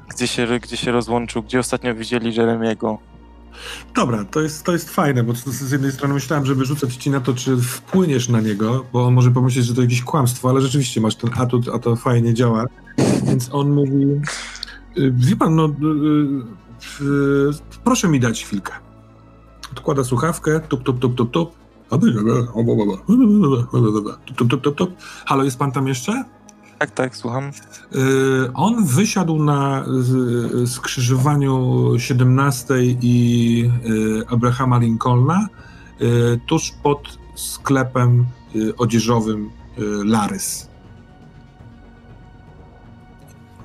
[0.09, 2.99] gdzie, się, gdzie się rozłączył, gdzie ostatnio widzieli Jeremiego.
[3.95, 7.19] Dobra, to jest, to jest fajne, bo z jednej strony myślałem, żeby rzucać ci na
[7.19, 11.01] to, czy wpłyniesz na niego, bo on może pomyśleć, że to jakieś kłamstwo, ale rzeczywiście
[11.01, 12.65] masz ten atut, a to fajnie działa.
[13.23, 14.05] Więc on mówi,
[14.97, 17.51] y, wie pan, no, y, y,
[17.83, 18.73] proszę mi dać chwilkę.
[19.71, 21.51] Odkłada słuchawkę, tup, tup, tup, tup, tup.
[23.07, 24.95] Tup, tup, tup, tup, tup.
[25.25, 26.23] Halo, jest pan tam jeszcze?
[26.79, 27.51] Tak, tak, słucham.
[27.95, 29.85] Y, On wysiadł na
[30.65, 35.47] skrzyżowaniu 17 i y, Abrahama Lincolna
[36.01, 38.25] y, tuż pod sklepem
[38.77, 39.49] odzieżowym
[40.05, 40.69] Larys.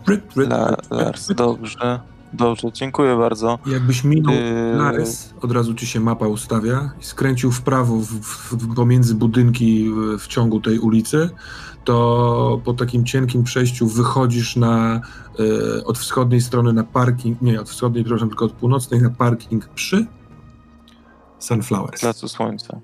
[0.06, 2.00] Ryt, ryt, La, ryt, Lars, dobrze,
[2.32, 3.58] dobrze, dziękuję bardzo.
[3.66, 8.06] Jakbyś minął Yy, Larys, od razu ci się mapa ustawia i skręcił w prawo w,
[8.06, 11.30] w, pomiędzy budynki w ciągu tej ulicy,
[11.84, 15.00] to po takim cienkim przejściu wychodzisz na
[15.78, 19.68] e, od wschodniej strony na parking, nie od wschodniej, przepraszam, tylko od północnej na parking
[19.68, 20.06] przy
[21.38, 22.00] Sunflowers.
[22.00, 22.80] Placu Słońca.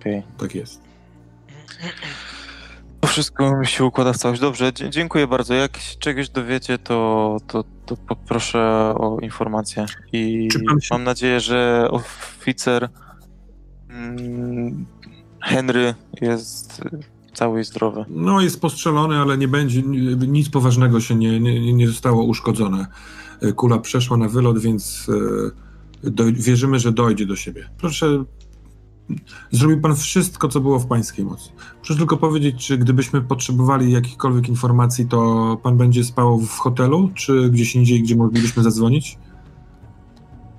[0.00, 0.22] Okej.
[0.38, 0.80] Tak jest.
[3.00, 4.40] To wszystko mi się układa w całość.
[4.40, 5.54] Dobrze, dziękuję bardzo.
[5.54, 8.60] Jak się czegoś dowiecie, to, to, to poproszę
[8.98, 9.86] o informację.
[10.12, 10.48] I
[10.90, 12.88] mam nadzieję, że oficer
[13.88, 14.86] mm,
[15.42, 16.82] Henry jest
[17.34, 18.04] cały i zdrowy.
[18.08, 19.82] No jest postrzelony, ale nie będzie,
[20.28, 22.86] nic poważnego się nie, nie, nie zostało uszkodzone.
[23.56, 25.06] Kula przeszła na wylot, więc
[26.04, 27.70] e, doj, wierzymy, że dojdzie do siebie.
[27.78, 28.24] Proszę,
[29.50, 31.50] zrobił pan wszystko, co było w pańskiej mocy.
[31.76, 37.50] Proszę tylko powiedzieć, czy gdybyśmy potrzebowali jakichkolwiek informacji, to pan będzie spał w hotelu, czy
[37.50, 39.18] gdzieś indziej, gdzie moglibyśmy zadzwonić?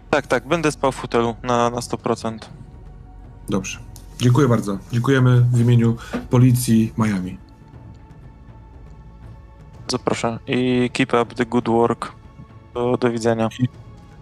[0.09, 2.38] Tak, tak, będę spał w hotelu na, na 100%.
[3.50, 3.91] Dobrze.
[4.22, 4.77] Dziękuję bardzo.
[4.91, 5.95] Dziękujemy w imieniu
[6.30, 7.38] policji Miami.
[9.88, 10.40] Zapraszam.
[10.48, 12.11] I keep up the good work.
[12.74, 13.50] Do, do widzenia.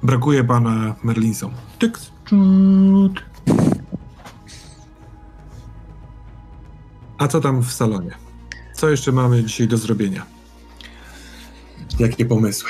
[0.03, 1.51] Brakuje pana Merlinsom.
[1.79, 1.99] Tyk.
[2.25, 3.25] Czut.
[7.17, 8.11] A co tam w salonie?
[8.73, 10.25] Co jeszcze mamy dzisiaj do zrobienia?
[11.99, 12.69] Jakie pomysły?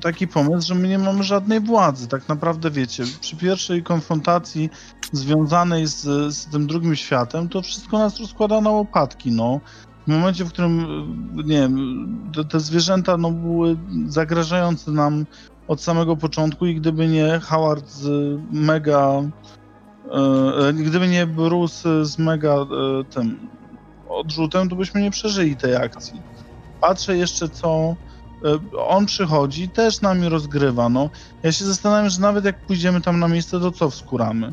[0.00, 2.08] taki pomysł, że my nie mamy żadnej władzy.
[2.08, 4.70] Tak naprawdę wiecie, przy pierwszej konfrontacji
[5.12, 6.02] związanej z,
[6.34, 9.60] z tym drugim światem, to wszystko nas rozkłada na łopatki, no.
[10.06, 10.80] W momencie, w którym,
[11.40, 15.26] y, nie wiem, te, te zwierzęta no, były zagrażające nam
[15.68, 19.22] od samego początku i gdyby nie Howard z mega,
[20.10, 22.66] e, e, gdyby nie Bruce z mega e,
[23.04, 23.48] tym
[24.08, 26.22] odrzutem, to byśmy nie przeżyli tej akcji.
[26.80, 27.96] Patrzę jeszcze, co
[28.44, 31.10] e, on przychodzi, też nami rozgrywa, no.
[31.42, 34.52] Ja się zastanawiam, że nawet jak pójdziemy tam na miejsce, to co wskuramy?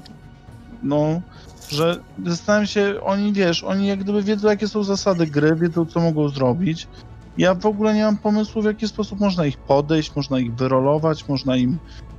[0.86, 1.22] No,
[1.70, 6.00] że zastanawiam się, oni, wiesz, oni jak gdyby wiedzą, jakie są zasady gry, wiedzą, co
[6.00, 6.88] mogą zrobić.
[7.38, 11.28] Ja w ogóle nie mam pomysłu, w jaki sposób można ich podejść, można ich wyrolować,
[11.28, 11.78] można im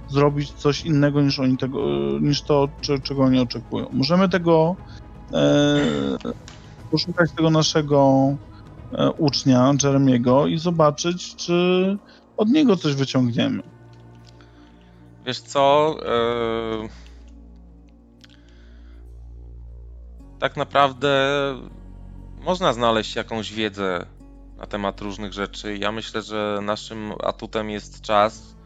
[0.08, 1.78] zrobić coś innego niż oni tego,
[2.20, 2.68] niż to,
[3.02, 3.86] czego oni oczekują.
[3.92, 4.76] Możemy tego
[5.32, 5.80] e,
[6.90, 8.28] poszukać tego naszego
[8.92, 11.98] e, ucznia, Jeremiego i zobaczyć, czy
[12.36, 13.62] od niego coś wyciągniemy.
[15.26, 15.94] Wiesz co?
[16.06, 17.05] e,
[20.38, 21.18] Tak naprawdę
[22.40, 24.06] można znaleźć jakąś wiedzę
[24.56, 25.76] na temat różnych rzeczy.
[25.76, 28.56] Ja myślę, że naszym atutem jest czas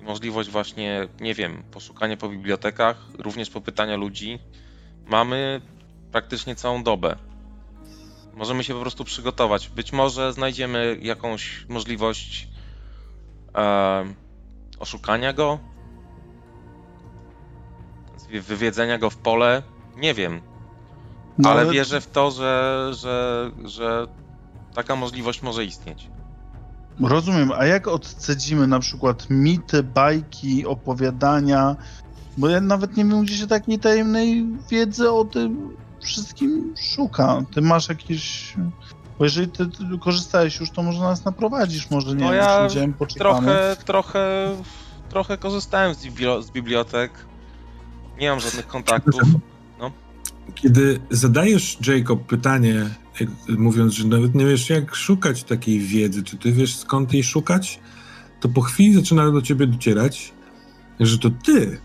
[0.00, 4.38] i możliwość właśnie, nie wiem, poszukania po bibliotekach, również popytania ludzi.
[5.06, 5.60] Mamy
[6.12, 7.16] praktycznie całą dobę.
[8.34, 9.68] Możemy się po prostu przygotować.
[9.68, 12.48] Być może znajdziemy jakąś możliwość
[13.54, 14.14] e,
[14.78, 15.58] oszukania go,
[18.28, 19.62] wywiedzenia go w pole.
[19.96, 20.51] Nie wiem,
[21.38, 24.06] No, ale wierzę w to, że, że, że
[24.74, 26.08] taka możliwość może istnieć.
[27.00, 31.76] Rozumiem, a jak odcedzimy na przykład mity, bajki, opowiadania?
[32.36, 37.42] Bo ja nawet nie wiem, gdzie się takiej tajemnej wiedzy o tym wszystkim szuka.
[37.54, 38.54] Ty masz jakieś...
[39.18, 42.66] Bo jeżeli ty, ty korzystałeś już, to może nas naprowadzisz, może nie No wiem, ja
[42.66, 43.46] przyjdziemy, poczekamy.
[43.46, 44.56] Trochę, trochę,
[45.08, 45.94] trochę korzystałem
[46.40, 47.12] z bibliotek.
[48.18, 49.22] Nie mam żadnych kontaktów.
[50.54, 52.90] Kiedy zadajesz Jacob pytanie,
[53.48, 57.80] mówiąc, że nawet nie wiesz jak szukać takiej wiedzy, czy ty wiesz skąd jej szukać,
[58.40, 60.32] to po chwili zaczyna do ciebie docierać,
[61.00, 61.80] że to ty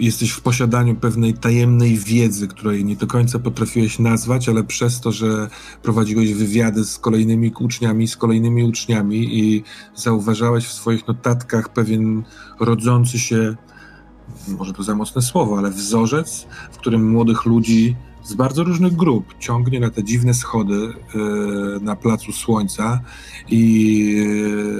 [0.00, 5.12] jesteś w posiadaniu pewnej tajemnej wiedzy, której nie do końca potrafiłeś nazwać, ale przez to,
[5.12, 5.48] że
[5.82, 12.22] prowadziłeś wywiady z kolejnymi uczniami, z kolejnymi uczniami i zauważałeś w swoich notatkach pewien
[12.60, 13.56] rodzący się,
[14.48, 19.34] może to za mocne słowo, ale wzorzec, w którym młodych ludzi z bardzo różnych grup
[19.38, 20.74] ciągnie na te dziwne schody
[21.14, 21.18] e,
[21.80, 23.00] na Placu Słońca
[23.48, 24.26] i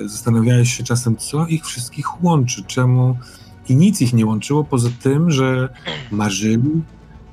[0.05, 3.17] e, zastanawiałeś się czasem, co ich wszystkich łączy, czemu
[3.69, 5.69] i nic ich nie łączyło poza tym, że
[6.11, 6.83] marzyli,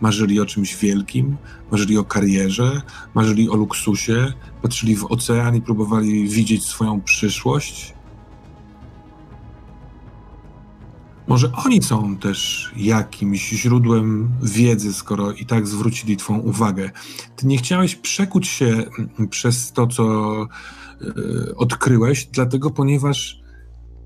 [0.01, 1.37] marzyli o czymś wielkim,
[1.71, 2.81] marzyli o karierze,
[3.13, 7.93] marzyli o luksusie, patrzyli w ocean i próbowali widzieć swoją przyszłość.
[11.29, 16.91] Może oni są też jakimś źródłem wiedzy, skoro i tak zwrócili Twą uwagę.
[17.35, 23.41] Ty nie chciałeś przekuć się mm, przez to, co e, odkryłeś, dlatego ponieważ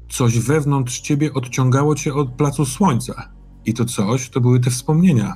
[0.10, 3.30] coś wewnątrz ciebie odciągało cię od placu słońca.
[3.66, 5.36] I to coś to były te wspomnienia.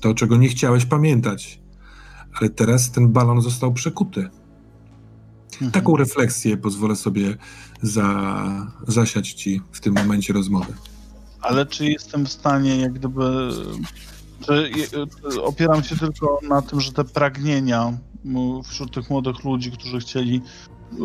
[0.00, 1.60] To, czego nie chciałeś pamiętać.
[2.40, 4.28] Ale teraz ten balon został przekuty.
[5.52, 5.70] Mhm.
[5.70, 7.36] Taką refleksję pozwolę sobie
[7.82, 8.26] za,
[8.86, 10.72] zasiać ci w tym momencie rozmowy.
[11.40, 13.50] Ale czy jestem w stanie, jak gdyby.
[14.46, 14.70] Czy
[15.42, 17.98] opieram się tylko na tym, że te pragnienia
[18.64, 20.42] wśród tych młodych ludzi, którzy chcieli,
[20.92, 20.98] y,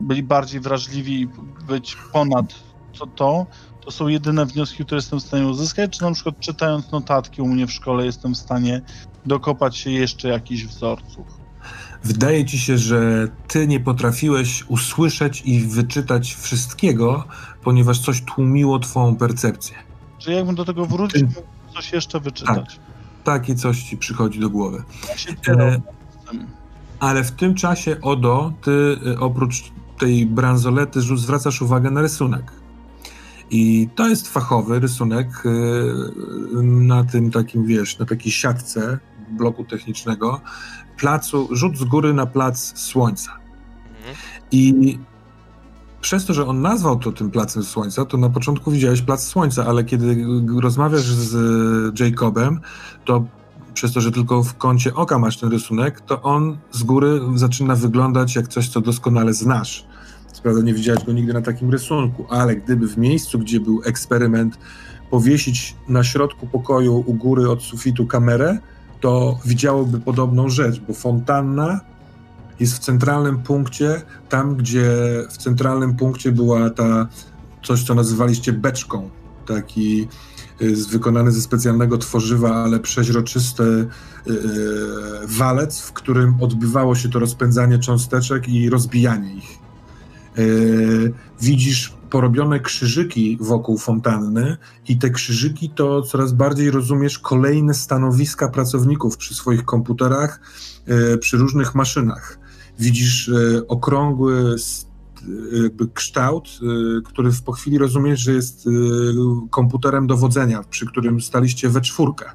[0.00, 1.28] byli bardziej wrażliwi i
[1.66, 2.54] być ponad
[2.98, 3.46] to, to,
[3.84, 5.98] to są jedyne wnioski, które jestem w stanie uzyskać?
[5.98, 8.82] Czy na przykład czytając notatki u mnie w szkole jestem w stanie
[9.26, 11.35] dokopać się jeszcze jakichś wzorców?
[12.06, 17.24] Wydaje ci się, że ty nie potrafiłeś usłyszeć i wyczytać wszystkiego,
[17.62, 19.76] ponieważ coś tłumiło twą percepcję.
[20.18, 21.44] Czy jakbym do tego wrócił, mógłbym
[21.74, 22.80] coś jeszcze wyczytać?
[23.24, 24.82] Takie coś ci przychodzi do głowy.
[25.08, 25.82] Ja z tym.
[27.00, 28.70] Ale w tym czasie, Odo, ty
[29.06, 29.64] y, oprócz
[29.98, 32.52] tej bransolety zwracasz uwagę na rysunek.
[33.50, 38.98] I to jest fachowy rysunek y, na tym takim, wiesz, na takiej siatce
[39.30, 40.40] bloku technicznego,
[40.96, 43.30] placu, rzut z góry na plac słońca.
[44.52, 44.98] I
[46.00, 49.66] przez to, że on nazwał to tym placem słońca, to na początku widziałeś plac słońca,
[49.66, 50.26] ale kiedy
[50.60, 52.60] rozmawiasz z Jacobem,
[53.04, 53.24] to
[53.74, 57.74] przez to, że tylko w kącie oka masz ten rysunek, to on z góry zaczyna
[57.74, 59.86] wyglądać jak coś, co doskonale znasz.
[60.32, 63.82] Co prawda nie widziałeś go nigdy na takim rysunku, ale gdyby w miejscu, gdzie był
[63.84, 64.58] eksperyment,
[65.10, 68.58] powiesić na środku pokoju u góry od sufitu kamerę,
[69.06, 71.80] to widziałoby podobną rzecz, bo fontanna
[72.60, 74.90] jest w centralnym punkcie, tam gdzie
[75.30, 77.06] w centralnym punkcie była ta
[77.64, 79.10] coś, co nazywaliście beczką,
[79.46, 80.08] taki
[80.62, 83.86] y, wykonany ze specjalnego tworzywa, ale przeźroczysty y,
[85.26, 89.65] walec, w którym odbywało się to rozpędzanie cząsteczek i rozbijanie ich.
[90.38, 94.56] Y, Widzisz porobione krzyżyki wokół fontanny
[94.88, 100.40] i te krzyżyki to coraz bardziej rozumiesz kolejne stanowiska pracowników przy swoich komputerach,
[101.14, 102.38] y, przy różnych maszynach.
[102.78, 104.56] Widzisz y, okrągły
[105.62, 106.48] jakby kształt,
[107.04, 108.68] który po chwili rozumiesz, że jest
[109.50, 112.30] komputerem dowodzenia, przy którym staliście we czwórkę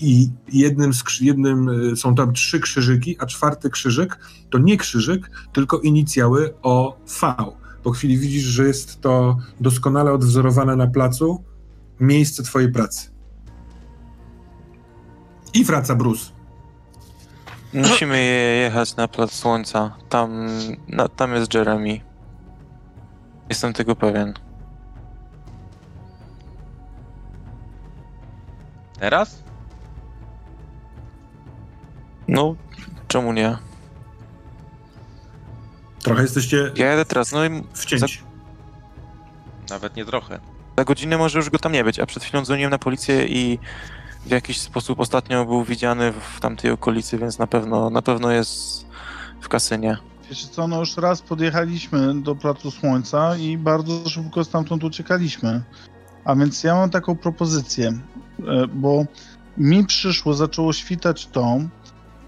[0.00, 4.18] i jednym, z, jednym e, są tam trzy krzyżyki, a czwarty krzyżyk
[4.50, 7.34] to nie krzyżyk, tylko inicjały o V.
[7.82, 11.44] Po chwili widzisz, że jest to doskonale odwzorowane na placu
[12.00, 13.10] miejsce twojej pracy.
[15.54, 16.30] I wraca Bruce.
[17.74, 17.88] No.
[17.88, 18.22] Musimy
[18.62, 19.96] jechać na plac słońca.
[20.08, 20.46] Tam,
[20.88, 22.00] na, tam jest Jeremy.
[23.48, 24.34] Jestem tego pewien.
[29.00, 29.43] Teraz?
[32.28, 32.54] No,
[33.08, 33.56] czemu nie?
[36.02, 38.20] Trochę jesteście Ja jadę teraz, no i wcięci.
[39.70, 40.40] Nawet nie trochę.
[40.78, 43.58] za godzinę może już go tam nie być, a przed chwilą dzwoniłem na policję i
[44.26, 48.86] w jakiś sposób ostatnio był widziany w tamtej okolicy, więc na pewno, na pewno jest
[49.40, 49.96] w kasynie.
[50.30, 55.62] Wiecie co, no już raz podjechaliśmy do Placu Słońca i bardzo szybko stamtąd uciekaliśmy.
[56.24, 59.04] A więc ja mam taką propozycję, e, bo
[59.56, 61.58] mi przyszło, zaczęło świtać to,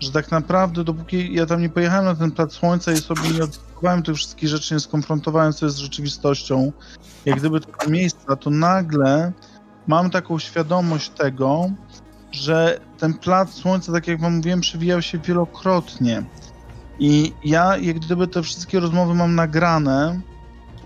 [0.00, 3.44] że tak naprawdę dopóki ja tam nie pojechałem na ten Plac Słońca i sobie nie
[3.44, 6.72] odkryłem tych wszystkich rzeczy, nie skonfrontowałem się z rzeczywistością,
[7.24, 9.32] jak gdyby tego miejsca, to nagle
[9.86, 11.70] mam taką świadomość tego,
[12.32, 16.24] że ten Plac Słońca, tak jak wam mówiłem, przewijał się wielokrotnie.
[16.98, 20.20] I ja, jak gdyby te wszystkie rozmowy mam nagrane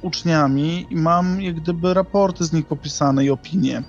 [0.00, 3.82] z uczniami i mam jak gdyby raporty z nich popisane i opinie.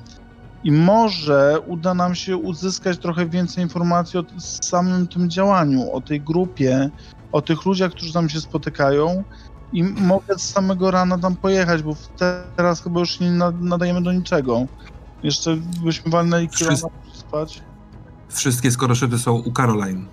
[0.64, 6.22] I może uda nam się uzyskać trochę więcej informacji o samym tym działaniu, o tej
[6.22, 6.90] grupie,
[7.32, 9.24] o tych ludziach, którzy tam się spotykają.
[9.74, 14.02] I mogę z samego rana tam pojechać, bo te- teraz chyba już nie na- nadajemy
[14.02, 14.66] do niczego.
[15.24, 17.62] Jeszcze byśmy walnęli kilometr spać.
[18.30, 20.06] Wszystkie skoroszyty są u Caroline.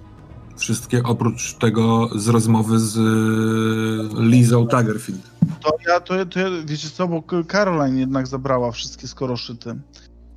[0.56, 5.20] Wszystkie oprócz tego z rozmowy z y, Lizą Taggerfield.
[5.60, 9.74] To ja, to, ja- to ja, wiecie co, bo Caroline jednak zabrała wszystkie skoroszyty.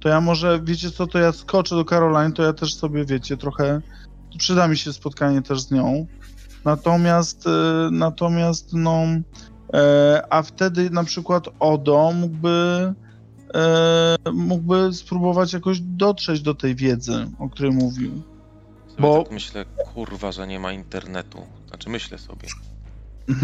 [0.01, 3.38] To ja może, wiecie co, to ja skoczę do Caroline, to ja też sobie, wiecie,
[3.38, 3.81] trochę,
[4.38, 6.07] przyda mi się spotkanie też z nią.
[6.65, 9.03] Natomiast, e, natomiast, no,
[9.73, 12.93] e, a wtedy na przykład Odo mógłby,
[13.53, 18.11] e, mógłby spróbować jakoś dotrzeć do tej wiedzy, o której mówił.
[18.88, 21.41] Sobie Bo- tak myślę, kurwa, że nie ma internetu.
[21.67, 22.47] Znaczy myślę sobie.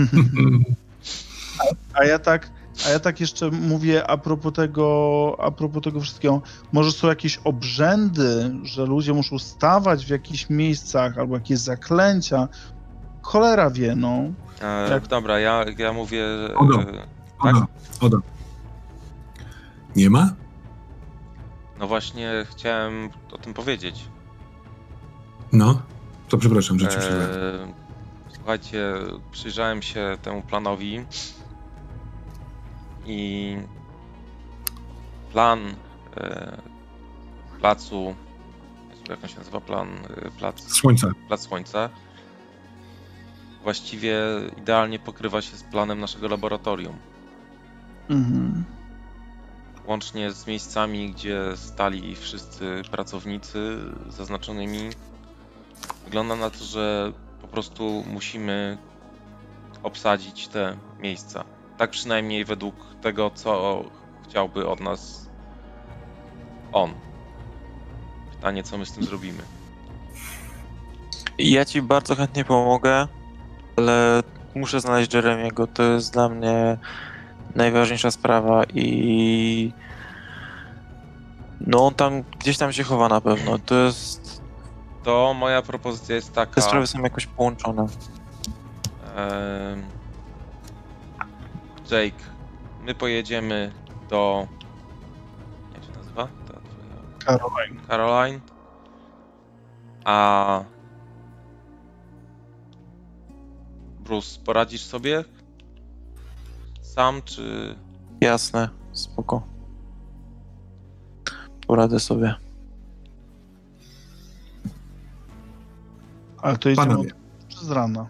[1.94, 2.50] A ja tak,
[2.86, 6.42] a ja tak jeszcze mówię a propos tego, a propos tego wszystkiego.
[6.72, 12.48] Może są jakieś obrzędy, że ludzie muszą stawać w jakichś miejscach albo jakieś zaklęcia.
[13.22, 14.24] Cholera wie, no.
[14.62, 16.26] E, Jak- Dobra, ja, ja mówię.
[16.56, 16.82] Odo.
[16.82, 16.86] E,
[17.40, 17.66] Oda,
[18.02, 18.18] Oda.
[19.96, 20.34] Nie ma?
[21.80, 24.06] no właśnie chciałem o tym powiedzieć.
[25.52, 25.82] No.
[26.30, 26.98] To przepraszam, że ci.
[26.98, 27.02] E,
[28.36, 28.94] słuchajcie,
[29.32, 31.06] przyjrzałem się temu planowi
[33.08, 33.58] i
[35.32, 35.76] plan
[36.18, 36.58] e,
[37.60, 38.16] placu.
[39.10, 39.88] Jak on się nazywa plan?
[40.26, 41.08] E, Plac, Słońca.
[41.28, 41.90] plac Słońca.
[43.64, 44.18] Właściwie
[44.58, 46.96] idealnie pokrywa się z planem naszego laboratorium.
[48.10, 48.64] Mhm.
[49.86, 53.78] Łącznie z miejscami, gdzie stali wszyscy pracownicy
[54.10, 54.90] zaznaczonymi.
[56.06, 57.12] Wygląda na to, że
[57.42, 58.78] po prostu musimy
[59.84, 61.44] obsadzić te miejsca.
[61.78, 63.84] Tak przynajmniej według tego, co
[64.30, 65.30] chciałby od nas
[66.72, 66.94] on.
[68.36, 69.44] Pytanie, co my z tym zrobimy.
[71.38, 73.08] Ja ci bardzo chętnie pomogę,
[73.78, 74.24] ale
[74.56, 75.68] muszę znaleźć Jeremiego.
[75.68, 76.78] To jest dla mnie
[77.56, 79.74] najważniejsza sprawa i
[81.62, 83.60] no on tam gdzieś tam się chowa na pewno.
[83.60, 84.42] To jest
[85.04, 86.54] To moja propozycja jest taka.
[86.54, 87.82] te sprawy są jakoś połączone.
[89.16, 89.84] Em,
[91.92, 92.24] Jake,
[92.86, 93.72] my pojedziemy
[94.10, 94.48] do.
[95.74, 96.28] Jak się nazywa?
[96.28, 97.38] Ta twoja...
[97.40, 97.82] Caroline.
[97.88, 98.40] Caroline.
[100.06, 100.64] A.
[104.00, 105.24] Bruce, poradzisz sobie?
[106.82, 107.76] Sam czy.
[108.22, 109.48] Jasne, spoko.
[111.68, 112.36] Poradzę sobie.
[116.42, 117.10] Ale to idziemy Panowie.
[117.14, 118.08] od, czy z rana.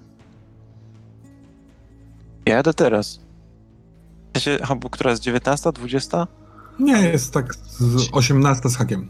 [2.46, 3.27] Ja jadę teraz.
[4.34, 6.28] W sensie, która jest 19, 20?
[6.80, 9.10] Nie, jest tak z 18 z hakiem.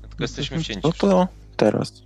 [0.00, 0.80] Tylko jesteśmy wcięci.
[0.84, 2.02] No to teraz.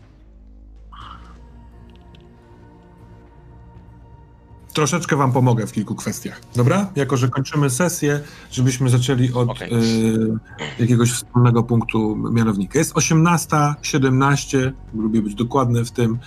[4.73, 6.41] Troszeczkę wam pomogę w kilku kwestiach.
[6.57, 6.91] Dobra?
[6.97, 8.21] Jako, że kończymy sesję,
[8.51, 9.73] żebyśmy zaczęli od Okej.
[9.75, 10.39] y,
[10.79, 12.79] jakiegoś wspólnego punktu mianownika.
[12.79, 16.19] Jest 18.17, lubię być dokładny w tym.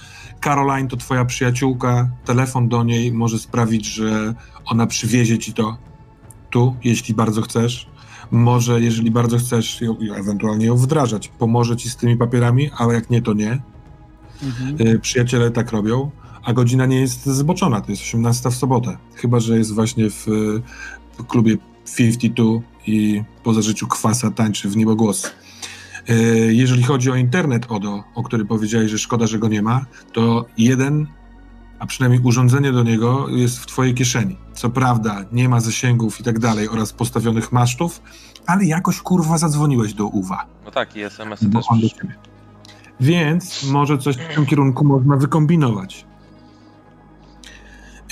[0.43, 2.09] Caroline to twoja przyjaciółka.
[2.25, 4.33] Telefon do niej może sprawić, że
[4.71, 5.77] ona przywiezie ci to
[6.49, 7.89] tu, jeśli bardzo chcesz.
[8.31, 11.27] Może, jeżeli bardzo chcesz, ją, ewentualnie ją wdrażać.
[11.27, 13.61] Pomoże ci z tymi papierami, ale jak nie, to nie.
[14.43, 14.87] Mhm.
[14.87, 16.11] Y, Przyjaciele tak robią,
[16.43, 18.97] a godzina nie jest zboczona, to jest 18 w sobotę.
[19.15, 20.25] Chyba, że jest właśnie w,
[21.17, 21.57] w klubie
[21.97, 22.45] 52
[22.87, 25.31] i po zażyciu kwasa tańczy w niebogłos.
[26.09, 29.85] Y, Jeżeli chodzi o internet, Odo, o który powiedziałeś, że szkoda, że go nie ma,
[30.13, 31.07] to jeden
[31.81, 34.37] a przynajmniej urządzenie do niego jest w twojej kieszeni.
[34.53, 38.01] Co prawda nie ma zasięgów i tak dalej oraz postawionych masztów,
[38.47, 40.45] ale jakoś kurwa zadzwoniłeś do UWA.
[40.65, 42.15] No tak, i SMS-y też on do ciebie.
[42.99, 46.05] Więc może coś w tym kierunku można wykombinować.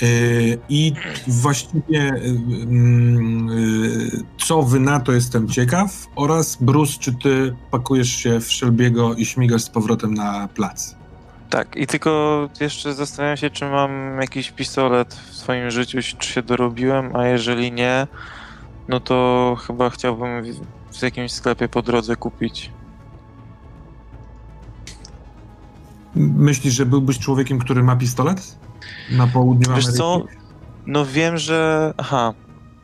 [0.02, 0.92] Yy, I
[1.26, 2.12] właściwie
[2.68, 9.14] yy, co wy na to jestem ciekaw oraz Bruce, czy ty pakujesz się w Shelbiego
[9.14, 10.99] i śmigasz z powrotem na plac?
[11.50, 16.42] Tak, i tylko jeszcze zastanawiam się, czy mam jakiś pistolet w swoim życiu, czy się
[16.42, 18.06] dorobiłem, a jeżeli nie,
[18.88, 22.70] no to chyba chciałbym w- w jakimś sklepie po drodze kupić.
[26.14, 28.58] Myślisz, że byłbyś człowiekiem, który ma pistolet?
[29.10, 29.98] Na południu Wiesz Ameryki?
[29.98, 30.24] co?
[30.86, 31.92] No wiem, że...
[31.96, 32.32] Aha,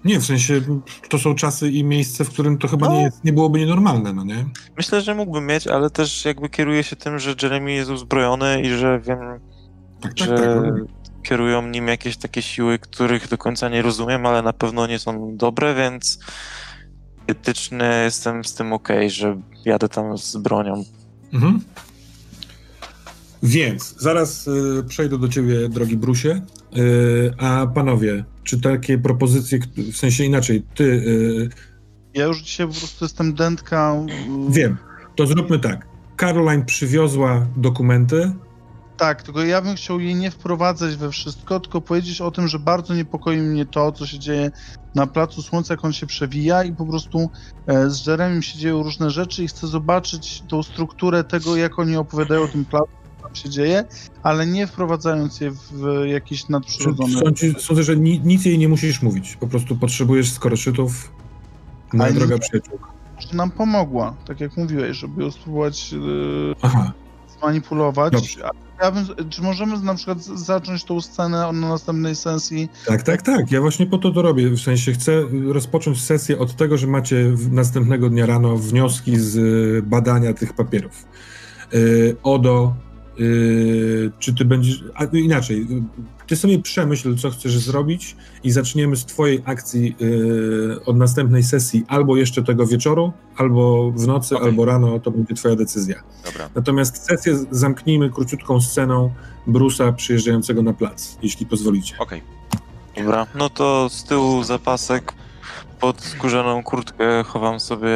[0.07, 0.61] Nie, w sensie
[1.09, 2.95] to są czasy i miejsce, w którym to chyba No.
[2.95, 4.47] nie, jest, nie byłoby nienormalne, no nie?
[4.77, 8.69] myślę, że mógłbym mieć, ale też jakby kieruję się tym, że Jeremy jest uzbrojony i
[8.71, 9.19] że wiem,
[10.01, 10.47] Tak, tak, że tak.
[10.79, 10.87] no.
[11.23, 15.37] kierują nim jakieś takie siły, których do końca nie rozumiem, ale na pewno nie są
[15.37, 16.19] dobre, więc
[17.27, 20.85] etyczny jestem z tym okej, że jadę tam z bronią.
[21.33, 21.61] Mhm.
[23.43, 26.41] Więc zaraz y, przejdę do ciebie, drogi Brusie.
[26.79, 29.59] Y, a panowie, czy takie propozycje,
[29.93, 31.49] w sensie inaczej, ty y,
[32.15, 33.95] Ja już dzisiaj po prostu jestem dętka.
[34.49, 34.77] wiem,
[35.17, 35.87] to zróbmy tak.
[36.17, 38.33] Caroline przywiozła dokumenty.
[38.97, 42.59] Tak, tylko ja bym chciał jej nie wprowadzać we wszystko, tylko powiedzieć o tym, że
[42.59, 44.51] bardzo niepokoi mnie to, co się dzieje
[44.95, 47.31] na Placu Słońca, jak on się przewija i po prostu
[47.67, 51.97] e, z Jeremim się dzieją różne rzeczy i chcę zobaczyć tą strukturę tego, jak oni
[51.97, 52.89] opowiadają o tym placu,
[53.27, 53.85] tam się dzieje,
[54.23, 57.19] ale nie wprowadzając je w jakieś nadprzyrodzone...
[57.21, 59.37] Sądzi, sądzę, że ni, nic jej nie musisz mówić.
[59.41, 61.13] Po prostu potrzebujesz skoroczytów.
[61.93, 62.87] Moja nie- droga przyjaciółka.
[63.19, 65.97] Że nam pomogła, tak jak mówiłeś, żeby ją spróbować e,
[66.63, 66.93] Aha,
[67.39, 68.13] zmanipulować.
[68.13, 68.51] Dobrze.
[68.83, 73.51] Ja bym, czy możemy na przykład zacząć tą scenę na następnej sesji tak, tak, tak.
[73.53, 74.51] Ja właśnie po to to robię.
[74.51, 79.83] W sensie chcę rozpocząć sesję od tego, że macie następnego dnia rano wnioski z y,
[79.83, 81.05] badania tych papierów.
[81.75, 82.75] Y, Odo,
[83.21, 84.85] y, czy ty będziesz.
[84.95, 90.85] A inaczej, y, ty sobie przemyśl, co chcesz zrobić, i zaczniemy z twojej akcji y,
[90.85, 94.49] od następnej sesji, albo jeszcze tego wieczoru, albo w nocy, Okej.
[94.49, 94.99] albo rano.
[95.01, 96.03] To będzie twoja decyzja.
[96.25, 96.49] Dobra.
[96.55, 99.11] Natomiast sesję zamknijmy króciutką sceną
[99.47, 101.95] Brusa przyjeżdżającego na plac, jeśli pozwolicie.
[101.99, 102.23] Okej.
[102.97, 105.13] Dobra, no to z tyłu zapasek
[105.81, 107.89] pod skórzaną kurtkę chowam sobie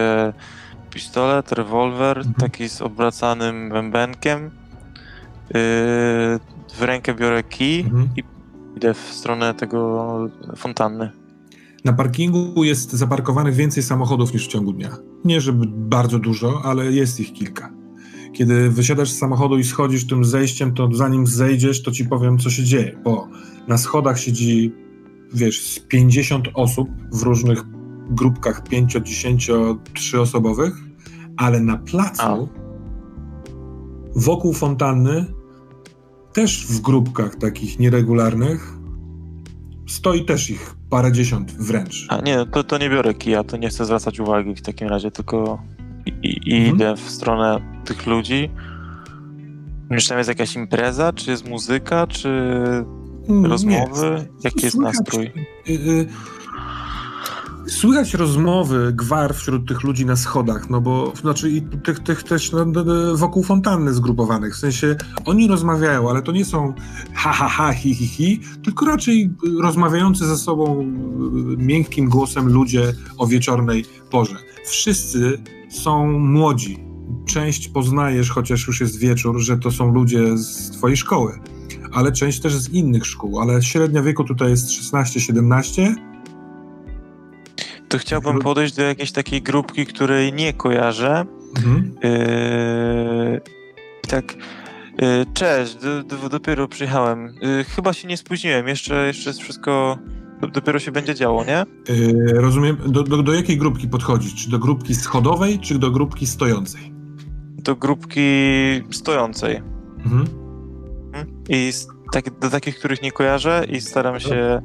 [0.91, 2.35] pistolet, rewolwer, Mhm.
[2.35, 4.51] taki z obracanym bębenkiem.
[5.55, 5.61] Yy,
[6.75, 8.09] w rękę biorę kij Mhm.
[8.17, 8.23] i
[8.77, 10.09] idę w stronę tego
[10.57, 11.11] fontanny.
[11.85, 14.97] Na parkingu jest zaparkowanych więcej samochodów niż w ciągu dnia.
[15.25, 17.73] Nie, żeby bardzo dużo, ale jest ich kilka.
[18.33, 22.51] Kiedy wysiadasz z samochodu i schodzisz tym zejściem, to zanim zejdziesz, to ci powiem, co
[22.51, 23.29] się dzieje, bo
[23.69, 24.73] na schodach siedzi,
[25.35, 27.63] wiesz, z 50 osób w różnych
[28.11, 29.51] grupkach 5, 10,
[29.95, 30.75] 3 osobowych,
[31.37, 32.37] ale na placu A.
[34.17, 35.27] wokół fontanny
[36.33, 38.73] też w grupkach takich nieregularnych
[39.89, 42.07] stoi też ich parędziesiąt wręcz.
[42.09, 45.11] A nie, to, to nie biorę kija, to nie chcę zwracać uwagi w takim razie,
[45.11, 45.63] tylko
[46.07, 46.77] i, i, Mhm.
[46.77, 48.51] idę w stronę tych ludzi.
[49.99, 52.31] Czy tam jest jakaś impreza, czy jest muzyka, czy
[53.43, 54.11] rozmowy?
[54.17, 54.29] Nie.
[54.45, 55.27] Jaki jest Słychać, nastrój?
[55.27, 56.07] y, y,
[57.71, 62.53] Słychać rozmowy, gwar wśród tych ludzi na schodach, no bo znaczy i tych, tych też
[62.53, 64.55] no, no, no, wokół fontanny zgrupowanych.
[64.55, 66.75] W sensie oni rozmawiają, ale to nie są
[67.15, 72.93] ha ha ha hi hi hi, tylko raczej rozmawiający ze sobą y, miękkim głosem ludzie
[73.19, 74.37] o wieczornej porze.
[74.65, 76.79] Wszyscy są młodzi.
[77.27, 81.41] Część poznajesz, chociaż już jest wieczór, że to są ludzie z twojej szkoły
[81.93, 86.10] ale część też z innych szkół, ale średnia wieku tutaj jest 16-17.
[87.91, 91.25] To chciałbym podejść do jakiejś takiej grupki, której nie kojarzę.
[91.57, 91.95] Mhm.
[92.03, 93.41] Yy,
[94.09, 94.35] tak.
[94.99, 97.35] Yy, cześć, do, do, dopiero przyjechałem.
[97.43, 99.99] Yy, chyba się nie spóźniłem, jeszcze, jeszcze jest wszystko.
[100.41, 101.65] do- Dopiero się będzie działo, nie?
[101.89, 104.45] Yy, rozumiem, do, do, do jakiej grupki podchodzić?
[104.45, 106.93] Czy do grupki schodowej, czy do grupki stojącej?
[107.59, 108.21] Do grupki
[108.91, 109.63] stojącej.
[110.05, 110.25] Mhm.
[111.49, 111.71] I
[112.13, 114.63] tak, do takich, których nie kojarzę, i staram się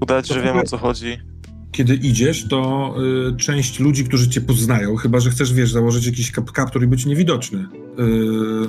[0.00, 1.18] udać, że wiem o co chodzi.
[1.72, 2.94] Kiedy idziesz, to
[3.32, 6.86] y, część ludzi, którzy cię poznają, chyba że chcesz, wiesz, założyć jakiś kap kaptur i
[6.86, 7.66] być niewidoczny.
[7.98, 8.68] Yy,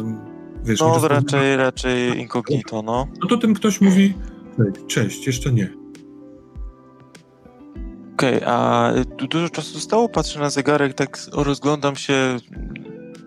[0.65, 3.07] wiesz, No, raczej, raczej incognito, no.
[3.21, 4.13] No to ten ktoś mówi,
[4.87, 5.69] cześć, jeszcze nie.
[8.13, 10.09] Okej, a du- dużo czasu zostało?
[10.09, 12.37] Patrzę na zegarek, tak rozglądam się,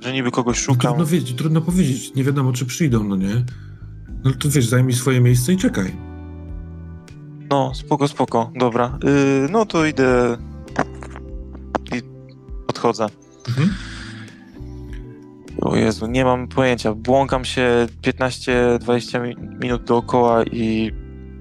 [0.01, 0.81] że niby kogoś No, szukam.
[0.93, 3.45] trudno, wiedzieć, trudno powiedzieć, nie wiadomo, czy przyjdą, no nie?
[4.25, 6.12] No to wiesz, zajmij swoje miejsce i czekaj.
[7.53, 8.99] No, spoko, spoko, dobra.
[9.05, 10.37] Yy, no to idę
[11.97, 12.03] i
[12.67, 13.07] podchodzę.
[13.49, 13.71] Mhm.
[15.61, 16.95] O Jezu, nie mam pojęcia.
[16.95, 20.93] Błąkam się 15-20 mi- minut dookoła i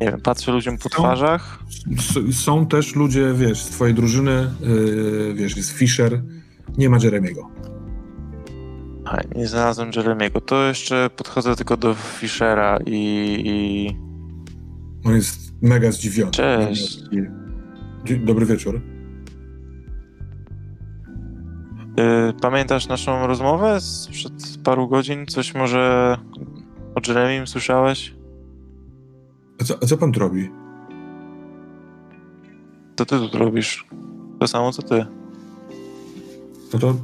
[0.01, 1.59] nie wiem, patrzę ludziom po twarzach.
[1.97, 6.23] S- Są też ludzie, wiesz, z twojej drużyny, yy, wiesz, jest Fisher,
[6.77, 7.49] nie ma Jeremiego.
[9.05, 10.41] A, nie znalazłem Jeremiego.
[10.41, 12.93] To jeszcze podchodzę tylko do Fischera i,
[13.45, 13.95] i...
[15.07, 16.31] On jest mega zdziwiony.
[16.31, 16.99] Cześć.
[18.25, 18.81] Dobry wieczór.
[21.97, 24.33] Yy, pamiętasz naszą rozmowę sprzed
[24.63, 25.25] paru godzin?
[25.25, 26.17] Coś może
[26.95, 28.15] o Jeremim słyszałeś?
[29.61, 30.49] A co, a co pan tu robi?
[32.95, 33.85] To ty tu robisz.
[34.39, 35.05] To samo co ty.
[36.73, 36.95] No to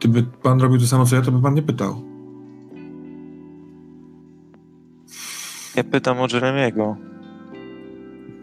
[0.00, 2.02] gdyby pan robił to samo co ja, to by pan nie pytał.
[5.76, 6.96] Ja pytam o Jeremiego.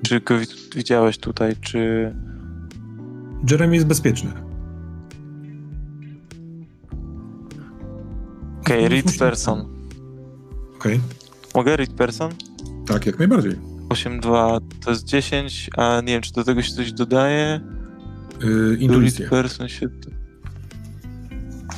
[0.04, 2.14] Czy go wi- widziałeś tutaj, czy...
[3.52, 4.32] Jeremy jest bezpieczny.
[8.62, 9.66] Okej, Nie read person.
[10.76, 11.00] Okej,
[11.56, 12.32] Mogę read person?
[12.88, 13.52] tak, jak najbardziej.
[13.90, 17.60] 8.2 to jest 10, a nie wiem, czy do tego się coś dodaje?
[18.44, 19.20] Yy, intuicja.
[19.20, 19.88] read person się...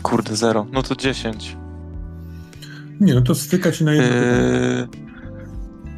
[0.04, 0.68] Kurde, 0.
[0.74, 1.58] No to 10.
[3.00, 4.16] Nie, no to styka ci na jedno.
[4.18, 4.88] Yy,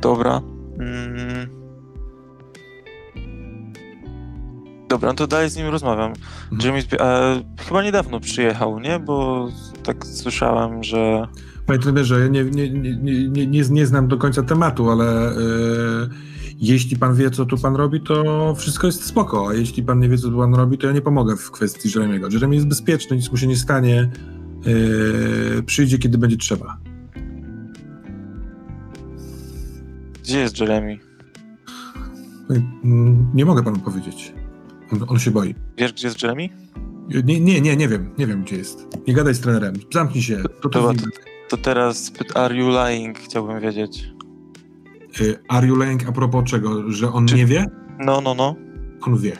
[0.01, 0.41] dobra.
[0.79, 1.44] Mm.
[4.89, 6.13] Dobra, no to dalej z nim rozmawiam.
[6.51, 8.99] Zbie- a, chyba niedawno przyjechał, nie?
[8.99, 9.47] Bo
[9.83, 11.27] tak słyszałem, że...
[11.65, 16.09] Pamiętaj, że ja nie, nie, nie, nie, nie, nie, znam do końca tematu, ale yy,
[16.59, 20.09] jeśli pan wie, co tu pan robi, to wszystko jest spoko, a jeśli pan nie
[20.09, 22.27] wie, co tu pan robi, to ja nie pomogę w kwestii Jeremiego.
[22.31, 24.11] Jeremy jest bezpieczny, nic mu się nie stanie,
[24.65, 26.77] yy, przyjdzie, kiedy będzie trzeba.
[30.23, 30.99] Gdzie jest Jeremy?
[32.83, 34.33] Mm, Nie mogę panu powiedzieć.
[34.93, 35.55] On, on się boi.
[35.77, 36.49] Wiesz, gdzie jest Jeremy?
[37.23, 38.87] Nie, nie, nie, nie wiem, nie wiem, gdzie jest.
[39.07, 40.37] Nie gadaj z trenerem, zamknij się.
[40.61, 40.93] To, to, Dobra,
[41.49, 43.19] To teraz are you lying?
[43.19, 44.09] Chciałbym wiedzieć.
[45.21, 46.91] Y, Are you lying a propos czego?
[46.91, 47.65] Że on Czy- nie wie?
[47.99, 48.55] No, no, no.
[49.01, 49.37] On wie.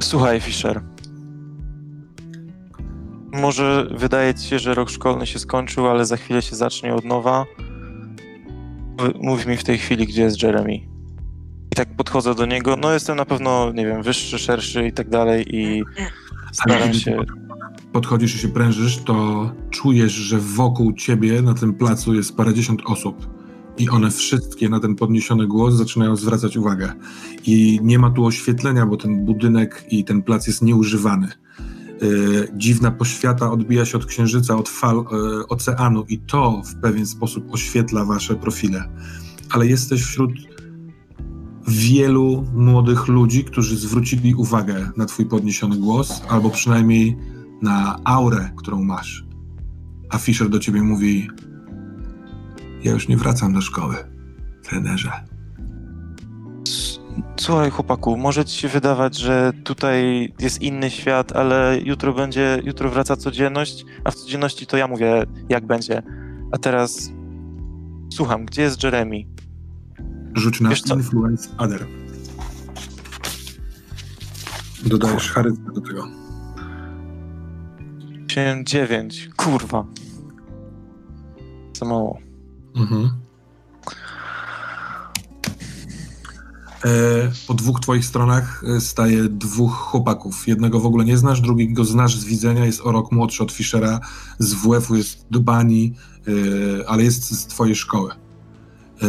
[0.00, 0.82] Słuchaj, Fisher.
[3.32, 7.04] Może wydaje ci się, że rok szkolny się skończył, ale za chwilę się zacznie od
[7.04, 7.44] nowa.
[9.20, 10.78] Mów mi w tej chwili, gdzie jest Jeremy.
[11.78, 12.76] Tak podchodzę do niego.
[12.76, 15.82] No, jestem na pewno, nie wiem, wyższy, szerszy i tak dalej, i
[16.52, 17.18] staram się.
[17.92, 23.28] Podchodzisz i się prężysz, to czujesz, że wokół ciebie na tym placu jest parędziesiąt osób.
[23.78, 26.92] I one wszystkie na ten podniesiony głos zaczynają zwracać uwagę.
[27.46, 31.28] I nie ma tu oświetlenia, bo ten budynek i ten plac jest nieużywany.
[32.02, 37.06] Yy, dziwna poświata odbija się od księżyca, od fal yy, oceanu, i to w pewien
[37.06, 38.84] sposób oświetla wasze profile.
[39.50, 40.30] Ale jesteś wśród
[41.68, 47.16] wielu młodych ludzi, którzy zwrócili uwagę na Twój podniesiony głos, albo przynajmniej
[47.62, 49.24] na aurę, którą masz.
[50.10, 51.28] A Fisher do ciebie mówi:
[52.84, 53.96] Ja już nie wracam do szkoły,
[54.62, 55.12] trenerze.
[57.40, 62.90] Słuchaj, chłopaku, może ci się wydawać, że tutaj jest inny świat, ale jutro będzie, jutro
[62.90, 66.02] wraca codzienność, a w codzienności to ja mówię, jak będzie.
[66.52, 67.12] A teraz
[68.12, 69.24] słucham, gdzie jest Jeremy?
[70.34, 70.70] Rzuć na?
[70.94, 71.86] Influence Other.
[74.86, 76.08] Dodajesz charyzmę do tego.
[78.64, 79.30] 9.
[79.36, 79.84] Kurwa.
[81.78, 82.18] Za mało.
[82.76, 83.10] Mhm.
[86.84, 90.48] E, po dwóch twoich stronach e, staje dwóch chłopaków.
[90.48, 94.00] Jednego w ogóle nie znasz, drugiego znasz z widzenia, jest o rok młodszy od Fischera,
[94.38, 95.94] z WF-u jest do bani,
[96.26, 98.12] e, ale jest z twojej szkoły.
[99.02, 99.06] E,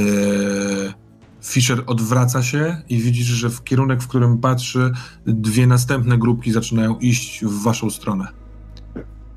[1.43, 4.91] Fischer odwraca się i widzisz, że w kierunek, w którym patrzy,
[5.25, 8.27] dwie następne grupki zaczynają iść w waszą stronę.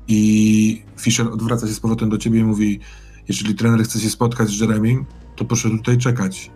[0.07, 2.79] I Fischer odwraca się z powrotem do ciebie i mówi:
[3.27, 6.51] Jeżeli trener chce się spotkać z Jeremim, to proszę tutaj czekać.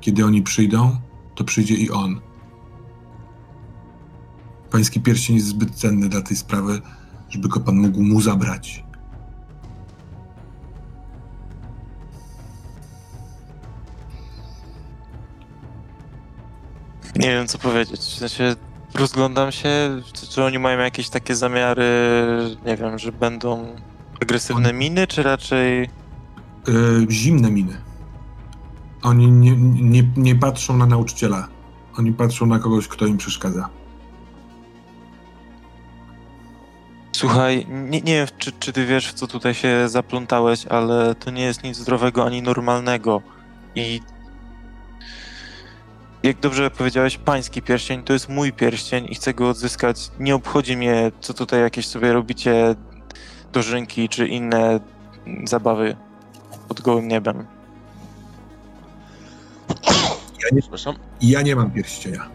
[0.00, 0.96] Kiedy oni przyjdą,
[1.34, 2.20] to przyjdzie i on.
[4.70, 6.80] Pański pierścień jest zbyt cenny dla tej sprawy,
[7.30, 8.84] żeby go pan mógł mu zabrać.
[17.16, 18.00] Nie wiem, co powiedzieć.
[18.00, 18.56] W sensie
[18.94, 21.84] rozglądam się, czy, czy oni mają jakieś takie zamiary,
[22.66, 23.76] nie wiem, że będą
[24.22, 25.90] agresywne miny, czy raczej...
[26.68, 27.80] Yy, zimne miny.
[29.02, 31.48] Oni nie, nie, nie patrzą na nauczyciela.
[31.98, 33.68] Oni patrzą na kogoś, kto im przeszkadza.
[37.12, 41.30] Słuchaj, nie, nie wiem, czy, czy ty wiesz, w co tutaj się zaplątałeś, ale to
[41.30, 43.22] nie jest nic zdrowego ani normalnego.
[43.74, 44.00] I
[46.22, 50.10] jak dobrze powiedziałeś, pański pierścień to jest mój pierścień i chcę go odzyskać.
[50.18, 52.74] Nie obchodzi mnie, co tutaj jakieś sobie robicie
[53.52, 54.80] dożynki czy inne
[55.44, 55.96] zabawy
[56.68, 57.46] pod gołym niebem.
[60.60, 60.94] Przepraszam.
[61.22, 62.28] Ja nie mam pierścienia.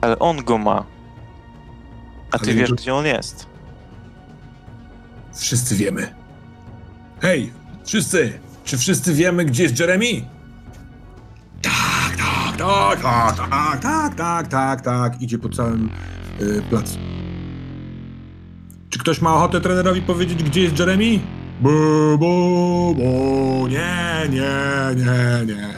[0.00, 0.84] Ale on go ma.
[2.30, 3.46] A ty Ale wiesz, to- gdzie on jest.
[5.34, 6.14] Wszyscy wiemy.
[7.20, 7.52] Hej,
[7.84, 8.40] wszyscy!
[8.64, 10.06] Czy wszyscy wiemy, gdzie jest Jeremy?
[11.62, 15.22] Tak, tak, tak, tak, tak, tak, tak, tak, tak.
[15.22, 15.90] Idzie po całym
[16.40, 16.98] y, placu.
[18.90, 21.18] Czy ktoś ma ochotę trenerowi powiedzieć, gdzie jest Jeremy?
[21.60, 21.70] Bu,
[22.18, 25.68] bu, bu, nie, nie, nie, nie.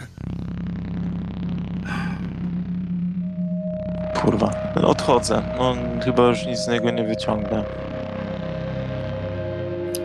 [4.20, 4.50] Kurwa,
[4.82, 5.42] odchodzę.
[5.58, 7.64] No, chyba już nic z niego nie wyciągnę.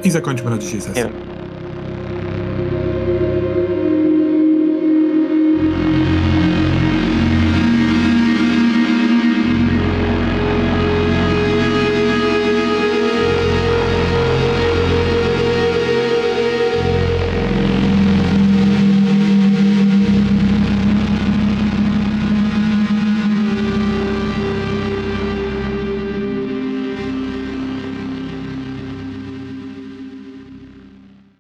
[0.04, 1.04] I zakończmy na dzisiaj sesję.
[1.04, 1.31] Nie wiem,